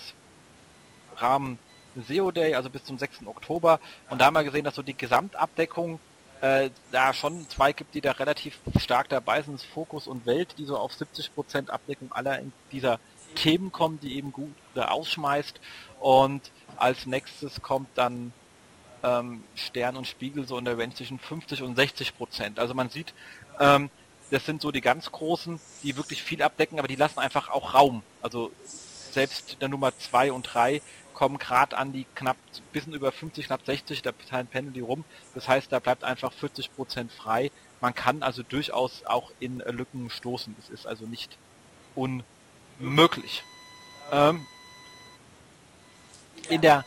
Rahmen 1.16 1.58
SEO 2.06 2.30
Day, 2.30 2.54
also 2.54 2.68
bis 2.68 2.84
zum 2.84 2.98
6. 2.98 3.26
Oktober. 3.26 3.80
Und 4.10 4.20
da 4.20 4.26
haben 4.26 4.34
wir 4.34 4.44
gesehen, 4.44 4.64
dass 4.64 4.74
so 4.74 4.82
die 4.82 4.96
Gesamtabdeckung 4.96 6.00
äh, 6.42 6.70
da 6.92 7.14
schon 7.14 7.48
zwei 7.48 7.72
gibt, 7.72 7.94
die 7.94 8.00
da 8.02 8.12
relativ 8.12 8.58
stark 8.78 9.08
dabei 9.08 9.40
sind, 9.40 9.62
Fokus 9.62 10.06
und 10.06 10.26
Welt, 10.26 10.56
die 10.58 10.66
so 10.66 10.76
auf 10.76 10.92
70% 10.92 11.70
Abdeckung 11.70 12.12
aller 12.12 12.40
dieser 12.72 12.98
Themen 13.36 13.72
kommen, 13.72 14.00
die 14.00 14.16
eben 14.16 14.32
gut 14.32 14.52
ausschmeißt. 14.76 15.60
Und 16.00 16.42
als 16.76 17.06
nächstes 17.06 17.62
kommt 17.62 17.88
dann 17.94 18.32
ähm, 19.04 19.44
Stern 19.54 19.96
und 19.96 20.06
Spiegel 20.06 20.48
so 20.48 20.58
in 20.58 20.64
der 20.64 20.78
Range 20.78 20.94
zwischen 20.94 21.18
50 21.18 21.62
und 21.62 21.76
60 21.76 22.16
Prozent. 22.16 22.58
Also 22.58 22.74
man 22.74 22.88
sieht, 22.88 23.12
ähm, 23.60 23.90
das 24.30 24.46
sind 24.46 24.62
so 24.62 24.72
die 24.72 24.80
ganz 24.80 25.12
großen, 25.12 25.60
die 25.82 25.96
wirklich 25.96 26.22
viel 26.22 26.42
abdecken, 26.42 26.78
aber 26.78 26.88
die 26.88 26.96
lassen 26.96 27.20
einfach 27.20 27.50
auch 27.50 27.74
Raum. 27.74 28.02
Also 28.22 28.50
selbst 29.12 29.58
der 29.60 29.68
Nummer 29.68 29.96
2 29.96 30.32
und 30.32 30.42
3 30.42 30.80
kommen 31.12 31.38
gerade 31.38 31.76
an 31.76 31.92
die 31.92 32.06
knapp 32.14 32.36
bisschen 32.72 32.94
über 32.94 33.12
50, 33.12 33.46
knapp 33.46 33.64
60, 33.64 34.02
da 34.02 34.10
pendeln 34.10 34.72
die 34.72 34.80
rum. 34.80 35.04
Das 35.34 35.46
heißt, 35.46 35.70
da 35.70 35.78
bleibt 35.78 36.02
einfach 36.02 36.32
40 36.32 36.74
Prozent 36.74 37.12
frei. 37.12 37.52
Man 37.80 37.94
kann 37.94 38.22
also 38.22 38.42
durchaus 38.42 39.04
auch 39.04 39.30
in 39.38 39.58
Lücken 39.58 40.10
stoßen. 40.10 40.56
Das 40.58 40.70
ist 40.70 40.86
also 40.86 41.06
nicht 41.06 41.38
unmöglich. 41.94 43.44
Ähm, 44.10 44.44
in 46.48 46.60
der 46.60 46.84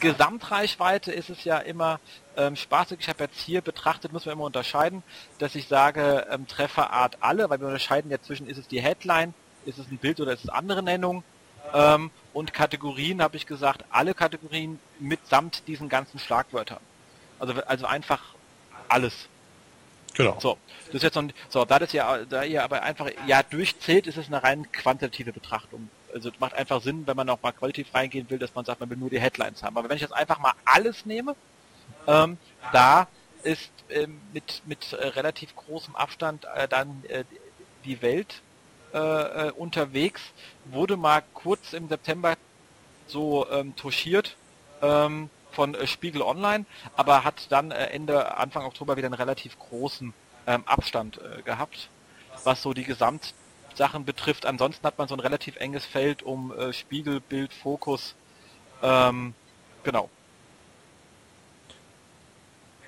Gesamtreichweite 0.00 1.12
ist 1.12 1.30
es 1.30 1.44
ja 1.44 1.58
immer 1.58 2.00
ähm, 2.36 2.56
spaßig. 2.56 2.98
Ich 3.00 3.08
habe 3.08 3.24
jetzt 3.24 3.40
hier 3.40 3.60
betrachtet, 3.60 4.12
muss 4.12 4.26
man 4.26 4.34
immer 4.34 4.44
unterscheiden, 4.44 5.02
dass 5.38 5.54
ich 5.54 5.68
sage 5.68 6.26
ähm, 6.30 6.46
Trefferart 6.46 7.18
alle, 7.20 7.48
weil 7.50 7.60
wir 7.60 7.66
unterscheiden 7.66 8.10
ja 8.10 8.20
zwischen, 8.20 8.48
ist 8.48 8.58
es 8.58 8.68
die 8.68 8.80
Headline, 8.80 9.34
ist 9.66 9.78
es 9.78 9.90
ein 9.90 9.98
Bild 9.98 10.20
oder 10.20 10.32
ist 10.32 10.44
es 10.44 10.50
andere 10.50 10.82
Nennung. 10.82 11.24
Ähm, 11.74 12.10
und 12.32 12.52
Kategorien 12.52 13.20
habe 13.22 13.36
ich 13.36 13.46
gesagt, 13.46 13.84
alle 13.90 14.14
Kategorien 14.14 14.78
mitsamt 14.98 15.66
diesen 15.66 15.88
ganzen 15.88 16.18
Schlagwörtern. 16.18 16.80
Also, 17.38 17.54
also 17.66 17.86
einfach 17.86 18.22
alles. 18.88 19.28
Genau. 20.14 20.36
So, 20.40 20.58
das 20.86 20.96
ist 20.96 21.02
jetzt 21.02 21.14
noch, 21.14 21.24
so, 21.48 21.64
da 21.64 21.78
das 21.78 21.92
ja, 21.92 22.24
da 22.24 22.42
ihr 22.42 22.64
aber 22.64 22.82
einfach 22.82 23.10
ja 23.26 23.42
durchzählt, 23.42 24.06
ist 24.06 24.16
es 24.16 24.26
eine 24.26 24.42
rein 24.42 24.70
quantitative 24.72 25.32
Betrachtung 25.32 25.90
also 26.12 26.30
macht 26.38 26.54
einfach 26.54 26.82
Sinn, 26.82 27.06
wenn 27.06 27.16
man 27.16 27.28
auch 27.28 27.42
mal 27.42 27.52
qualitativ 27.52 27.94
reingehen 27.94 28.28
will, 28.30 28.38
dass 28.38 28.54
man 28.54 28.64
sagt, 28.64 28.80
man 28.80 28.90
will 28.90 28.96
nur 28.96 29.10
die 29.10 29.20
Headlines 29.20 29.62
haben. 29.62 29.76
Aber 29.76 29.88
wenn 29.88 29.96
ich 29.96 30.02
jetzt 30.02 30.14
einfach 30.14 30.38
mal 30.38 30.52
alles 30.64 31.06
nehme, 31.06 31.36
ähm, 32.06 32.38
da 32.72 33.08
ist 33.42 33.70
ähm, 33.90 34.20
mit, 34.32 34.62
mit 34.66 34.92
äh, 34.92 35.08
relativ 35.08 35.54
großem 35.54 35.94
Abstand 35.94 36.46
äh, 36.54 36.68
dann 36.68 37.04
äh, 37.08 37.24
die 37.84 38.02
Welt 38.02 38.42
äh, 38.92 38.98
äh, 38.98 39.50
unterwegs, 39.52 40.22
wurde 40.66 40.96
mal 40.96 41.22
kurz 41.34 41.72
im 41.72 41.88
September 41.88 42.34
so 43.06 43.46
ähm, 43.50 43.76
touchiert 43.76 44.36
ähm, 44.82 45.30
von 45.52 45.74
äh, 45.74 45.86
Spiegel 45.86 46.22
Online, 46.22 46.66
aber 46.96 47.24
hat 47.24 47.50
dann 47.50 47.70
Ende, 47.70 48.36
Anfang 48.36 48.64
Oktober 48.64 48.96
wieder 48.96 49.06
einen 49.06 49.14
relativ 49.14 49.58
großen 49.58 50.12
ähm, 50.46 50.62
Abstand 50.66 51.20
gehabt, 51.44 51.90
was 52.44 52.62
so 52.62 52.72
die 52.72 52.84
Gesamt 52.84 53.34
Sachen 53.78 54.04
betrifft. 54.04 54.44
Ansonsten 54.44 54.86
hat 54.86 54.98
man 54.98 55.08
so 55.08 55.14
ein 55.14 55.20
relativ 55.20 55.56
enges 55.56 55.86
Feld 55.86 56.22
um 56.22 56.52
äh, 56.52 56.72
Spiegel, 56.74 57.20
Bild, 57.20 57.54
Fokus. 57.54 58.14
Ähm, 58.82 59.34
genau. 59.84 60.10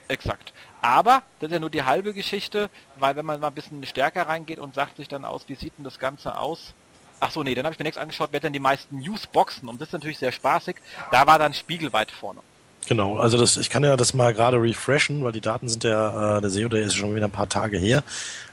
Exakt. 0.08 0.52
Aber 0.82 1.22
das 1.38 1.48
ist 1.48 1.52
ja 1.52 1.60
nur 1.60 1.70
die 1.70 1.84
halbe 1.84 2.12
Geschichte, 2.12 2.68
weil 2.96 3.16
wenn 3.16 3.24
man 3.24 3.40
mal 3.40 3.48
ein 3.48 3.54
bisschen 3.54 3.84
stärker 3.86 4.28
reingeht 4.28 4.58
und 4.58 4.74
sagt 4.74 4.96
sich 4.96 5.08
dann 5.08 5.24
aus, 5.24 5.48
wie 5.48 5.54
sieht 5.54 5.76
denn 5.78 5.84
das 5.84 5.98
Ganze 5.98 6.36
aus? 6.36 6.74
Ach 7.20 7.30
so, 7.30 7.42
nee, 7.42 7.54
dann 7.54 7.64
habe 7.64 7.74
ich 7.74 7.78
mir 7.78 7.84
nichts 7.84 7.98
angeschaut, 7.98 8.30
wer 8.32 8.40
denn 8.40 8.52
die 8.52 8.60
meisten 8.60 8.98
Newsboxen 8.98 9.68
und 9.68 9.80
das 9.80 9.88
ist 9.88 9.92
natürlich 9.92 10.18
sehr 10.18 10.32
spaßig. 10.32 10.76
Da 11.10 11.26
war 11.26 11.38
dann 11.38 11.52
Spiegel 11.52 11.92
weit 11.92 12.10
vorne. 12.10 12.40
Genau, 12.86 13.18
also 13.18 13.38
das, 13.38 13.56
ich 13.56 13.70
kann 13.70 13.84
ja 13.84 13.96
das 13.96 14.14
mal 14.14 14.34
gerade 14.34 14.60
refreshen, 14.60 15.22
weil 15.22 15.32
die 15.32 15.40
Daten 15.40 15.68
sind 15.68 15.84
ja, 15.84 16.38
äh, 16.38 16.40
der 16.40 16.50
SEO, 16.50 16.68
der 16.68 16.82
ist 16.82 16.94
schon 16.94 17.14
wieder 17.14 17.26
ein 17.26 17.30
paar 17.30 17.48
Tage 17.48 17.78
her. 17.78 18.02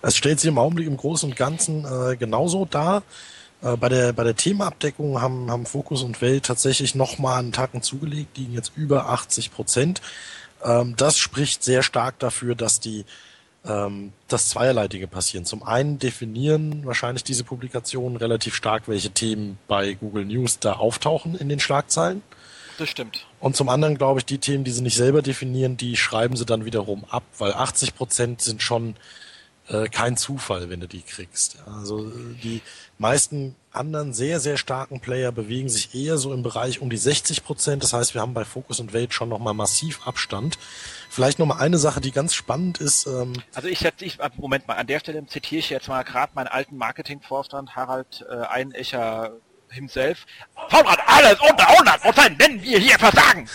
Es 0.01 0.15
stellt 0.15 0.39
sich 0.39 0.49
im 0.49 0.57
Augenblick 0.57 0.87
im 0.87 0.97
Großen 0.97 1.29
und 1.29 1.35
Ganzen 1.35 1.85
äh, 1.85 2.15
genauso 2.17 2.65
dar. 2.65 3.03
Äh, 3.61 3.77
bei 3.77 3.89
der, 3.89 4.13
bei 4.13 4.23
der 4.23 4.35
Themaabdeckung 4.35 5.21
haben, 5.21 5.49
haben 5.49 5.65
Fokus 5.65 6.03
und 6.03 6.21
Welt 6.21 6.45
tatsächlich 6.45 6.93
nochmal 6.93 7.39
einen 7.39 7.51
Tacken 7.51 7.81
zugelegt, 7.81 8.37
liegen 8.37 8.53
jetzt 8.53 8.73
über 8.75 9.09
80 9.09 9.51
Prozent. 9.51 10.01
Ähm, 10.63 10.95
das 10.97 11.17
spricht 11.17 11.63
sehr 11.63 11.81
stark 11.81 12.19
dafür, 12.19 12.53
dass 12.53 12.79
die 12.79 13.05
ähm, 13.65 14.13
das 14.27 14.49
zweierlei 14.49 14.87
Dinge 14.87 15.07
passieren. 15.07 15.45
Zum 15.45 15.63
einen 15.63 15.99
definieren 15.99 16.85
wahrscheinlich 16.85 17.23
diese 17.23 17.43
Publikationen 17.43 18.17
relativ 18.17 18.55
stark, 18.55 18.87
welche 18.87 19.09
Themen 19.09 19.57
bei 19.67 19.93
Google 19.93 20.25
News 20.25 20.59
da 20.59 20.73
auftauchen 20.73 21.35
in 21.35 21.49
den 21.49 21.59
Schlagzeilen. 21.59 22.21
Das 22.77 22.89
stimmt. 22.89 23.25
Und 23.39 23.55
zum 23.55 23.69
anderen 23.69 23.97
glaube 23.97 24.19
ich, 24.19 24.25
die 24.25 24.37
Themen, 24.37 24.63
die 24.63 24.71
sie 24.71 24.83
nicht 24.83 24.95
selber 24.95 25.21
definieren, 25.21 25.77
die 25.77 25.97
schreiben 25.97 26.35
sie 26.35 26.45
dann 26.45 26.65
wiederum 26.65 27.05
ab, 27.05 27.23
weil 27.37 27.53
80 27.53 27.95
Prozent 27.95 28.41
sind 28.41 28.61
schon 28.61 28.95
äh, 29.69 29.87
kein 29.87 30.15
Zufall, 30.15 30.69
wenn 30.69 30.79
du 30.79 30.87
die 30.87 31.01
kriegst. 31.01 31.57
Also 31.65 32.09
die 32.43 32.61
meisten 32.99 33.55
anderen 33.71 34.13
sehr, 34.13 34.39
sehr 34.39 34.57
starken 34.57 34.99
Player 34.99 35.31
bewegen 35.31 35.69
sich 35.69 35.93
eher 35.93 36.17
so 36.17 36.33
im 36.33 36.43
Bereich 36.43 36.81
um 36.81 36.89
die 36.89 36.97
60 36.97 37.43
Prozent. 37.43 37.83
Das 37.83 37.93
heißt, 37.93 38.13
wir 38.13 38.21
haben 38.21 38.33
bei 38.33 38.45
Focus 38.45 38.79
und 38.79 38.93
Wade 38.93 39.11
schon 39.11 39.29
nochmal 39.29 39.53
massiv 39.53 40.05
Abstand. 40.05 40.57
Vielleicht 41.09 41.39
nochmal 41.39 41.59
eine 41.59 41.77
Sache, 41.77 42.01
die 42.01 42.11
ganz 42.11 42.33
spannend 42.33 42.79
ist. 42.79 43.07
Ähm 43.07 43.33
also 43.53 43.67
ich 43.67 43.79
setze, 43.79 44.05
ich, 44.05 44.19
Moment 44.35 44.67
mal, 44.67 44.75
an 44.75 44.87
der 44.87 44.99
Stelle 44.99 45.25
zitiere 45.27 45.59
ich 45.59 45.69
jetzt 45.69 45.87
mal 45.87 46.03
gerade 46.03 46.31
meinen 46.35 46.47
alten 46.47 46.77
Marketingvorstand 46.77 47.75
Harald 47.75 48.25
äh, 48.29 48.35
Einecher 48.35 49.33
himself. 49.71 50.25
Vorrat 50.69 50.99
alles 51.05 51.39
unter 51.39 51.67
100 51.67 52.01
Prozent, 52.01 52.39
wenn 52.39 52.61
wir 52.61 52.79
hier 52.79 52.97
versagen. 52.97 53.47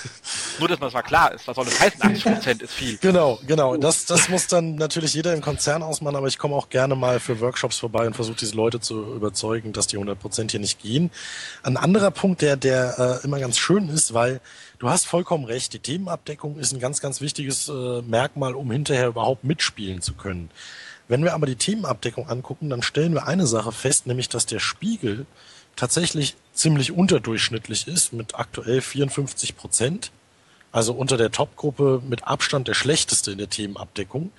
Nur, 0.58 0.68
dass 0.68 0.78
man 0.78 0.86
das 0.88 0.94
mal 0.94 1.02
klar 1.02 1.32
ist. 1.32 1.46
Was 1.46 1.56
soll 1.56 1.64
das 1.64 1.80
heißen? 1.80 2.02
80 2.02 2.24
Prozent 2.24 2.62
ist 2.62 2.72
viel. 2.72 2.96
Genau, 2.98 3.38
genau. 3.46 3.76
Das, 3.76 4.06
das 4.06 4.28
muss 4.28 4.46
dann 4.46 4.76
natürlich 4.76 5.14
jeder 5.14 5.34
im 5.34 5.40
Konzern 5.40 5.82
ausmachen, 5.82 6.16
aber 6.16 6.28
ich 6.28 6.38
komme 6.38 6.54
auch 6.54 6.68
gerne 6.68 6.94
mal 6.94 7.20
für 7.20 7.40
Workshops 7.40 7.78
vorbei 7.78 8.06
und 8.06 8.14
versuche 8.14 8.36
diese 8.36 8.54
Leute 8.54 8.80
zu 8.80 9.14
überzeugen, 9.14 9.72
dass 9.72 9.86
die 9.86 9.96
100 9.96 10.18
Prozent 10.18 10.50
hier 10.50 10.60
nicht 10.60 10.80
gehen. 10.80 11.10
Ein 11.62 11.76
anderer 11.76 12.10
Punkt, 12.10 12.42
der, 12.42 12.56
der 12.56 13.20
äh, 13.22 13.24
immer 13.24 13.38
ganz 13.38 13.58
schön 13.58 13.88
ist, 13.88 14.14
weil 14.14 14.40
du 14.78 14.88
hast 14.88 15.06
vollkommen 15.06 15.44
recht, 15.44 15.72
die 15.72 15.80
Themenabdeckung 15.80 16.58
ist 16.58 16.72
ein 16.72 16.80
ganz, 16.80 17.00
ganz 17.00 17.20
wichtiges 17.20 17.68
äh, 17.68 18.02
Merkmal, 18.02 18.54
um 18.54 18.70
hinterher 18.70 19.08
überhaupt 19.08 19.44
mitspielen 19.44 20.00
zu 20.00 20.14
können. 20.14 20.50
Wenn 21.08 21.24
wir 21.24 21.34
aber 21.34 21.46
die 21.46 21.56
Themenabdeckung 21.56 22.28
angucken, 22.28 22.70
dann 22.70 22.82
stellen 22.82 23.12
wir 23.12 23.26
eine 23.26 23.46
Sache 23.46 23.72
fest, 23.72 24.06
nämlich 24.06 24.28
dass 24.28 24.46
der 24.46 24.60
Spiegel 24.60 25.26
tatsächlich 25.76 26.36
ziemlich 26.52 26.92
unterdurchschnittlich 26.92 27.88
ist, 27.88 28.12
mit 28.12 28.34
aktuell 28.34 28.80
54 28.80 29.56
Prozent. 29.56 30.10
Also 30.70 30.94
unter 30.94 31.16
der 31.16 31.30
Top-Gruppe 31.30 32.02
mit 32.06 32.24
Abstand 32.24 32.68
der 32.68 32.74
schlechteste 32.74 33.32
in 33.32 33.38
der 33.38 33.50
Themenabdeckung. 33.50 34.30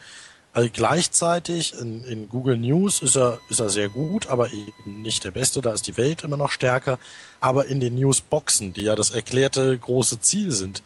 Also 0.52 0.70
gleichzeitig 0.72 1.74
in, 1.80 2.04
in, 2.04 2.30
Google 2.30 2.58
News 2.58 3.02
ist 3.02 3.18
er, 3.18 3.40
ist 3.50 3.60
er 3.60 3.70
sehr 3.70 3.90
gut, 3.90 4.28
aber 4.28 4.52
eben 4.54 5.02
nicht 5.02 5.24
der 5.24 5.32
Beste. 5.32 5.62
Da 5.62 5.74
ist 5.74 5.88
die 5.88 5.98
Welt 5.98 6.24
immer 6.24 6.38
noch 6.38 6.52
stärker. 6.52 7.00
Aber 7.40 7.66
in 7.66 7.80
den 7.80 7.96
Newsboxen, 7.96 8.74
die 8.74 8.84
ja 8.84 8.96
das 8.96 9.12
erklärte 9.12 9.76
große 9.78 10.20
Ziel 10.20 10.52
sind, 10.52 10.84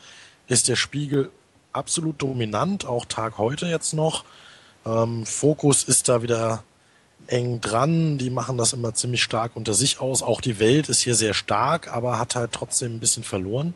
ist 0.48 0.70
der 0.70 0.78
Spiegel 0.78 1.30
absolut 1.74 2.22
dominant, 2.22 2.86
auch 2.86 3.06
Tag 3.06 3.38
heute 3.38 3.68
jetzt 3.68 3.94
noch. 3.94 4.24
Ähm, 4.86 5.26
Fokus 5.26 5.84
ist 5.84 6.08
da 6.08 6.22
wieder 6.22 6.64
eng 7.28 7.62
dran. 7.62 8.18
Die 8.18 8.30
machen 8.30 8.58
das 8.58 8.74
immer 8.74 8.94
ziemlich 8.94 9.24
stark 9.24 9.56
unter 9.56 9.74
sich 9.74 10.00
aus. 10.00 10.24
Auch 10.24 10.42
die 10.42 10.60
Welt 10.60 10.90
ist 10.90 11.02
hier 11.02 11.16
sehr 11.16 11.34
stark, 11.34 11.94
aber 11.94 12.20
hat 12.20 12.36
halt 12.36 12.52
trotzdem 12.52 12.96
ein 12.96 13.00
bisschen 13.00 13.24
verloren. 13.24 13.74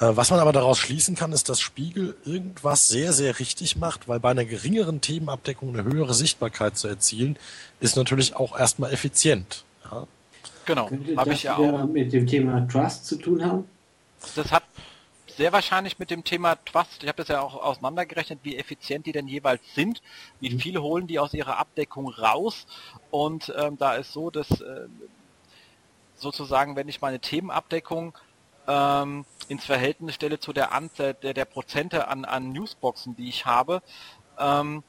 Äh, 0.00 0.10
was 0.16 0.30
man 0.30 0.40
aber 0.40 0.52
daraus 0.52 0.78
schließen 0.78 1.14
kann, 1.14 1.32
ist, 1.32 1.48
dass 1.48 1.60
Spiegel 1.60 2.16
irgendwas 2.24 2.88
sehr, 2.88 3.12
sehr 3.12 3.38
richtig 3.38 3.76
macht, 3.76 4.08
weil 4.08 4.20
bei 4.20 4.30
einer 4.30 4.44
geringeren 4.44 5.00
Themenabdeckung 5.00 5.70
eine 5.70 5.84
höhere 5.84 6.14
Sichtbarkeit 6.14 6.76
zu 6.76 6.88
erzielen, 6.88 7.36
ist 7.80 7.96
natürlich 7.96 8.34
auch 8.36 8.58
erstmal 8.58 8.92
effizient. 8.92 9.64
Ja. 9.90 10.06
Genau. 10.66 10.86
Könnte 10.88 11.14
das 11.14 11.28
ich 11.28 11.42
ja 11.44 11.56
auch 11.56 11.86
mit 11.86 12.12
dem 12.12 12.26
Thema 12.26 12.66
Trust 12.66 13.06
zu 13.06 13.16
tun 13.16 13.44
haben? 13.44 13.64
Das 14.34 14.50
hat 14.50 14.62
sehr 15.36 15.52
wahrscheinlich 15.52 15.98
mit 15.98 16.10
dem 16.10 16.24
Thema 16.24 16.56
Trust, 16.64 17.02
ich 17.02 17.08
habe 17.08 17.16
das 17.16 17.28
ja 17.28 17.40
auch 17.40 17.54
auseinandergerechnet, 17.54 18.40
wie 18.42 18.56
effizient 18.56 19.06
die 19.06 19.12
denn 19.12 19.28
jeweils 19.28 19.62
sind, 19.74 20.02
wie 20.40 20.50
mhm. 20.50 20.60
viele 20.60 20.82
holen 20.82 21.06
die 21.06 21.18
aus 21.18 21.34
ihrer 21.34 21.58
Abdeckung 21.58 22.08
raus 22.08 22.66
und 23.10 23.52
ähm, 23.56 23.76
da 23.78 23.94
ist 23.94 24.12
so, 24.12 24.30
dass 24.30 24.60
äh, 24.60 24.86
sozusagen, 26.16 26.76
wenn 26.76 26.88
ich 26.88 27.00
meine 27.00 27.20
Themenabdeckung 27.20 28.16
ähm, 28.66 29.24
ins 29.48 29.64
Verhältnis 29.64 30.14
stelle 30.14 30.38
zu 30.38 30.52
der 30.52 30.72
Anzahl 30.72 31.14
der, 31.14 31.34
der 31.34 31.44
Prozente 31.44 32.08
an, 32.08 32.24
an 32.24 32.52
Newsboxen, 32.52 33.16
die 33.16 33.28
ich 33.28 33.46
habe, 33.46 33.82
ähm, 34.38 34.82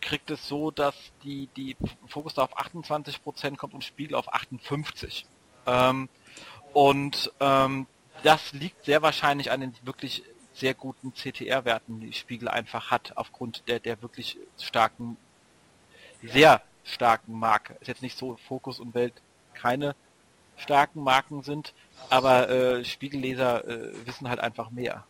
kriegt 0.00 0.30
es 0.30 0.46
so, 0.48 0.70
dass 0.70 0.94
die, 1.22 1.48
die 1.56 1.76
Fokus 2.06 2.34
da 2.34 2.42
auf 2.42 2.58
28% 2.58 3.56
kommt 3.56 3.74
und 3.74 3.84
Spiegel 3.84 4.16
auf 4.16 4.32
58%. 4.34 5.24
Ähm, 5.66 6.08
und 6.72 7.32
ähm, 7.40 7.86
das 8.22 8.52
liegt 8.52 8.84
sehr 8.84 9.02
wahrscheinlich 9.02 9.50
an 9.50 9.60
den 9.60 9.74
wirklich 9.82 10.22
sehr 10.54 10.74
guten 10.74 11.12
CTR-Werten, 11.14 12.00
die 12.00 12.12
Spiegel 12.12 12.48
einfach 12.48 12.90
hat, 12.90 13.12
aufgrund 13.16 13.62
der, 13.68 13.80
der 13.80 14.02
wirklich 14.02 14.36
starken, 14.60 15.16
sehr 16.22 16.60
starken 16.84 17.38
Marke. 17.38 17.74
Ist 17.80 17.88
jetzt 17.88 18.02
nicht 18.02 18.18
so, 18.18 18.38
Fokus 18.48 18.80
und 18.80 18.94
Welt 18.94 19.14
keine 19.54 19.94
starken 20.56 21.02
Marken 21.02 21.42
sind, 21.42 21.72
aber 22.10 22.48
äh, 22.48 22.84
Spiegelleser 22.84 23.66
äh, 23.66 23.92
wissen 24.04 24.28
halt 24.28 24.40
einfach 24.40 24.70
mehr. 24.70 25.04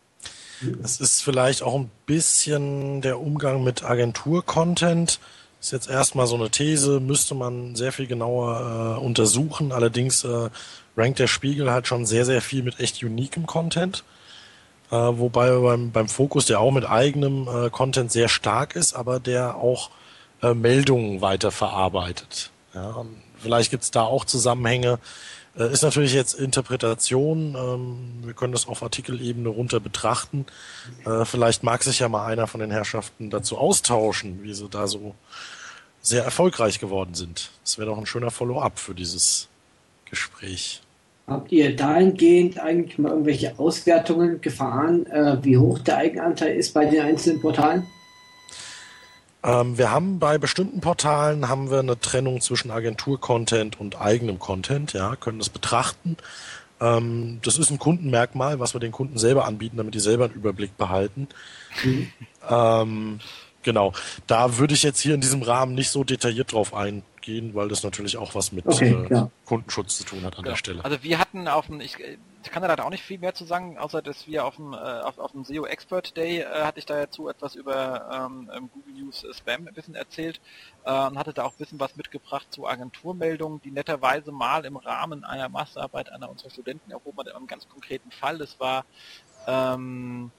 Es 0.83 1.01
ist 1.01 1.21
vielleicht 1.21 1.61
auch 1.61 1.75
ein 1.75 1.91
bisschen 2.05 3.01
der 3.01 3.19
Umgang 3.19 3.63
mit 3.63 3.83
Agentur-Content. 3.83 5.19
Ist 5.59 5.71
jetzt 5.71 5.89
erstmal 5.89 6.27
so 6.27 6.35
eine 6.35 6.49
These, 6.49 6.99
müsste 6.99 7.35
man 7.35 7.75
sehr 7.75 7.91
viel 7.91 8.07
genauer 8.07 8.97
äh, 8.97 9.05
untersuchen. 9.05 9.71
Allerdings 9.71 10.23
äh, 10.23 10.49
rankt 10.95 11.19
der 11.19 11.27
Spiegel 11.27 11.71
halt 11.71 11.87
schon 11.87 12.05
sehr, 12.05 12.25
sehr 12.25 12.41
viel 12.41 12.63
mit 12.63 12.79
echt 12.79 13.03
unikem 13.03 13.45
Content. 13.45 14.03
Äh, 14.91 14.95
wobei 14.95 15.49
beim, 15.49 15.91
beim 15.91 16.07
Fokus, 16.07 16.45
der 16.45 16.59
auch 16.59 16.71
mit 16.71 16.85
eigenem 16.85 17.47
äh, 17.47 17.69
Content 17.69 18.11
sehr 18.11 18.29
stark 18.29 18.75
ist, 18.75 18.93
aber 18.93 19.19
der 19.19 19.55
auch 19.55 19.89
äh, 20.41 20.53
Meldungen 20.53 21.21
weiterverarbeitet. 21.21 22.51
Ja, 22.75 23.05
vielleicht 23.39 23.71
gibt's 23.71 23.91
da 23.91 24.03
auch 24.03 24.25
Zusammenhänge. 24.25 24.99
Äh, 25.57 25.71
ist 25.71 25.81
natürlich 25.81 26.13
jetzt 26.13 26.33
Interpretation. 26.33 27.55
Ähm, 27.55 28.27
wir 28.27 28.33
können 28.33 28.53
das 28.53 28.67
auf 28.67 28.83
Artikelebene 28.83 29.49
runter 29.49 29.79
betrachten. 29.79 30.45
Äh, 31.05 31.25
vielleicht 31.25 31.63
mag 31.63 31.83
sich 31.83 31.99
ja 31.99 32.09
mal 32.09 32.25
einer 32.25 32.45
von 32.45 32.59
den 32.59 32.69
Herrschaften 32.69 33.31
dazu 33.31 33.57
austauschen, 33.57 34.43
wie 34.43 34.53
sie 34.53 34.69
da 34.69 34.87
so 34.87 35.15
sehr 36.01 36.23
erfolgreich 36.23 36.79
geworden 36.79 37.15
sind. 37.15 37.49
Das 37.63 37.79
wäre 37.79 37.89
doch 37.89 37.97
ein 37.97 38.05
schöner 38.05 38.29
Follow-up 38.29 38.77
für 38.77 38.93
dieses 38.93 39.47
Gespräch. 40.05 40.82
Habt 41.25 41.53
ihr 41.53 41.73
dahingehend 41.75 42.59
eigentlich 42.59 42.97
mal 42.99 43.11
irgendwelche 43.11 43.57
Auswertungen 43.57 44.41
gefahren, 44.41 45.05
äh, 45.05 45.37
wie 45.41 45.57
hoch 45.57 45.79
der 45.79 45.97
Eigenanteil 45.97 46.55
ist 46.55 46.73
bei 46.73 46.85
den 46.85 47.01
einzelnen 47.01 47.39
Portalen? 47.39 47.87
Ähm, 49.41 49.77
wir 49.77 49.91
haben 49.91 50.19
bei 50.19 50.37
bestimmten 50.37 50.81
Portalen 50.81 51.47
haben 51.47 51.71
wir 51.71 51.79
eine 51.79 51.97
Trennung 51.97 52.41
zwischen 52.41 52.71
Agentur-Content 52.71 53.79
und 53.79 54.01
eigenem 54.01 54.37
Content, 54.37 54.91
ja, 54.93 55.15
können 55.15 55.39
das 55.39 55.49
betrachten. 55.49 56.17
Ähm, 56.81 57.39
das 57.43 57.57
ist 57.57 57.69
ein 57.69 57.79
Kundenmerkmal, 57.79 58.59
was 58.59 58.73
wir 58.73 58.81
den 58.81 58.91
Kunden 58.91 59.17
selber 59.17 59.45
anbieten, 59.45 59.77
damit 59.77 59.95
die 59.95 60.01
selber 60.01 60.25
einen 60.25 60.33
Überblick 60.33 60.75
behalten. 60.77 61.29
Mhm. 61.85 62.07
Ähm, 62.49 63.19
genau. 63.63 63.93
Da 64.27 64.57
würde 64.57 64.73
ich 64.73 64.83
jetzt 64.83 64.99
hier 64.99 65.15
in 65.15 65.21
diesem 65.21 65.41
Rahmen 65.41 65.73
nicht 65.73 65.89
so 65.89 66.03
detailliert 66.03 66.51
drauf 66.51 66.73
eingehen 66.73 67.12
gehen, 67.23 67.55
weil 67.55 67.69
das 67.69 67.81
natürlich 67.81 68.17
auch 68.17 68.35
was 68.35 68.51
mit 68.51 68.67
okay, 68.67 68.91
äh, 69.09 69.25
Kundenschutz 69.45 69.97
zu 69.97 70.03
tun 70.03 70.23
hat 70.23 70.37
an 70.37 70.45
ja. 70.45 70.51
der 70.51 70.57
Stelle. 70.57 70.85
Also 70.85 71.01
wir 71.01 71.17
hatten 71.17 71.47
auf 71.47 71.65
dem, 71.65 71.81
ich, 71.81 71.97
ich 71.99 72.51
kann 72.51 72.61
da 72.61 72.67
leider 72.67 72.85
auch 72.85 72.91
nicht 72.91 73.03
viel 73.03 73.17
mehr 73.17 73.33
zu 73.33 73.45
sagen, 73.45 73.77
außer 73.77 74.01
dass 74.01 74.27
wir 74.27 74.45
auf 74.45 74.57
dem, 74.57 74.73
äh, 74.73 74.75
auf, 74.75 75.17
auf 75.17 75.31
dem 75.31 75.43
SEO 75.43 75.65
Expert 75.65 76.15
Day 76.15 76.41
äh, 76.41 76.45
hatte 76.45 76.79
ich 76.79 76.85
da 76.85 76.97
dazu 76.97 77.29
etwas 77.29 77.55
über 77.55 78.29
ähm, 78.29 78.69
Google 78.73 78.93
News 78.93 79.25
Spam 79.31 79.67
ein 79.67 79.73
bisschen 79.73 79.95
erzählt 79.95 80.39
äh, 80.83 81.07
und 81.07 81.17
hatte 81.17 81.33
da 81.33 81.45
auch 81.45 81.53
ein 81.53 81.57
bisschen 81.57 81.79
was 81.79 81.95
mitgebracht 81.95 82.47
zu 82.51 82.67
Agenturmeldungen, 82.67 83.61
die 83.61 83.71
netterweise 83.71 84.31
mal 84.31 84.65
im 84.65 84.75
Rahmen 84.75 85.23
einer 85.23 85.49
Masterarbeit 85.49 86.11
einer 86.11 86.29
unserer 86.29 86.51
Studenten 86.51 86.91
erhoben 86.91 87.17
hat, 87.17 87.27
in 87.27 87.33
einem 87.33 87.47
ganz 87.47 87.67
konkreten 87.67 88.11
Fall. 88.11 88.37
Das 88.37 88.59
war, 88.59 88.85
ähm, 89.47 90.29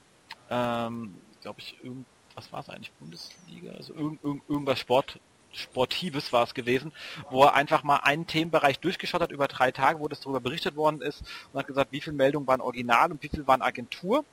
ähm, 0.51 1.15
glaube 1.41 1.61
ich, 1.61 1.77
irgend, 1.83 2.07
was 2.35 2.53
war 2.53 2.61
es 2.61 2.69
eigentlich, 2.69 2.93
Bundesliga, 2.93 3.73
also 3.73 3.95
irgend, 3.95 4.23
irgend, 4.23 4.43
irgendwas 4.49 4.79
Sport 4.79 5.19
Sportives 5.55 6.33
war 6.33 6.45
es 6.45 6.55
gewesen, 6.55 6.93
wo 7.31 7.45
er 7.45 7.55
einfach 7.55 7.83
mal 7.83 7.97
einen 7.97 8.27
Themenbereich 8.27 8.81
durchgeschaut 8.81 9.21
hat 9.21 9.33
über 9.33 9.49
drei 9.49 9.71
Tage, 9.73 10.01
wo 10.01 10.09
das 10.09 10.21
darüber 10.21 10.41
berichtet 10.41 10.77
worden 10.77 11.01
ist 11.01 11.23
und 11.53 11.59
hat 11.59 11.67
gesagt, 11.67 11.93
wie 11.93 12.01
viele 12.01 12.17
Meldungen 12.17 12.47
waren 12.47 12.61
Original 12.61 13.13
und 13.13 13.23
wie 13.23 13.29
viel 13.29 13.47
waren 13.47 13.63
Agentur. 13.63 14.25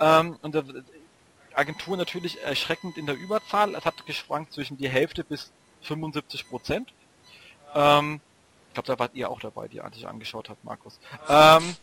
Ähm, 0.00 0.36
und 0.42 0.56
Agentur 1.54 1.96
natürlich 1.96 2.42
erschreckend 2.42 2.96
in 2.96 3.06
der 3.06 3.16
Überzahl. 3.16 3.74
Es 3.74 3.84
hat 3.84 4.06
geschwankt 4.06 4.52
zwischen 4.52 4.76
die 4.76 4.88
Hälfte 4.88 5.24
bis 5.24 5.52
75 5.82 6.48
Prozent. 6.48 6.92
Ähm, 7.74 8.20
ich 8.68 8.74
glaube, 8.74 8.86
da 8.86 8.98
wart 8.98 9.14
ihr 9.14 9.30
auch 9.30 9.40
dabei, 9.40 9.68
die 9.68 9.76
ihr 9.76 9.90
sich 9.92 10.08
angeschaut 10.08 10.48
habt, 10.48 10.64
Markus. 10.64 10.98
Ähm, 11.28 11.76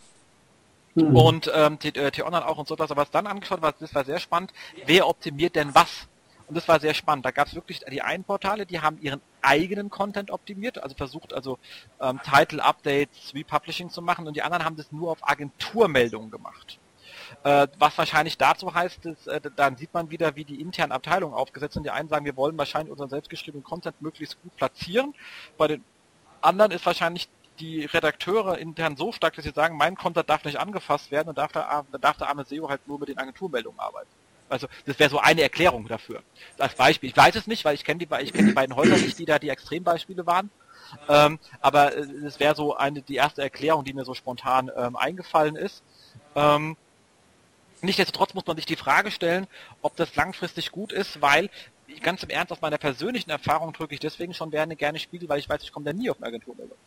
hm. 0.96 1.16
Und 1.16 1.52
ähm, 1.54 1.78
T-Online 1.80 2.48
auch 2.48 2.58
und 2.58 2.68
so 2.68 2.78
was. 2.80 2.92
Aber 2.92 3.02
was 3.02 3.12
dann 3.12 3.28
angeschaut 3.28 3.62
war, 3.62 3.74
das 3.74 3.94
war 3.94 4.06
sehr 4.06 4.20
spannend. 4.20 4.54
Wer 4.86 5.08
optimiert 5.08 5.56
denn 5.56 5.76
was? 5.76 6.08
Und 6.50 6.56
das 6.56 6.68
war 6.68 6.80
sehr 6.80 6.96
spannend. 6.96 7.26
Da 7.26 7.32
gab 7.32 7.48
es 7.48 7.54
wirklich 7.54 7.82
die 7.92 8.02
einen 8.02 8.24
Portale, 8.24 8.66
die 8.66 8.82
haben 8.82 9.00
ihren 9.02 9.22
eigenen 9.44 9.92
Content 9.92 10.32
optimiert, 10.32 10.82
also 10.82 10.96
versucht 10.96 11.32
also 11.32 11.60
ähm, 12.02 12.20
Title 12.24 12.64
Updates, 12.64 13.34
Republishing 13.36 13.92
zu 13.92 14.02
machen 14.02 14.28
und 14.28 14.36
die 14.36 14.42
anderen 14.42 14.66
haben 14.66 14.76
das 14.76 14.92
nur 14.92 15.12
auf 15.12 15.20
Agenturmeldungen 15.22 16.32
gemacht. 16.32 16.80
Äh, 17.44 17.68
was 17.78 17.98
wahrscheinlich 18.00 18.40
dazu 18.40 18.74
heißt, 18.74 19.06
ist, 19.06 19.28
äh, 19.28 19.40
dann 19.56 19.78
sieht 19.78 19.94
man 19.94 20.10
wieder, 20.10 20.36
wie 20.36 20.44
die 20.44 20.60
internen 20.60 20.92
Abteilungen 20.92 21.36
aufgesetzt 21.36 21.76
sind. 21.76 21.84
Die 21.84 21.92
einen 21.92 22.10
sagen, 22.10 22.26
wir 22.26 22.36
wollen 22.36 22.58
wahrscheinlich 22.58 22.92
unseren 22.92 23.10
selbstgeschriebenen 23.10 23.64
Content 23.64 24.02
möglichst 24.02 24.42
gut 24.42 24.56
platzieren. 24.56 25.14
Bei 25.56 25.68
den 25.68 25.84
anderen 26.42 26.72
ist 26.72 26.86
wahrscheinlich 26.86 27.30
die 27.60 27.86
Redakteure 27.86 28.58
intern 28.58 28.98
so 28.98 29.12
stark, 29.12 29.36
dass 29.36 29.46
sie 29.46 29.52
sagen, 29.52 29.78
mein 29.78 29.96
Content 29.96 30.30
darf 30.30 30.44
nicht 30.46 30.60
angefasst 30.60 31.12
werden 31.12 31.30
und 31.30 31.38
darf 31.38 31.52
der, 31.52 31.86
darf 32.02 32.18
der 32.18 32.30
arme 32.30 32.44
SEO 32.46 32.70
halt 32.70 32.88
nur 32.88 33.00
mit 33.00 33.10
den 33.10 33.20
Agenturmeldungen 33.20 33.80
arbeiten. 33.80 34.10
Also 34.50 34.68
das 34.86 35.00
wäre 35.00 35.10
so 35.10 35.20
eine 35.20 35.42
Erklärung 35.42 35.88
dafür. 35.88 36.22
Als 36.58 36.76
Beispiel. 36.76 37.10
Ich 37.10 37.18
weiß 37.18 37.36
es 37.36 37.48
nicht, 37.48 37.66
weil 37.66 37.76
ich 37.76 37.84
kenne 37.84 38.06
die, 38.06 38.08
ich 38.24 38.34
kenne 38.34 38.50
die 38.50 38.54
beiden 38.54 38.76
Häuser 38.76 38.98
nicht, 38.98 39.18
die 39.20 39.26
da 39.26 39.40
die 39.40 39.50
Extrembeispiele 39.50 40.26
waren. 40.26 40.50
Ähm, 41.08 41.40
aber 41.62 41.96
es 41.96 42.40
wäre 42.40 42.56
so 42.56 42.76
eine 42.76 43.02
die 43.02 43.16
erste 43.16 43.44
Erklärung, 43.44 43.84
die 43.84 43.94
mir 43.94 44.06
so 44.06 44.16
spontan 44.16 44.72
ähm, 44.76 44.96
eingefallen 44.96 45.56
ist. 45.56 45.84
Ähm, 46.36 46.76
Nichtsdestotrotz 47.82 48.34
muss 48.34 48.46
man 48.46 48.58
sich 48.58 48.66
die 48.66 48.76
Frage 48.76 49.10
stellen, 49.10 49.48
ob 49.82 49.96
das 49.96 50.16
langfristig 50.16 50.72
gut 50.72 50.92
ist, 50.92 51.22
weil 51.22 51.50
ganz 52.02 52.24
im 52.24 52.30
Ernst 52.30 52.52
aus 52.52 52.62
meiner 52.62 52.78
persönlichen 52.78 53.30
Erfahrung 53.30 53.74
drücke 53.74 53.94
ich 53.94 54.00
deswegen 54.00 54.34
schon 54.34 54.52
gerne 54.52 54.76
gerne 54.76 55.00
Spiegel, 55.00 55.30
weil 55.30 55.40
ich 55.40 55.48
weiß, 55.48 55.64
ich 55.64 55.72
komme 55.72 55.86
da 55.86 55.94
nie 55.94 56.10
auf 56.10 56.18
eine 56.18 56.28
Agenturmeldung. 56.28 56.78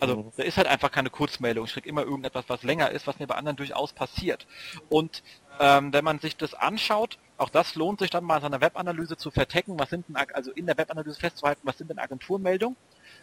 Also 0.00 0.16
mhm. 0.16 0.32
da 0.36 0.42
ist 0.42 0.56
halt 0.56 0.66
einfach 0.66 0.90
keine 0.90 1.10
Kurzmeldung. 1.10 1.66
Ich 1.66 1.72
kriege 1.72 1.88
immer 1.88 2.02
irgendetwas, 2.02 2.44
was 2.48 2.62
länger 2.62 2.90
ist, 2.90 3.06
was 3.06 3.18
mir 3.18 3.26
bei 3.26 3.36
anderen 3.36 3.56
durchaus 3.56 3.92
passiert. 3.92 4.46
Und 4.88 5.22
ähm, 5.60 5.92
wenn 5.92 6.04
man 6.04 6.18
sich 6.18 6.36
das 6.36 6.54
anschaut, 6.54 7.18
auch 7.36 7.50
das 7.50 7.74
lohnt 7.74 8.00
sich 8.00 8.10
dann 8.10 8.24
mal 8.24 8.36
in 8.36 8.42
seiner 8.42 8.60
Webanalyse 8.60 9.16
zu 9.16 9.30
vertecken, 9.30 9.78
was 9.78 9.90
sind 9.90 10.08
denn, 10.08 10.16
also 10.16 10.50
in 10.52 10.66
der 10.66 10.76
Webanalyse 10.76 11.20
festzuhalten, 11.20 11.62
was 11.64 11.78
sind 11.78 11.90
denn 11.90 11.98
Agenturmeldungen 11.98 12.76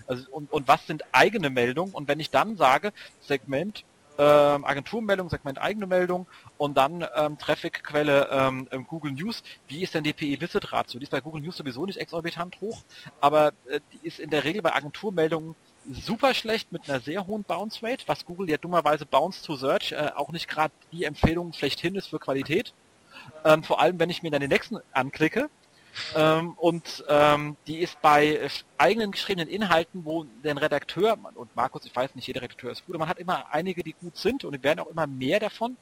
also, 0.05 0.29
und, 0.31 0.51
und 0.51 0.67
was 0.67 0.85
sind 0.87 1.03
eigene 1.11 1.49
Meldungen. 1.49 1.93
Und 1.93 2.07
wenn 2.07 2.19
ich 2.19 2.29
dann 2.29 2.55
sage, 2.57 2.93
Segment 3.21 3.83
ähm, 4.17 4.65
Agenturmeldung, 4.65 5.29
Segment 5.29 5.59
eigene 5.61 5.85
Meldung 5.85 6.25
und 6.57 6.75
dann 6.75 7.05
ähm, 7.15 7.37
Traffic-Quelle 7.37 8.29
ähm, 8.31 8.67
Google 8.87 9.11
News. 9.11 9.43
Wie 9.67 9.83
ist 9.83 9.93
denn 9.93 10.03
die 10.03 10.13
PE-Visit-Ratio? 10.13 10.99
Die 10.99 11.03
ist 11.03 11.11
bei 11.11 11.21
Google 11.21 11.41
News 11.41 11.57
sowieso 11.57 11.85
nicht 11.85 11.99
exorbitant 11.99 12.59
hoch, 12.61 12.81
aber 13.21 13.53
äh, 13.69 13.79
die 13.93 14.07
ist 14.07 14.19
in 14.19 14.29
der 14.29 14.43
Regel 14.43 14.61
bei 14.61 14.73
Agenturmeldungen 14.73 15.55
super 15.91 16.33
schlecht 16.33 16.71
mit 16.71 16.89
einer 16.89 16.99
sehr 16.99 17.27
hohen 17.27 17.43
Bounce 17.43 17.85
Rate, 17.85 18.03
was 18.07 18.25
Google 18.25 18.49
ja 18.49 18.57
dummerweise 18.57 19.05
Bounce 19.05 19.43
to 19.43 19.55
Search 19.55 19.91
äh, 19.91 20.11
auch 20.15 20.31
nicht 20.31 20.47
gerade 20.47 20.73
die 20.91 21.05
Empfehlung 21.05 21.53
schlechthin 21.53 21.95
ist 21.95 22.07
für 22.07 22.19
Qualität. 22.19 22.73
Ähm, 23.43 23.63
vor 23.63 23.79
allem, 23.79 23.99
wenn 23.99 24.09
ich 24.09 24.23
mir 24.23 24.31
dann 24.31 24.41
den 24.41 24.49
nächsten 24.49 24.77
anklicke, 24.91 25.49
ähm, 26.15 26.53
und 26.53 27.03
ähm, 27.07 27.57
die 27.67 27.79
ist 27.79 28.01
bei 28.01 28.49
eigenen 28.77 29.11
geschriebenen 29.11 29.49
Inhalten, 29.49 30.05
wo 30.05 30.25
der 30.43 30.59
Redakteur, 30.61 31.17
und 31.35 31.55
Markus, 31.55 31.85
ich 31.85 31.95
weiß 31.95 32.15
nicht, 32.15 32.27
jeder 32.27 32.41
Redakteur 32.41 32.71
ist 32.71 32.85
gut, 32.85 32.95
aber 32.95 33.03
man 33.03 33.09
hat 33.09 33.19
immer 33.19 33.45
einige, 33.51 33.83
die 33.83 33.93
gut 33.93 34.17
sind 34.17 34.43
und 34.43 34.63
werden 34.63 34.79
auch 34.79 34.87
immer 34.87 35.07
mehr 35.07 35.39
davon. 35.39 35.77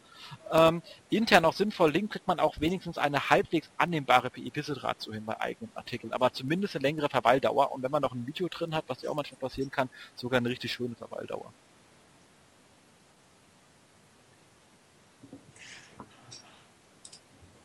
Ähm, 0.51 0.81
intern 1.09 1.45
auch 1.45 1.53
sinnvoll 1.53 1.91
linkt, 1.91 2.13
kriegt 2.13 2.27
man 2.27 2.39
auch 2.39 2.59
wenigstens 2.59 2.97
eine 2.97 3.29
halbwegs 3.29 3.69
annehmbare 3.77 4.29
PI-Visit-Ratio 4.29 5.13
hin 5.13 5.25
bei 5.25 5.39
eigenen 5.39 5.71
Artikeln, 5.75 6.13
aber 6.13 6.33
zumindest 6.33 6.75
eine 6.75 6.83
längere 6.83 7.09
Verweildauer 7.09 7.71
und 7.71 7.83
wenn 7.83 7.91
man 7.91 8.01
noch 8.01 8.13
ein 8.13 8.25
Video 8.27 8.47
drin 8.47 8.73
hat, 8.75 8.85
was 8.87 9.01
ja 9.01 9.09
auch 9.09 9.15
manchmal 9.15 9.39
passieren 9.39 9.71
kann, 9.71 9.89
sogar 10.15 10.37
eine 10.37 10.49
richtig 10.49 10.73
schöne 10.73 10.95
Verweildauer. 10.95 11.51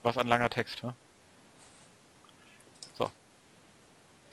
Was 0.02 0.16
ein 0.16 0.28
langer 0.28 0.50
Text, 0.50 0.82
ja? 0.82 0.94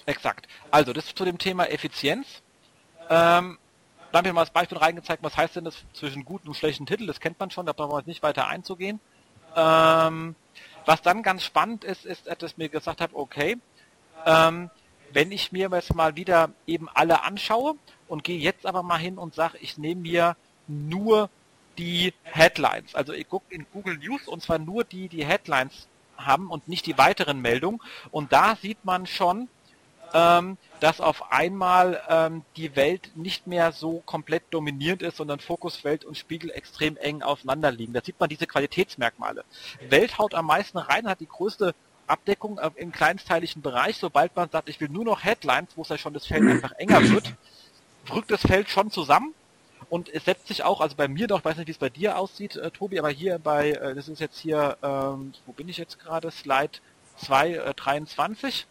Exakt. 0.08 0.48
Also, 0.72 0.94
das 0.94 1.14
zu 1.14 1.26
dem 1.26 1.38
Thema 1.38 1.70
Effizienz. 1.70 2.42
Ähm, 3.10 3.60
da 4.12 4.20
habe 4.20 4.30
ich 4.30 4.34
mal 4.34 4.42
das 4.42 4.52
Beispiel 4.52 4.78
reingezeigt, 4.78 5.22
was 5.22 5.36
heißt 5.36 5.58
denn 5.58 5.66
das 5.66 5.76
zwischen 5.94 6.24
guten 6.24 6.48
und 6.48 6.56
schlechten 6.56 6.86
Titeln, 6.86 7.08
das 7.08 7.20
kennt 7.20 7.40
man 7.40 7.52
schon, 7.52 7.66
da 7.66 7.74
brauchen 7.74 7.92
wir 7.92 7.98
jetzt 8.00 8.08
nicht 8.08 8.24
weiter 8.24 8.48
einzugehen. 8.48 9.00
Ähm, 9.56 10.36
was 10.86 11.02
dann 11.02 11.24
ganz 11.24 11.44
spannend 11.44 11.84
ist, 11.84 12.06
ist, 12.06 12.26
dass 12.26 12.52
ich 12.52 12.58
mir 12.58 12.70
gesagt 12.70 13.02
habe, 13.02 13.16
okay, 13.18 13.58
ähm, 14.26 14.70
wenn 15.12 15.32
ich 15.32 15.52
mir 15.52 15.70
jetzt 15.72 15.94
mal 15.94 16.16
wieder 16.16 16.52
eben 16.66 16.88
alle 16.94 17.24
anschaue 17.24 17.76
und 18.08 18.24
gehe 18.24 18.40
jetzt 18.40 18.66
aber 18.66 18.84
mal 18.84 18.98
hin 18.98 19.18
und 19.18 19.36
sage, 19.36 19.58
ich 19.60 19.78
nehme 19.78 20.02
mir 20.02 20.38
nur 20.68 21.30
die 21.78 22.14
Headlines. 22.24 22.96
Also 22.96 23.12
ich 23.14 23.28
gucke 23.28 23.54
in 23.54 23.66
Google 23.74 23.98
News 23.98 24.28
und 24.28 24.42
zwar 24.42 24.58
nur 24.58 24.86
die, 24.86 25.10
die 25.10 25.26
Headlines 25.26 25.88
haben 26.18 26.50
und 26.50 26.68
nicht 26.68 26.86
die 26.86 26.98
weiteren 26.98 27.42
Meldungen. 27.42 27.82
Und 28.12 28.32
da 28.32 28.56
sieht 28.56 28.84
man 28.86 29.06
schon, 29.06 29.50
ähm, 30.14 30.58
dass 30.80 31.02
auf 31.02 31.32
einmal 31.32 32.02
ähm, 32.10 32.44
die 32.56 32.76
Welt 32.76 33.12
nicht 33.16 33.48
mehr 33.48 33.72
so 33.72 34.02
komplett 34.06 34.44
dominierend 34.52 35.02
ist, 35.02 35.18
sondern 35.18 35.40
Fokus, 35.40 35.84
Welt 35.84 36.06
und 36.06 36.18
Spiegel 36.18 36.52
extrem 36.52 36.98
eng 36.98 37.22
aufeinander 37.22 37.72
liegen. 37.72 37.94
Da 37.94 38.02
sieht 38.04 38.20
man 38.20 38.30
diese 38.30 38.48
Qualitätsmerkmale. 38.48 39.44
Welt 39.90 40.18
haut 40.18 40.36
am 40.36 40.46
meisten 40.46 40.78
rein, 40.78 41.08
hat 41.08 41.20
die 41.20 41.28
größte 41.28 41.74
Abdeckung 42.06 42.58
äh, 42.58 42.70
im 42.76 42.92
kleinsteiligen 42.92 43.62
Bereich. 43.62 43.98
Sobald 43.98 44.36
man 44.36 44.50
sagt, 44.50 44.70
ich 44.70 44.80
will 44.80 44.90
nur 44.90 45.06
noch 45.06 45.24
Headlines, 45.24 45.70
wo 45.76 45.82
es 45.82 45.90
ja 45.90 45.98
schon 45.98 46.14
das 46.14 46.28
Feld 46.28 46.48
einfach 46.48 46.72
enger 46.74 47.02
wird, 47.10 47.34
rückt 48.14 48.32
das 48.32 48.42
Feld 48.42 48.70
schon 48.70 48.92
zusammen. 48.92 49.34
Und 49.90 50.10
es 50.10 50.26
setzt 50.26 50.48
sich 50.48 50.64
auch, 50.64 50.82
also 50.82 50.96
bei 50.96 51.08
mir 51.08 51.28
doch, 51.28 51.46
weiß 51.46 51.58
nicht, 51.58 51.68
wie 51.68 51.72
es 51.72 51.78
bei 51.78 51.90
dir 51.90 52.18
aussieht, 52.18 52.56
äh, 52.58 52.72
Tobi, 52.72 53.00
aber 53.00 53.10
hier 53.10 53.40
bei, 53.40 53.72
äh, 53.72 53.96
das 53.96 54.10
ist 54.10 54.20
jetzt 54.20 54.38
hier, 54.38 54.78
ähm, 54.84 55.34
wo 55.46 55.54
bin 55.54 55.70
ich 55.70 55.78
jetzt 55.78 56.00
gerade, 56.00 56.30
Slide 56.30 56.80
2, 57.18 57.52
äh, 57.54 57.74
23 57.74 58.68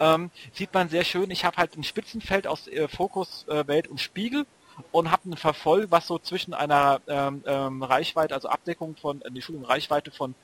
ähm, 0.00 0.30
sieht 0.52 0.72
man 0.74 0.88
sehr 0.88 1.04
schön, 1.04 1.30
ich 1.30 1.44
habe 1.44 1.56
halt 1.56 1.76
ein 1.76 1.84
Spitzenfeld 1.84 2.46
aus 2.46 2.66
äh, 2.68 2.88
Fokus, 2.88 3.46
äh, 3.48 3.66
Welt 3.66 3.88
und 3.88 4.00
Spiegel 4.00 4.46
und 4.92 5.10
habe 5.10 5.30
ein 5.30 5.36
Verfolg, 5.36 5.90
was 5.90 6.06
so 6.06 6.18
zwischen 6.18 6.54
einer 6.54 7.00
ähm, 7.08 7.42
ähm, 7.46 7.82
Reichweite, 7.82 8.34
also 8.34 8.48
Abdeckung 8.48 8.96
von, 8.96 9.22
äh, 9.22 9.28
Entschuldigung, 9.28 9.68
Reichweite 9.68 10.10
von 10.10 10.34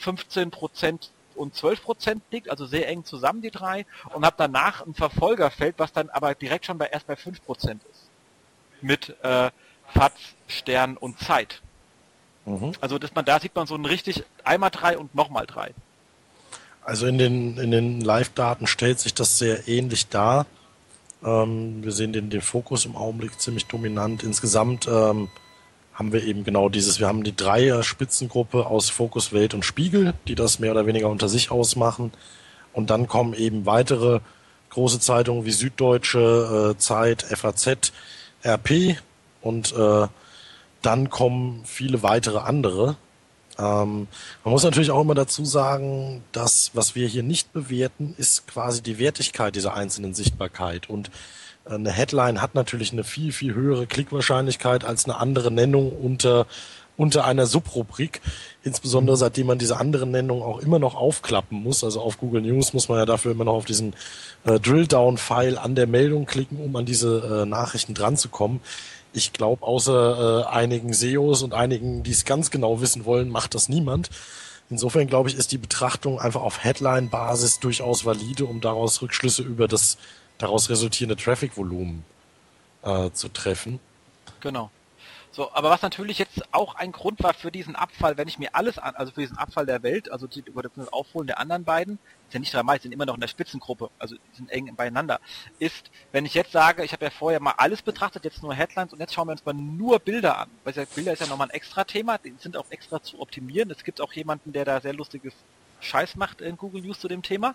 15% 0.00 1.10
und 1.34 1.54
12% 1.54 2.20
liegt, 2.30 2.50
also 2.50 2.66
sehr 2.66 2.88
eng 2.88 3.04
zusammen 3.04 3.42
die 3.42 3.50
drei 3.50 3.86
und 4.14 4.24
habe 4.24 4.36
danach 4.38 4.84
ein 4.86 4.94
Verfolgerfeld, 4.94 5.76
was 5.78 5.92
dann 5.92 6.10
aber 6.10 6.34
direkt 6.34 6.66
schon 6.66 6.78
bei 6.78 6.86
erst 6.86 7.06
bei 7.06 7.14
5% 7.14 7.80
ist. 7.90 8.10
Mit 8.80 9.16
äh, 9.22 9.50
FATS, 9.88 10.20
Stern 10.46 10.96
und 10.96 11.18
Zeit. 11.18 11.62
Mhm. 12.44 12.72
Also 12.80 12.98
dass 12.98 13.14
man 13.14 13.24
da 13.24 13.38
sieht 13.40 13.54
man 13.54 13.66
so 13.66 13.74
ein 13.74 13.84
richtig 13.84 14.24
einmal 14.44 14.70
drei 14.70 14.98
und 14.98 15.14
nochmal 15.14 15.46
drei. 15.46 15.72
Also 16.84 17.06
in 17.06 17.18
den, 17.18 17.58
in 17.58 17.70
den 17.70 18.00
Live-Daten 18.00 18.66
stellt 18.66 18.98
sich 18.98 19.14
das 19.14 19.38
sehr 19.38 19.68
ähnlich 19.68 20.08
dar. 20.08 20.46
Ähm, 21.24 21.84
wir 21.84 21.92
sehen 21.92 22.12
den, 22.12 22.30
den 22.30 22.40
Fokus 22.40 22.84
im 22.84 22.96
Augenblick 22.96 23.40
ziemlich 23.40 23.66
dominant. 23.66 24.22
Insgesamt 24.22 24.88
ähm, 24.88 25.28
haben 25.94 26.12
wir 26.12 26.24
eben 26.24 26.42
genau 26.42 26.68
dieses, 26.68 26.98
wir 26.98 27.06
haben 27.06 27.22
die 27.22 27.36
Dreier-Spitzengruppe 27.36 28.66
aus 28.66 28.90
Fokus, 28.90 29.32
Welt 29.32 29.54
und 29.54 29.64
Spiegel, 29.64 30.14
die 30.26 30.34
das 30.34 30.58
mehr 30.58 30.72
oder 30.72 30.86
weniger 30.86 31.08
unter 31.08 31.28
sich 31.28 31.50
ausmachen. 31.50 32.12
Und 32.72 32.90
dann 32.90 33.06
kommen 33.06 33.34
eben 33.34 33.66
weitere 33.66 34.20
große 34.70 35.00
Zeitungen 35.00 35.44
wie 35.44 35.50
Süddeutsche, 35.50 36.72
äh, 36.74 36.78
Zeit, 36.78 37.22
FAZ, 37.22 37.92
RP 38.44 38.96
und 39.42 39.72
äh, 39.76 40.08
dann 40.80 41.10
kommen 41.10 41.62
viele 41.64 42.02
weitere 42.02 42.38
andere. 42.38 42.96
Ähm, 43.58 44.08
man 44.44 44.52
muss 44.52 44.64
natürlich 44.64 44.90
auch 44.90 45.00
immer 45.00 45.14
dazu 45.14 45.44
sagen, 45.44 46.22
dass 46.32 46.70
was 46.74 46.94
wir 46.94 47.06
hier 47.06 47.22
nicht 47.22 47.52
bewerten, 47.52 48.14
ist 48.16 48.46
quasi 48.46 48.82
die 48.82 48.98
Wertigkeit 48.98 49.54
dieser 49.54 49.74
einzelnen 49.74 50.14
Sichtbarkeit. 50.14 50.88
Und 50.88 51.10
äh, 51.66 51.74
eine 51.74 51.90
Headline 51.90 52.40
hat 52.40 52.54
natürlich 52.54 52.92
eine 52.92 53.04
viel, 53.04 53.32
viel 53.32 53.54
höhere 53.54 53.86
Klickwahrscheinlichkeit 53.86 54.84
als 54.84 55.04
eine 55.04 55.16
andere 55.16 55.50
Nennung 55.50 55.92
unter, 55.92 56.46
unter 56.96 57.24
einer 57.24 57.46
Subrubrik. 57.46 58.20
Insbesondere 58.62 59.16
seitdem 59.16 59.48
man 59.48 59.58
diese 59.58 59.76
anderen 59.76 60.10
Nennungen 60.10 60.42
auch 60.42 60.60
immer 60.60 60.78
noch 60.78 60.94
aufklappen 60.94 61.62
muss. 61.62 61.84
Also 61.84 62.00
auf 62.00 62.18
Google 62.18 62.42
News 62.42 62.72
muss 62.72 62.88
man 62.88 62.98
ja 62.98 63.06
dafür 63.06 63.32
immer 63.32 63.44
noch 63.44 63.54
auf 63.54 63.64
diesen 63.66 63.94
äh, 64.44 64.58
Drill-Down-File 64.58 65.58
an 65.58 65.74
der 65.74 65.86
Meldung 65.86 66.24
klicken, 66.26 66.58
um 66.58 66.74
an 66.76 66.86
diese 66.86 67.42
äh, 67.42 67.46
Nachrichten 67.46 67.92
dran 67.92 68.16
zu 68.16 68.28
kommen 68.28 68.60
ich 69.12 69.32
glaube, 69.32 69.62
außer 69.64 70.44
äh, 70.46 70.50
einigen 70.50 70.92
SEOs 70.92 71.42
und 71.42 71.54
einigen, 71.54 72.02
die 72.02 72.10
es 72.10 72.24
ganz 72.24 72.50
genau 72.50 72.80
wissen 72.80 73.04
wollen, 73.04 73.28
macht 73.28 73.54
das 73.54 73.68
niemand. 73.68 74.10
Insofern 74.70 75.06
glaube 75.06 75.28
ich, 75.28 75.36
ist 75.36 75.52
die 75.52 75.58
Betrachtung 75.58 76.18
einfach 76.18 76.42
auf 76.42 76.64
Headline-Basis 76.64 77.60
durchaus 77.60 78.04
valide, 78.04 78.46
um 78.46 78.60
daraus 78.60 79.02
Rückschlüsse 79.02 79.42
über 79.42 79.68
das 79.68 79.98
daraus 80.38 80.70
resultierende 80.70 81.16
Traffic-Volumen 81.22 82.04
äh, 82.82 83.10
zu 83.10 83.28
treffen. 83.28 83.80
Genau. 84.40 84.70
So, 85.34 85.50
aber 85.54 85.70
was 85.70 85.80
natürlich 85.80 86.18
jetzt 86.18 86.42
auch 86.52 86.74
ein 86.74 86.92
Grund 86.92 87.22
war 87.22 87.32
für 87.32 87.50
diesen 87.50 87.74
Abfall, 87.74 88.18
wenn 88.18 88.28
ich 88.28 88.38
mir 88.38 88.54
alles 88.54 88.76
an, 88.78 88.94
also 88.96 89.12
für 89.12 89.22
diesen 89.22 89.38
Abfall 89.38 89.64
der 89.64 89.82
Welt, 89.82 90.12
also 90.12 90.26
die, 90.26 90.40
über 90.40 90.62
das 90.62 90.92
Aufholen 90.92 91.26
der 91.26 91.38
anderen 91.38 91.64
beiden, 91.64 91.98
ist 92.28 92.34
ja 92.34 92.40
nicht 92.40 92.52
dreimal, 92.52 92.78
sind 92.78 92.92
immer 92.92 93.06
noch 93.06 93.14
in 93.14 93.20
der 93.20 93.28
Spitzengruppe, 93.28 93.88
also 93.98 94.14
sind 94.34 94.50
eng 94.50 94.76
beieinander, 94.76 95.20
ist, 95.58 95.90
wenn 96.12 96.26
ich 96.26 96.34
jetzt 96.34 96.52
sage, 96.52 96.84
ich 96.84 96.92
habe 96.92 97.06
ja 97.06 97.10
vorher 97.10 97.40
mal 97.40 97.54
alles 97.56 97.80
betrachtet, 97.80 98.24
jetzt 98.24 98.42
nur 98.42 98.54
Headlines 98.54 98.92
und 98.92 99.00
jetzt 99.00 99.14
schauen 99.14 99.26
wir 99.26 99.32
uns 99.32 99.44
mal 99.46 99.54
nur 99.54 100.00
Bilder 100.00 100.36
an. 100.36 100.50
Weil 100.64 100.74
ja, 100.74 100.84
Bilder 100.94 101.14
ist 101.14 101.20
ja 101.20 101.26
nochmal 101.26 101.48
ein 101.48 101.54
extra 101.54 101.84
Thema, 101.84 102.18
die 102.18 102.34
sind 102.38 102.54
auch 102.58 102.70
extra 102.70 103.02
zu 103.02 103.18
optimieren. 103.18 103.70
Es 103.70 103.84
gibt 103.84 104.02
auch 104.02 104.12
jemanden, 104.12 104.52
der 104.52 104.66
da 104.66 104.82
sehr 104.82 104.92
lustiges 104.92 105.32
Scheiß 105.80 106.16
macht 106.16 106.42
in 106.42 106.58
Google 106.58 106.82
News 106.82 107.00
zu 107.00 107.08
dem 107.08 107.22
Thema. 107.22 107.54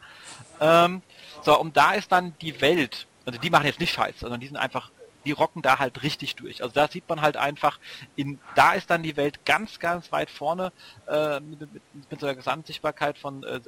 Ähm, 0.60 1.04
so, 1.44 1.60
und 1.60 1.78
da 1.78 1.94
ist 1.94 2.12
dann 2.12 2.34
die 2.42 2.60
Welt, 2.60 3.06
also 3.24 3.40
die 3.40 3.52
machen 3.52 3.68
jetzt 3.68 3.80
nicht 3.80 3.94
Scheiß, 3.94 4.16
sondern 4.20 4.40
die 4.40 4.48
sind 4.48 4.58
einfach 4.58 4.90
die 5.28 5.34
rocken 5.34 5.62
da 5.62 5.78
halt 5.80 6.04
richtig 6.04 6.36
durch. 6.36 6.64
Also 6.64 6.74
da 6.74 6.88
sieht 6.88 7.08
man 7.10 7.22
halt 7.22 7.36
einfach, 7.36 7.80
in, 8.16 8.40
da 8.56 8.74
ist 8.74 8.90
dann 8.90 9.04
die 9.04 9.18
Welt 9.18 9.46
ganz, 9.46 9.80
ganz 9.80 10.12
weit 10.12 10.30
vorne 10.30 10.72
äh, 11.08 11.42
mit, 11.42 11.60
mit, 11.74 11.82
mit 12.10 12.20
so 12.20 12.26
einer 12.26 12.36
Gesamtsichtbarkeit 12.36 13.18
von 13.18 13.44
äh, 13.44 13.60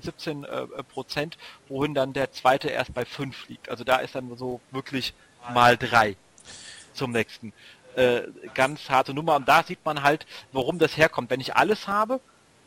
17 0.00 0.44
äh, 0.44 0.66
Prozent, 0.82 1.36
wohin 1.68 1.94
dann 1.94 2.14
der 2.14 2.32
zweite 2.32 2.68
erst 2.68 2.94
bei 2.94 3.04
5 3.04 3.48
liegt. 3.48 3.68
Also 3.68 3.84
da 3.84 3.98
ist 3.98 4.14
dann 4.14 4.34
so 4.36 4.60
wirklich 4.70 5.14
mal 5.52 5.76
drei 5.76 6.16
zum 6.94 7.12
nächsten. 7.12 7.52
Äh, 7.96 8.22
ganz 8.54 8.88
harte 8.88 9.12
Nummer. 9.12 9.36
Und 9.36 9.46
da 9.46 9.62
sieht 9.62 9.84
man 9.84 10.02
halt, 10.02 10.26
warum 10.52 10.78
das 10.78 10.96
herkommt. 10.96 11.30
Wenn 11.30 11.40
ich 11.40 11.54
alles 11.54 11.86
habe, 11.86 12.20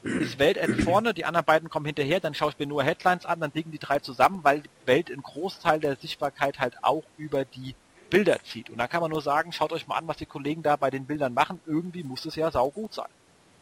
ist 0.03 0.39
Welt 0.39 0.59
vorne, 0.83 1.13
die 1.13 1.25
anderen 1.25 1.45
beiden 1.45 1.69
kommen 1.69 1.85
hinterher, 1.85 2.19
dann 2.19 2.33
schaue 2.33 2.51
ich 2.51 2.59
mir 2.59 2.67
nur 2.67 2.83
Headlines 2.83 3.25
an, 3.25 3.39
dann 3.39 3.51
liegen 3.53 3.71
die 3.71 3.79
drei 3.79 3.99
zusammen, 3.99 4.43
weil 4.43 4.63
Welt 4.85 5.11
einen 5.11 5.23
Großteil 5.23 5.79
der 5.79 5.95
Sichtbarkeit 5.95 6.59
halt 6.59 6.83
auch 6.83 7.03
über 7.17 7.45
die 7.45 7.75
Bilder 8.09 8.37
zieht. 8.43 8.69
Und 8.69 8.77
da 8.77 8.87
kann 8.87 9.01
man 9.01 9.11
nur 9.11 9.21
sagen, 9.21 9.51
schaut 9.51 9.71
euch 9.71 9.87
mal 9.87 9.97
an, 9.97 10.07
was 10.07 10.17
die 10.17 10.25
Kollegen 10.25 10.63
da 10.63 10.75
bei 10.75 10.89
den 10.89 11.05
Bildern 11.05 11.33
machen. 11.33 11.59
Irgendwie 11.65 12.03
muss 12.03 12.25
es 12.25 12.35
ja 12.35 12.49
saugut 12.51 12.93
sein. 12.93 13.07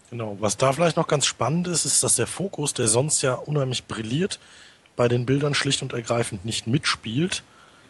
Genau. 0.09 0.38
Was 0.39 0.57
da 0.57 0.72
vielleicht 0.72 0.97
noch 0.97 1.07
ganz 1.07 1.26
spannend 1.26 1.67
ist, 1.67 1.85
ist, 1.85 2.03
dass 2.03 2.15
der 2.15 2.27
Fokus, 2.27 2.73
der 2.73 2.88
sonst 2.88 3.22
ja 3.22 3.34
unheimlich 3.34 3.85
brilliert, 3.85 4.39
bei 4.95 5.07
den 5.07 5.26
Bildern 5.26 5.53
schlicht 5.53 5.81
und 5.81 5.93
ergreifend 5.93 6.45
nicht 6.45 6.67
mitspielt. 6.67 7.43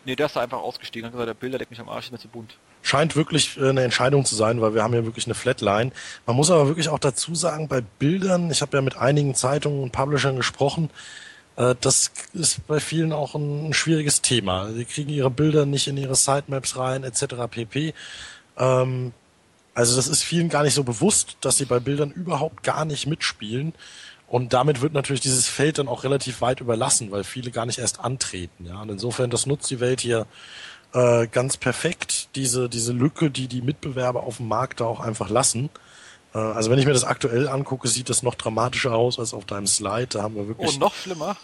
Nee, 0.06 0.15
der 0.15 0.27
ist 0.27 0.36
da 0.36 0.41
einfach 0.41 0.60
ausgestiegen. 0.60 1.06
Hat 1.06 1.14
gesagt, 1.14 1.27
der 1.27 1.34
Bilder 1.34 1.57
deckt 1.57 1.72
mich 1.72 1.80
am 1.80 1.90
Arsch, 1.90 2.06
ist 2.06 2.11
mir 2.11 2.19
zu 2.19 2.27
bunt. 2.27 2.57
Scheint 2.84 3.15
wirklich 3.15 3.57
äh, 3.57 3.69
eine 3.69 3.84
Entscheidung 3.84 4.23
zu 4.26 4.36
sein, 4.36 4.61
weil 4.61 4.76
wir 4.76 4.84
haben 4.84 4.94
ja 4.94 5.03
wirklich 5.03 5.26
eine 5.26 5.34
Flatline. 5.34 5.91
Man 6.26 6.36
muss 6.36 6.52
aber 6.52 6.68
wirklich 6.68 6.90
auch 6.90 6.99
dazu 6.99 7.34
sagen, 7.36 7.68
bei 7.68 7.82
Bildern, 7.82 8.52
ich 8.52 8.61
habe 8.61 8.77
ja 8.77 8.82
mit 8.82 8.98
einigen 8.98 9.34
Zeitungen 9.36 9.82
und 9.82 9.91
Publishern 9.91 10.36
gesprochen, 10.36 10.90
das 11.56 12.11
ist 12.34 12.68
bei 12.68 12.80
vielen 12.80 13.14
auch 13.14 13.36
ein, 13.36 13.69
ein 13.69 13.73
schwieriges 13.73 14.22
Thema. 14.22 14.72
Sie 14.73 14.86
kriegen 14.86 15.10
ihre 15.10 15.32
Bilder 15.32 15.65
nicht 15.65 15.88
in 15.88 15.98
ihre 15.98 16.15
Sitemaps 16.15 16.77
rein, 16.77 17.03
etc. 17.03 17.36
pp. 17.49 17.94
Ähm, 18.57 19.14
also 19.73 19.95
das 19.95 20.07
ist 20.07 20.23
vielen 20.23 20.49
gar 20.49 20.64
nicht 20.64 20.73
so 20.73 20.84
bewusst, 20.84 21.38
dass 21.41 21.57
sie 21.57 21.65
bei 21.65 21.80
Bildern 21.80 22.11
überhaupt 22.11 22.64
gar 22.64 22.86
nicht 22.86 23.07
mitspielen. 23.07 23.73
Und 24.27 24.53
damit 24.53 24.82
wird 24.82 24.94
natürlich 24.94 25.22
dieses 25.22 25.48
Feld 25.48 25.77
dann 25.77 25.88
auch 25.88 26.03
relativ 26.03 26.41
weit 26.41 26.60
überlassen, 26.60 27.11
weil 27.11 27.23
viele 27.23 27.52
gar 27.52 27.65
nicht 27.65 27.80
erst 27.80 27.99
antreten. 27.99 28.65
Ja, 28.65 28.82
und 28.82 28.90
insofern, 28.90 29.30
das 29.30 29.45
nutzt 29.45 29.69
die 29.69 29.80
Welt 29.80 30.02
hier 30.02 30.26
äh, 30.94 31.27
ganz 31.27 31.57
perfekt, 31.57 32.30
diese, 32.36 32.69
diese 32.69 32.91
Lücke, 32.91 33.30
die 33.30 33.48
die 33.48 33.61
Mitbewerber 33.61 34.23
auf 34.23 34.38
dem 34.38 34.48
Markt 34.48 34.80
da 34.80 34.86
auch 34.86 34.99
einfach 34.99 35.30
lassen. 35.30 35.69
Äh, 36.36 36.40
also 36.40 36.70
wenn 36.70 36.78
ich 36.78 36.86
mir 36.86 36.94
das 36.94 37.06
aktuell 37.06 37.48
angucke, 37.48 37.88
sieht 37.88 38.10
das 38.10 38.22
noch 38.22 38.36
dramatischer 38.36 38.94
aus 38.94 39.18
als 39.18 39.34
auf 39.34 39.45
deinem 39.45 39.68
Slide. 39.68 40.07
Da 40.07 40.24
haben 40.24 40.36
wir 40.36 40.48
wirklich. 40.48 40.76
Oh, 40.76 40.80
noch 40.80 40.94
schlimmer. 40.94 41.38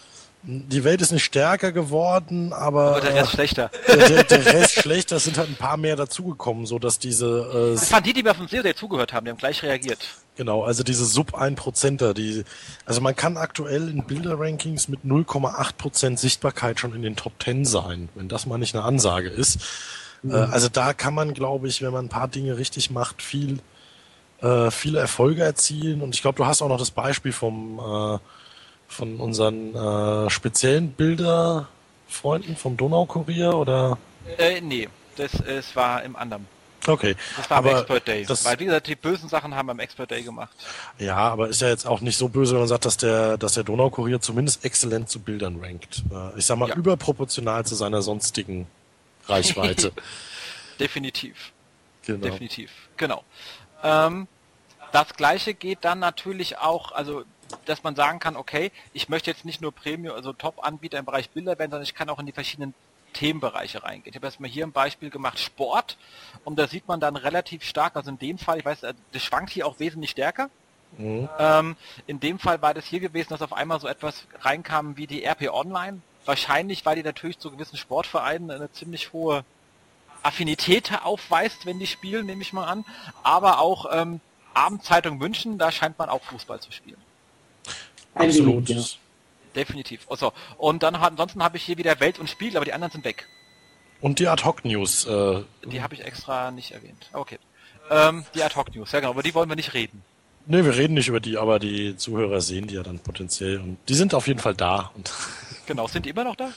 Die 0.44 0.82
Welt 0.82 1.00
ist 1.00 1.12
nicht 1.12 1.22
stärker 1.22 1.70
geworden, 1.70 2.52
aber, 2.52 2.96
aber 2.96 3.00
der 3.00 3.14
Rest 3.14 3.30
schlechter. 3.30 3.70
Der, 3.86 4.08
der, 4.08 4.24
der 4.24 4.44
Rest 4.44 4.74
schlechter, 4.74 5.14
es 5.14 5.24
sind 5.24 5.38
halt 5.38 5.48
ein 5.48 5.54
paar 5.54 5.76
mehr 5.76 5.94
dazugekommen, 5.94 6.66
so 6.66 6.80
dass 6.80 6.98
diese. 6.98 7.70
Äh, 7.74 7.74
das 7.74 7.92
waren 7.92 8.02
die, 8.02 8.12
die 8.12 8.24
mir 8.24 8.34
von 8.34 8.48
sehr, 8.48 8.62
sehr 8.62 8.74
zugehört 8.74 9.12
haben, 9.12 9.24
die 9.24 9.30
haben 9.30 9.38
gleich 9.38 9.62
reagiert. 9.62 10.00
Genau, 10.34 10.64
also 10.64 10.82
diese 10.82 11.04
Sub 11.04 11.34
1%er, 11.34 12.12
die, 12.12 12.42
also 12.86 13.00
man 13.00 13.14
kann 13.14 13.36
aktuell 13.36 13.88
in 13.88 14.04
Bilder-Rankings 14.04 14.88
mit 14.88 15.04
0,8% 15.04 16.16
Sichtbarkeit 16.16 16.80
schon 16.80 16.92
in 16.94 17.02
den 17.02 17.14
Top 17.14 17.34
10 17.40 17.64
sein, 17.64 18.08
wenn 18.16 18.28
das 18.28 18.46
mal 18.46 18.58
nicht 18.58 18.74
eine 18.74 18.82
Ansage 18.82 19.28
ist. 19.28 19.60
Mhm. 20.22 20.32
Äh, 20.32 20.34
also 20.38 20.68
da 20.68 20.92
kann 20.92 21.14
man, 21.14 21.34
glaube 21.34 21.68
ich, 21.68 21.82
wenn 21.82 21.92
man 21.92 22.06
ein 22.06 22.08
paar 22.08 22.26
Dinge 22.28 22.56
richtig 22.56 22.90
macht, 22.90 23.22
viel, 23.22 23.60
äh, 24.42 24.70
viele 24.70 24.98
Erfolge 24.98 25.42
erzielen. 25.42 26.02
Und 26.02 26.14
ich 26.14 26.22
glaube, 26.22 26.36
du 26.36 26.46
hast 26.46 26.62
auch 26.62 26.68
noch 26.68 26.78
das 26.78 26.90
Beispiel 26.90 27.32
vom 27.32 27.78
äh, 27.78 28.18
von 28.92 29.16
unseren 29.18 29.74
äh, 29.74 30.30
speziellen 30.30 30.92
Bilderfreunden 30.92 32.56
vom 32.56 32.76
Donaukurier 32.76 33.54
oder? 33.54 33.98
Äh, 34.38 34.60
nee, 34.60 34.88
das, 35.16 35.32
es 35.40 35.74
war 35.74 36.02
im 36.02 36.14
anderen. 36.14 36.46
Okay. 36.86 37.14
Das 37.36 37.48
war 37.48 37.58
aber 37.58 37.70
am 37.70 37.76
Expert 37.78 38.08
Day. 38.08 38.24
Das, 38.24 38.44
Weil 38.44 38.58
wie 38.58 38.64
gesagt, 38.64 38.88
die 38.88 38.96
bösen 38.96 39.28
Sachen 39.28 39.54
haben 39.54 39.66
wir 39.66 39.72
am 39.72 39.78
Expert 39.78 40.10
Day 40.10 40.22
gemacht. 40.22 40.50
Ja, 40.98 41.16
aber 41.16 41.48
ist 41.48 41.60
ja 41.60 41.68
jetzt 41.68 41.86
auch 41.86 42.00
nicht 42.00 42.16
so 42.16 42.28
böse, 42.28 42.52
wenn 42.52 42.60
man 42.60 42.68
sagt, 42.68 42.84
dass 42.84 42.96
der, 42.96 43.38
dass 43.38 43.54
der 43.54 43.62
Donaukurier 43.62 44.20
zumindest 44.20 44.64
exzellent 44.64 45.08
zu 45.08 45.20
Bildern 45.20 45.60
rankt. 45.60 46.02
Äh, 46.10 46.38
ich 46.38 46.46
sag 46.46 46.58
mal, 46.58 46.68
ja. 46.68 46.74
überproportional 46.74 47.64
zu 47.64 47.76
seiner 47.76 48.02
sonstigen 48.02 48.66
Reichweite. 49.28 49.92
Definitiv. 50.80 51.52
Genau. 52.04 52.26
Definitiv. 52.26 52.70
Genau. 52.96 53.22
Ähm, 53.84 54.26
das 54.92 55.14
gleiche 55.14 55.54
geht 55.54 55.78
dann 55.82 55.98
natürlich 55.98 56.58
auch, 56.58 56.92
also 56.92 57.24
dass 57.66 57.82
man 57.82 57.94
sagen 57.94 58.18
kann, 58.18 58.36
okay, 58.36 58.70
ich 58.92 59.08
möchte 59.08 59.30
jetzt 59.30 59.44
nicht 59.44 59.60
nur 59.60 59.72
Premium, 59.72 60.14
also 60.14 60.32
Top-Anbieter 60.32 60.98
im 60.98 61.04
Bereich 61.04 61.30
Bilder 61.30 61.58
werden, 61.58 61.70
sondern 61.70 61.84
ich 61.84 61.94
kann 61.94 62.08
auch 62.08 62.18
in 62.18 62.26
die 62.26 62.32
verschiedenen 62.32 62.74
Themenbereiche 63.12 63.82
reingehen. 63.82 64.10
Ich 64.10 64.16
habe 64.16 64.26
erstmal 64.26 64.48
hier 64.48 64.66
ein 64.66 64.72
Beispiel 64.72 65.10
gemacht, 65.10 65.38
Sport, 65.38 65.96
und 66.44 66.58
da 66.58 66.66
sieht 66.66 66.88
man 66.88 67.00
dann 67.00 67.16
relativ 67.16 67.62
stark, 67.62 67.96
also 67.96 68.10
in 68.10 68.18
dem 68.18 68.38
Fall, 68.38 68.58
ich 68.58 68.64
weiß, 68.64 68.84
äh, 68.84 68.94
das 69.12 69.22
schwankt 69.22 69.50
hier 69.50 69.66
auch 69.66 69.78
wesentlich 69.78 70.12
stärker. 70.12 70.48
Mhm. 70.98 71.28
Ähm, 71.38 71.76
in 72.06 72.20
dem 72.20 72.38
Fall 72.38 72.60
war 72.62 72.74
das 72.74 72.84
hier 72.84 73.00
gewesen, 73.00 73.30
dass 73.30 73.42
auf 73.42 73.52
einmal 73.52 73.80
so 73.80 73.88
etwas 73.88 74.24
reinkam 74.40 74.96
wie 74.96 75.06
die 75.06 75.24
RP 75.24 75.48
Online. 75.50 76.00
Wahrscheinlich, 76.24 76.86
weil 76.86 76.96
die 76.96 77.02
natürlich 77.02 77.38
zu 77.38 77.50
gewissen 77.50 77.76
Sportvereinen 77.76 78.50
eine 78.50 78.70
ziemlich 78.72 79.12
hohe 79.12 79.44
Affinität 80.22 80.92
aufweist, 81.02 81.66
wenn 81.66 81.78
die 81.78 81.86
spielen, 81.86 82.26
nehme 82.26 82.42
ich 82.42 82.52
mal 82.52 82.66
an. 82.66 82.84
Aber 83.22 83.58
auch 83.58 83.86
ähm, 83.90 84.20
Abendzeitung 84.54 85.18
München, 85.18 85.58
da 85.58 85.72
scheint 85.72 85.98
man 85.98 86.08
auch 86.08 86.22
Fußball 86.24 86.60
zu 86.60 86.72
spielen. 86.72 87.00
Absolut. 88.14 88.68
Ja. 88.68 88.82
Definitiv. 89.54 90.06
Also, 90.08 90.32
und 90.56 90.82
dann 90.82 90.94
ansonsten 90.94 91.42
habe 91.42 91.56
ich 91.56 91.64
hier 91.64 91.78
wieder 91.78 92.00
Welt 92.00 92.18
und 92.18 92.28
Spiel, 92.28 92.56
aber 92.56 92.64
die 92.64 92.72
anderen 92.72 92.92
sind 92.92 93.04
weg. 93.04 93.28
Und 94.00 94.18
die 94.18 94.26
Ad-Hoc-News. 94.26 95.06
Äh, 95.06 95.42
die 95.66 95.82
habe 95.82 95.94
ich 95.94 96.04
extra 96.04 96.50
nicht 96.50 96.72
erwähnt. 96.72 97.08
Okay. 97.12 97.38
Ähm, 97.90 98.24
die 98.34 98.42
Ad-Hoc-News, 98.42 98.90
ja 98.92 99.00
genau, 99.00 99.12
über 99.12 99.22
die 99.22 99.34
wollen 99.34 99.48
wir 99.48 99.56
nicht 99.56 99.74
reden. 99.74 100.02
Nee, 100.46 100.64
wir 100.64 100.76
reden 100.76 100.94
nicht 100.94 101.08
über 101.08 101.20
die, 101.20 101.38
aber 101.38 101.58
die 101.58 101.96
Zuhörer 101.96 102.40
sehen 102.40 102.66
die 102.66 102.74
ja 102.74 102.82
dann 102.82 102.98
potenziell. 102.98 103.58
Und 103.60 103.78
die 103.88 103.94
sind 103.94 104.14
auf 104.14 104.26
jeden 104.26 104.40
Fall 104.40 104.54
da. 104.54 104.90
Und 104.96 105.12
genau, 105.66 105.86
sind 105.86 106.04
die 106.04 106.10
immer 106.10 106.24
noch 106.24 106.36
da? 106.36 106.50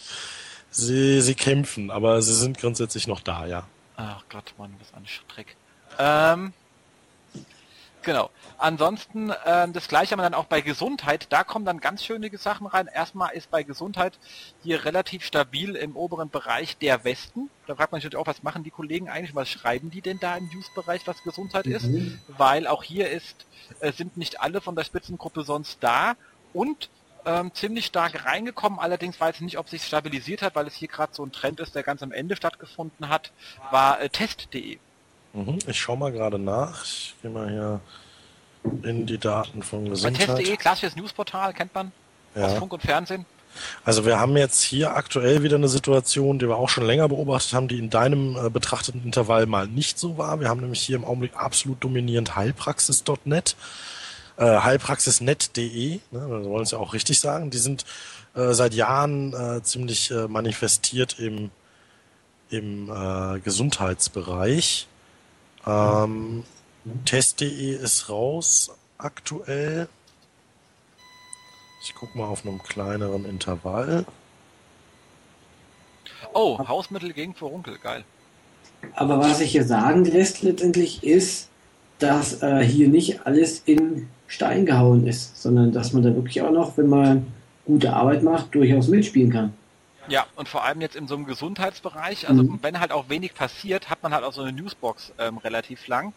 Sie, 0.71 1.21
sie 1.21 1.35
kämpfen, 1.35 1.91
aber 1.91 2.21
sie 2.21 2.33
sind 2.33 2.57
grundsätzlich 2.57 3.07
noch 3.07 3.21
da, 3.21 3.45
ja. 3.45 3.67
Ach 3.95 4.23
Gott, 4.29 4.53
Mann, 4.57 4.75
was 4.79 4.93
ein 4.93 5.05
Dreck. 5.33 5.55
Ähm, 5.99 6.53
Genau. 8.05 8.29
Ansonsten 8.59 9.31
äh, 9.31 9.67
das 9.69 9.87
gleiche 9.87 10.11
haben 10.11 10.19
wir 10.19 10.23
dann 10.23 10.35
auch 10.35 10.45
bei 10.45 10.61
Gesundheit. 10.61 11.25
Da 11.29 11.43
kommen 11.43 11.65
dann 11.65 11.79
ganz 11.79 12.05
schöne 12.05 12.29
Sachen 12.37 12.67
rein. 12.67 12.87
Erstmal 12.87 13.33
ist 13.33 13.49
bei 13.49 13.63
Gesundheit 13.63 14.19
hier 14.63 14.85
relativ 14.85 15.25
stabil 15.25 15.75
im 15.75 15.95
oberen 15.95 16.29
Bereich 16.29 16.77
der 16.77 17.03
Westen. 17.03 17.49
Da 17.65 17.75
fragt 17.75 17.91
man 17.91 17.99
sich 17.99 18.05
natürlich 18.05 18.21
auch, 18.21 18.27
was 18.27 18.43
machen 18.43 18.63
die 18.63 18.69
Kollegen 18.69 19.09
eigentlich? 19.09 19.33
Was 19.33 19.49
schreiben 19.49 19.89
die 19.89 20.01
denn 20.01 20.19
da 20.19 20.37
im 20.37 20.47
News-Bereich, 20.53 21.07
was 21.07 21.23
Gesundheit 21.23 21.65
mhm. 21.65 21.73
ist? 21.73 21.89
Weil 22.27 22.67
auch 22.67 22.83
hier 22.83 23.09
ist, 23.09 23.47
äh, 23.79 23.91
sind 23.91 24.17
nicht 24.17 24.39
alle 24.39 24.61
von 24.61 24.75
der 24.75 24.83
Spitzengruppe 24.83 25.43
sonst 25.43 25.79
da 25.81 26.15
und 26.53 26.89
ähm, 27.25 27.51
ziemlich 27.55 27.87
stark 27.87 28.23
reingekommen. 28.25 28.77
Allerdings 28.77 29.19
weiß 29.19 29.37
ich 29.37 29.41
nicht, 29.41 29.57
ob 29.57 29.67
sich 29.67 29.83
stabilisiert 29.83 30.43
hat, 30.43 30.53
weil 30.55 30.67
es 30.67 30.75
hier 30.75 30.89
gerade 30.89 31.15
so 31.15 31.25
ein 31.25 31.31
Trend 31.31 31.59
ist, 31.59 31.73
der 31.73 31.81
ganz 31.81 32.03
am 32.03 32.11
Ende 32.11 32.35
stattgefunden 32.35 33.09
hat, 33.09 33.31
war 33.71 33.99
äh, 33.99 34.09
test.de. 34.09 34.77
Mhm. 35.35 35.59
Ich 35.67 35.79
schau 35.79 35.95
mal 35.95 36.11
gerade 36.11 36.39
nach. 36.39 36.83
Ich 36.85 37.13
gehe 37.21 37.29
mal 37.29 37.49
hier 37.49 37.81
in 38.83 39.05
die 39.05 39.17
Daten 39.17 39.61
von 39.61 39.89
Gesundheit. 39.89 40.27
Bei 40.27 40.35
Test.de, 40.35 40.57
klassisches 40.57 40.95
Newsportal, 40.95 41.53
kennt 41.53 41.75
man 41.75 41.91
ja. 42.33 42.45
aus 42.45 42.53
Funk 42.53 42.73
und 42.73 42.81
Fernsehen. 42.81 43.25
Also 43.83 44.05
wir 44.05 44.19
haben 44.19 44.35
jetzt 44.35 44.61
hier 44.61 44.95
aktuell 44.95 45.43
wieder 45.43 45.55
eine 45.55 45.67
Situation, 45.67 46.39
die 46.39 46.47
wir 46.47 46.57
auch 46.57 46.69
schon 46.69 46.85
länger 46.85 47.07
beobachtet 47.07 47.53
haben, 47.53 47.67
die 47.67 47.79
in 47.79 47.89
deinem 47.89 48.35
äh, 48.35 48.49
betrachteten 48.49 49.03
Intervall 49.03 49.45
mal 49.45 49.67
nicht 49.67 49.97
so 49.97 50.17
war. 50.17 50.39
Wir 50.39 50.49
haben 50.49 50.59
nämlich 50.59 50.81
hier 50.81 50.97
im 50.97 51.05
Augenblick 51.05 51.35
absolut 51.35 51.83
dominierend 51.83 52.35
heilpraxis.net, 52.35 53.55
äh, 54.37 54.43
heilpraxisnet.de, 54.43 55.91
ne, 55.93 56.01
wir 56.11 56.45
wollen 56.45 56.63
es 56.63 56.71
ja 56.71 56.79
auch 56.79 56.93
richtig 56.93 57.19
sagen. 57.19 57.49
Die 57.49 57.57
sind 57.57 57.85
äh, 58.35 58.51
seit 58.51 58.73
Jahren 58.73 59.33
äh, 59.33 59.63
ziemlich 59.63 60.11
äh, 60.11 60.27
manifestiert 60.27 61.17
im, 61.19 61.49
im 62.49 62.89
äh, 62.89 63.39
Gesundheitsbereich. 63.39 64.87
Ähm, 65.65 66.43
Test.de 67.05 67.75
ist 67.75 68.09
raus 68.09 68.71
aktuell. 68.97 69.87
Ich 71.83 71.93
guck 71.95 72.15
mal 72.15 72.25
auf 72.25 72.45
einem 72.45 72.61
kleineren 72.61 73.25
Intervall. 73.25 74.05
Oh, 76.33 76.57
Hausmittel 76.67 77.13
gegen 77.13 77.33
Furunkel, 77.33 77.77
geil. 77.77 78.03
Aber 78.93 79.19
was 79.19 79.39
sich 79.39 79.51
hier 79.51 79.65
sagen 79.65 80.05
lässt 80.05 80.43
letztendlich 80.43 81.03
ist, 81.03 81.49
dass 81.99 82.41
äh, 82.43 82.63
hier 82.63 82.87
nicht 82.87 83.25
alles 83.25 83.61
in 83.65 84.07
Stein 84.27 84.65
gehauen 84.65 85.07
ist, 85.07 85.41
sondern 85.41 85.71
dass 85.71 85.93
man 85.93 86.03
da 86.03 86.13
wirklich 86.13 86.41
auch 86.41 86.51
noch, 86.51 86.77
wenn 86.77 86.89
man 86.89 87.27
gute 87.65 87.93
Arbeit 87.93 88.23
macht, 88.23 88.53
durchaus 88.53 88.87
mitspielen 88.87 89.31
kann. 89.31 89.53
Ja, 90.07 90.25
und 90.35 90.47
vor 90.47 90.63
allem 90.63 90.81
jetzt 90.81 90.95
in 90.95 91.07
so 91.07 91.15
einem 91.15 91.25
Gesundheitsbereich, 91.25 92.27
also 92.29 92.43
mhm. 92.43 92.59
wenn 92.61 92.79
halt 92.79 92.91
auch 92.91 93.09
wenig 93.09 93.33
passiert, 93.33 93.89
hat 93.89 94.03
man 94.03 94.13
halt 94.13 94.23
auch 94.23 94.33
so 94.33 94.41
eine 94.41 94.51
Newsbox 94.51 95.13
ähm, 95.17 95.37
relativ 95.37 95.87
lang. 95.87 96.13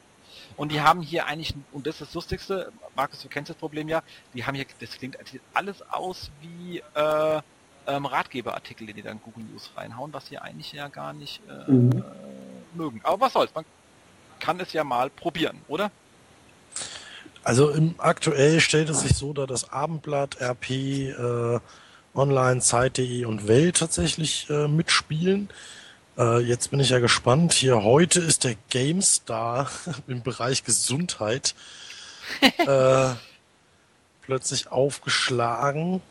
Und 0.57 0.73
die 0.73 0.81
haben 0.81 1.03
hier 1.03 1.27
eigentlich, 1.27 1.55
und 1.73 1.87
das 1.87 1.97
ist 1.97 2.09
das 2.09 2.15
Lustigste, 2.15 2.73
Markus, 2.97 3.23
du 3.23 3.29
kennst 3.29 3.51
das 3.51 3.57
Problem 3.57 3.89
ja, 3.89 4.03
die 4.35 4.45
haben 4.45 4.55
hier, 4.55 4.67
das 4.81 4.91
klingt 4.93 5.17
alles 5.55 5.83
aus 5.91 6.31
wie 6.41 6.83
äh, 6.95 7.41
ähm, 7.87 8.07
Ratgeberartikel, 8.07 8.87
die 8.93 9.03
dann 9.03 9.21
Google 9.23 9.45
News 9.45 9.71
reinhauen, 9.77 10.13
was 10.13 10.27
sie 10.27 10.39
eigentlich 10.39 10.73
ja 10.73 10.89
gar 10.89 11.13
nicht 11.13 11.41
äh, 11.49 11.71
mhm. 11.71 12.05
mögen. 12.75 13.01
Aber 13.05 13.21
was 13.21 13.33
soll's, 13.33 13.55
man 13.55 13.65
kann 14.41 14.61
es 14.61 14.73
ja 14.73 14.85
mal 14.85 15.11
probieren, 15.11 15.61
oder? 15.69 15.91
Also 17.43 17.71
im 17.71 17.95
aktuell 17.99 18.61
stellt 18.61 18.91
es 18.91 19.01
sich 19.01 19.17
so 19.17 19.33
dar, 19.33 19.47
dass 19.47 19.73
Abendblatt, 19.73 20.41
RP, 20.41 20.71
äh, 20.71 21.61
Online, 22.15 22.61
Zeit.de 22.61 23.25
und 23.25 23.49
Welt 23.49 23.77
tatsächlich 23.79 24.49
äh, 24.51 24.69
mitspielen. 24.69 25.49
Äh, 26.19 26.41
jetzt 26.41 26.71
bin 26.71 26.81
ich 26.81 26.91
ja 26.91 26.99
gespannt. 26.99 27.53
Hier 27.53 27.83
heute 27.83 28.21
ist 28.21 28.45
der 28.45 28.57
GameStar 28.71 29.71
im 30.09 30.23
Bereich 30.23 30.65
Gesundheit. 30.65 31.55
äh, 32.41 33.09
plötzlich 34.23 34.71
aufgeschlagen. 34.71 36.03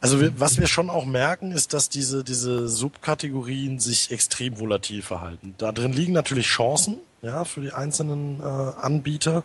Also 0.00 0.20
wir, 0.20 0.38
was 0.38 0.60
wir 0.60 0.66
schon 0.66 0.90
auch 0.90 1.06
merken, 1.06 1.50
ist, 1.50 1.72
dass 1.72 1.88
diese, 1.88 2.22
diese 2.22 2.68
Subkategorien 2.68 3.80
sich 3.80 4.10
extrem 4.10 4.60
volatil 4.60 5.00
verhalten. 5.00 5.54
Da 5.56 5.72
drin 5.72 5.94
liegen 5.94 6.12
natürlich 6.12 6.46
Chancen, 6.46 6.98
ja, 7.22 7.44
für 7.44 7.62
die 7.62 7.72
einzelnen 7.72 8.38
äh, 8.40 8.44
Anbieter. 8.44 9.44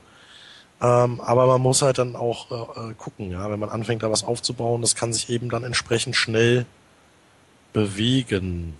Ähm, 0.82 1.20
aber 1.20 1.46
man 1.46 1.62
muss 1.62 1.82
halt 1.82 1.98
dann 1.98 2.16
auch 2.16 2.52
äh, 2.52 2.92
äh, 2.92 2.94
gucken, 2.94 3.32
ja, 3.32 3.50
wenn 3.52 3.60
man 3.60 3.70
anfängt, 3.70 4.02
da 4.02 4.12
was 4.12 4.24
aufzubauen, 4.24 4.82
das 4.82 4.96
kann 4.96 5.12
sich 5.12 5.30
eben 5.30 5.50
dann 5.50 5.64
entsprechend 5.64 6.16
schnell 6.16 6.66
bewegen. 7.74 8.78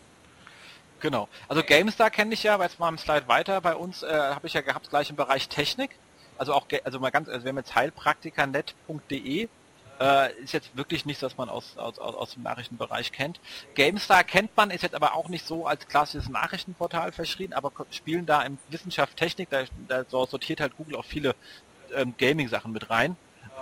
Genau. 1.02 1.28
Also 1.48 1.64
GameStar 1.64 2.10
kenne 2.10 2.34
ich 2.34 2.44
ja, 2.44 2.58
weil 2.60 2.68
jetzt 2.68 2.80
mal 2.80 2.90
im 2.90 2.98
Slide 2.98 3.28
weiter 3.28 3.60
bei 3.62 3.76
uns, 3.76 4.04
äh, 4.04 4.08
habe 4.08 4.48
ich 4.48 4.54
ja 4.54 4.62
gehabt 4.62 4.90
gleich 4.90 5.10
im 5.10 5.16
Bereich 5.16 5.50
Technik. 5.50 5.92
Also 6.38 6.54
auch, 6.54 6.68
also 6.86 7.00
mal 7.00 7.10
ganz, 7.10 7.28
also 7.28 7.44
wir 7.44 7.50
haben 7.50 7.58
jetzt 7.58 7.76
heilpraktikernet.de, 7.76 9.50
äh, 10.00 10.34
ist 10.42 10.54
jetzt 10.54 10.76
wirklich 10.78 11.06
nichts, 11.06 11.22
was 11.22 11.38
man 11.38 11.50
aus, 11.50 11.78
aus, 11.78 12.00
aus 12.00 12.34
dem 12.34 12.44
Nachrichtenbereich 12.44 13.12
kennt. 13.12 13.42
GameStar 13.76 14.24
kennt 14.24 14.56
man, 14.56 14.72
ist 14.72 14.84
jetzt 14.84 14.96
aber 14.96 15.16
auch 15.16 15.28
nicht 15.28 15.46
so 15.46 15.68
als 15.68 15.86
klassisches 15.88 16.30
Nachrichtenportal 16.30 17.12
verschrien, 17.12 17.52
aber 17.52 17.72
spielen 17.92 18.26
da 18.26 18.42
in 18.44 18.58
Wissenschaft, 18.70 19.18
Technik, 19.18 19.50
da, 19.50 19.64
da 19.88 20.06
sortiert 20.10 20.62
halt 20.62 20.78
Google 20.78 20.96
auch 20.96 21.06
viele 21.06 21.36
ähm, 21.96 22.14
Gaming-Sachen 22.18 22.72
mit 22.72 22.90
rein. 22.90 23.16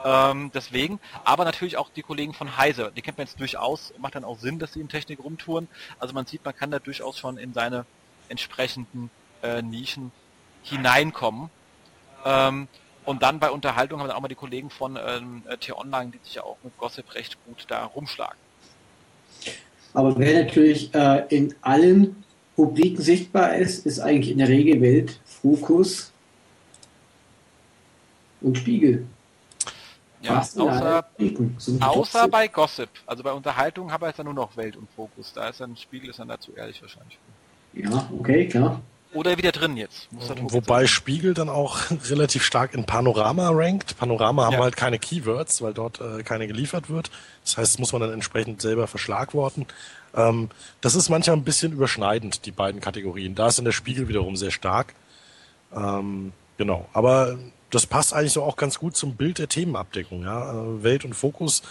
Ähm, 0.05 0.51
deswegen, 0.53 0.99
aber 1.23 1.43
natürlich 1.43 1.77
auch 1.77 1.89
die 1.89 2.03
Kollegen 2.03 2.33
von 2.33 2.57
Heise, 2.57 2.91
die 2.95 3.01
kennt 3.01 3.17
man 3.17 3.25
jetzt 3.25 3.39
durchaus, 3.39 3.93
macht 3.97 4.15
dann 4.15 4.23
auch 4.23 4.39
Sinn, 4.39 4.59
dass 4.59 4.73
sie 4.73 4.79
in 4.79 4.89
Technik 4.89 5.19
rumtouren. 5.23 5.67
Also 5.99 6.13
man 6.13 6.25
sieht, 6.25 6.45
man 6.45 6.55
kann 6.55 6.71
da 6.71 6.79
durchaus 6.79 7.17
schon 7.17 7.37
in 7.37 7.53
seine 7.53 7.85
entsprechenden 8.29 9.09
äh, 9.41 9.61
Nischen 9.61 10.11
hineinkommen. 10.63 11.49
Ähm, 12.25 12.67
und 13.05 13.23
dann 13.23 13.39
bei 13.39 13.49
Unterhaltung 13.49 13.99
haben 13.99 14.07
wir 14.09 14.15
auch 14.15 14.21
mal 14.21 14.27
die 14.27 14.35
Kollegen 14.35 14.69
von 14.69 14.97
ähm, 14.97 15.43
T-Online, 15.61 16.11
die 16.11 16.19
sich 16.23 16.35
ja 16.35 16.43
auch 16.43 16.57
mit 16.63 16.77
Gossip 16.77 17.15
recht 17.15 17.37
gut 17.45 17.65
da 17.69 17.85
rumschlagen. 17.85 18.37
Aber 19.93 20.17
wer 20.17 20.43
natürlich 20.43 20.93
äh, 20.93 21.25
in 21.29 21.55
allen 21.61 22.23
Rubriken 22.57 23.01
sichtbar 23.01 23.55
ist, 23.55 23.85
ist 23.85 23.99
eigentlich 23.99 24.31
in 24.31 24.39
der 24.39 24.49
Regel 24.49 24.81
Welt, 24.81 25.19
Fokus, 25.25 26.11
und 28.41 28.57
Spiegel. 28.57 29.05
Ja, 30.21 30.39
außer, 30.39 31.05
außer 31.79 32.27
bei 32.27 32.47
Gossip. 32.47 32.89
Also 33.05 33.23
bei 33.23 33.31
Unterhaltung 33.31 33.91
habe 33.91 34.09
ich 34.09 34.15
dann 34.15 34.25
nur 34.25 34.33
noch 34.33 34.57
Welt 34.57 34.75
und 34.75 34.89
Fokus. 34.95 35.31
Da 35.33 35.49
ist 35.49 35.61
dann 35.61 35.77
Spiegel 35.77 36.09
ist 36.09 36.19
dann 36.19 36.27
dazu 36.27 36.53
ehrlich 36.55 36.81
wahrscheinlich. 36.81 37.19
Ja, 37.73 38.09
okay, 38.17 38.47
klar. 38.47 38.81
Oder 39.13 39.37
wieder 39.37 39.51
drin 39.51 39.77
jetzt. 39.77 40.09
Wobei 40.11 40.79
sein. 40.79 40.87
Spiegel 40.87 41.33
dann 41.33 41.49
auch 41.49 41.77
relativ 42.09 42.43
stark 42.43 42.73
in 42.73 42.85
Panorama 42.85 43.49
rankt. 43.51 43.97
Panorama 43.97 44.43
ja. 44.43 44.51
haben 44.51 44.63
halt 44.63 44.75
keine 44.75 44.99
Keywords, 44.99 45.61
weil 45.61 45.73
dort 45.73 46.01
äh, 46.01 46.23
keine 46.23 46.47
geliefert 46.47 46.89
wird. 46.89 47.09
Das 47.43 47.57
heißt, 47.57 47.73
das 47.73 47.79
muss 47.79 47.93
man 47.93 48.01
dann 48.01 48.11
entsprechend 48.11 48.61
selber 48.61 48.87
verschlagworten. 48.87 49.65
Ähm, 50.15 50.49
das 50.81 50.95
ist 50.95 51.09
manchmal 51.09 51.37
ein 51.37 51.43
bisschen 51.43 51.71
überschneidend, 51.71 52.45
die 52.45 52.51
beiden 52.51 52.81
Kategorien. 52.81 53.35
Da 53.35 53.47
ist 53.47 53.59
dann 53.59 53.65
der 53.65 53.71
Spiegel 53.71 54.09
wiederum 54.09 54.35
sehr 54.35 54.51
stark. 54.51 54.93
Ähm, 55.73 56.33
genau. 56.57 56.87
Aber 56.91 57.37
das 57.69 57.85
passt 57.85 58.13
eigentlich 58.13 58.33
so 58.33 58.43
auch 58.43 58.55
ganz 58.55 58.79
gut 58.79 58.95
zum 58.95 59.15
Bild 59.15 59.39
der 59.39 59.49
Themenabdeckung. 59.49 60.23
Ja? 60.23 60.53
Äh, 60.53 60.83
Welt 60.83 61.05
und 61.05 61.13
Fokus 61.13 61.63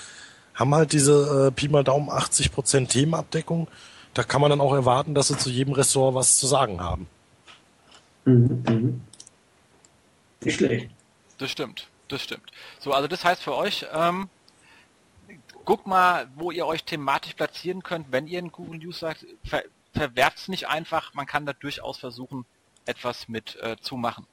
haben 0.55 0.74
halt 0.74 0.93
diese 0.93 1.48
äh, 1.48 1.51
Pi 1.51 1.68
mal 1.68 1.85
Daumen 1.85 2.10
80 2.10 2.52
Prozent 2.52 2.90
Themenabdeckung. 2.90 3.68
Da 4.14 4.23
kann 4.23 4.40
man 4.40 4.51
dann 4.51 4.60
auch 4.60 4.73
erwarten, 4.73 5.14
dass 5.14 5.28
sie 5.28 5.36
zu 5.36 5.51
jedem 5.51 5.74
Ressort 5.74 6.14
was 6.14 6.39
zu 6.39 6.47
sagen 6.47 6.81
haben. 6.81 7.06
Mhm, 8.24 8.64
mhm. 8.68 9.01
Nicht 10.43 10.56
schlecht. 10.56 10.90
Das 11.39 11.51
stimmt, 11.51 11.89
das 12.09 12.23
stimmt. 12.23 12.51
So, 12.78 12.93
also 12.93 13.09
das 13.09 13.24
heißt 13.24 13.43
für 13.43 13.55
euch, 13.55 13.86
ähm, 13.93 14.28
guckt 15.64 15.86
mal, 15.86 16.28
wo 16.35 16.51
ihr 16.51 16.66
euch 16.66 16.85
thematisch 16.85 17.35
platzieren 17.35 17.82
könnt, 17.82 18.10
wenn 18.10 18.27
ihr 18.27 18.39
in 18.39 18.52
Google 18.52 18.78
News 18.78 19.01
sagt, 19.01 19.27
ver 19.44 19.62
verwerft 19.93 20.51
nicht 20.51 20.68
einfach, 20.68 21.14
man 21.14 21.24
kann 21.24 21.47
da 21.47 21.55
durchaus 21.55 21.97
versuchen, 21.97 22.44
etwas 22.85 23.28
mit 23.28 23.56
äh, 23.62 23.77
zu 23.81 23.97
machen. 23.97 24.27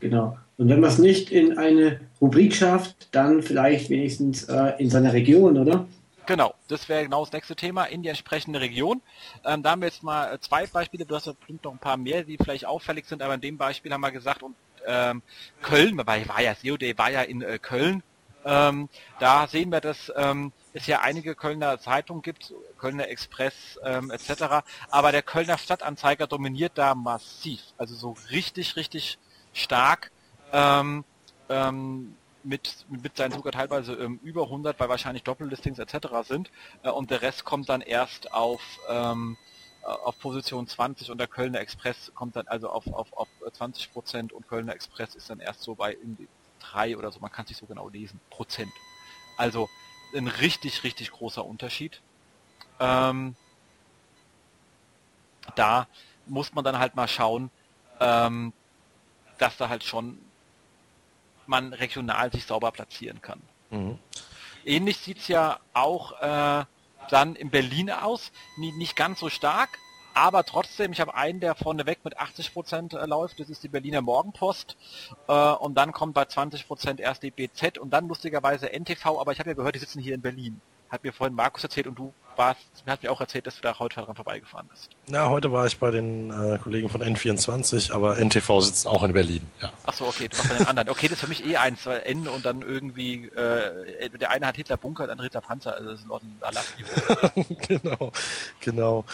Genau. 0.00 0.36
Und 0.58 0.68
wenn 0.68 0.80
man 0.80 0.90
es 0.90 0.98
nicht 0.98 1.30
in 1.30 1.58
eine 1.58 2.00
Rubrik 2.20 2.54
schafft, 2.54 3.14
dann 3.14 3.42
vielleicht 3.42 3.90
wenigstens 3.90 4.44
äh, 4.44 4.72
in 4.78 4.88
seiner 4.88 5.12
Region, 5.12 5.58
oder? 5.58 5.86
Genau, 6.26 6.54
das 6.66 6.88
wäre 6.88 7.04
genau 7.04 7.24
das 7.24 7.32
nächste 7.32 7.54
Thema 7.54 7.84
in 7.84 8.02
die 8.02 8.08
entsprechende 8.08 8.60
Region. 8.60 9.00
Ähm, 9.44 9.62
da 9.62 9.70
haben 9.70 9.80
wir 9.80 9.88
jetzt 9.88 10.02
mal 10.02 10.34
äh, 10.34 10.40
zwei 10.40 10.66
Beispiele, 10.66 11.04
du 11.04 11.14
hast 11.14 11.26
ja 11.26 11.32
bestimmt 11.32 11.62
noch 11.62 11.72
ein 11.72 11.78
paar 11.78 11.96
mehr, 11.96 12.24
die 12.24 12.36
vielleicht 12.36 12.66
auffällig 12.66 13.06
sind, 13.06 13.22
aber 13.22 13.34
in 13.34 13.40
dem 13.40 13.58
Beispiel 13.58 13.92
haben 13.92 14.00
wir 14.00 14.10
gesagt, 14.10 14.42
und 14.42 14.56
ähm, 14.86 15.22
Köln, 15.62 16.00
weil 16.04 16.28
war 16.28 16.40
ja 16.40 16.54
COD 16.54 16.98
war 16.98 17.10
ja 17.10 17.22
in 17.22 17.42
äh, 17.42 17.58
Köln, 17.60 18.02
ähm, 18.44 18.88
da 19.18 19.46
sehen 19.46 19.70
wir, 19.70 19.80
dass 19.80 20.12
ähm, 20.16 20.52
es 20.72 20.86
ja 20.86 21.00
einige 21.00 21.34
Kölner 21.34 21.78
Zeitungen 21.78 22.22
gibt, 22.22 22.54
Kölner 22.78 23.08
Express 23.08 23.78
ähm, 23.84 24.10
etc., 24.10 24.64
aber 24.90 25.12
der 25.12 25.22
Kölner 25.22 25.58
Stadtanzeiger 25.58 26.26
dominiert 26.26 26.72
da 26.74 26.94
massiv, 26.94 27.60
also 27.78 27.94
so 27.94 28.16
richtig, 28.30 28.76
richtig 28.76 29.18
stark 29.56 30.10
ähm, 30.52 31.04
ähm, 31.48 32.14
mit, 32.44 32.86
mit 32.88 33.16
seinen 33.16 33.32
sogar 33.32 33.52
teilweise 33.52 33.94
ähm, 33.94 34.20
über 34.22 34.44
100, 34.44 34.78
weil 34.78 34.88
wahrscheinlich 34.88 35.24
Doppellistings 35.24 35.78
etc. 35.78 36.08
sind 36.22 36.50
äh, 36.82 36.90
und 36.90 37.10
der 37.10 37.22
Rest 37.22 37.44
kommt 37.44 37.68
dann 37.68 37.80
erst 37.80 38.32
auf 38.32 38.60
ähm, 38.88 39.36
äh, 39.82 39.86
auf 39.86 40.18
Position 40.20 40.68
20 40.68 41.10
und 41.10 41.18
der 41.18 41.26
Kölner 41.26 41.60
Express 41.60 42.12
kommt 42.14 42.36
dann 42.36 42.46
also 42.46 42.68
auf, 42.68 42.86
auf, 42.92 43.12
auf 43.12 43.28
20 43.52 43.92
Prozent 43.92 44.32
und 44.32 44.46
Kölner 44.46 44.74
Express 44.74 45.14
ist 45.14 45.30
dann 45.30 45.40
erst 45.40 45.62
so 45.62 45.74
bei 45.74 45.96
3 46.60 46.96
oder 46.96 47.10
so, 47.10 47.20
man 47.20 47.32
kann 47.32 47.44
es 47.44 47.50
nicht 47.50 47.58
so 47.58 47.66
genau 47.66 47.88
lesen, 47.88 48.20
Prozent. 48.30 48.72
Also 49.36 49.68
ein 50.14 50.28
richtig, 50.28 50.84
richtig 50.84 51.10
großer 51.10 51.44
Unterschied. 51.44 52.00
Ähm, 52.78 53.34
da 55.54 55.86
muss 56.26 56.52
man 56.54 56.64
dann 56.64 56.78
halt 56.78 56.96
mal 56.96 57.08
schauen, 57.08 57.50
ähm, 58.00 58.52
dass 59.38 59.56
da 59.56 59.68
halt 59.68 59.84
schon 59.84 60.18
man 61.46 61.72
regional 61.72 62.32
sich 62.32 62.44
sauber 62.44 62.72
platzieren 62.72 63.22
kann. 63.22 63.40
Mhm. 63.70 63.98
Ähnlich 64.64 64.98
sieht's 64.98 65.28
ja 65.28 65.60
auch 65.74 66.20
äh, 66.20 66.64
dann 67.10 67.36
in 67.36 67.50
Berlin 67.50 67.90
aus, 67.90 68.32
nie, 68.56 68.72
nicht 68.72 68.96
ganz 68.96 69.20
so 69.20 69.28
stark, 69.28 69.78
aber 70.16 70.44
trotzdem, 70.44 70.92
ich 70.92 71.00
habe 71.00 71.14
einen, 71.14 71.40
der 71.40 71.54
vorneweg 71.54 72.04
mit 72.04 72.18
80% 72.18 72.98
äh, 72.98 73.06
läuft, 73.06 73.38
das 73.38 73.50
ist 73.50 73.62
die 73.62 73.68
Berliner 73.68 74.00
Morgenpost 74.00 74.76
äh, 75.28 75.32
und 75.32 75.74
dann 75.74 75.92
kommt 75.92 76.14
bei 76.14 76.22
20% 76.22 76.98
erst 77.00 77.22
die 77.22 77.30
BZ 77.30 77.78
und 77.78 77.90
dann 77.90 78.08
lustigerweise 78.08 78.72
NTV, 78.72 79.20
aber 79.20 79.32
ich 79.32 79.38
habe 79.38 79.50
ja 79.50 79.54
gehört, 79.54 79.74
die 79.74 79.78
sitzen 79.78 80.00
hier 80.00 80.14
in 80.14 80.22
Berlin. 80.22 80.60
Hat 80.88 81.04
mir 81.04 81.12
vorhin 81.12 81.36
Markus 81.36 81.64
erzählt 81.64 81.86
und 81.86 81.98
du 81.98 82.14
warst, 82.38 82.60
hat 82.86 83.02
mir 83.02 83.10
auch 83.10 83.20
erzählt, 83.20 83.46
dass 83.46 83.56
du 83.56 83.62
da 83.62 83.78
heute 83.78 84.00
dran 84.00 84.14
vorbeigefahren 84.14 84.68
bist. 84.68 84.90
Na, 85.08 85.28
heute 85.28 85.52
war 85.52 85.66
ich 85.66 85.78
bei 85.78 85.90
den 85.90 86.30
äh, 86.30 86.58
Kollegen 86.58 86.88
von 86.88 87.02
N24, 87.02 87.92
aber 87.92 88.16
NTV 88.18 88.60
sitzen 88.60 88.88
auch 88.88 89.02
in 89.02 89.12
Berlin, 89.12 89.42
ja. 89.60 89.72
Achso, 89.84 90.06
okay, 90.06 90.28
du 90.28 90.38
warst 90.38 90.48
bei 90.50 90.56
den 90.56 90.66
anderen. 90.66 90.88
Okay, 90.90 91.08
das 91.08 91.14
ist 91.14 91.20
für 91.20 91.28
mich 91.28 91.44
eh 91.44 91.56
eins, 91.56 91.84
weil 91.86 92.02
N 92.04 92.28
und 92.28 92.44
dann 92.46 92.62
irgendwie, 92.62 93.26
äh, 93.26 94.10
der 94.10 94.30
eine 94.30 94.46
hat 94.46 94.56
Hitler 94.56 94.76
Bunker, 94.76 95.04
der 95.04 95.12
andere 95.12 95.26
Hitler 95.26 95.40
Panzer, 95.40 95.74
also 95.74 95.90
das 95.90 96.00
ist 96.00 96.06
ein 96.10 96.36
Alaski. 96.40 96.84
genau, 97.68 98.12
genau. 98.60 99.04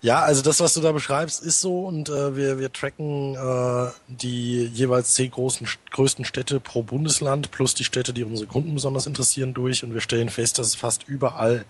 Ja, 0.00 0.20
also 0.20 0.42
das, 0.42 0.60
was 0.60 0.74
du 0.74 0.80
da 0.80 0.92
beschreibst, 0.92 1.42
ist 1.42 1.60
so 1.60 1.86
und 1.86 2.08
äh, 2.08 2.36
wir, 2.36 2.60
wir 2.60 2.72
tracken 2.72 3.34
äh, 3.34 3.90
die 4.06 4.64
jeweils 4.66 5.14
zehn 5.14 5.30
großen, 5.30 5.66
größten 5.90 6.24
Städte 6.24 6.60
pro 6.60 6.84
Bundesland 6.84 7.50
plus 7.50 7.74
die 7.74 7.82
Städte, 7.82 8.12
die 8.12 8.22
unsere 8.22 8.46
Kunden 8.46 8.74
besonders 8.74 9.06
interessieren, 9.06 9.54
durch 9.54 9.82
und 9.82 9.94
wir 9.94 10.00
stellen 10.00 10.28
fest, 10.28 10.58
dass 10.58 10.68
es 10.68 10.76
fast 10.76 11.08
überall 11.08 11.64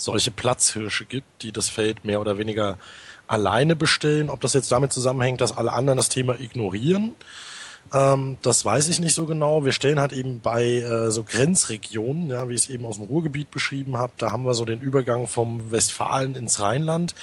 solche 0.00 0.30
Platzhirsche 0.30 1.04
gibt, 1.04 1.42
die 1.42 1.52
das 1.52 1.68
Feld 1.68 2.04
mehr 2.04 2.20
oder 2.20 2.38
weniger 2.38 2.78
alleine 3.26 3.76
bestellen. 3.76 4.30
Ob 4.30 4.40
das 4.40 4.54
jetzt 4.54 4.72
damit 4.72 4.92
zusammenhängt, 4.92 5.40
dass 5.40 5.56
alle 5.56 5.72
anderen 5.72 5.96
das 5.96 6.08
Thema 6.08 6.38
ignorieren, 6.38 7.14
ähm, 7.92 8.38
das 8.42 8.64
weiß 8.64 8.88
ich 8.88 9.00
nicht 9.00 9.14
so 9.14 9.26
genau. 9.26 9.64
Wir 9.64 9.72
stellen 9.72 10.00
halt 10.00 10.12
eben 10.12 10.40
bei 10.40 10.64
äh, 10.64 11.10
so 11.10 11.24
Grenzregionen, 11.24 12.30
ja, 12.30 12.48
wie 12.48 12.54
ich 12.54 12.62
es 12.62 12.70
eben 12.70 12.84
aus 12.84 12.96
dem 12.96 13.06
Ruhrgebiet 13.06 13.50
beschrieben 13.50 13.96
habe, 13.96 14.12
da 14.18 14.30
haben 14.30 14.44
wir 14.44 14.54
so 14.54 14.64
den 14.64 14.80
Übergang 14.80 15.26
vom 15.26 15.70
Westfalen 15.70 16.34
ins 16.34 16.60
Rheinland. 16.60 17.14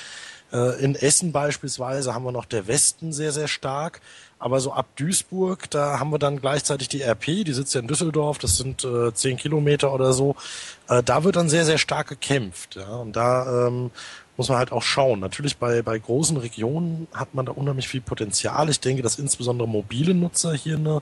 Äh, 0.52 0.82
in 0.84 0.96
Essen 0.96 1.32
beispielsweise 1.32 2.14
haben 2.14 2.26
wir 2.26 2.32
noch 2.32 2.46
der 2.46 2.68
Westen 2.68 3.14
sehr, 3.14 3.32
sehr 3.32 3.48
stark. 3.48 4.02
Aber 4.40 4.60
so 4.60 4.72
ab 4.72 4.88
Duisburg, 4.96 5.70
da 5.72 6.00
haben 6.00 6.12
wir 6.12 6.20
dann 6.20 6.40
gleichzeitig 6.40 6.90
die 6.90 7.02
RP, 7.02 7.44
die 7.44 7.54
sitzt 7.54 7.74
ja 7.74 7.82
in 7.82 7.88
Düsseldorf, 7.88 8.38
das 8.38 8.58
sind 8.58 8.84
äh, 8.84 9.14
zehn 9.14 9.38
Kilometer 9.38 9.92
oder 9.94 10.14
so. 10.14 10.36
Äh, 10.88 11.02
da 11.02 11.24
wird 11.24 11.36
dann 11.36 11.50
sehr, 11.50 11.66
sehr 11.66 11.80
stark 11.80 12.08
gekämpft. 12.08 12.76
Ja? 12.76 12.98
Und 12.98 13.16
da 13.16 13.68
ähm, 13.68 13.90
muss 14.38 14.50
man 14.50 14.60
halt 14.60 14.72
auch 14.72 14.84
schauen. 14.84 15.20
Natürlich 15.20 15.58
bei, 15.58 15.82
bei 15.82 15.98
großen 15.98 16.38
Regionen 16.38 17.08
hat 17.14 17.34
man 17.34 17.48
da 17.48 17.52
unheimlich 17.52 17.88
viel 17.88 18.02
Potenzial. 18.02 18.70
Ich 18.70 18.80
denke, 18.80 19.02
dass 19.02 19.18
insbesondere 19.18 19.68
mobile 19.68 20.14
Nutzer 20.14 20.54
hier 20.54 20.76
eine, 20.76 21.02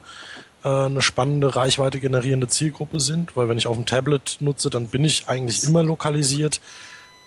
äh, 0.63 0.69
eine 0.69 1.01
spannende, 1.01 1.55
Reichweite 1.55 1.99
generierende 1.99 2.47
Zielgruppe 2.47 3.01
sind, 3.01 3.35
weil 3.35 3.49
wenn 3.49 3.57
ich 3.57 3.67
auf 3.67 3.75
dem 3.75 3.85
Tablet 3.85 4.37
nutze, 4.39 4.69
dann 4.69 4.87
bin 4.87 5.03
ich 5.03 5.27
eigentlich 5.27 5.65
immer 5.65 5.83
lokalisiert. 5.83 6.61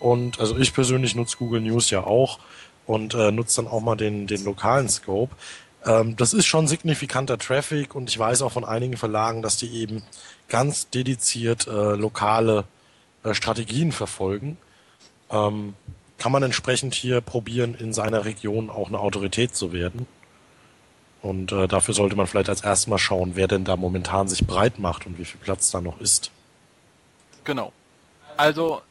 Und 0.00 0.40
also 0.40 0.56
ich 0.56 0.72
persönlich 0.72 1.14
nutze 1.14 1.36
Google 1.36 1.60
News 1.60 1.90
ja 1.90 2.04
auch 2.04 2.38
und 2.86 3.14
äh, 3.14 3.30
nutze 3.30 3.62
dann 3.62 3.70
auch 3.70 3.80
mal 3.80 3.96
den, 3.96 4.26
den 4.26 4.44
lokalen 4.44 4.88
Scope. 4.88 5.34
Ähm, 5.84 6.16
das 6.16 6.34
ist 6.34 6.46
schon 6.46 6.66
signifikanter 6.66 7.38
Traffic 7.38 7.94
und 7.94 8.08
ich 8.08 8.18
weiß 8.18 8.42
auch 8.42 8.52
von 8.52 8.64
einigen 8.64 8.96
Verlagen, 8.96 9.42
dass 9.42 9.56
die 9.56 9.70
eben 9.80 10.02
ganz 10.48 10.88
dediziert 10.90 11.66
äh, 11.66 11.94
lokale 11.94 12.64
äh, 13.22 13.34
Strategien 13.34 13.92
verfolgen. 13.92 14.56
Ähm, 15.30 15.74
kann 16.18 16.32
man 16.32 16.42
entsprechend 16.42 16.94
hier 16.94 17.20
probieren, 17.20 17.74
in 17.74 17.92
seiner 17.92 18.24
Region 18.24 18.70
auch 18.70 18.88
eine 18.88 18.98
Autorität 18.98 19.54
zu 19.54 19.72
werden. 19.72 20.06
Und 21.22 21.52
äh, 21.52 21.68
dafür 21.68 21.94
sollte 21.94 22.16
man 22.16 22.26
vielleicht 22.26 22.48
als 22.48 22.62
erstes 22.62 22.86
mal 22.86 22.98
schauen, 22.98 23.32
wer 23.34 23.48
denn 23.48 23.64
da 23.64 23.76
momentan 23.76 24.28
sich 24.28 24.46
breit 24.46 24.78
macht 24.78 25.06
und 25.06 25.18
wie 25.18 25.24
viel 25.24 25.40
Platz 25.40 25.70
da 25.70 25.80
noch 25.80 26.00
ist. 26.00 26.30
Genau. 27.44 27.72
Also 28.36 28.82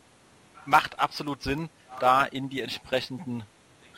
macht 0.65 0.99
absolut 0.99 1.41
Sinn, 1.43 1.69
da 1.99 2.23
in 2.23 2.49
die 2.49 2.61
entsprechenden 2.61 3.43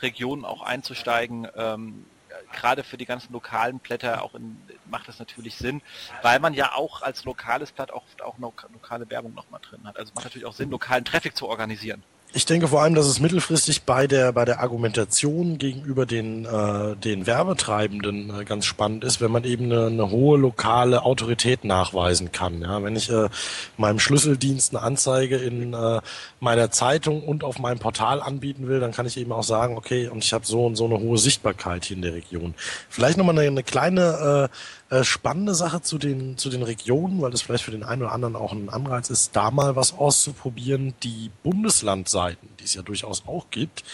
Regionen 0.00 0.44
auch 0.44 0.62
einzusteigen. 0.62 1.48
Ähm, 1.56 2.06
gerade 2.52 2.82
für 2.82 2.96
die 2.96 3.06
ganzen 3.06 3.32
lokalen 3.32 3.78
Blätter 3.78 4.22
auch 4.22 4.34
in, 4.34 4.56
macht 4.90 5.08
das 5.08 5.18
natürlich 5.18 5.56
Sinn, 5.56 5.82
weil 6.22 6.40
man 6.40 6.54
ja 6.54 6.74
auch 6.74 7.02
als 7.02 7.24
lokales 7.24 7.72
Blatt 7.72 7.90
oft 7.90 8.22
auch 8.22 8.38
lokale 8.38 9.08
Werbung 9.10 9.34
nochmal 9.34 9.60
drin 9.62 9.86
hat. 9.86 9.98
Also 9.98 10.12
macht 10.14 10.24
natürlich 10.24 10.46
auch 10.46 10.52
Sinn, 10.52 10.70
lokalen 10.70 11.04
Traffic 11.04 11.36
zu 11.36 11.48
organisieren. 11.48 12.02
Ich 12.32 12.46
denke 12.46 12.68
vor 12.68 12.82
allem, 12.82 12.94
dass 12.94 13.06
es 13.06 13.18
mittelfristig 13.18 13.82
bei 13.82 14.06
der 14.06 14.32
bei 14.32 14.44
der 14.44 14.60
Argumentation 14.60 15.58
gegenüber 15.58 16.06
den 16.06 16.44
äh, 16.44 16.94
den 16.94 17.26
Werbetreibenden 17.26 18.40
äh, 18.40 18.44
ganz 18.44 18.66
spannend 18.66 19.02
ist, 19.02 19.20
wenn 19.20 19.32
man 19.32 19.42
eben 19.42 19.64
eine, 19.64 19.86
eine 19.86 20.10
hohe 20.12 20.38
lokale 20.38 21.02
Autorität 21.02 21.64
nachweisen 21.64 22.30
kann. 22.30 22.62
Ja, 22.62 22.84
wenn 22.84 22.94
ich 22.94 23.10
äh, 23.10 23.28
meinem 23.76 23.98
Schlüsseldienst 23.98 24.72
eine 24.74 24.84
Anzeige 24.84 25.38
in 25.38 25.74
äh, 25.74 26.00
meiner 26.38 26.70
Zeitung 26.70 27.24
und 27.24 27.42
auf 27.42 27.58
meinem 27.58 27.80
Portal 27.80 28.22
anbieten 28.22 28.68
will, 28.68 28.78
dann 28.78 28.92
kann 28.92 29.06
ich 29.06 29.16
eben 29.16 29.32
auch 29.32 29.42
sagen, 29.42 29.76
okay, 29.76 30.06
und 30.06 30.22
ich 30.22 30.32
habe 30.32 30.46
so 30.46 30.66
und 30.66 30.76
so 30.76 30.84
eine 30.84 31.00
hohe 31.00 31.18
Sichtbarkeit 31.18 31.84
hier 31.84 31.96
in 31.96 32.02
der 32.02 32.14
Region. 32.14 32.54
Vielleicht 32.88 33.18
nochmal 33.18 33.36
eine, 33.36 33.48
eine 33.48 33.64
kleine 33.64 34.48
äh, 34.50 34.56
äh, 34.90 35.04
spannende 35.04 35.54
Sache 35.54 35.82
zu 35.82 35.98
den, 35.98 36.36
zu 36.36 36.50
den 36.50 36.62
Regionen, 36.62 37.22
weil 37.22 37.30
das 37.30 37.42
vielleicht 37.42 37.64
für 37.64 37.70
den 37.70 37.84
einen 37.84 38.02
oder 38.02 38.12
anderen 38.12 38.34
auch 38.34 38.52
ein 38.52 38.68
Anreiz 38.68 39.08
ist, 39.08 39.36
da 39.36 39.50
mal 39.50 39.76
was 39.76 39.96
auszuprobieren. 39.96 40.94
Die 41.04 41.30
Bundeslandseiten, 41.44 42.48
die 42.58 42.64
es 42.64 42.74
ja 42.74 42.82
durchaus 42.82 43.22
auch 43.26 43.50
gibt, 43.50 43.84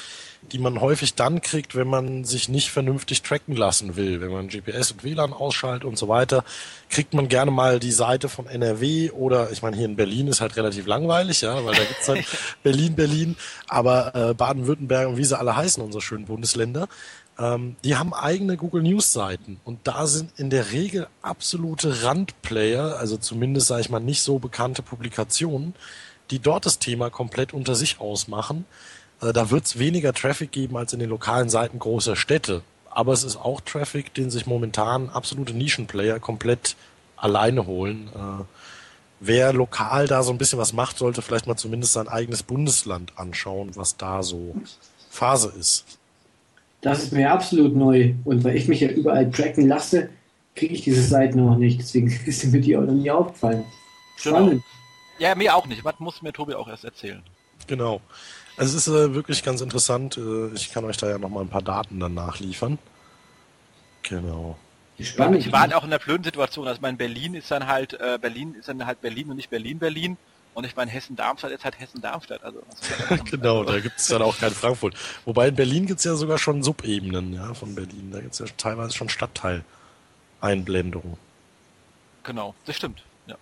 die 0.53 0.59
man 0.59 0.81
häufig 0.81 1.15
dann 1.15 1.41
kriegt, 1.41 1.75
wenn 1.75 1.89
man 1.89 2.25
sich 2.25 2.49
nicht 2.49 2.71
vernünftig 2.71 3.23
tracken 3.23 3.57
lassen 3.57 3.97
will. 3.97 4.21
Wenn 4.21 4.31
man 4.31 4.49
GPS 4.49 4.93
und 4.93 5.05
WLAN 5.05 5.33
ausschaltet 5.33 5.85
und 5.85 5.99
so 5.99 6.09
weiter, 6.09 6.45
kriegt 6.89 7.15
man 7.15 7.29
gerne 7.29 7.51
mal 7.51 7.79
die 7.79 7.93
Seite 7.93 8.29
von 8.29 8.47
NRW 8.47 9.11
oder, 9.11 9.51
ich 9.51 9.63
meine, 9.63 9.77
hier 9.77 9.87
in 9.87 9.97
Berlin 9.97 10.29
ist 10.29 10.41
halt 10.41 10.57
relativ 10.57 10.87
langweilig, 10.87 11.41
ja, 11.41 11.65
weil 11.65 11.75
da 11.75 11.85
gibt's 11.85 12.09
halt 12.09 12.25
Berlin, 12.63 12.95
Berlin, 12.95 13.37
aber 13.69 14.15
äh, 14.15 14.35
Baden-Württemberg 14.35 15.09
und 15.09 15.17
wie 15.17 15.25
sie 15.25 15.39
alle 15.39 15.57
heißen, 15.57 15.83
unsere 15.83 16.03
schönen 16.03 16.27
Bundesländer. 16.27 16.89
Ähm, 17.39 17.77
die 17.85 17.97
haben 17.97 18.15
eigene 18.15 18.57
Google 18.57 18.83
News 18.83 19.13
Seiten 19.13 19.61
und 19.65 19.81
da 19.85 20.07
sind 20.07 20.39
in 20.39 20.51
der 20.51 20.73
Regel 20.73 21.07
absolute 21.23 22.03
Randplayer, 22.03 22.97
also 22.99 23.17
zumindest 23.17 23.67
sage 23.67 23.83
ich 23.83 23.91
mal 23.91 24.01
nicht 24.01 24.23
so 24.23 24.39
bekannte 24.39 24.83
Publikationen, 24.83 25.75
die 26.31 26.39
dort 26.39 26.67
das 26.67 26.79
Thema 26.79 27.11
komplett 27.11 27.53
unter 27.53 27.75
sich 27.75 28.01
ausmachen. 28.01 28.65
Äh, 29.21 29.33
da 29.33 29.51
wird 29.51 29.67
es 29.67 29.79
weniger 29.79 30.13
Traffic 30.13 30.51
geben 30.53 30.77
als 30.77 30.93
in 30.93 30.99
den 30.99 31.11
lokalen 31.11 31.51
Seiten 31.51 31.79
großer 31.79 32.17
Städte. 32.17 32.63
Aber 32.91 33.13
es 33.13 33.25
ist 33.25 33.37
auch 33.37 33.61
Traffic, 33.61 34.15
den 34.15 34.31
sich 34.31 34.47
momentan 34.47 35.11
absolute 35.11 35.53
Nischenplayer 35.53 36.19
komplett 36.19 36.77
alleine 37.17 37.67
holen. 37.67 38.09
Äh, 38.15 38.45
wer 39.21 39.53
lokal 39.53 40.07
da 40.07 40.23
so 40.23 40.33
ein 40.33 40.39
bisschen 40.39 40.59
was 40.59 40.73
macht, 40.73 40.97
sollte 40.97 41.21
vielleicht 41.21 41.47
mal 41.47 41.57
zumindest 41.57 41.93
sein 41.93 42.09
eigenes 42.09 42.43
Bundesland 42.43 43.13
anschauen, 43.17 43.77
was 43.77 43.99
da 43.99 44.23
so 44.23 44.55
Phase 45.11 45.53
ist. 45.59 45.96
Das 46.87 47.03
ist 47.03 47.13
mir 47.13 47.33
absolut 47.33 47.75
neu. 47.75 48.15
Und 48.23 48.45
weil 48.45 48.55
ich 48.55 48.69
mich 48.69 48.79
ja 48.79 48.89
überall 48.89 49.29
tracken 49.29 49.67
lasse, 49.67 50.09
kriege 50.55 50.73
ich 50.73 50.83
diese 50.83 51.03
Seiten 51.03 51.45
noch 51.45 51.57
nicht. 51.57 51.81
Deswegen 51.81 52.07
ist 52.27 52.45
mir 52.45 52.61
die 52.61 52.77
auch 52.77 52.83
noch 52.83 52.93
nie 52.93 53.11
aufgefallen. 53.11 53.65
Genau. 54.23 54.37
Spannend. 54.37 54.51
Genau. 54.51 54.63
Ja, 55.19 55.35
mir 55.35 55.57
auch 55.57 55.67
nicht. 55.67 55.85
Was 55.85 55.99
muss 55.99 56.23
mir 56.23 56.33
Tobi 56.33 56.55
auch 56.55 56.69
erst 56.69 56.85
erzählen? 56.85 57.25
Genau. 57.67 58.01
Also 58.57 58.77
es 58.77 58.87
ist 58.87 58.95
äh, 58.95 59.15
wirklich 59.15 59.43
ganz 59.43 59.63
interessant. 59.63 60.17
Äh, 60.17 60.55
ich 60.55 60.73
kann 60.73 60.85
euch 60.85 60.97
da 60.97 61.09
ja 61.09 61.19
noch 61.19 61.29
mal 61.29 61.41
ein 61.41 61.49
paar 61.49 61.61
Daten 61.61 61.99
dann 61.99 62.15
nachliefern. 62.15 62.79
Genau. 64.03 64.57
Spannend. 65.01 65.41
Ich 65.41 65.51
war 65.51 65.63
halt 65.63 65.75
auch 65.75 65.83
in 65.83 65.91
der 65.91 65.99
blöden 65.99 66.23
Situation. 66.23 66.69
Also 66.69 66.81
mein 66.83 66.97
Berlin 66.97 67.35
ist 67.35 67.51
dann 67.51 67.67
halt 67.67 67.95
äh, 67.95 68.17
Berlin 68.21 68.55
ist 68.55 68.69
dann 68.69 68.87
halt 68.87 69.01
Berlin 69.01 69.29
und 69.31 69.37
nicht 69.39 69.51
Berlin 69.51 69.81
Berlin. 69.81 70.17
Und 70.57 70.65
ich 70.65 70.75
meine, 70.75 70.91
Hessen-Darmstadt 70.91 71.51
ist 71.51 71.67
halt 71.67 71.79
Hessen-Darmstadt. 71.79 72.43
Also, 72.43 72.63
genau, 73.31 73.63
da 73.63 73.79
gibt 73.79 73.99
es 73.99 74.07
dann 74.07 74.23
auch 74.23 74.39
kein 74.39 74.53
Frankfurt. 74.53 74.95
Wobei 75.27 75.49
in 75.49 75.55
Berlin 75.55 75.85
gibt 75.85 75.99
es 75.99 76.05
ja 76.05 76.15
sogar 76.15 76.39
schon 76.39 76.63
Subebenen 76.63 77.35
ja, 77.35 77.53
von 77.53 77.75
Berlin. 77.75 78.11
Da 78.11 78.23
gibt 78.23 78.33
es 78.33 78.39
ja 78.39 78.47
teilweise 78.57 78.95
schon 78.95 79.11
Stadtteileinblendungen. 79.11 81.19
Genau, 82.23 82.55
das 82.65 82.75
stimmt. 82.75 83.03
Ja. 83.27 83.37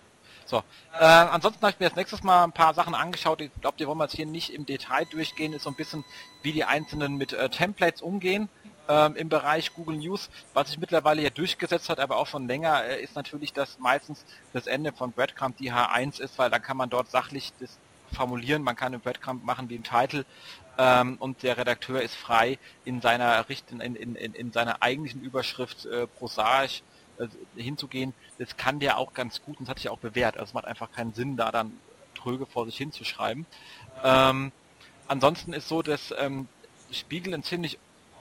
So, 0.45 0.57
äh, 0.99 1.05
ansonsten 1.05 1.61
habe 1.61 1.71
ich 1.71 1.79
mir 1.79 1.85
als 1.85 1.95
nächstes 1.95 2.21
mal 2.21 2.43
ein 2.43 2.51
paar 2.51 2.73
Sachen 2.73 2.93
angeschaut. 2.93 3.39
Ich 3.39 3.49
glaube, 3.61 3.77
die 3.79 3.87
wollen 3.87 3.97
wir 3.97 4.03
jetzt 4.03 4.17
hier 4.17 4.25
nicht 4.25 4.49
im 4.49 4.65
Detail 4.65 5.05
durchgehen. 5.05 5.53
Ist 5.53 5.63
so 5.63 5.69
ein 5.69 5.77
bisschen, 5.77 6.03
wie 6.41 6.51
die 6.51 6.65
Einzelnen 6.65 7.15
mit 7.15 7.31
äh, 7.31 7.47
Templates 7.47 8.01
umgehen 8.01 8.49
ähm, 8.87 9.15
im 9.15 9.29
Bereich 9.29 9.73
Google 9.73 9.97
News. 9.97 10.29
Was 10.53 10.69
sich 10.69 10.79
mittlerweile 10.79 11.21
ja 11.21 11.29
durchgesetzt 11.29 11.89
hat, 11.89 11.99
aber 11.99 12.17
auch 12.17 12.27
schon 12.27 12.47
länger, 12.47 12.83
äh, 12.83 13.01
ist 13.01 13.15
natürlich, 13.15 13.53
dass 13.53 13.79
meistens 13.79 14.25
das 14.53 14.67
Ende 14.67 14.91
von 14.91 15.11
Breadcrumb 15.11 15.57
die 15.57 15.71
H1 15.71 16.21
ist, 16.21 16.37
weil 16.37 16.49
dann 16.49 16.61
kann 16.61 16.77
man 16.77 16.89
dort 16.89 17.09
sachlich 17.09 17.53
das 17.59 17.77
formulieren, 18.13 18.61
man 18.63 18.75
kann 18.75 18.93
im 18.93 19.01
Breadcrumb 19.01 19.43
machen 19.43 19.69
wie 19.69 19.75
im 19.75 19.83
Titel 19.83 20.25
ähm, 20.77 21.17
und 21.19 21.43
der 21.43 21.57
Redakteur 21.57 22.01
ist 22.01 22.15
frei 22.15 22.57
in 22.85 23.01
seiner 23.01 23.45
in, 23.69 23.79
in, 23.79 24.15
in, 24.15 24.33
in 24.33 24.51
seiner 24.51 24.81
eigentlichen 24.81 25.21
Überschrift 25.21 25.85
äh, 25.85 26.07
prosaisch 26.07 26.83
äh, 27.17 27.27
hinzugehen. 27.55 28.13
Das 28.37 28.57
kann 28.57 28.79
der 28.79 28.97
auch 28.97 29.13
ganz 29.13 29.41
gut 29.41 29.59
und 29.59 29.65
das 29.65 29.71
hat 29.71 29.79
sich 29.79 29.89
auch 29.89 29.99
bewährt. 29.99 30.35
Also 30.35 30.49
es 30.49 30.53
macht 30.53 30.65
einfach 30.65 30.91
keinen 30.91 31.13
Sinn, 31.13 31.37
da 31.37 31.51
dann 31.51 31.77
tröge 32.15 32.45
vor 32.45 32.65
sich 32.65 32.77
hinzuschreiben. 32.77 33.45
Ähm, 34.03 34.51
ansonsten 35.07 35.53
ist 35.53 35.67
so, 35.67 35.81
dass 35.81 36.13
ähm, 36.17 36.47
Spiegel 36.91 37.33
ein 37.33 37.43
ziemlich 37.43 37.79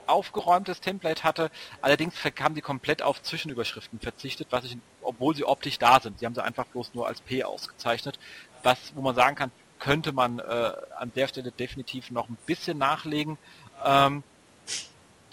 aufgeräumtes 0.09 0.81
Template 0.81 1.23
hatte. 1.23 1.51
Allerdings 1.83 2.15
haben 2.41 2.55
sie 2.55 2.61
komplett 2.61 3.03
auf 3.03 3.23
Zwischenüberschriften 3.23 4.01
verzichtet, 4.01 4.49
was 4.51 4.65
ich, 4.65 4.77
obwohl 5.03 5.35
sie 5.35 5.45
optisch 5.45 5.79
da 5.79 6.01
sind. 6.01 6.19
Sie 6.19 6.27
haben 6.27 6.35
sie 6.35 6.43
einfach 6.43 6.67
bloß 6.67 6.95
nur 6.95 7.07
als 7.07 7.21
P 7.21 7.45
ausgezeichnet. 7.45 8.19
Was, 8.63 8.79
wo 8.95 9.03
man 9.03 9.15
sagen 9.15 9.37
kann, 9.37 9.51
könnte 9.79 10.13
man 10.13 10.39
äh, 10.39 10.73
an 10.99 11.13
der 11.15 11.29
Stelle 11.29 11.53
definitiv 11.53 12.11
noch 12.11 12.29
ein 12.29 12.39
bisschen 12.47 12.79
nachlegen. 12.79 13.39
Ähm, 13.85 14.23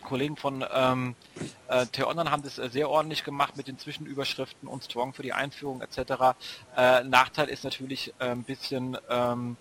Kollegen 0.03 0.35
von 0.35 0.65
ähm, 0.73 1.15
äh, 1.67 1.85
T-Online 1.85 2.31
haben 2.31 2.43
das 2.43 2.57
äh, 2.57 2.69
sehr 2.69 2.89
ordentlich 2.89 3.23
gemacht 3.23 3.55
mit 3.55 3.67
den 3.67 3.77
Zwischenüberschriften 3.77 4.67
und 4.67 4.83
Strong 4.83 5.13
für 5.13 5.23
die 5.23 5.33
Einführung 5.33 5.81
etc. 5.81 6.35
Äh, 6.75 7.03
Nachteil 7.03 7.47
ist 7.47 7.63
natürlich 7.63 8.13
äh, 8.19 8.25
ein 8.31 8.43
bisschen 8.43 8.97
ähm, 9.09 9.57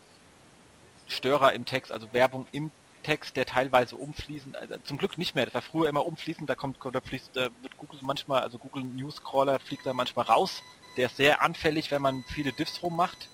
Störer 1.07 1.53
im 1.53 1.65
Text, 1.65 1.93
also 1.93 2.09
Werbung 2.13 2.47
im 2.53 2.71
Text, 3.03 3.37
der 3.37 3.47
teilweise 3.47 3.97
umfließend, 3.97 4.57
also 4.57 4.77
zum 4.85 4.99
Glück 4.99 5.19
nicht 5.19 5.35
mehr, 5.35 5.45
das 5.45 5.55
war 5.55 5.63
früher 5.63 5.89
immer 5.89 6.07
umfließend, 6.07 6.49
da 6.49 6.55
kommt, 6.55 6.79
da 6.83 7.01
fließt, 7.01 7.31
da 7.35 7.49
wird 7.63 7.77
Google 7.77 7.99
manchmal, 8.03 8.43
also 8.43 8.59
Google 8.59 8.85
News 8.85 9.23
Crawler 9.23 9.59
fliegt 9.59 9.87
da 9.87 9.93
manchmal 9.93 10.27
raus. 10.27 10.63
Der 10.97 11.07
ist 11.07 11.17
sehr 11.17 11.43
anfällig, 11.43 11.91
wenn 11.91 12.03
man 12.03 12.25
viele 12.29 12.53
Diffs 12.53 12.83
rummacht. 12.83 13.29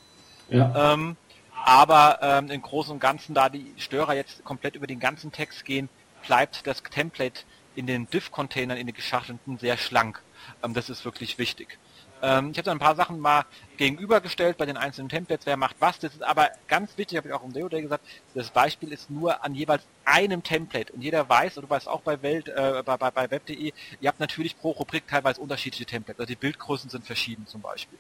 Ja. 0.49 0.93
Ähm, 0.95 1.17
aber 1.65 2.19
ähm, 2.23 2.51
im 2.51 2.63
Großen 2.63 2.93
und 2.93 3.01
Ganzen, 3.01 3.35
da 3.35 3.49
die 3.49 3.73
Störer 3.79 4.15
jetzt 4.15 4.45
komplett 4.45 4.77
über 4.77 4.87
den 4.87 5.01
ganzen 5.01 5.33
Text 5.33 5.65
gehen, 5.65 5.89
bleibt 6.27 6.67
das 6.67 6.83
Template 6.83 7.43
in 7.75 7.87
den 7.87 8.09
Diff-Containern, 8.09 8.77
in 8.77 8.87
den 8.87 8.95
geschachtelten, 8.95 9.59
sehr 9.59 9.77
schlank. 9.77 10.23
Ähm, 10.63 10.75
das 10.75 10.91
ist 10.91 11.05
wirklich 11.05 11.39
wichtig. 11.39 11.79
Ähm, 12.23 12.51
ich 12.51 12.59
habe 12.59 12.65
da 12.67 12.73
ein 12.73 12.79
paar 12.79 12.97
Sachen 12.97 13.21
mal 13.21 13.45
gegenübergestellt 13.77 14.57
bei 14.57 14.67
den 14.67 14.77
einzelnen 14.77 15.09
Templates, 15.09 15.47
wer 15.47 15.57
macht 15.57 15.77
was. 15.81 15.99
Das 15.99 16.15
ist 16.15 16.23
aber 16.23 16.51
ganz 16.67 16.97
wichtig, 16.97 17.19
habe 17.19 17.29
ich 17.29 17.35
auch 17.35 17.45
im 17.45 17.53
Deo 17.53 17.69
Day 17.69 17.83
gesagt, 17.83 18.05
das 18.35 18.51
Beispiel 18.51 18.93
ist 18.93 19.11
nur 19.11 19.45
an 19.45 19.55
jeweils 19.55 19.83
einem 20.05 20.43
Template. 20.43 20.93
Und 20.93 21.03
jeder 21.03 21.29
weiß, 21.29 21.57
und 21.57 21.65
du 21.65 21.71
weißt 21.71 21.89
auch 21.89 22.01
bei 22.01 22.23
Welt, 22.23 22.49
äh, 22.49 22.83
bei, 22.85 22.97
bei, 22.97 23.11
bei 23.11 23.31
web.de, 23.31 23.73
ihr 24.01 24.09
habt 24.09 24.21
natürlich 24.21 24.59
pro 24.59 24.71
Rubrik 24.71 25.07
teilweise 25.07 25.41
unterschiedliche 25.41 25.85
Templates. 25.85 26.21
Also 26.21 26.29
die 26.29 26.37
Bildgrößen 26.37 26.91
sind 26.91 27.05
verschieden 27.05 27.47
zum 27.47 27.61
Beispiel. 27.61 27.99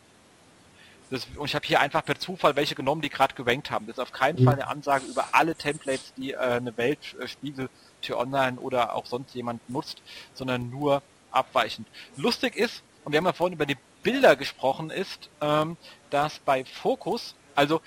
Das, 1.10 1.26
und 1.36 1.46
ich 1.46 1.54
habe 1.54 1.66
hier 1.66 1.80
einfach 1.80 2.04
per 2.04 2.18
Zufall 2.18 2.56
welche 2.56 2.74
genommen, 2.74 3.00
die 3.00 3.10
gerade 3.10 3.34
gewankt 3.34 3.70
haben. 3.70 3.86
Das 3.86 3.96
ist 3.96 4.02
auf 4.02 4.12
keinen 4.12 4.40
mhm. 4.40 4.44
Fall 4.44 4.54
eine 4.54 4.66
Ansage 4.66 5.06
über 5.06 5.28
alle 5.32 5.54
Templates, 5.54 6.12
die 6.16 6.32
äh, 6.32 6.38
eine 6.38 6.76
Welt, 6.76 6.98
äh, 7.20 7.28
Spiegel, 7.28 7.68
Tür 8.02 8.18
Online 8.18 8.58
oder 8.58 8.94
auch 8.94 9.06
sonst 9.06 9.34
jemand 9.34 9.68
nutzt, 9.70 10.02
sondern 10.34 10.70
nur 10.70 11.02
abweichend. 11.30 11.86
Lustig 12.16 12.56
ist, 12.56 12.82
und 13.04 13.12
wir 13.12 13.18
haben 13.18 13.26
ja 13.26 13.32
vorhin 13.32 13.54
über 13.54 13.66
die 13.66 13.76
Bilder 14.06 14.36
gesprochen 14.36 14.90
ist, 14.90 15.30
ähm, 15.40 15.76
dass 16.10 16.38
bei 16.38 16.64
Fokus, 16.64 17.34
also 17.56 17.80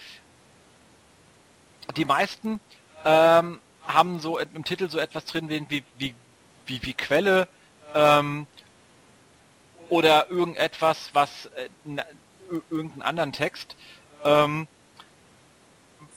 die 1.96 2.04
meisten 2.04 2.60
ähm, 3.06 3.62
haben 3.88 4.20
so 4.20 4.38
im 4.38 4.66
Titel 4.66 4.90
so 4.90 5.00
etwas 5.00 5.24
drin 5.24 5.48
wie, 5.48 5.66
wie, 5.98 6.14
wie, 6.66 6.84
wie 6.84 6.94
Quelle 6.94 7.48
ähm, 7.96 8.48
oder 9.88 10.30
irgendetwas, 10.30 11.10
was 11.14 11.46
äh, 11.56 11.70
irgendeinen 12.70 13.02
anderen 13.02 13.32
Text. 13.32 13.78
Ähm, 14.26 14.68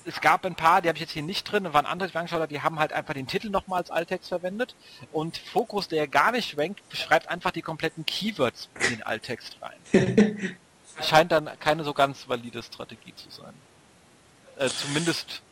es 0.04 0.20
gab 0.20 0.44
ein 0.44 0.54
paar, 0.54 0.82
die 0.82 0.88
habe 0.88 0.96
ich 0.96 1.02
jetzt 1.02 1.12
hier 1.12 1.22
nicht 1.22 1.44
drin, 1.44 1.72
waren 1.72 1.86
andere, 1.86 2.08
die 2.08 2.12
ich 2.12 2.18
angeschaut 2.18 2.40
habe, 2.40 2.52
die 2.52 2.60
haben 2.60 2.78
halt 2.78 2.92
einfach 2.92 3.14
den 3.14 3.26
Titel 3.26 3.50
nochmal 3.50 3.80
als 3.80 3.90
Alttext 3.90 4.28
verwendet 4.28 4.74
und 5.12 5.38
Fokus, 5.38 5.88
der 5.88 6.08
gar 6.08 6.32
nicht 6.32 6.58
rankt, 6.58 6.88
beschreibt 6.88 7.28
einfach 7.28 7.50
die 7.50 7.62
kompletten 7.62 8.06
Keywords 8.06 8.68
in 8.80 8.96
den 8.96 9.02
Alttext 9.02 9.56
rein. 9.60 10.56
Scheint 11.02 11.32
dann 11.32 11.50
keine 11.58 11.84
so 11.84 11.94
ganz 11.94 12.28
valide 12.28 12.62
Strategie 12.62 13.14
zu 13.14 13.30
sein. 13.30 13.54
Äh, 14.58 14.68
zumindest 14.68 15.42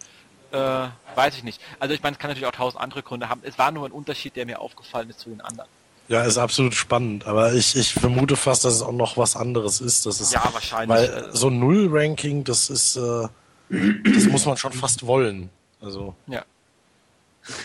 äh, 0.52 0.89
weiß 1.14 1.36
ich 1.36 1.44
nicht. 1.44 1.60
Also 1.78 1.94
ich 1.94 2.02
meine, 2.02 2.14
es 2.14 2.18
kann 2.18 2.31
natürlich 2.31 2.47
auch 2.47 2.56
tausend 2.56 2.82
andere 2.82 3.02
Gründe 3.02 3.28
haben. 3.28 3.40
Es 3.44 3.59
war 3.59 3.70
nur 3.70 3.86
ein 3.86 3.93
Unterschied, 3.93 4.36
der 4.36 4.47
mir 4.47 4.60
aufgefallen 4.60 5.10
ist 5.10 5.20
zu 5.20 5.31
den 5.31 5.40
anderen. 5.40 5.68
Ja, 6.09 6.24
ist 6.24 6.39
absolut 6.39 6.74
spannend, 6.74 7.24
aber 7.27 7.52
ich, 7.52 7.77
ich 7.77 7.94
vermute 7.94 8.35
fast, 8.35 8.64
dass 8.64 8.74
es 8.74 8.82
auch 8.82 8.93
noch 8.93 9.16
was 9.16 9.36
anderes 9.36 9.81
ist. 9.81 10.06
Das 10.06 10.20
ist 10.20 10.32
ja, 10.32 10.43
wahrscheinlich. 10.52 10.89
Weil 10.89 11.05
äh, 11.05 11.36
so 11.36 11.48
ein 11.48 11.60
Null-Ranking, 11.60 12.43
das 12.43 12.68
ist, 12.68 12.97
äh, 12.97 13.28
das 13.71 14.25
muss 14.27 14.45
man 14.47 14.57
schon 14.57 14.73
fast 14.73 15.07
wollen. 15.07 15.51
Also. 15.81 16.15
Ja. 16.27 16.45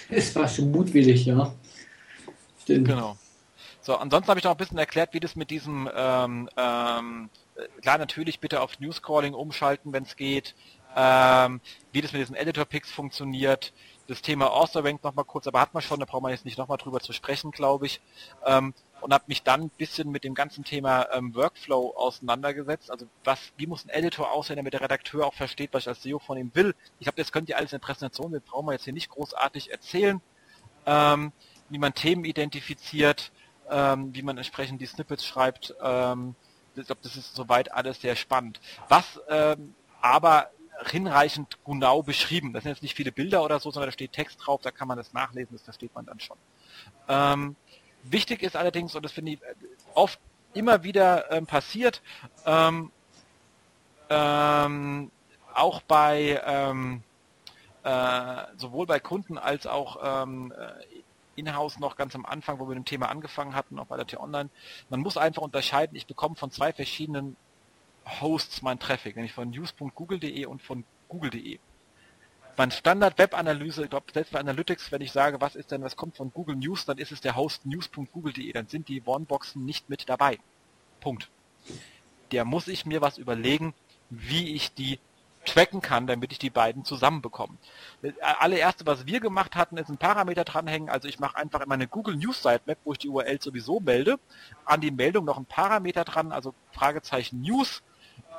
Es 0.10 0.36
war 0.36 0.48
schon 0.48 0.72
mutwillig, 0.72 1.26
ja. 1.26 1.54
Stimmt. 2.64 2.88
Genau. 2.88 3.18
So, 3.82 3.96
ansonsten 3.98 4.30
habe 4.30 4.40
ich 4.40 4.44
noch 4.44 4.52
ein 4.52 4.58
bisschen 4.58 4.78
erklärt, 4.78 5.14
wie 5.14 5.20
das 5.20 5.36
mit 5.36 5.52
diesem, 5.52 5.90
ähm, 5.96 6.50
ähm, 6.58 7.30
klar, 7.82 7.98
natürlich 7.98 8.40
bitte 8.40 8.62
auf 8.62 8.80
Newscalling 8.80 9.34
umschalten, 9.34 9.94
wenn 9.94 10.04
es 10.04 10.16
geht, 10.16 10.56
ähm, 10.96 11.62
wie 11.92 12.02
das 12.02 12.12
mit 12.12 12.22
diesen 12.22 12.36
Editor-Picks 12.36 12.90
funktioniert, 12.90 13.74
das 14.08 14.22
Thema 14.22 14.52
Author 14.52 14.84
Rank 14.84 15.04
nochmal 15.04 15.26
kurz, 15.26 15.46
aber 15.46 15.62
hat 15.62 15.74
man 15.74 15.84
schon, 15.84 16.00
da 16.00 16.06
braucht 16.06 16.24
man 16.24 16.32
jetzt 16.32 16.46
nicht 16.46 16.58
nochmal 16.58 16.78
drüber 16.78 17.00
zu 17.00 17.14
sprechen, 17.14 17.52
glaube 17.52 17.86
ich. 17.86 18.02
Ähm, 18.46 18.74
und 19.06 19.14
habe 19.14 19.26
mich 19.28 19.44
dann 19.44 19.62
ein 19.62 19.70
bisschen 19.70 20.10
mit 20.10 20.24
dem 20.24 20.34
ganzen 20.34 20.64
Thema 20.64 21.08
ähm, 21.14 21.36
Workflow 21.36 21.94
auseinandergesetzt. 21.96 22.90
Also 22.90 23.06
was, 23.24 23.40
wie 23.56 23.68
muss 23.68 23.86
ein 23.86 23.90
Editor 23.90 24.32
aussehen, 24.32 24.56
damit 24.56 24.74
der 24.74 24.82
Redakteur 24.82 25.28
auch 25.28 25.36
versteht, 25.36 25.74
was 25.74 25.84
ich 25.84 25.90
als 25.90 26.02
SEO 26.02 26.18
von 26.18 26.40
ihm 26.40 26.50
will. 26.56 26.74
Ich 27.00 27.06
habe 27.06 27.16
das 27.16 27.32
könnt 27.32 27.48
ihr 27.48 27.56
alles 27.56 27.72
in 27.72 27.78
der 27.80 27.86
Präsentation, 27.86 28.32
das 28.32 28.42
brauchen 28.42 28.66
wir 28.66 28.72
jetzt 28.72 28.86
hier 28.86 28.94
nicht 28.94 29.10
großartig 29.10 29.72
erzählen. 29.72 30.22
Ähm, 30.88 31.34
wie 31.70 31.78
man 31.78 31.94
Themen 31.94 32.26
identifiziert, 32.26 33.32
ähm, 33.70 34.10
wie 34.16 34.24
man 34.24 34.38
entsprechend 34.38 34.82
die 34.82 34.88
Snippets 34.88 35.24
schreibt. 35.24 35.76
Ähm, 35.84 36.34
ich 36.76 36.88
glaube, 36.88 37.02
das 37.04 37.16
ist 37.16 37.36
soweit 37.36 37.72
alles 37.74 38.02
sehr 38.02 38.16
spannend. 38.16 38.60
Was 38.90 39.22
ähm, 39.30 39.76
aber 40.02 40.50
hinreichend 40.84 41.58
genau 41.64 42.02
beschrieben. 42.04 42.54
Das 42.54 42.64
sind 42.64 42.72
jetzt 42.72 42.82
nicht 42.82 42.96
viele 42.96 43.12
Bilder 43.12 43.44
oder 43.44 43.60
so, 43.60 43.72
sondern 43.72 43.90
da 43.90 43.94
steht 43.94 44.14
Text 44.14 44.40
drauf, 44.44 44.62
da 44.62 44.72
kann 44.72 44.88
man 44.88 44.98
das 44.98 45.14
nachlesen, 45.14 45.54
das 45.54 45.62
versteht 45.62 45.94
man 45.94 46.06
dann 46.06 46.20
schon. 46.20 46.38
Ähm, 47.08 47.56
wichtig 48.12 48.44
ist 48.44 48.56
allerdings, 48.56 48.96
und 48.96 49.04
das 49.04 49.12
finde 49.12 49.34
ich 49.34 49.42
äh, 49.42 49.56
oft 49.94 50.20
immer 50.54 50.84
wieder 50.84 51.32
ähm, 51.32 51.46
passiert, 51.46 52.02
ähm, 52.46 52.92
ähm, 54.10 55.12
auch 55.54 55.82
bei 55.82 56.42
ähm, 56.46 57.04
äh, 57.84 58.44
sowohl 58.58 58.86
bei 58.86 59.00
Kunden 59.00 59.38
als 59.38 59.68
auch 59.68 60.24
ähm, 60.24 60.52
äh, 60.52 61.02
in-house 61.36 61.80
noch 61.80 61.96
ganz 61.96 62.16
am 62.16 62.26
Anfang, 62.26 62.60
wo 62.60 62.64
wir 62.66 62.70
mit 62.70 62.78
dem 62.78 62.86
Thema 62.86 63.10
angefangen 63.10 63.56
hatten, 63.56 63.78
auch 63.80 63.88
bei 63.88 63.98
der 63.98 64.08
T-Online. 64.08 64.50
Man 64.90 65.00
muss 65.02 65.18
einfach 65.18 65.42
unterscheiden, 65.42 65.96
ich 65.96 66.08
bekomme 66.08 66.36
von 66.36 66.52
zwei 66.52 66.72
verschiedenen 66.74 67.36
Hosts 68.22 68.62
mein 68.62 68.80
Traffic, 68.80 69.16
nämlich 69.16 69.34
von 69.34 69.50
news.google.de 69.50 70.46
und 70.46 70.62
von 70.62 70.84
google.de. 71.10 71.60
Mein 72.58 72.72
Standard 72.72 73.18
Webanalyse, 73.18 73.84
ich 73.84 73.90
glaube 73.90 74.06
selbst 74.14 74.32
bei 74.32 74.40
Analytics, 74.40 74.92
wenn 74.92 75.02
ich 75.02 75.12
sage, 75.12 75.42
was 75.42 75.56
ist 75.56 75.72
denn, 75.72 75.84
was 75.84 75.98
kommt 75.98 76.16
von 76.16 76.32
Google 76.32 76.56
News, 76.56 76.86
dann 76.86 76.98
ist 76.98 77.12
es 77.12 77.20
der 77.20 77.36
Host 77.36 77.66
news.google.de, 77.66 78.52
dann 78.54 78.68
sind 78.68 78.88
die 78.88 79.02
One-Boxen 79.04 79.66
nicht 79.66 79.90
mit 79.90 80.08
dabei. 80.08 80.40
Punkt. 81.02 81.30
Der 82.32 82.46
muss 82.46 82.70
ich 82.70 82.86
mir 82.86 83.02
was 83.02 83.18
überlegen, 83.18 83.74
wie 84.10 84.56
ich 84.56 84.74
die 84.74 85.00
tracken 85.44 85.82
kann, 85.82 86.08
damit 86.08 86.32
ich 86.32 86.40
die 86.40 86.50
beiden 86.50 86.86
zusammenbekomme. 86.86 87.58
Das 88.02 88.14
allererste, 88.20 88.86
was 88.86 89.06
wir 89.06 89.20
gemacht 89.20 89.56
hatten, 89.56 89.78
ist 89.78 89.90
ein 89.90 89.98
Parameter 89.98 90.46
dranhängen. 90.46 90.90
Also 90.90 91.08
ich 91.10 91.20
mache 91.20 91.38
einfach 91.38 91.62
in 91.62 91.70
meine 91.70 91.88
Google 91.88 92.16
News 92.16 92.42
Sitemap, 92.42 92.78
wo 92.84 92.94
ich 92.94 93.00
die 93.00 93.10
URL 93.10 93.42
sowieso 93.42 93.80
melde, 93.82 94.18
an 94.64 94.82
die 94.82 94.92
Meldung 94.92 95.26
noch 95.26 95.38
ein 95.38 95.46
Parameter 95.46 96.06
dran, 96.06 96.32
also 96.32 96.54
Fragezeichen 96.72 97.42
News 97.42 97.84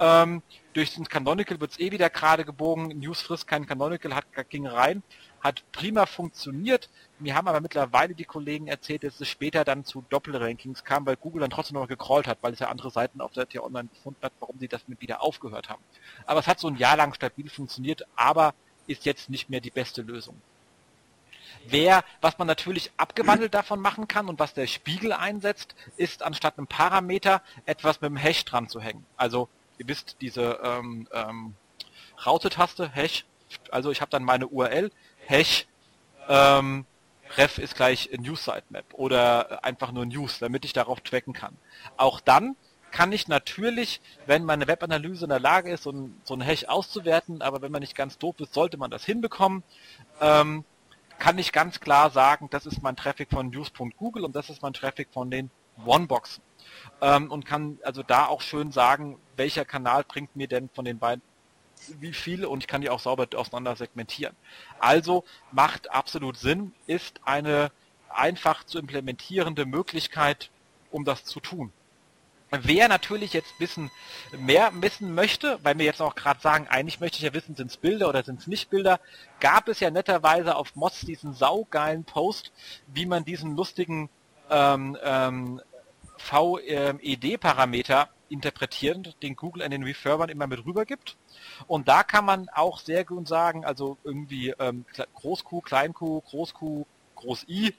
ähm, 0.00 0.42
durch 0.72 0.94
den 0.94 1.08
Canonical 1.08 1.60
wird 1.60 1.72
es 1.72 1.78
eh 1.78 1.90
wieder 1.90 2.10
gerade 2.10 2.44
gebogen. 2.44 2.88
News 2.98 3.20
frisst 3.22 3.46
kein 3.46 3.66
Canonical, 3.66 4.14
hat, 4.14 4.26
ging 4.50 4.66
rein. 4.66 5.02
Hat 5.40 5.62
prima 5.72 6.06
funktioniert. 6.06 6.90
Mir 7.18 7.34
haben 7.34 7.48
aber 7.48 7.60
mittlerweile 7.60 8.14
die 8.14 8.24
Kollegen 8.24 8.66
erzählt, 8.66 9.04
dass 9.04 9.20
es 9.20 9.28
später 9.28 9.64
dann 9.64 9.84
zu 9.84 10.04
Doppelrankings 10.08 10.84
kam, 10.84 11.06
weil 11.06 11.16
Google 11.16 11.40
dann 11.40 11.50
trotzdem 11.50 11.78
noch 11.78 11.88
gecrawlt 11.88 12.26
hat, 12.26 12.38
weil 12.42 12.52
es 12.52 12.58
ja 12.58 12.68
andere 12.68 12.90
Seiten 12.90 13.20
auf 13.20 13.32
der 13.32 13.48
T-Online 13.48 13.88
gefunden 13.88 14.20
hat, 14.22 14.32
warum 14.40 14.58
sie 14.58 14.68
das 14.68 14.86
mit 14.88 15.00
wieder 15.00 15.22
aufgehört 15.22 15.68
haben. 15.68 15.82
Aber 16.26 16.40
es 16.40 16.46
hat 16.46 16.60
so 16.60 16.68
ein 16.68 16.76
Jahr 16.76 16.96
lang 16.96 17.14
stabil 17.14 17.48
funktioniert, 17.48 18.06
aber 18.16 18.54
ist 18.86 19.04
jetzt 19.04 19.30
nicht 19.30 19.48
mehr 19.48 19.60
die 19.60 19.70
beste 19.70 20.02
Lösung. 20.02 20.40
Wer, 21.68 22.04
was 22.20 22.38
man 22.38 22.46
natürlich 22.46 22.92
abgewandelt 22.96 23.54
davon 23.54 23.80
machen 23.80 24.06
kann 24.06 24.28
und 24.28 24.38
was 24.38 24.54
der 24.54 24.66
Spiegel 24.66 25.12
einsetzt, 25.12 25.74
ist 25.96 26.22
anstatt 26.22 26.58
einem 26.58 26.66
Parameter 26.68 27.42
etwas 27.64 28.00
mit 28.00 28.10
dem 28.10 28.16
Hash 28.16 28.44
dran 28.44 28.68
zu 28.68 28.80
hängen. 28.80 29.04
Also 29.16 29.48
ihr 29.78 29.88
wisst, 29.88 30.16
diese 30.20 30.60
ähm, 30.62 31.08
ähm, 31.12 31.54
Raute-Taste, 32.24 32.90
Hash, 32.90 33.24
also 33.70 33.90
ich 33.90 34.00
habe 34.00 34.10
dann 34.10 34.24
meine 34.24 34.48
URL, 34.48 34.90
Hash, 35.26 35.66
ähm, 36.28 36.86
ref 37.36 37.58
ist 37.58 37.76
gleich 37.76 38.10
News 38.18 38.44
Sitemap 38.44 38.84
oder 38.92 39.64
einfach 39.64 39.92
nur 39.92 40.06
News, 40.06 40.38
damit 40.38 40.64
ich 40.64 40.72
darauf 40.72 41.00
tracken 41.00 41.32
kann. 41.32 41.56
Auch 41.96 42.20
dann 42.20 42.56
kann 42.92 43.12
ich 43.12 43.28
natürlich, 43.28 44.00
wenn 44.26 44.44
meine 44.44 44.66
Webanalyse 44.66 45.24
in 45.24 45.30
der 45.30 45.40
Lage 45.40 45.70
ist, 45.72 45.82
so 45.82 45.90
ein, 45.90 46.20
so 46.24 46.34
ein 46.34 46.40
Hash 46.40 46.64
auszuwerten, 46.64 47.42
aber 47.42 47.60
wenn 47.62 47.72
man 47.72 47.80
nicht 47.80 47.96
ganz 47.96 48.16
doof 48.18 48.36
ist, 48.40 48.54
sollte 48.54 48.76
man 48.76 48.90
das 48.90 49.04
hinbekommen, 49.04 49.62
ähm, 50.20 50.64
kann 51.18 51.38
ich 51.38 51.52
ganz 51.52 51.80
klar 51.80 52.10
sagen, 52.10 52.48
das 52.50 52.66
ist 52.66 52.82
mein 52.82 52.96
Traffic 52.96 53.30
von 53.30 53.50
news.google 53.50 54.24
und 54.24 54.36
das 54.36 54.50
ist 54.50 54.62
mein 54.62 54.72
Traffic 54.72 55.08
von 55.12 55.30
den 55.30 55.50
Oneboxen 55.84 56.42
ähm, 57.00 57.30
und 57.30 57.44
kann 57.44 57.78
also 57.82 58.02
da 58.02 58.26
auch 58.26 58.40
schön 58.40 58.72
sagen, 58.72 59.18
welcher 59.36 59.64
Kanal 59.64 60.04
bringt 60.04 60.34
mir 60.36 60.48
denn 60.48 60.68
von 60.74 60.84
den 60.84 60.98
beiden 60.98 61.22
wie 62.00 62.12
viel 62.12 62.44
und 62.44 62.60
ich 62.60 62.66
kann 62.66 62.80
die 62.80 62.90
auch 62.90 63.00
sauber 63.00 63.26
auseinander 63.34 63.76
segmentieren. 63.76 64.34
Also 64.78 65.24
macht 65.52 65.90
absolut 65.90 66.36
Sinn, 66.38 66.72
ist 66.86 67.20
eine 67.24 67.70
einfach 68.08 68.64
zu 68.64 68.78
implementierende 68.78 69.66
Möglichkeit, 69.66 70.50
um 70.90 71.04
das 71.04 71.24
zu 71.24 71.40
tun. 71.40 71.72
Wer 72.50 72.88
natürlich 72.88 73.32
jetzt 73.32 73.58
wissen, 73.58 73.90
mehr 74.38 74.70
wissen 74.74 75.14
möchte, 75.14 75.58
weil 75.62 75.76
wir 75.78 75.84
jetzt 75.84 76.00
auch 76.00 76.14
gerade 76.14 76.40
sagen, 76.40 76.68
eigentlich 76.68 77.00
möchte 77.00 77.18
ich 77.18 77.24
ja 77.24 77.34
wissen, 77.34 77.56
sind 77.56 77.70
es 77.70 77.76
Bilder 77.76 78.08
oder 78.08 78.22
sind 78.22 78.40
es 78.40 78.46
nicht 78.46 78.70
Bilder, 78.70 79.00
gab 79.40 79.68
es 79.68 79.80
ja 79.80 79.90
netterweise 79.90 80.54
auf 80.54 80.76
Mods 80.76 81.00
diesen 81.00 81.34
saugeilen 81.34 82.04
Post, 82.04 82.52
wie 82.86 83.04
man 83.04 83.24
diesen 83.24 83.56
lustigen 83.56 84.08
ähm, 84.48 84.96
ähm, 85.02 85.60
VED-Parameter 86.18 88.08
interpretieren, 88.28 89.06
den 89.22 89.36
Google 89.36 89.62
an 89.62 89.70
den 89.70 89.84
Referbern 89.84 90.28
immer 90.28 90.46
mit 90.46 90.64
rüber 90.64 90.84
gibt. 90.84 91.16
Und 91.66 91.88
da 91.88 92.02
kann 92.02 92.24
man 92.24 92.48
auch 92.48 92.80
sehr 92.80 93.04
gut 93.04 93.28
sagen, 93.28 93.64
also 93.64 93.96
irgendwie 94.04 94.54
ähm, 94.58 94.84
Groß-Q, 95.14 95.60
Klein-Q, 95.60 96.22
Groß-Q, 96.22 96.86
Groß-I 97.14 97.74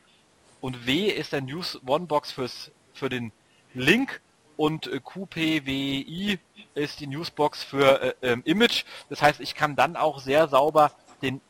und 0.61 0.87
W 0.87 1.07
ist 1.09 1.33
der 1.33 1.41
News 1.41 1.79
One-Box 1.85 2.31
fürs, 2.31 2.71
für 2.93 3.09
den 3.09 3.31
Link 3.73 4.21
und 4.55 4.87
äh, 4.87 4.99
QPWI 4.99 6.39
ist 6.73 6.99
die 6.99 7.07
Newsbox 7.07 7.63
für 7.63 8.01
äh, 8.01 8.13
ähm, 8.21 8.41
Image. 8.45 8.83
Das 9.09 9.21
heißt, 9.21 9.39
ich 9.39 9.55
kann 9.55 9.75
dann 9.75 9.95
auch 9.95 10.19
sehr 10.19 10.47
sauber 10.47 10.91
den 11.21 11.41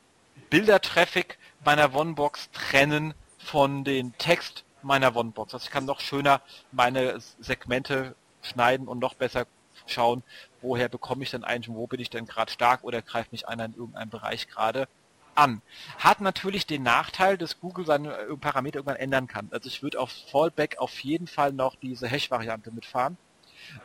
Bildertraffic 0.49 1.37
meiner 1.63 1.93
One-Box 1.95 2.51
trennen 2.51 3.13
von 3.37 3.83
den 3.83 4.17
Text 4.17 4.65
meiner 4.87 5.15
OneBox. 5.15 5.53
Also 5.53 5.65
ich 5.65 5.71
kann 5.71 5.85
noch 5.85 5.99
schöner 5.99 6.41
meine 6.71 7.19
Segmente 7.39 8.15
schneiden 8.41 8.87
und 8.87 8.99
noch 8.99 9.13
besser 9.13 9.45
schauen, 9.85 10.23
woher 10.61 10.89
bekomme 10.89 11.23
ich 11.23 11.31
denn 11.31 11.43
eigentlich, 11.43 11.75
wo 11.75 11.87
bin 11.87 11.99
ich 11.99 12.09
denn 12.09 12.25
gerade 12.25 12.51
stark 12.51 12.83
oder 12.83 13.01
greift 13.01 13.31
mich 13.31 13.47
einer 13.47 13.65
in 13.65 13.75
irgendeinem 13.75 14.09
Bereich 14.09 14.47
gerade 14.47 14.87
an. 15.35 15.61
Hat 15.99 16.19
natürlich 16.21 16.65
den 16.65 16.83
Nachteil, 16.83 17.37
dass 17.37 17.59
Google 17.59 17.85
seine 17.85 18.13
äh, 18.13 18.37
Parameter 18.37 18.77
irgendwann 18.77 18.97
ändern 18.97 19.27
kann. 19.27 19.47
Also 19.51 19.69
ich 19.69 19.83
würde 19.83 19.99
auf 19.99 20.11
Fallback 20.31 20.79
auf 20.79 20.99
jeden 21.01 21.27
Fall 21.27 21.53
noch 21.53 21.75
diese 21.75 22.07
Hash-Variante 22.07 22.71
mitfahren, 22.71 23.17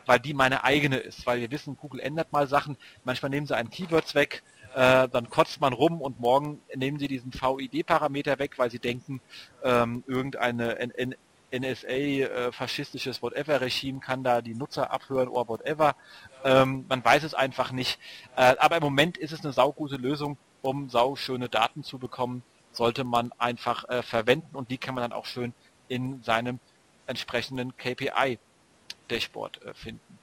weil 0.05 0.19
die 0.19 0.33
meine 0.33 0.63
eigene 0.63 0.97
ist, 0.97 1.25
weil 1.27 1.39
wir 1.39 1.51
wissen, 1.51 1.77
Google 1.77 1.99
ändert 1.99 2.31
mal 2.31 2.47
Sachen, 2.47 2.77
manchmal 3.03 3.29
nehmen 3.29 3.45
sie 3.45 3.55
einen 3.55 3.69
Keywords 3.69 4.15
weg, 4.15 4.41
äh, 4.75 5.07
dann 5.07 5.29
kotzt 5.29 5.61
man 5.61 5.73
rum 5.73 6.01
und 6.01 6.19
morgen 6.19 6.61
nehmen 6.75 6.99
sie 6.99 7.07
diesen 7.07 7.33
VID-Parameter 7.33 8.39
weg, 8.39 8.57
weil 8.57 8.71
sie 8.71 8.79
denken, 8.79 9.21
ähm, 9.63 10.03
irgendeine 10.07 10.77
N 10.79 11.15
NSA, 11.53 11.87
äh, 11.87 12.51
Whatever-Regime 12.51 13.99
kann 13.99 14.23
da 14.23 14.41
die 14.41 14.55
Nutzer 14.55 14.89
abhören 14.89 15.27
oder 15.27 15.47
whatever. 15.47 15.95
Ähm, 16.43 16.85
man 16.89 17.05
weiß 17.05 17.23
es 17.23 17.35
einfach 17.35 17.71
nicht. 17.71 17.99
Äh, 18.35 18.55
aber 18.57 18.77
im 18.77 18.83
Moment 18.83 19.17
ist 19.19 19.33
es 19.33 19.43
eine 19.43 19.53
saugute 19.53 19.97
Lösung, 19.97 20.37
um 20.63 20.89
sauschöne 20.89 21.49
Daten 21.49 21.83
zu 21.83 21.99
bekommen, 21.99 22.41
sollte 22.71 23.03
man 23.03 23.31
einfach 23.37 23.87
äh, 23.87 24.01
verwenden 24.01 24.55
und 24.55 24.71
die 24.71 24.79
kann 24.79 24.95
man 24.95 25.03
dann 25.03 25.13
auch 25.13 25.27
schön 25.27 25.53
in 25.89 26.23
seinem 26.23 26.59
entsprechenden 27.05 27.77
KPI-Dashboard 27.77 29.61
äh, 29.63 29.73
finden. 29.75 30.19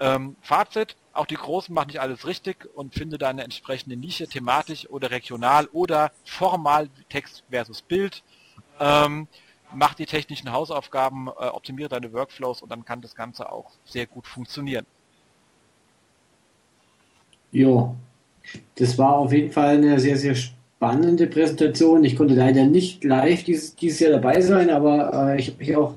Ähm, 0.00 0.36
Fazit, 0.40 0.96
auch 1.12 1.26
die 1.26 1.36
Großen 1.36 1.74
machen 1.74 1.88
nicht 1.88 2.00
alles 2.00 2.26
richtig 2.26 2.68
und 2.74 2.94
finde 2.94 3.18
da 3.18 3.28
eine 3.28 3.44
entsprechende 3.44 3.96
Nische, 3.96 4.26
thematisch 4.26 4.88
oder 4.88 5.10
regional 5.10 5.66
oder 5.72 6.10
formal 6.24 6.88
Text 7.08 7.44
versus 7.50 7.82
Bild. 7.82 8.22
Ähm, 8.80 9.28
mach 9.74 9.94
die 9.94 10.06
technischen 10.06 10.52
Hausaufgaben, 10.52 11.28
äh, 11.28 11.46
optimiere 11.48 11.88
deine 11.88 12.12
Workflows 12.12 12.62
und 12.62 12.70
dann 12.70 12.84
kann 12.84 13.00
das 13.00 13.14
Ganze 13.14 13.50
auch 13.52 13.70
sehr 13.84 14.06
gut 14.06 14.26
funktionieren. 14.26 14.86
Ja, 17.52 17.94
das 18.76 18.96
war 18.96 19.18
auf 19.18 19.32
jeden 19.32 19.52
Fall 19.52 19.76
eine 19.76 20.00
sehr, 20.00 20.16
sehr 20.16 20.34
spannende 20.34 21.26
Präsentation. 21.26 22.02
Ich 22.04 22.16
konnte 22.16 22.34
leider 22.34 22.64
nicht 22.64 23.04
live 23.04 23.44
dieses, 23.44 23.76
dieses 23.76 24.00
Jahr 24.00 24.12
dabei 24.12 24.40
sein, 24.40 24.70
aber 24.70 25.34
äh, 25.34 25.40
ich 25.40 25.48
habe 25.48 25.58
mich 25.58 25.76
auch 25.76 25.94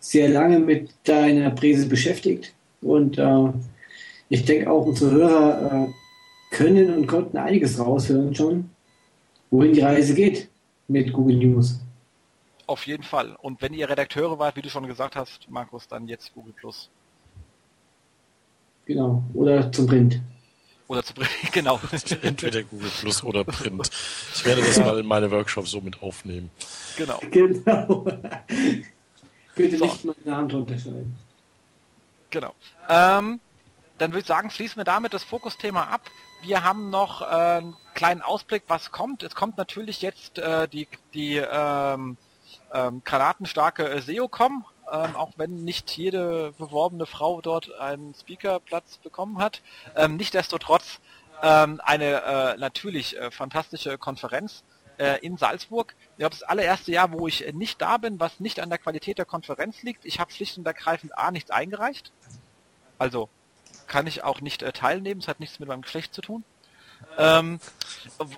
sehr 0.00 0.28
lange 0.28 0.58
mit 0.58 0.90
deiner 1.04 1.50
Präse 1.50 1.86
beschäftigt 1.86 2.55
und 2.86 3.18
äh, 3.18 3.52
ich 4.28 4.44
denke 4.44 4.70
auch 4.70 4.86
unsere 4.86 5.10
Hörer 5.10 5.88
äh, 5.88 6.54
können 6.54 6.94
und 6.94 7.06
konnten 7.06 7.36
einiges 7.36 7.78
raushören 7.78 8.34
schon, 8.34 8.70
wohin 9.50 9.72
die 9.72 9.80
Reise 9.80 10.14
geht 10.14 10.48
mit 10.88 11.12
Google 11.12 11.36
News. 11.36 11.80
Auf 12.66 12.86
jeden 12.86 13.02
Fall. 13.02 13.36
Und 13.40 13.62
wenn 13.62 13.74
ihr 13.74 13.88
Redakteure 13.88 14.38
wart, 14.38 14.56
wie 14.56 14.62
du 14.62 14.70
schon 14.70 14.86
gesagt 14.86 15.14
hast, 15.14 15.48
Markus, 15.50 15.86
dann 15.86 16.08
jetzt 16.08 16.34
Google 16.34 16.52
Plus. 16.52 16.90
Genau. 18.86 19.22
Oder 19.34 19.70
zum 19.70 19.86
Print. 19.86 20.20
Oder 20.88 21.02
zu 21.02 21.14
Print, 21.14 21.30
genau. 21.52 21.80
Entweder 22.22 22.62
Google 22.64 22.90
Plus 23.00 23.22
oder 23.22 23.44
Print. 23.44 23.90
Ich 24.34 24.44
werde 24.44 24.62
das 24.62 24.78
mal 24.78 24.98
in 24.98 25.06
meine 25.06 25.30
Workshops 25.30 25.70
so 25.70 25.80
mit 25.80 26.02
aufnehmen. 26.02 26.50
Genau. 26.96 27.20
Genau. 27.30 28.04
Bitte 29.54 29.78
so. 29.78 29.84
nicht 29.84 30.04
meinen 30.04 30.16
Namen 30.24 30.48
drunter 30.48 30.78
schreiben. 30.78 31.14
Genau. 32.30 32.54
Ähm, 32.88 33.40
dann 33.98 34.10
würde 34.10 34.20
ich 34.20 34.26
sagen, 34.26 34.50
schließen 34.50 34.76
wir 34.76 34.84
damit 34.84 35.14
das 35.14 35.24
Fokusthema 35.24 35.84
ab. 35.84 36.02
Wir 36.42 36.64
haben 36.64 36.90
noch 36.90 37.22
äh, 37.22 37.24
einen 37.24 37.76
kleinen 37.94 38.22
Ausblick, 38.22 38.64
was 38.68 38.92
kommt. 38.92 39.22
Es 39.22 39.34
kommt 39.34 39.56
natürlich 39.56 40.02
jetzt 40.02 40.38
äh, 40.38 40.68
die, 40.68 40.86
die 41.14 41.36
ähm, 41.36 42.16
ähm, 42.72 43.02
granatenstarke 43.04 44.00
SEO-Com, 44.00 44.66
ähm, 44.92 45.16
auch 45.16 45.32
wenn 45.36 45.64
nicht 45.64 45.96
jede 45.96 46.52
beworbene 46.58 47.06
Frau 47.06 47.40
dort 47.40 47.72
einen 47.80 48.14
Speakerplatz 48.14 48.98
bekommen 48.98 49.38
hat. 49.38 49.62
Ähm, 49.96 50.16
Nichtsdestotrotz 50.16 51.00
ähm, 51.42 51.80
eine 51.84 52.22
äh, 52.22 52.56
natürlich 52.58 53.16
äh, 53.16 53.30
fantastische 53.30 53.98
Konferenz 53.98 54.62
äh, 54.98 55.18
in 55.20 55.36
Salzburg. 55.36 55.94
Ich 56.12 56.18
glaube, 56.18 56.34
das 56.34 56.42
allererste 56.42 56.92
Jahr, 56.92 57.12
wo 57.12 57.26
ich 57.26 57.52
nicht 57.52 57.80
da 57.80 57.96
bin, 57.96 58.20
was 58.20 58.40
nicht 58.40 58.60
an 58.60 58.68
der 58.68 58.78
Qualität 58.78 59.18
der 59.18 59.24
Konferenz 59.24 59.82
liegt. 59.82 60.04
Ich 60.04 60.20
habe 60.20 60.32
schlicht 60.32 60.58
und 60.58 60.66
ergreifend 60.66 61.16
A 61.18 61.30
nichts 61.30 61.50
eingereicht. 61.50 62.12
Also 62.98 63.28
kann 63.86 64.06
ich 64.06 64.24
auch 64.24 64.40
nicht 64.40 64.62
äh, 64.62 64.72
teilnehmen, 64.72 65.20
es 65.20 65.28
hat 65.28 65.40
nichts 65.40 65.60
mit 65.60 65.68
meinem 65.68 65.82
Geschlecht 65.82 66.14
zu 66.14 66.22
tun. 66.22 66.44
Ähm, 67.18 67.60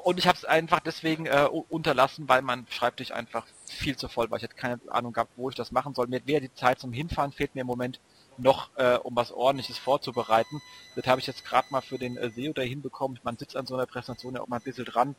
und 0.03 0.19
ich 0.19 0.27
habe 0.27 0.37
es 0.37 0.45
einfach 0.45 0.81
deswegen 0.81 1.27
äh, 1.27 1.49
unterlassen, 1.69 2.29
weil 2.29 2.43
mein 2.43 2.67
Schreibtisch 2.71 3.13
einfach 3.13 3.47
viel 3.67 3.97
zu 3.97 4.09
voll 4.09 4.31
war. 4.31 4.37
Ich 4.37 4.43
hätte 4.43 4.57
keine 4.57 4.81
Ahnung 4.89 5.13
gehabt, 5.13 5.33
wo 5.37 5.49
ich 5.49 5.55
das 5.55 5.71
machen 5.71 5.95
soll. 5.95 6.09
Mir 6.09 6.27
wäre 6.27 6.41
die 6.41 6.53
Zeit 6.55 6.81
zum 6.81 6.93
Hinfahren 6.93 7.33
fehlt 7.33 7.55
mir 7.55 7.61
im 7.63 7.67
Moment 7.67 8.01
noch, 8.37 8.71
äh, 8.77 8.97
um 8.97 9.15
was 9.17 9.33
ordentliches 9.33 9.79
vorzubereiten. 9.79 10.61
Das 10.97 11.07
habe 11.07 11.21
ich 11.21 11.27
jetzt 11.27 11.45
gerade 11.45 11.69
mal 11.71 11.81
für 11.81 11.99
den 11.99 12.17
äh, 12.17 12.31
SEO 12.31 12.53
da 12.53 12.63
hinbekommen. 12.63 13.19
Man 13.23 13.37
sitzt 13.37 13.57
an 13.57 13.67
so 13.67 13.75
einer 13.75 13.87
Präsentation 13.87 14.35
ja 14.35 14.43
auch 14.43 14.49
mal 14.49 14.57
ein 14.57 14.63
bisschen 14.63 14.85
dran 14.85 15.15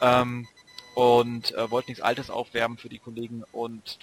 ähm, 0.00 0.46
und 0.94 1.52
äh, 1.54 1.70
wollte 1.70 1.90
nichts 1.90 2.02
Altes 2.02 2.30
aufwärmen 2.30 2.78
für 2.78 2.88
die 2.88 2.98
Kollegen 2.98 3.44
und 3.52 3.98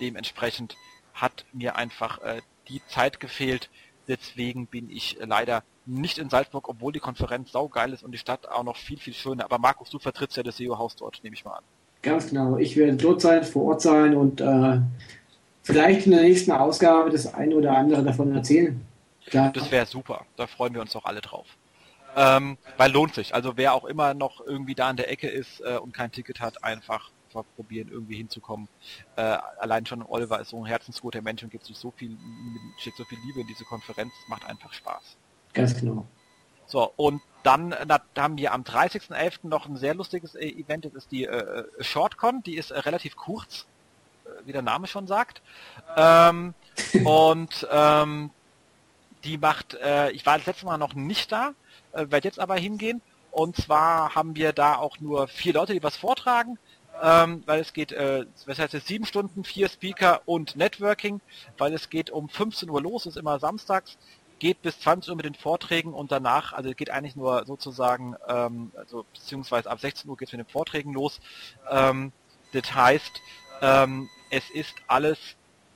dementsprechend 0.00 0.76
hat 1.14 1.44
mir 1.52 1.76
einfach 1.76 2.20
äh, 2.22 2.40
die 2.68 2.80
Zeit 2.88 3.20
gefehlt, 3.20 3.68
Deswegen 4.08 4.66
bin 4.66 4.90
ich 4.90 5.16
leider 5.20 5.62
nicht 5.86 6.18
in 6.18 6.28
Salzburg, 6.28 6.68
obwohl 6.68 6.92
die 6.92 7.00
Konferenz 7.00 7.52
saugeil 7.52 7.92
ist 7.92 8.02
und 8.02 8.12
die 8.12 8.18
Stadt 8.18 8.48
auch 8.48 8.64
noch 8.64 8.76
viel, 8.76 8.98
viel 8.98 9.14
schöner. 9.14 9.44
Aber 9.44 9.58
Markus, 9.58 9.90
du 9.90 9.98
vertrittst 9.98 10.36
ja 10.36 10.42
das 10.42 10.56
SEO-Haus 10.56 10.96
dort, 10.96 11.20
nehme 11.22 11.34
ich 11.34 11.44
mal 11.44 11.54
an. 11.54 11.64
Ganz 12.02 12.28
genau. 12.28 12.56
Ich 12.56 12.76
werde 12.76 12.96
dort 12.96 13.20
sein, 13.20 13.44
vor 13.44 13.64
Ort 13.64 13.82
sein 13.82 14.16
und 14.16 14.40
äh, 14.40 14.80
vielleicht 15.62 16.06
in 16.06 16.12
der 16.12 16.22
nächsten 16.22 16.50
Ausgabe 16.50 17.10
das 17.10 17.32
eine 17.32 17.54
oder 17.54 17.76
andere 17.76 18.02
davon 18.02 18.34
erzählen. 18.34 18.80
Klar. 19.26 19.52
Das 19.52 19.70
wäre 19.70 19.86
super. 19.86 20.26
Da 20.36 20.48
freuen 20.48 20.74
wir 20.74 20.80
uns 20.80 20.92
doch 20.92 21.04
alle 21.04 21.20
drauf. 21.20 21.46
Ähm, 22.16 22.58
weil 22.76 22.92
lohnt 22.92 23.14
sich. 23.14 23.34
Also 23.34 23.56
wer 23.56 23.74
auch 23.74 23.84
immer 23.84 24.14
noch 24.14 24.40
irgendwie 24.40 24.74
da 24.74 24.90
in 24.90 24.96
der 24.96 25.10
Ecke 25.10 25.28
ist 25.28 25.60
äh, 25.60 25.78
und 25.78 25.92
kein 25.92 26.12
Ticket 26.12 26.40
hat, 26.40 26.62
einfach 26.62 27.10
probieren, 27.56 27.88
irgendwie 27.90 28.16
hinzukommen. 28.16 28.68
Äh, 29.16 29.22
allein 29.58 29.86
schon 29.86 30.02
Oliver 30.02 30.40
ist 30.40 30.50
so 30.50 30.62
ein 30.62 30.66
herzensguter 30.66 31.22
Mensch 31.22 31.42
und 31.42 31.50
gibt 31.50 31.64
sich 31.64 31.78
so 31.78 31.90
viel, 31.90 32.16
schickt 32.78 32.96
so 32.98 33.04
viel 33.04 33.18
Liebe 33.24 33.40
in 33.40 33.46
diese 33.46 33.64
Konferenz, 33.64 34.12
macht 34.28 34.44
einfach 34.44 34.72
Spaß. 34.72 35.16
Ganz 35.54 35.78
genau. 35.78 36.06
So, 36.66 36.92
und 36.96 37.22
dann 37.42 37.74
na, 37.86 38.00
haben 38.16 38.38
wir 38.38 38.52
am 38.52 38.62
30.11. 38.62 39.48
noch 39.48 39.66
ein 39.66 39.76
sehr 39.76 39.94
lustiges 39.94 40.34
äh, 40.34 40.46
Event, 40.46 40.84
das 40.84 40.94
ist 40.94 41.12
die 41.12 41.24
äh, 41.24 41.64
Shortcon, 41.80 42.42
die 42.42 42.56
ist 42.56 42.70
äh, 42.70 42.78
relativ 42.78 43.16
kurz, 43.16 43.66
äh, 44.24 44.46
wie 44.46 44.52
der 44.52 44.62
Name 44.62 44.86
schon 44.86 45.06
sagt. 45.06 45.42
Ähm, 45.96 46.54
und 47.04 47.66
ähm, 47.70 48.30
die 49.24 49.38
macht, 49.38 49.74
äh, 49.74 50.10
ich 50.10 50.24
war 50.24 50.38
das 50.38 50.46
letzte 50.46 50.66
Mal 50.66 50.78
noch 50.78 50.94
nicht 50.94 51.30
da, 51.32 51.52
äh, 51.92 52.06
werde 52.10 52.28
jetzt 52.28 52.38
aber 52.38 52.56
hingehen. 52.56 53.00
Und 53.30 53.56
zwar 53.56 54.14
haben 54.14 54.36
wir 54.36 54.52
da 54.52 54.76
auch 54.76 55.00
nur 55.00 55.26
vier 55.26 55.54
Leute, 55.54 55.72
die 55.72 55.82
was 55.82 55.96
vortragen 55.96 56.58
ähm, 57.00 57.42
weil 57.46 57.60
es 57.60 57.72
geht, 57.72 57.92
äh, 57.92 58.26
was 58.46 58.58
heißt 58.58 58.74
jetzt, 58.74 58.86
sieben 58.86 59.06
Stunden, 59.06 59.44
vier 59.44 59.68
Speaker 59.68 60.22
und 60.26 60.56
Networking, 60.56 61.20
weil 61.58 61.72
es 61.72 61.90
geht 61.90 62.10
um 62.10 62.28
15 62.28 62.68
Uhr 62.70 62.82
los, 62.82 63.06
ist 63.06 63.16
immer 63.16 63.38
samstags, 63.38 63.96
geht 64.38 64.62
bis 64.62 64.78
20 64.80 65.10
Uhr 65.10 65.16
mit 65.16 65.24
den 65.24 65.34
Vorträgen 65.34 65.94
und 65.94 66.12
danach, 66.12 66.52
also 66.52 66.70
geht 66.72 66.90
eigentlich 66.90 67.16
nur 67.16 67.44
sozusagen, 67.46 68.16
ähm, 68.28 68.72
also 68.76 69.04
beziehungsweise 69.14 69.70
ab 69.70 69.80
16 69.80 70.10
Uhr 70.10 70.16
geht 70.16 70.28
es 70.28 70.32
mit 70.32 70.46
den 70.46 70.50
Vorträgen 70.50 70.92
los. 70.92 71.20
Ähm, 71.70 72.12
das 72.52 72.74
heißt, 72.74 73.20
ähm, 73.62 74.08
es 74.30 74.48
ist 74.50 74.74
alles 74.86 75.18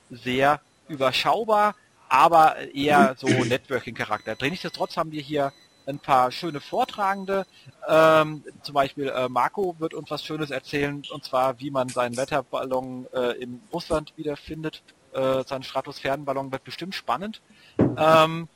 sehr 0.09 0.61
überschaubar, 0.87 1.75
aber 2.09 2.57
eher 2.73 3.15
so 3.17 3.27
Networking-Charakter. 3.27 4.37
Nichtsdestotrotz 4.41 4.95
haben 4.97 5.11
wir 5.11 5.21
hier 5.21 5.51
ein 5.87 5.99
paar 5.99 6.31
schöne 6.31 6.59
Vortragende. 6.59 7.45
Ähm, 7.87 8.43
zum 8.61 8.73
Beispiel 8.73 9.09
äh, 9.09 9.29
Marco 9.29 9.75
wird 9.79 9.93
uns 9.93 10.11
was 10.11 10.23
Schönes 10.23 10.51
erzählen, 10.51 11.01
und 11.11 11.23
zwar 11.23 11.59
wie 11.59 11.71
man 11.71 11.89
seinen 11.89 12.17
Wetterballon 12.17 13.07
äh, 13.13 13.31
in 13.41 13.61
Russland 13.73 14.13
wiederfindet. 14.17 14.83
Äh, 15.13 15.43
sein 15.45 15.63
Stratosphärenballon 15.63 16.51
wird 16.51 16.63
bestimmt 16.63 16.93
spannend. 16.95 17.41
Ähm, 17.79 18.47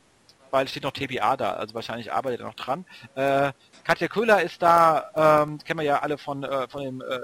weil 0.51 0.67
steht 0.67 0.83
noch 0.83 0.91
TBA 0.91 1.37
da, 1.37 1.53
also 1.53 1.73
wahrscheinlich 1.73 2.11
arbeitet 2.11 2.41
er 2.41 2.47
noch 2.47 2.55
dran. 2.55 2.85
Äh, 3.15 3.53
Katja 3.85 4.09
Köhler 4.09 4.41
ist 4.41 4.61
da, 4.61 5.43
ähm, 5.43 5.57
kennen 5.59 5.79
wir 5.79 5.85
ja 5.85 5.99
alle 5.99 6.17
von, 6.17 6.43
äh, 6.43 6.67
von 6.67 6.83
dem 6.83 7.01
äh, 7.01 7.19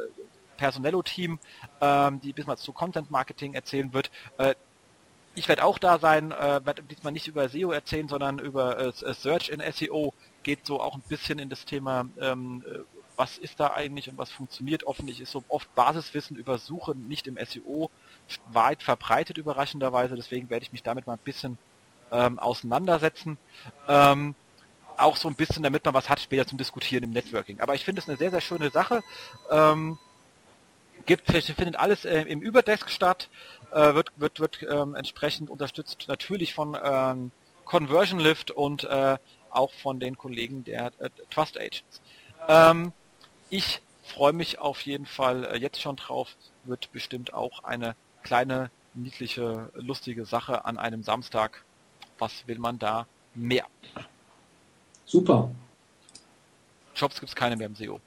Personello-Team, 0.56 1.38
ähm, 1.82 2.22
die 2.22 2.34
bis 2.34 2.48
mal 2.48 2.58
zu 2.58 2.72
Content 2.72 3.12
Marketing 3.12 3.54
erzählen 3.54 3.94
wird. 3.94 4.10
Äh, 4.38 4.56
ich 5.38 5.48
werde 5.48 5.64
auch 5.64 5.78
da 5.78 6.00
sein, 6.00 6.32
äh, 6.32 6.66
werde 6.66 6.82
diesmal 6.82 7.14
nicht 7.14 7.28
über 7.28 7.48
SEO 7.48 7.72
erzählen, 7.72 8.08
sondern 8.08 8.40
über 8.40 8.80
äh, 8.80 8.88
äh 8.88 9.14
Search 9.14 9.50
in 9.50 9.62
SEO. 9.72 10.14
Geht 10.42 10.66
so 10.66 10.82
auch 10.82 10.96
ein 10.96 11.04
bisschen 11.08 11.38
in 11.38 11.48
das 11.48 11.64
Thema, 11.66 12.08
ähm, 12.20 12.64
äh, 12.68 12.80
was 13.16 13.38
ist 13.38 13.60
da 13.60 13.74
eigentlich 13.74 14.10
und 14.10 14.18
was 14.18 14.32
funktioniert. 14.32 14.86
Offensichtlich 14.86 15.24
ist 15.24 15.32
so 15.32 15.44
oft 15.48 15.74
Basiswissen 15.76 16.38
über 16.38 16.58
Suche 16.58 16.96
nicht 16.96 17.28
im 17.28 17.38
SEO 17.38 17.92
weit 18.52 18.82
verbreitet, 18.82 19.38
überraschenderweise. 19.38 20.16
Deswegen 20.16 20.50
werde 20.50 20.64
ich 20.64 20.72
mich 20.72 20.82
damit 20.82 21.06
mal 21.06 21.14
ein 21.14 21.24
bisschen 21.24 21.60
ähm, 22.12 22.40
auseinandersetzen. 22.40 23.38
Ähm, 23.88 24.34
auch 24.98 25.18
so 25.18 25.28
ein 25.28 25.36
bisschen, 25.36 25.62
damit 25.62 25.86
man 25.86 25.94
was 25.94 26.10
hat 26.10 26.20
später 26.20 26.48
zum 26.48 26.58
Diskutieren 26.58 27.04
im 27.04 27.12
Networking. 27.12 27.60
Aber 27.60 27.76
ich 27.76 27.86
finde 27.86 28.02
es 28.02 28.10
eine 28.10 28.18
sehr, 28.18 28.32
sehr 28.32 28.42
schöne 28.42 28.72
Sache. 28.72 29.04
Ähm, 29.52 30.00
gibt, 31.08 31.32
findet 31.32 31.76
alles 31.76 32.06
äh, 32.06 32.22
im 32.24 32.42
Überdesk 32.42 32.90
statt 32.90 33.30
äh, 33.72 33.94
wird, 33.94 34.12
wird, 34.18 34.40
wird 34.40 34.66
ähm, 34.70 34.96
entsprechend 34.96 35.50
unterstützt 35.50 36.06
natürlich 36.08 36.54
von 36.54 36.78
ähm, 36.82 37.32
Conversion 37.66 38.20
Lift 38.20 38.52
und 38.52 38.84
äh, 38.86 39.18
auch 39.50 39.72
von 39.74 40.00
den 40.00 40.18
Kollegen 40.18 40.64
der 40.64 40.92
äh, 41.00 41.10
Trust 41.30 41.58
Agents. 41.58 42.02
Ähm, 42.48 42.94
ich 43.50 43.82
freue 44.04 44.34
mich 44.34 44.60
auf 44.60 44.82
jeden 44.82 45.06
Fall 45.06 45.46
äh, 45.46 45.58
jetzt 45.58 45.82
schon 45.82 45.96
drauf. 45.96 46.36
Wird 46.64 46.92
bestimmt 46.92 47.34
auch 47.34 47.64
eine 47.64 47.96
kleine, 48.24 48.72
niedliche, 48.94 49.70
lustige 49.74 50.26
Sache 50.26 50.66
an 50.66 50.78
einem 50.78 51.04
Samstag. 51.04 51.64
Was 52.20 52.48
will 52.48 52.60
man 52.60 52.80
da 52.80 53.06
mehr? 53.36 53.66
Super. 55.06 55.52
Jobs 56.96 57.20
gibt 57.20 57.30
es 57.30 57.36
keine 57.36 57.56
mehr 57.56 57.68
im 57.68 57.76
SEO. 57.76 58.02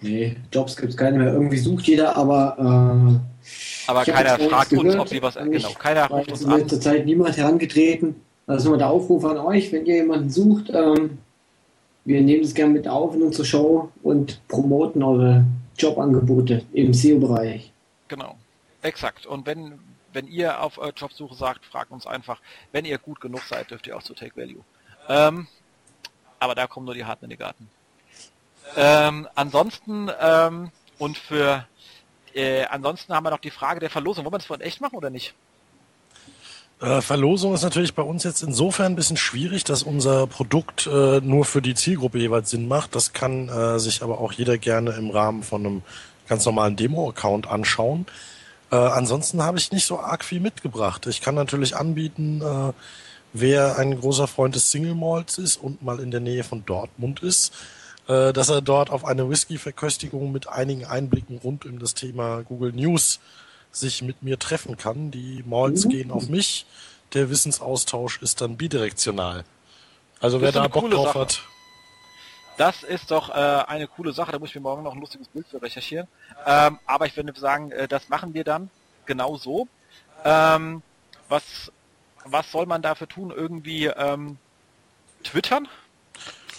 Nee, 0.00 0.36
Jobs 0.52 0.76
gibt 0.76 0.90
es 0.90 0.96
keine 0.96 1.18
mehr. 1.18 1.32
Irgendwie 1.32 1.58
sucht 1.58 1.86
jeder, 1.86 2.16
aber 2.16 2.56
äh, 2.58 3.90
aber 3.90 4.04
keiner 4.04 4.38
fragt 4.38 4.72
uns, 4.72 4.96
ob 4.96 5.08
sie 5.08 5.22
was, 5.22 5.34
genau, 5.36 5.70
keiner 5.70 6.06
ruft 6.08 6.30
uns 6.30 6.44
an. 6.44 6.60
Letzter 6.60 6.80
Zeit 6.80 7.06
niemand 7.06 7.36
herangetreten. 7.36 8.16
Also 8.46 8.70
nur 8.70 8.78
der 8.78 8.90
Aufruf 8.90 9.24
an 9.24 9.38
euch, 9.38 9.72
wenn 9.72 9.86
ihr 9.86 9.96
jemanden 9.96 10.30
sucht, 10.30 10.70
ähm, 10.70 11.18
wir 12.04 12.20
nehmen 12.22 12.42
das 12.42 12.54
gerne 12.54 12.72
mit 12.72 12.88
auf 12.88 13.14
in 13.14 13.22
unsere 13.22 13.44
Show 13.44 13.90
und 14.02 14.40
promoten 14.48 15.02
eure 15.02 15.44
Jobangebote 15.76 16.62
im 16.72 16.94
SEO-Bereich. 16.94 17.72
Genau, 18.08 18.36
exakt. 18.82 19.26
Und 19.26 19.46
wenn 19.46 19.78
wenn 20.12 20.26
ihr 20.26 20.62
auf 20.62 20.78
äh, 20.78 20.92
Jobsuche 20.96 21.34
sagt, 21.34 21.64
fragt 21.64 21.90
uns 21.90 22.06
einfach. 22.06 22.40
Wenn 22.72 22.84
ihr 22.84 22.98
gut 22.98 23.20
genug 23.20 23.42
seid, 23.42 23.70
dürft 23.70 23.86
ihr 23.86 23.96
auch 23.96 24.02
zu 24.02 24.14
Take 24.14 24.36
Value. 24.36 24.64
Ähm, 25.08 25.46
aber 26.40 26.54
da 26.54 26.66
kommen 26.66 26.86
nur 26.86 26.94
die 26.94 27.04
harten 27.04 27.26
in 27.26 27.30
den 27.30 27.38
Garten. 27.38 27.68
Ähm, 28.76 29.28
ansonsten 29.34 30.10
ähm, 30.20 30.70
und 30.98 31.18
für 31.18 31.66
äh, 32.34 32.64
ansonsten 32.66 33.12
haben 33.14 33.24
wir 33.24 33.30
noch 33.30 33.40
die 33.40 33.50
Frage 33.50 33.80
der 33.80 33.90
Verlosung. 33.90 34.24
Wollen 34.24 34.34
wir 34.34 34.38
das 34.38 34.46
von 34.46 34.60
echt 34.60 34.80
machen 34.80 34.96
oder 34.96 35.10
nicht? 35.10 35.34
Äh, 36.80 37.00
Verlosung 37.00 37.54
ist 37.54 37.62
natürlich 37.62 37.94
bei 37.94 38.02
uns 38.02 38.22
jetzt 38.22 38.42
insofern 38.42 38.92
ein 38.92 38.96
bisschen 38.96 39.16
schwierig, 39.16 39.64
dass 39.64 39.82
unser 39.82 40.26
Produkt 40.26 40.86
äh, 40.86 41.20
nur 41.20 41.44
für 41.44 41.60
die 41.60 41.74
Zielgruppe 41.74 42.18
jeweils 42.18 42.50
Sinn 42.50 42.68
macht. 42.68 42.94
Das 42.94 43.12
kann 43.12 43.48
äh, 43.48 43.78
sich 43.80 44.02
aber 44.02 44.20
auch 44.20 44.32
jeder 44.32 44.58
gerne 44.58 44.92
im 44.92 45.10
Rahmen 45.10 45.42
von 45.42 45.66
einem 45.66 45.82
ganz 46.28 46.44
normalen 46.46 46.76
Demo-Account 46.76 47.48
anschauen. 47.48 48.06
Äh, 48.70 48.76
ansonsten 48.76 49.42
habe 49.42 49.58
ich 49.58 49.72
nicht 49.72 49.86
so 49.86 49.98
arg 49.98 50.24
viel 50.24 50.40
mitgebracht. 50.40 51.06
Ich 51.06 51.20
kann 51.20 51.34
natürlich 51.34 51.74
anbieten, 51.74 52.42
äh, 52.42 52.72
wer 53.32 53.78
ein 53.78 53.98
großer 53.98 54.28
Freund 54.28 54.54
des 54.54 54.70
Single 54.70 54.94
Malts 54.94 55.38
ist 55.38 55.56
und 55.56 55.82
mal 55.82 55.98
in 55.98 56.12
der 56.12 56.20
Nähe 56.20 56.44
von 56.44 56.64
Dortmund 56.64 57.22
ist, 57.24 57.52
äh, 58.08 58.32
dass 58.32 58.48
er 58.48 58.62
dort 58.62 58.90
auf 58.90 59.04
eine 59.04 59.28
Whisky-Verköstigung 59.28 60.32
mit 60.32 60.48
einigen 60.48 60.84
Einblicken 60.86 61.38
rund 61.38 61.64
um 61.66 61.78
das 61.78 61.94
Thema 61.94 62.42
Google 62.42 62.72
News 62.72 63.20
sich 63.70 64.02
mit 64.02 64.22
mir 64.22 64.38
treffen 64.38 64.76
kann. 64.76 65.10
Die 65.10 65.44
Malls 65.46 65.84
mhm. 65.84 65.90
gehen 65.90 66.10
auf 66.10 66.28
mich. 66.28 66.66
Der 67.14 67.30
Wissensaustausch 67.30 68.20
ist 68.22 68.40
dann 68.40 68.56
bidirektional. 68.56 69.44
Also 70.20 70.40
wer 70.40 70.52
da 70.52 70.66
Bock 70.68 70.90
drauf 70.90 71.08
Sache. 71.08 71.20
hat. 71.20 71.42
Das 72.56 72.82
ist 72.82 73.10
doch 73.10 73.28
äh, 73.30 73.32
eine 73.32 73.86
coole 73.86 74.12
Sache. 74.12 74.32
Da 74.32 74.38
muss 74.38 74.48
ich 74.48 74.54
mir 74.56 74.62
morgen 74.62 74.82
noch 74.82 74.94
ein 74.94 75.00
lustiges 75.00 75.28
Bild 75.28 75.46
für 75.46 75.62
recherchieren. 75.62 76.08
Ähm, 76.44 76.78
aber 76.86 77.06
ich 77.06 77.16
würde 77.16 77.38
sagen, 77.38 77.70
äh, 77.70 77.86
das 77.86 78.08
machen 78.08 78.34
wir 78.34 78.42
dann 78.42 78.70
genau 79.06 79.36
so. 79.36 79.68
Ähm, 80.24 80.82
was, 81.28 81.70
was 82.24 82.50
soll 82.50 82.66
man 82.66 82.82
dafür 82.82 83.06
tun? 83.06 83.30
Irgendwie 83.30 83.86
ähm, 83.86 84.38
twittern? 85.22 85.68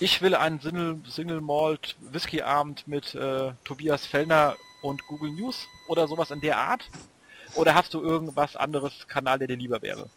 Ich 0.02 0.22
will 0.22 0.34
einen 0.34 0.62
Single, 0.62 0.98
Single 1.10 1.42
Malt 1.42 1.98
Whisky 2.12 2.42
Abend 2.42 2.88
mit 2.88 3.16
äh, 3.16 3.52
Tobias 3.66 4.06
Fellner 4.06 4.56
und 4.82 5.06
Google 5.08 5.32
News 5.32 5.68
oder 5.90 6.08
sowas 6.08 6.32
in 6.32 6.40
der 6.40 6.58
Art? 6.58 6.90
Oder 7.56 7.76
hast 7.76 7.94
du 7.94 8.02
irgendwas 8.02 8.56
anderes 8.56 9.08
Kanal, 9.08 9.40
der 9.40 9.50
dir 9.50 9.58
lieber 9.58 9.82
wäre? 9.82 10.08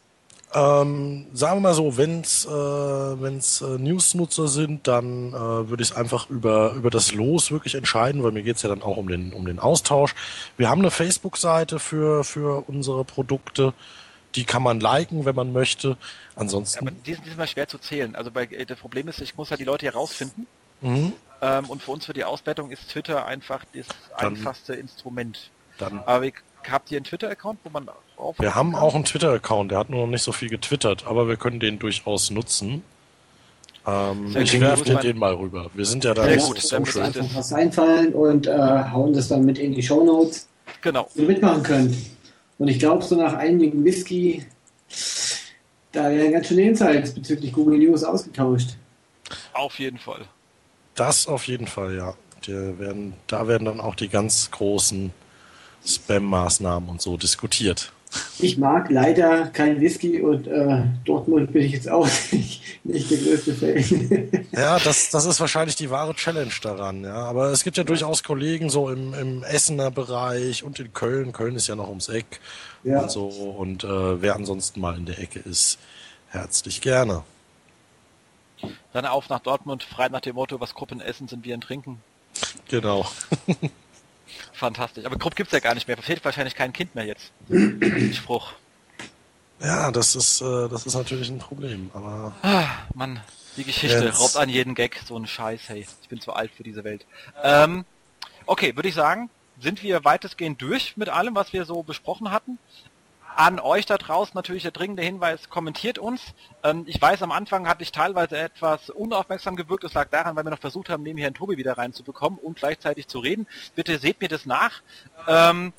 Ähm, 0.55 1.27
sagen 1.33 1.57
wir 1.57 1.61
mal 1.63 1.75
so, 1.75 1.97
wenn's 1.97 2.45
äh, 2.45 2.51
wenn's 2.51 3.63
äh, 3.63 3.79
News-Nutzer 3.79 4.49
sind, 4.49 4.87
dann 4.87 5.31
äh, 5.31 5.33
würde 5.33 5.83
ich 5.83 5.91
es 5.91 5.97
einfach 5.97 6.29
über 6.29 6.75
über 6.75 6.91
das 6.91 7.13
Los 7.13 7.51
wirklich 7.51 7.75
entscheiden, 7.75 8.23
weil 8.23 8.33
mir 8.33 8.43
geht's 8.43 8.63
ja 8.63 8.69
dann 8.69 8.83
auch 8.83 8.99
um 8.99 9.09
den 9.09 9.33
um 9.33 9.47
den 9.47 9.59
Austausch. 9.59 10.15
Wir 10.59 10.69
haben 10.69 10.83
eine 10.83 10.91
Facebook-Seite 10.91 11.79
für 11.79 12.23
für 12.23 12.69
unsere 12.69 13.05
Produkte, 13.05 13.73
die 14.35 14.45
kann 14.45 14.63
man 14.63 14.81
liken, 14.81 15.25
wenn 15.25 15.35
man 15.35 15.53
möchte. 15.53 15.97
Ansonsten. 16.37 16.85
Ja, 16.85 16.91
aber 16.91 17.01
die 17.05 17.15
sind 17.15 17.27
diesmal 17.27 17.47
schwer 17.47 17.69
zu 17.69 17.79
zählen. 17.79 18.15
Also 18.15 18.31
bei, 18.31 18.47
das 18.47 18.79
Problem 18.79 19.09
ist, 19.09 19.21
ich 19.21 19.37
muss 19.37 19.51
halt 19.51 19.61
die 19.61 19.65
Leute 19.65 19.87
herausfinden. 19.87 20.47
Mhm. 20.81 21.13
Ähm, 21.41 21.65
und 21.67 21.83
für 21.83 21.91
uns 21.91 22.07
für 22.07 22.13
die 22.13 22.25
Auswertung 22.25 22.71
ist 22.71 22.89
Twitter 22.91 23.27
einfach 23.27 23.65
das 23.75 23.87
dann, 24.19 24.35
einfachste 24.35 24.75
Instrument. 24.75 25.51
Dann. 25.79 26.01
Aber 26.01 26.23
wie, 26.23 26.33
habt 26.71 26.91
ihr 26.91 26.99
einen 26.99 27.05
Twitter-Account, 27.05 27.61
wo 27.65 27.71
man 27.71 27.89
auf? 28.17 28.39
Wir 28.39 28.55
haben 28.55 28.75
auch 28.75 28.95
einen 28.95 29.05
Twitter-Account, 29.05 29.71
der 29.73 29.79
hat 29.79 29.91
nur 29.91 30.03
noch 30.03 30.11
nicht 30.11 30.23
so 30.23 30.33
viel 30.33 30.49
getwittert, 30.49 31.07
aber 31.07 31.29
wir 31.29 31.37
können 31.37 31.61
den 31.61 31.79
durchaus 31.79 32.31
nutzen. 32.31 32.85
Ähm, 33.87 34.37
ich 34.37 34.61
werfe 34.61 34.85
dir 34.85 34.97
den 34.97 35.19
mal 35.19 35.35
rüber. 35.35 35.71
Wir 35.75 35.85
sind 35.85 36.05
ja 36.05 36.15
da 36.15 36.25
Sehr 36.25 36.37
gut, 36.37 36.59
so 36.61 36.85
schön. 36.85 37.03
einfach 37.03 37.27
was 37.35 37.53
einfallen 37.53 38.15
und 38.15 38.47
äh, 38.47 38.57
hauen 38.57 39.13
das 39.13 39.29
dann 39.29 39.45
mit 39.45 39.59
in 39.59 39.75
die 39.75 39.83
Show 39.83 40.05
Notes. 40.05 40.47
Genau. 40.81 41.09
So 41.15 41.23
mitmachen 41.23 41.63
können. 41.63 42.07
Und 42.59 42.69
ich 42.69 42.79
glaube, 42.79 43.03
so 43.05 43.17
nach 43.17 43.35
einigen 43.35 43.85
Whisky, 43.85 44.45
da 45.93 46.11
werden 46.11 46.33
ganz 46.33 46.47
schöne 46.47 46.63
Insights 46.63 47.13
bezüglich 47.13 47.53
Google 47.53 47.79
News 47.79 48.05
ausgetauscht. 48.05 48.77
Auf 49.53 49.79
jeden 49.79 49.99
Fall. 49.99 50.27
Das 50.95 51.27
auf 51.27 51.47
jeden 51.47 51.67
Fall, 51.67 51.97
ja. 51.97 52.15
Die 52.47 52.53
werden, 52.79 53.15
da 53.27 53.47
werden 53.47 53.65
dann 53.65 53.81
auch 53.81 53.95
die 53.95 54.09
ganz 54.09 54.51
großen 54.51 55.13
Spam-Maßnahmen 55.87 56.89
und 56.89 57.01
so 57.01 57.17
diskutiert. 57.17 57.93
Ich 58.39 58.59
mag 58.59 58.91
leider 58.91 59.47
kein 59.47 59.81
Whisky 59.81 60.21
und 60.21 60.47
äh, 60.47 60.83
Dortmund 61.05 61.53
bin 61.53 61.63
ich 61.63 61.73
jetzt 61.73 61.89
auch 61.89 62.07
nicht, 62.33 62.63
nicht 62.85 63.11
der 63.11 63.19
größte 63.19 63.55
Fan. 63.55 64.47
Ja, 64.53 64.79
das, 64.79 65.11
das 65.11 65.25
ist 65.25 65.41
wahrscheinlich 65.41 65.77
die 65.77 65.91
wahre 65.91 66.15
Challenge 66.15 66.53
daran, 66.63 67.05
ja. 67.05 67.15
Aber 67.15 67.51
es 67.51 67.65
gibt 67.65 67.77
ja 67.77 67.85
durchaus 67.85 68.23
Kollegen 68.23 68.69
so 68.69 68.91
im, 68.91 69.15
im 69.15 69.43
Essener 69.45 69.91
Bereich 69.91 70.65
und 70.65 70.79
in 70.79 70.93
Köln. 70.93 71.33
Köln 71.33 71.57
ist 71.57 71.69
ja 71.69 71.77
noch 71.77 71.89
ums 71.89 72.09
Eck 72.09 72.41
ja. 72.85 73.01
und 73.01 73.11
so. 73.11 73.27
Und 73.29 73.85
äh, 73.85 74.21
wer 74.21 74.35
ansonsten 74.35 74.81
mal 74.81 74.97
in 74.97 75.07
der 75.07 75.19
Ecke 75.19 75.39
ist, 75.39 75.79
herzlich 76.29 76.81
gerne. 76.81 77.23
Dann 78.93 79.07
auf 79.07 79.29
nach 79.29 79.41
Dortmund, 79.41 79.83
frei 79.83 80.09
nach 80.09 80.21
dem 80.21 80.35
Motto, 80.35 80.61
was 80.61 80.75
Gruppen 80.75 81.01
essen, 81.01 81.29
sind 81.29 81.45
wir 81.45 81.55
in 81.55 81.61
Trinken. 81.61 82.01
Genau. 82.69 83.07
Fantastisch. 84.63 85.05
Aber 85.05 85.19
Krupp 85.19 85.35
gibt's 85.35 85.53
ja 85.53 85.59
gar 85.59 85.75
nicht 85.75 85.89
mehr. 85.89 85.97
Fehlt 85.97 86.25
wahrscheinlich 86.25 86.55
kein 86.55 86.73
Kind 86.73 86.95
mehr 86.95 87.05
jetzt. 87.05 87.33
Spruch. 88.15 88.53
Ja, 89.61 89.91
das 89.91 90.15
ist, 90.15 90.41
äh, 90.41 90.69
das 90.69 90.87
ist 90.87 90.95
natürlich 90.95 91.31
ein 91.31 91.41
Problem, 91.41 91.91
aber. 91.93 92.33
Ah, 92.43 92.67
Mann, 92.95 93.21
die 93.57 93.65
Geschichte 93.65 94.05
jetzt. 94.05 94.21
raubt 94.21 94.37
an 94.37 94.49
jeden 94.49 94.77
Gag, 94.77 95.01
so 95.05 95.17
ein 95.17 95.27
Scheiß, 95.27 95.63
hey. 95.67 95.85
Ich 96.03 96.09
bin 96.09 96.21
zu 96.21 96.33
alt 96.33 96.53
für 96.57 96.63
diese 96.63 96.85
Welt. 96.85 97.07
Ähm, 97.43 97.85
okay, 98.47 98.77
würde 98.77 98.89
ich 98.89 98.95
sagen, 98.95 99.31
sind 99.59 99.83
wir 99.83 100.05
weitestgehend 100.05 100.63
durch 100.63 100.97
mit 100.97 101.09
allem, 101.09 101.35
was 101.35 101.53
wir 101.53 101.65
so 101.65 101.83
besprochen 101.83 102.31
hatten 102.31 102.57
an 103.37 103.59
euch 103.61 103.87
da 103.87 103.99
draußen 103.99 104.33
natürlich 104.35 104.63
der 104.63 104.73
dringende 104.73 105.03
Hinweis, 105.03 105.49
kommentiert 105.49 105.99
uns. 105.99 106.21
Ähm, 106.63 106.85
ich 106.87 107.01
weiß, 107.01 107.23
am 107.23 107.33
Anfang 107.33 107.69
hatte 107.69 107.83
ich 107.83 107.93
teilweise 107.93 108.39
etwas 108.39 108.91
unaufmerksam 108.91 109.57
gewirkt. 109.57 109.85
Das 109.85 109.95
lag 109.95 110.09
daran, 110.09 110.37
weil 110.37 110.45
wir 110.45 110.51
noch 110.51 110.59
versucht 110.59 110.89
haben, 110.89 111.03
neben 111.03 111.19
Herrn 111.19 111.35
Tobi 111.35 111.57
wieder 111.57 111.79
reinzubekommen 111.79 112.39
und 112.39 112.59
gleichzeitig 112.59 113.09
zu 113.09 113.19
reden. 113.19 113.47
Bitte 113.75 113.99
seht 113.99 114.21
mir 114.21 114.29
das 114.29 114.47
nach. 114.47 114.83
Ähm, 115.27 115.73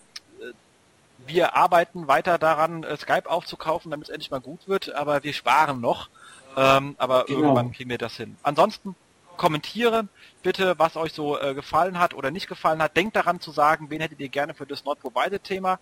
wir 1.26 1.56
arbeiten 1.56 2.08
weiter 2.08 2.38
daran, 2.38 2.84
äh, 2.84 2.98
Skype 2.98 3.30
aufzukaufen, 3.30 3.92
damit 3.92 4.08
es 4.08 4.14
endlich 4.14 4.32
mal 4.32 4.42
gut 4.42 4.68
wird, 4.68 4.94
aber 4.94 5.24
wir 5.24 5.34
sparen 5.34 5.80
noch. 5.80 6.10
Ähm, 6.56 6.96
aber 6.98 7.26
genau. 7.26 7.40
irgendwann 7.40 7.72
kriegen 7.72 7.90
wir 7.90 7.98
das 7.98 8.16
hin. 8.16 8.38
Ansonsten 8.44 8.96
kommentiere 9.38 10.08
bitte, 10.44 10.78
was 10.78 10.96
euch 10.96 11.14
so 11.14 11.40
äh, 11.40 11.54
gefallen 11.54 12.00
hat 12.00 12.14
oder 12.14 12.30
nicht 12.30 12.48
gefallen 12.48 12.82
hat. 12.82 12.96
Denkt 12.96 13.16
daran 13.16 13.40
zu 13.40 13.52
sagen, 13.52 13.90
wen 13.90 14.02
hättet 14.02 14.20
ihr 14.20 14.30
gerne 14.30 14.54
für 14.54 14.66
das 14.66 14.86
Not 14.86 15.00
Provided 15.00 15.44
Thema 15.44 15.80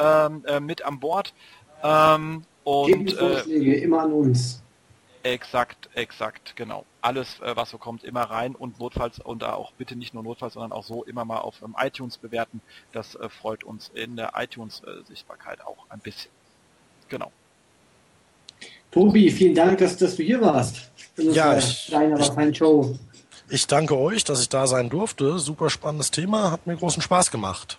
ähm, 0.00 0.44
äh, 0.46 0.60
mit 0.60 0.82
an 0.82 1.00
Bord. 1.00 1.34
Ähm, 1.82 2.42
und, 2.64 3.12
Vorschläge, 3.12 3.76
äh, 3.76 3.82
immer 3.82 4.02
an 4.02 4.12
uns. 4.12 4.62
Exakt, 5.22 5.90
exakt, 5.94 6.56
genau. 6.56 6.86
Alles, 7.02 7.40
äh, 7.40 7.54
was 7.54 7.70
so 7.70 7.78
kommt, 7.78 8.04
immer 8.04 8.22
rein 8.22 8.54
und 8.54 8.80
notfalls 8.80 9.18
und 9.18 9.44
auch 9.44 9.72
bitte 9.72 9.94
nicht 9.96 10.14
nur 10.14 10.22
notfalls, 10.22 10.54
sondern 10.54 10.72
auch 10.72 10.84
so 10.84 11.04
immer 11.04 11.26
mal 11.26 11.38
auf 11.38 11.56
ähm, 11.62 11.74
iTunes 11.78 12.16
bewerten. 12.16 12.62
Das 12.92 13.16
äh, 13.16 13.28
freut 13.28 13.62
uns 13.64 13.90
in 13.94 14.16
der 14.16 14.32
iTunes-Sichtbarkeit 14.36 15.60
auch 15.60 15.76
ein 15.90 15.98
bisschen. 15.98 16.30
Genau. 17.10 17.30
Tobi, 18.90 19.30
vielen 19.30 19.54
Dank, 19.54 19.78
dass, 19.78 19.96
dass 19.96 20.16
du 20.16 20.22
hier 20.22 20.40
warst. 20.40 20.90
Ja, 21.16 21.56
ich, 21.56 21.86
kleine, 21.86 22.18
ich, 22.18 22.56
Show. 22.56 22.98
ich 23.48 23.66
danke 23.66 23.96
euch, 23.98 24.24
dass 24.24 24.40
ich 24.40 24.48
da 24.48 24.66
sein 24.66 24.88
durfte. 24.88 25.38
Super 25.38 25.68
spannendes 25.68 26.10
Thema, 26.10 26.50
hat 26.50 26.66
mir 26.66 26.76
großen 26.76 27.02
Spaß 27.02 27.30
gemacht. 27.30 27.78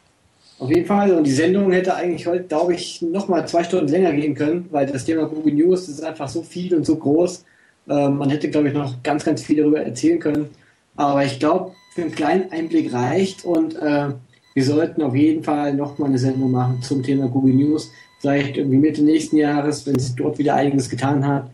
Auf 0.62 0.70
jeden 0.70 0.86
Fall. 0.86 1.12
Und 1.14 1.26
die 1.26 1.32
Sendung 1.32 1.72
hätte 1.72 1.96
eigentlich 1.96 2.28
heute, 2.28 2.44
glaube 2.44 2.76
ich, 2.76 3.02
noch 3.02 3.28
mal 3.28 3.48
zwei 3.48 3.64
Stunden 3.64 3.88
länger 3.88 4.14
gehen 4.14 4.36
können, 4.36 4.68
weil 4.70 4.86
das 4.86 5.06
Thema 5.06 5.26
Google 5.26 5.56
News 5.56 5.90
ist 5.90 6.04
einfach 6.04 6.30
so 6.30 6.44
viel 6.44 6.76
und 6.76 6.86
so 6.86 6.98
groß. 6.98 7.44
Ähm, 7.90 8.18
man 8.18 8.30
hätte, 8.30 8.48
glaube 8.48 8.68
ich, 8.68 8.76
noch 8.76 9.02
ganz, 9.02 9.26
ganz 9.26 9.42
viel 9.42 9.58
darüber 9.58 9.82
erzählen 9.82 10.20
können. 10.20 10.50
Aber 10.96 11.26
ich 11.26 11.40
glaube, 11.40 11.72
für 11.96 12.04
einen 12.04 12.12
kleinen 12.12 12.52
Einblick 12.52 12.94
reicht 12.94 13.44
und 13.44 13.76
äh, 13.76 14.10
wir 14.54 14.64
sollten 14.64 15.02
auf 15.02 15.16
jeden 15.16 15.44
Fall 15.44 15.74
noch 15.74 15.98
mal 15.98 16.06
eine 16.06 16.20
Sendung 16.20 16.52
machen 16.52 16.80
zum 16.84 17.02
Thema 17.02 17.28
Google 17.28 17.56
News. 17.56 17.90
Vielleicht 18.20 18.56
irgendwie 18.58 18.78
Mitte 18.78 19.04
nächsten 19.04 19.38
Jahres, 19.38 19.88
wenn 19.88 19.98
sich 19.98 20.14
dort 20.16 20.38
wieder 20.38 20.54
einiges 20.54 20.92
getan 20.92 21.26
hat. 21.26 21.50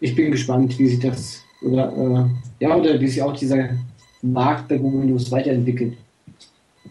Ich 0.00 0.16
bin 0.16 0.30
gespannt, 0.30 0.78
wie 0.78 0.88
sich 0.88 1.00
das 1.00 1.42
oder 1.60 1.92
äh, 1.92 2.64
ja 2.64 2.74
oder 2.74 2.98
wie 2.98 3.08
sich 3.08 3.20
auch 3.20 3.36
dieser 3.36 3.68
Markt 4.22 4.68
bei 4.68 4.78
Google 4.78 5.04
News 5.04 5.30
weiterentwickelt. 5.30 5.98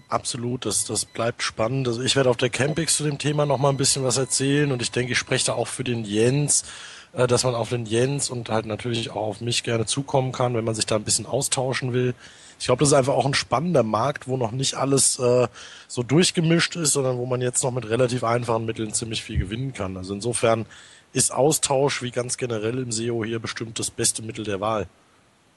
Absolut, 0.10 0.66
das, 0.66 0.86
das 0.86 1.04
bleibt 1.06 1.44
spannend. 1.44 1.88
Also 1.88 2.02
ich 2.02 2.16
werde 2.16 2.30
auf 2.30 2.38
der 2.38 2.50
Campix 2.50 2.96
zu 2.96 3.04
dem 3.04 3.18
Thema 3.18 3.46
noch 3.46 3.58
mal 3.58 3.70
ein 3.70 3.78
bisschen 3.78 4.04
was 4.04 4.18
erzählen 4.18 4.72
und 4.72 4.82
ich 4.82 4.92
denke, 4.92 5.12
ich 5.12 5.18
spreche 5.18 5.48
da 5.48 5.54
auch 5.54 5.68
für 5.68 5.84
den 5.84 6.06
Jens, 6.06 6.64
äh, 7.12 7.28
dass 7.28 7.44
man 7.44 7.56
auf 7.56 7.70
den 7.70 7.86
Jens 7.86 8.30
und 8.30 8.50
halt 8.50 8.66
natürlich 8.66 9.10
auch 9.10 9.28
auf 9.28 9.42
mich 9.42 9.64
gerne 9.64 9.86
zukommen 9.86 10.32
kann, 10.32 10.54
wenn 10.56 10.64
man 10.64 10.76
sich 10.76 10.86
da 10.86 10.96
ein 10.96 11.04
bisschen 11.04 11.26
austauschen 11.26 11.92
will. 11.92 12.14
Ich 12.60 12.66
glaube, 12.68 12.80
das 12.80 12.90
ist 12.90 12.94
einfach 12.94 13.14
auch 13.14 13.26
ein 13.26 13.34
spannender 13.34 13.84
Markt, 13.84 14.28
wo 14.28 14.38
noch 14.38 14.52
nicht 14.52 14.76
alles 14.76 15.20
äh, 15.20 15.48
so 15.88 16.04
durchgemischt 16.04 16.78
ist, 16.78 16.94
sondern 16.94 17.18
wo 17.18 17.26
man 17.26 17.42
jetzt 17.42 17.64
noch 17.64 17.72
mit 17.72 17.88
relativ 17.90 18.24
einfachen 18.24 18.66
Mitteln 18.66 18.94
ziemlich 18.94 19.24
viel 19.24 19.38
gewinnen 19.38 19.74
kann. 19.74 19.98
Also 19.98 20.14
insofern 20.14 20.66
ist 21.12 21.34
Austausch 21.34 22.02
wie 22.02 22.12
ganz 22.12 22.38
generell 22.38 22.80
im 22.80 22.92
SEO 22.92 23.26
hier 23.26 23.40
bestimmt 23.40 23.78
das 23.78 23.92
beste 23.92 24.22
Mittel 24.22 24.46
der 24.46 24.62
Wahl. 24.62 24.88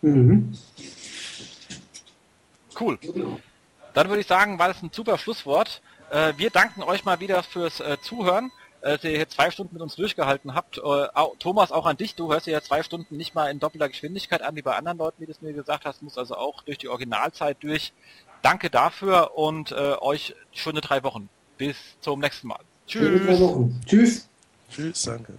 Mhm. 0.03 0.55
Cool. 2.79 2.99
Dann 4.01 4.09
würde 4.09 4.23
ich 4.23 4.27
sagen, 4.27 4.59
war 4.59 4.69
das 4.69 4.83
ein 4.83 4.89
super 4.91 5.19
Schlusswort. 5.19 5.83
Äh, 6.11 6.33
wir 6.39 6.49
danken 6.49 6.83
euch 6.83 7.05
mal 7.05 7.21
wieder 7.21 7.43
fürs 7.43 7.81
äh, 7.81 7.99
Zuhören. 8.01 8.51
äh, 8.81 8.93
dass 8.93 9.05
ihr 9.05 9.11
hier 9.11 9.29
zwei 9.29 9.51
Stunden 9.51 9.75
mit 9.75 9.83
uns 9.83 9.95
durchgehalten 9.95 10.55
habt. 10.55 10.79
Äh, 10.79 11.09
Thomas, 11.39 11.71
auch 11.71 11.85
an 11.85 11.99
dich, 11.99 12.15
du 12.15 12.33
hörst 12.33 12.47
dir 12.47 12.53
ja 12.53 12.63
zwei 12.63 12.83
Stunden 12.83 13.19
nicht 13.19 13.35
mal 13.35 13.51
in 13.51 13.59
doppelter 13.59 13.91
Geschwindigkeit 13.91 14.41
an, 14.41 14.57
wie 14.57 14.63
bei 14.63 14.75
anderen 14.75 14.97
Leuten, 14.97 15.21
wie 15.21 15.27
du 15.27 15.33
es 15.33 15.43
mir 15.43 15.53
gesagt 15.53 15.85
hast, 15.85 16.01
muss 16.01 16.17
also 16.17 16.35
auch 16.35 16.63
durch 16.63 16.79
die 16.79 16.89
Originalzeit 16.89 17.59
durch. 17.61 17.93
Danke 18.41 18.71
dafür 18.71 19.37
und 19.37 19.73
äh, 19.73 19.97
euch 20.01 20.35
schöne 20.53 20.81
drei 20.81 21.03
Wochen. 21.03 21.29
Bis 21.59 21.77
zum 22.01 22.21
nächsten 22.21 22.49
Mal. 22.49 22.61
Tschüss. 22.87 23.21
Tschüss. 23.85 24.29
Tschüss, 24.71 25.03
danke. 25.03 25.35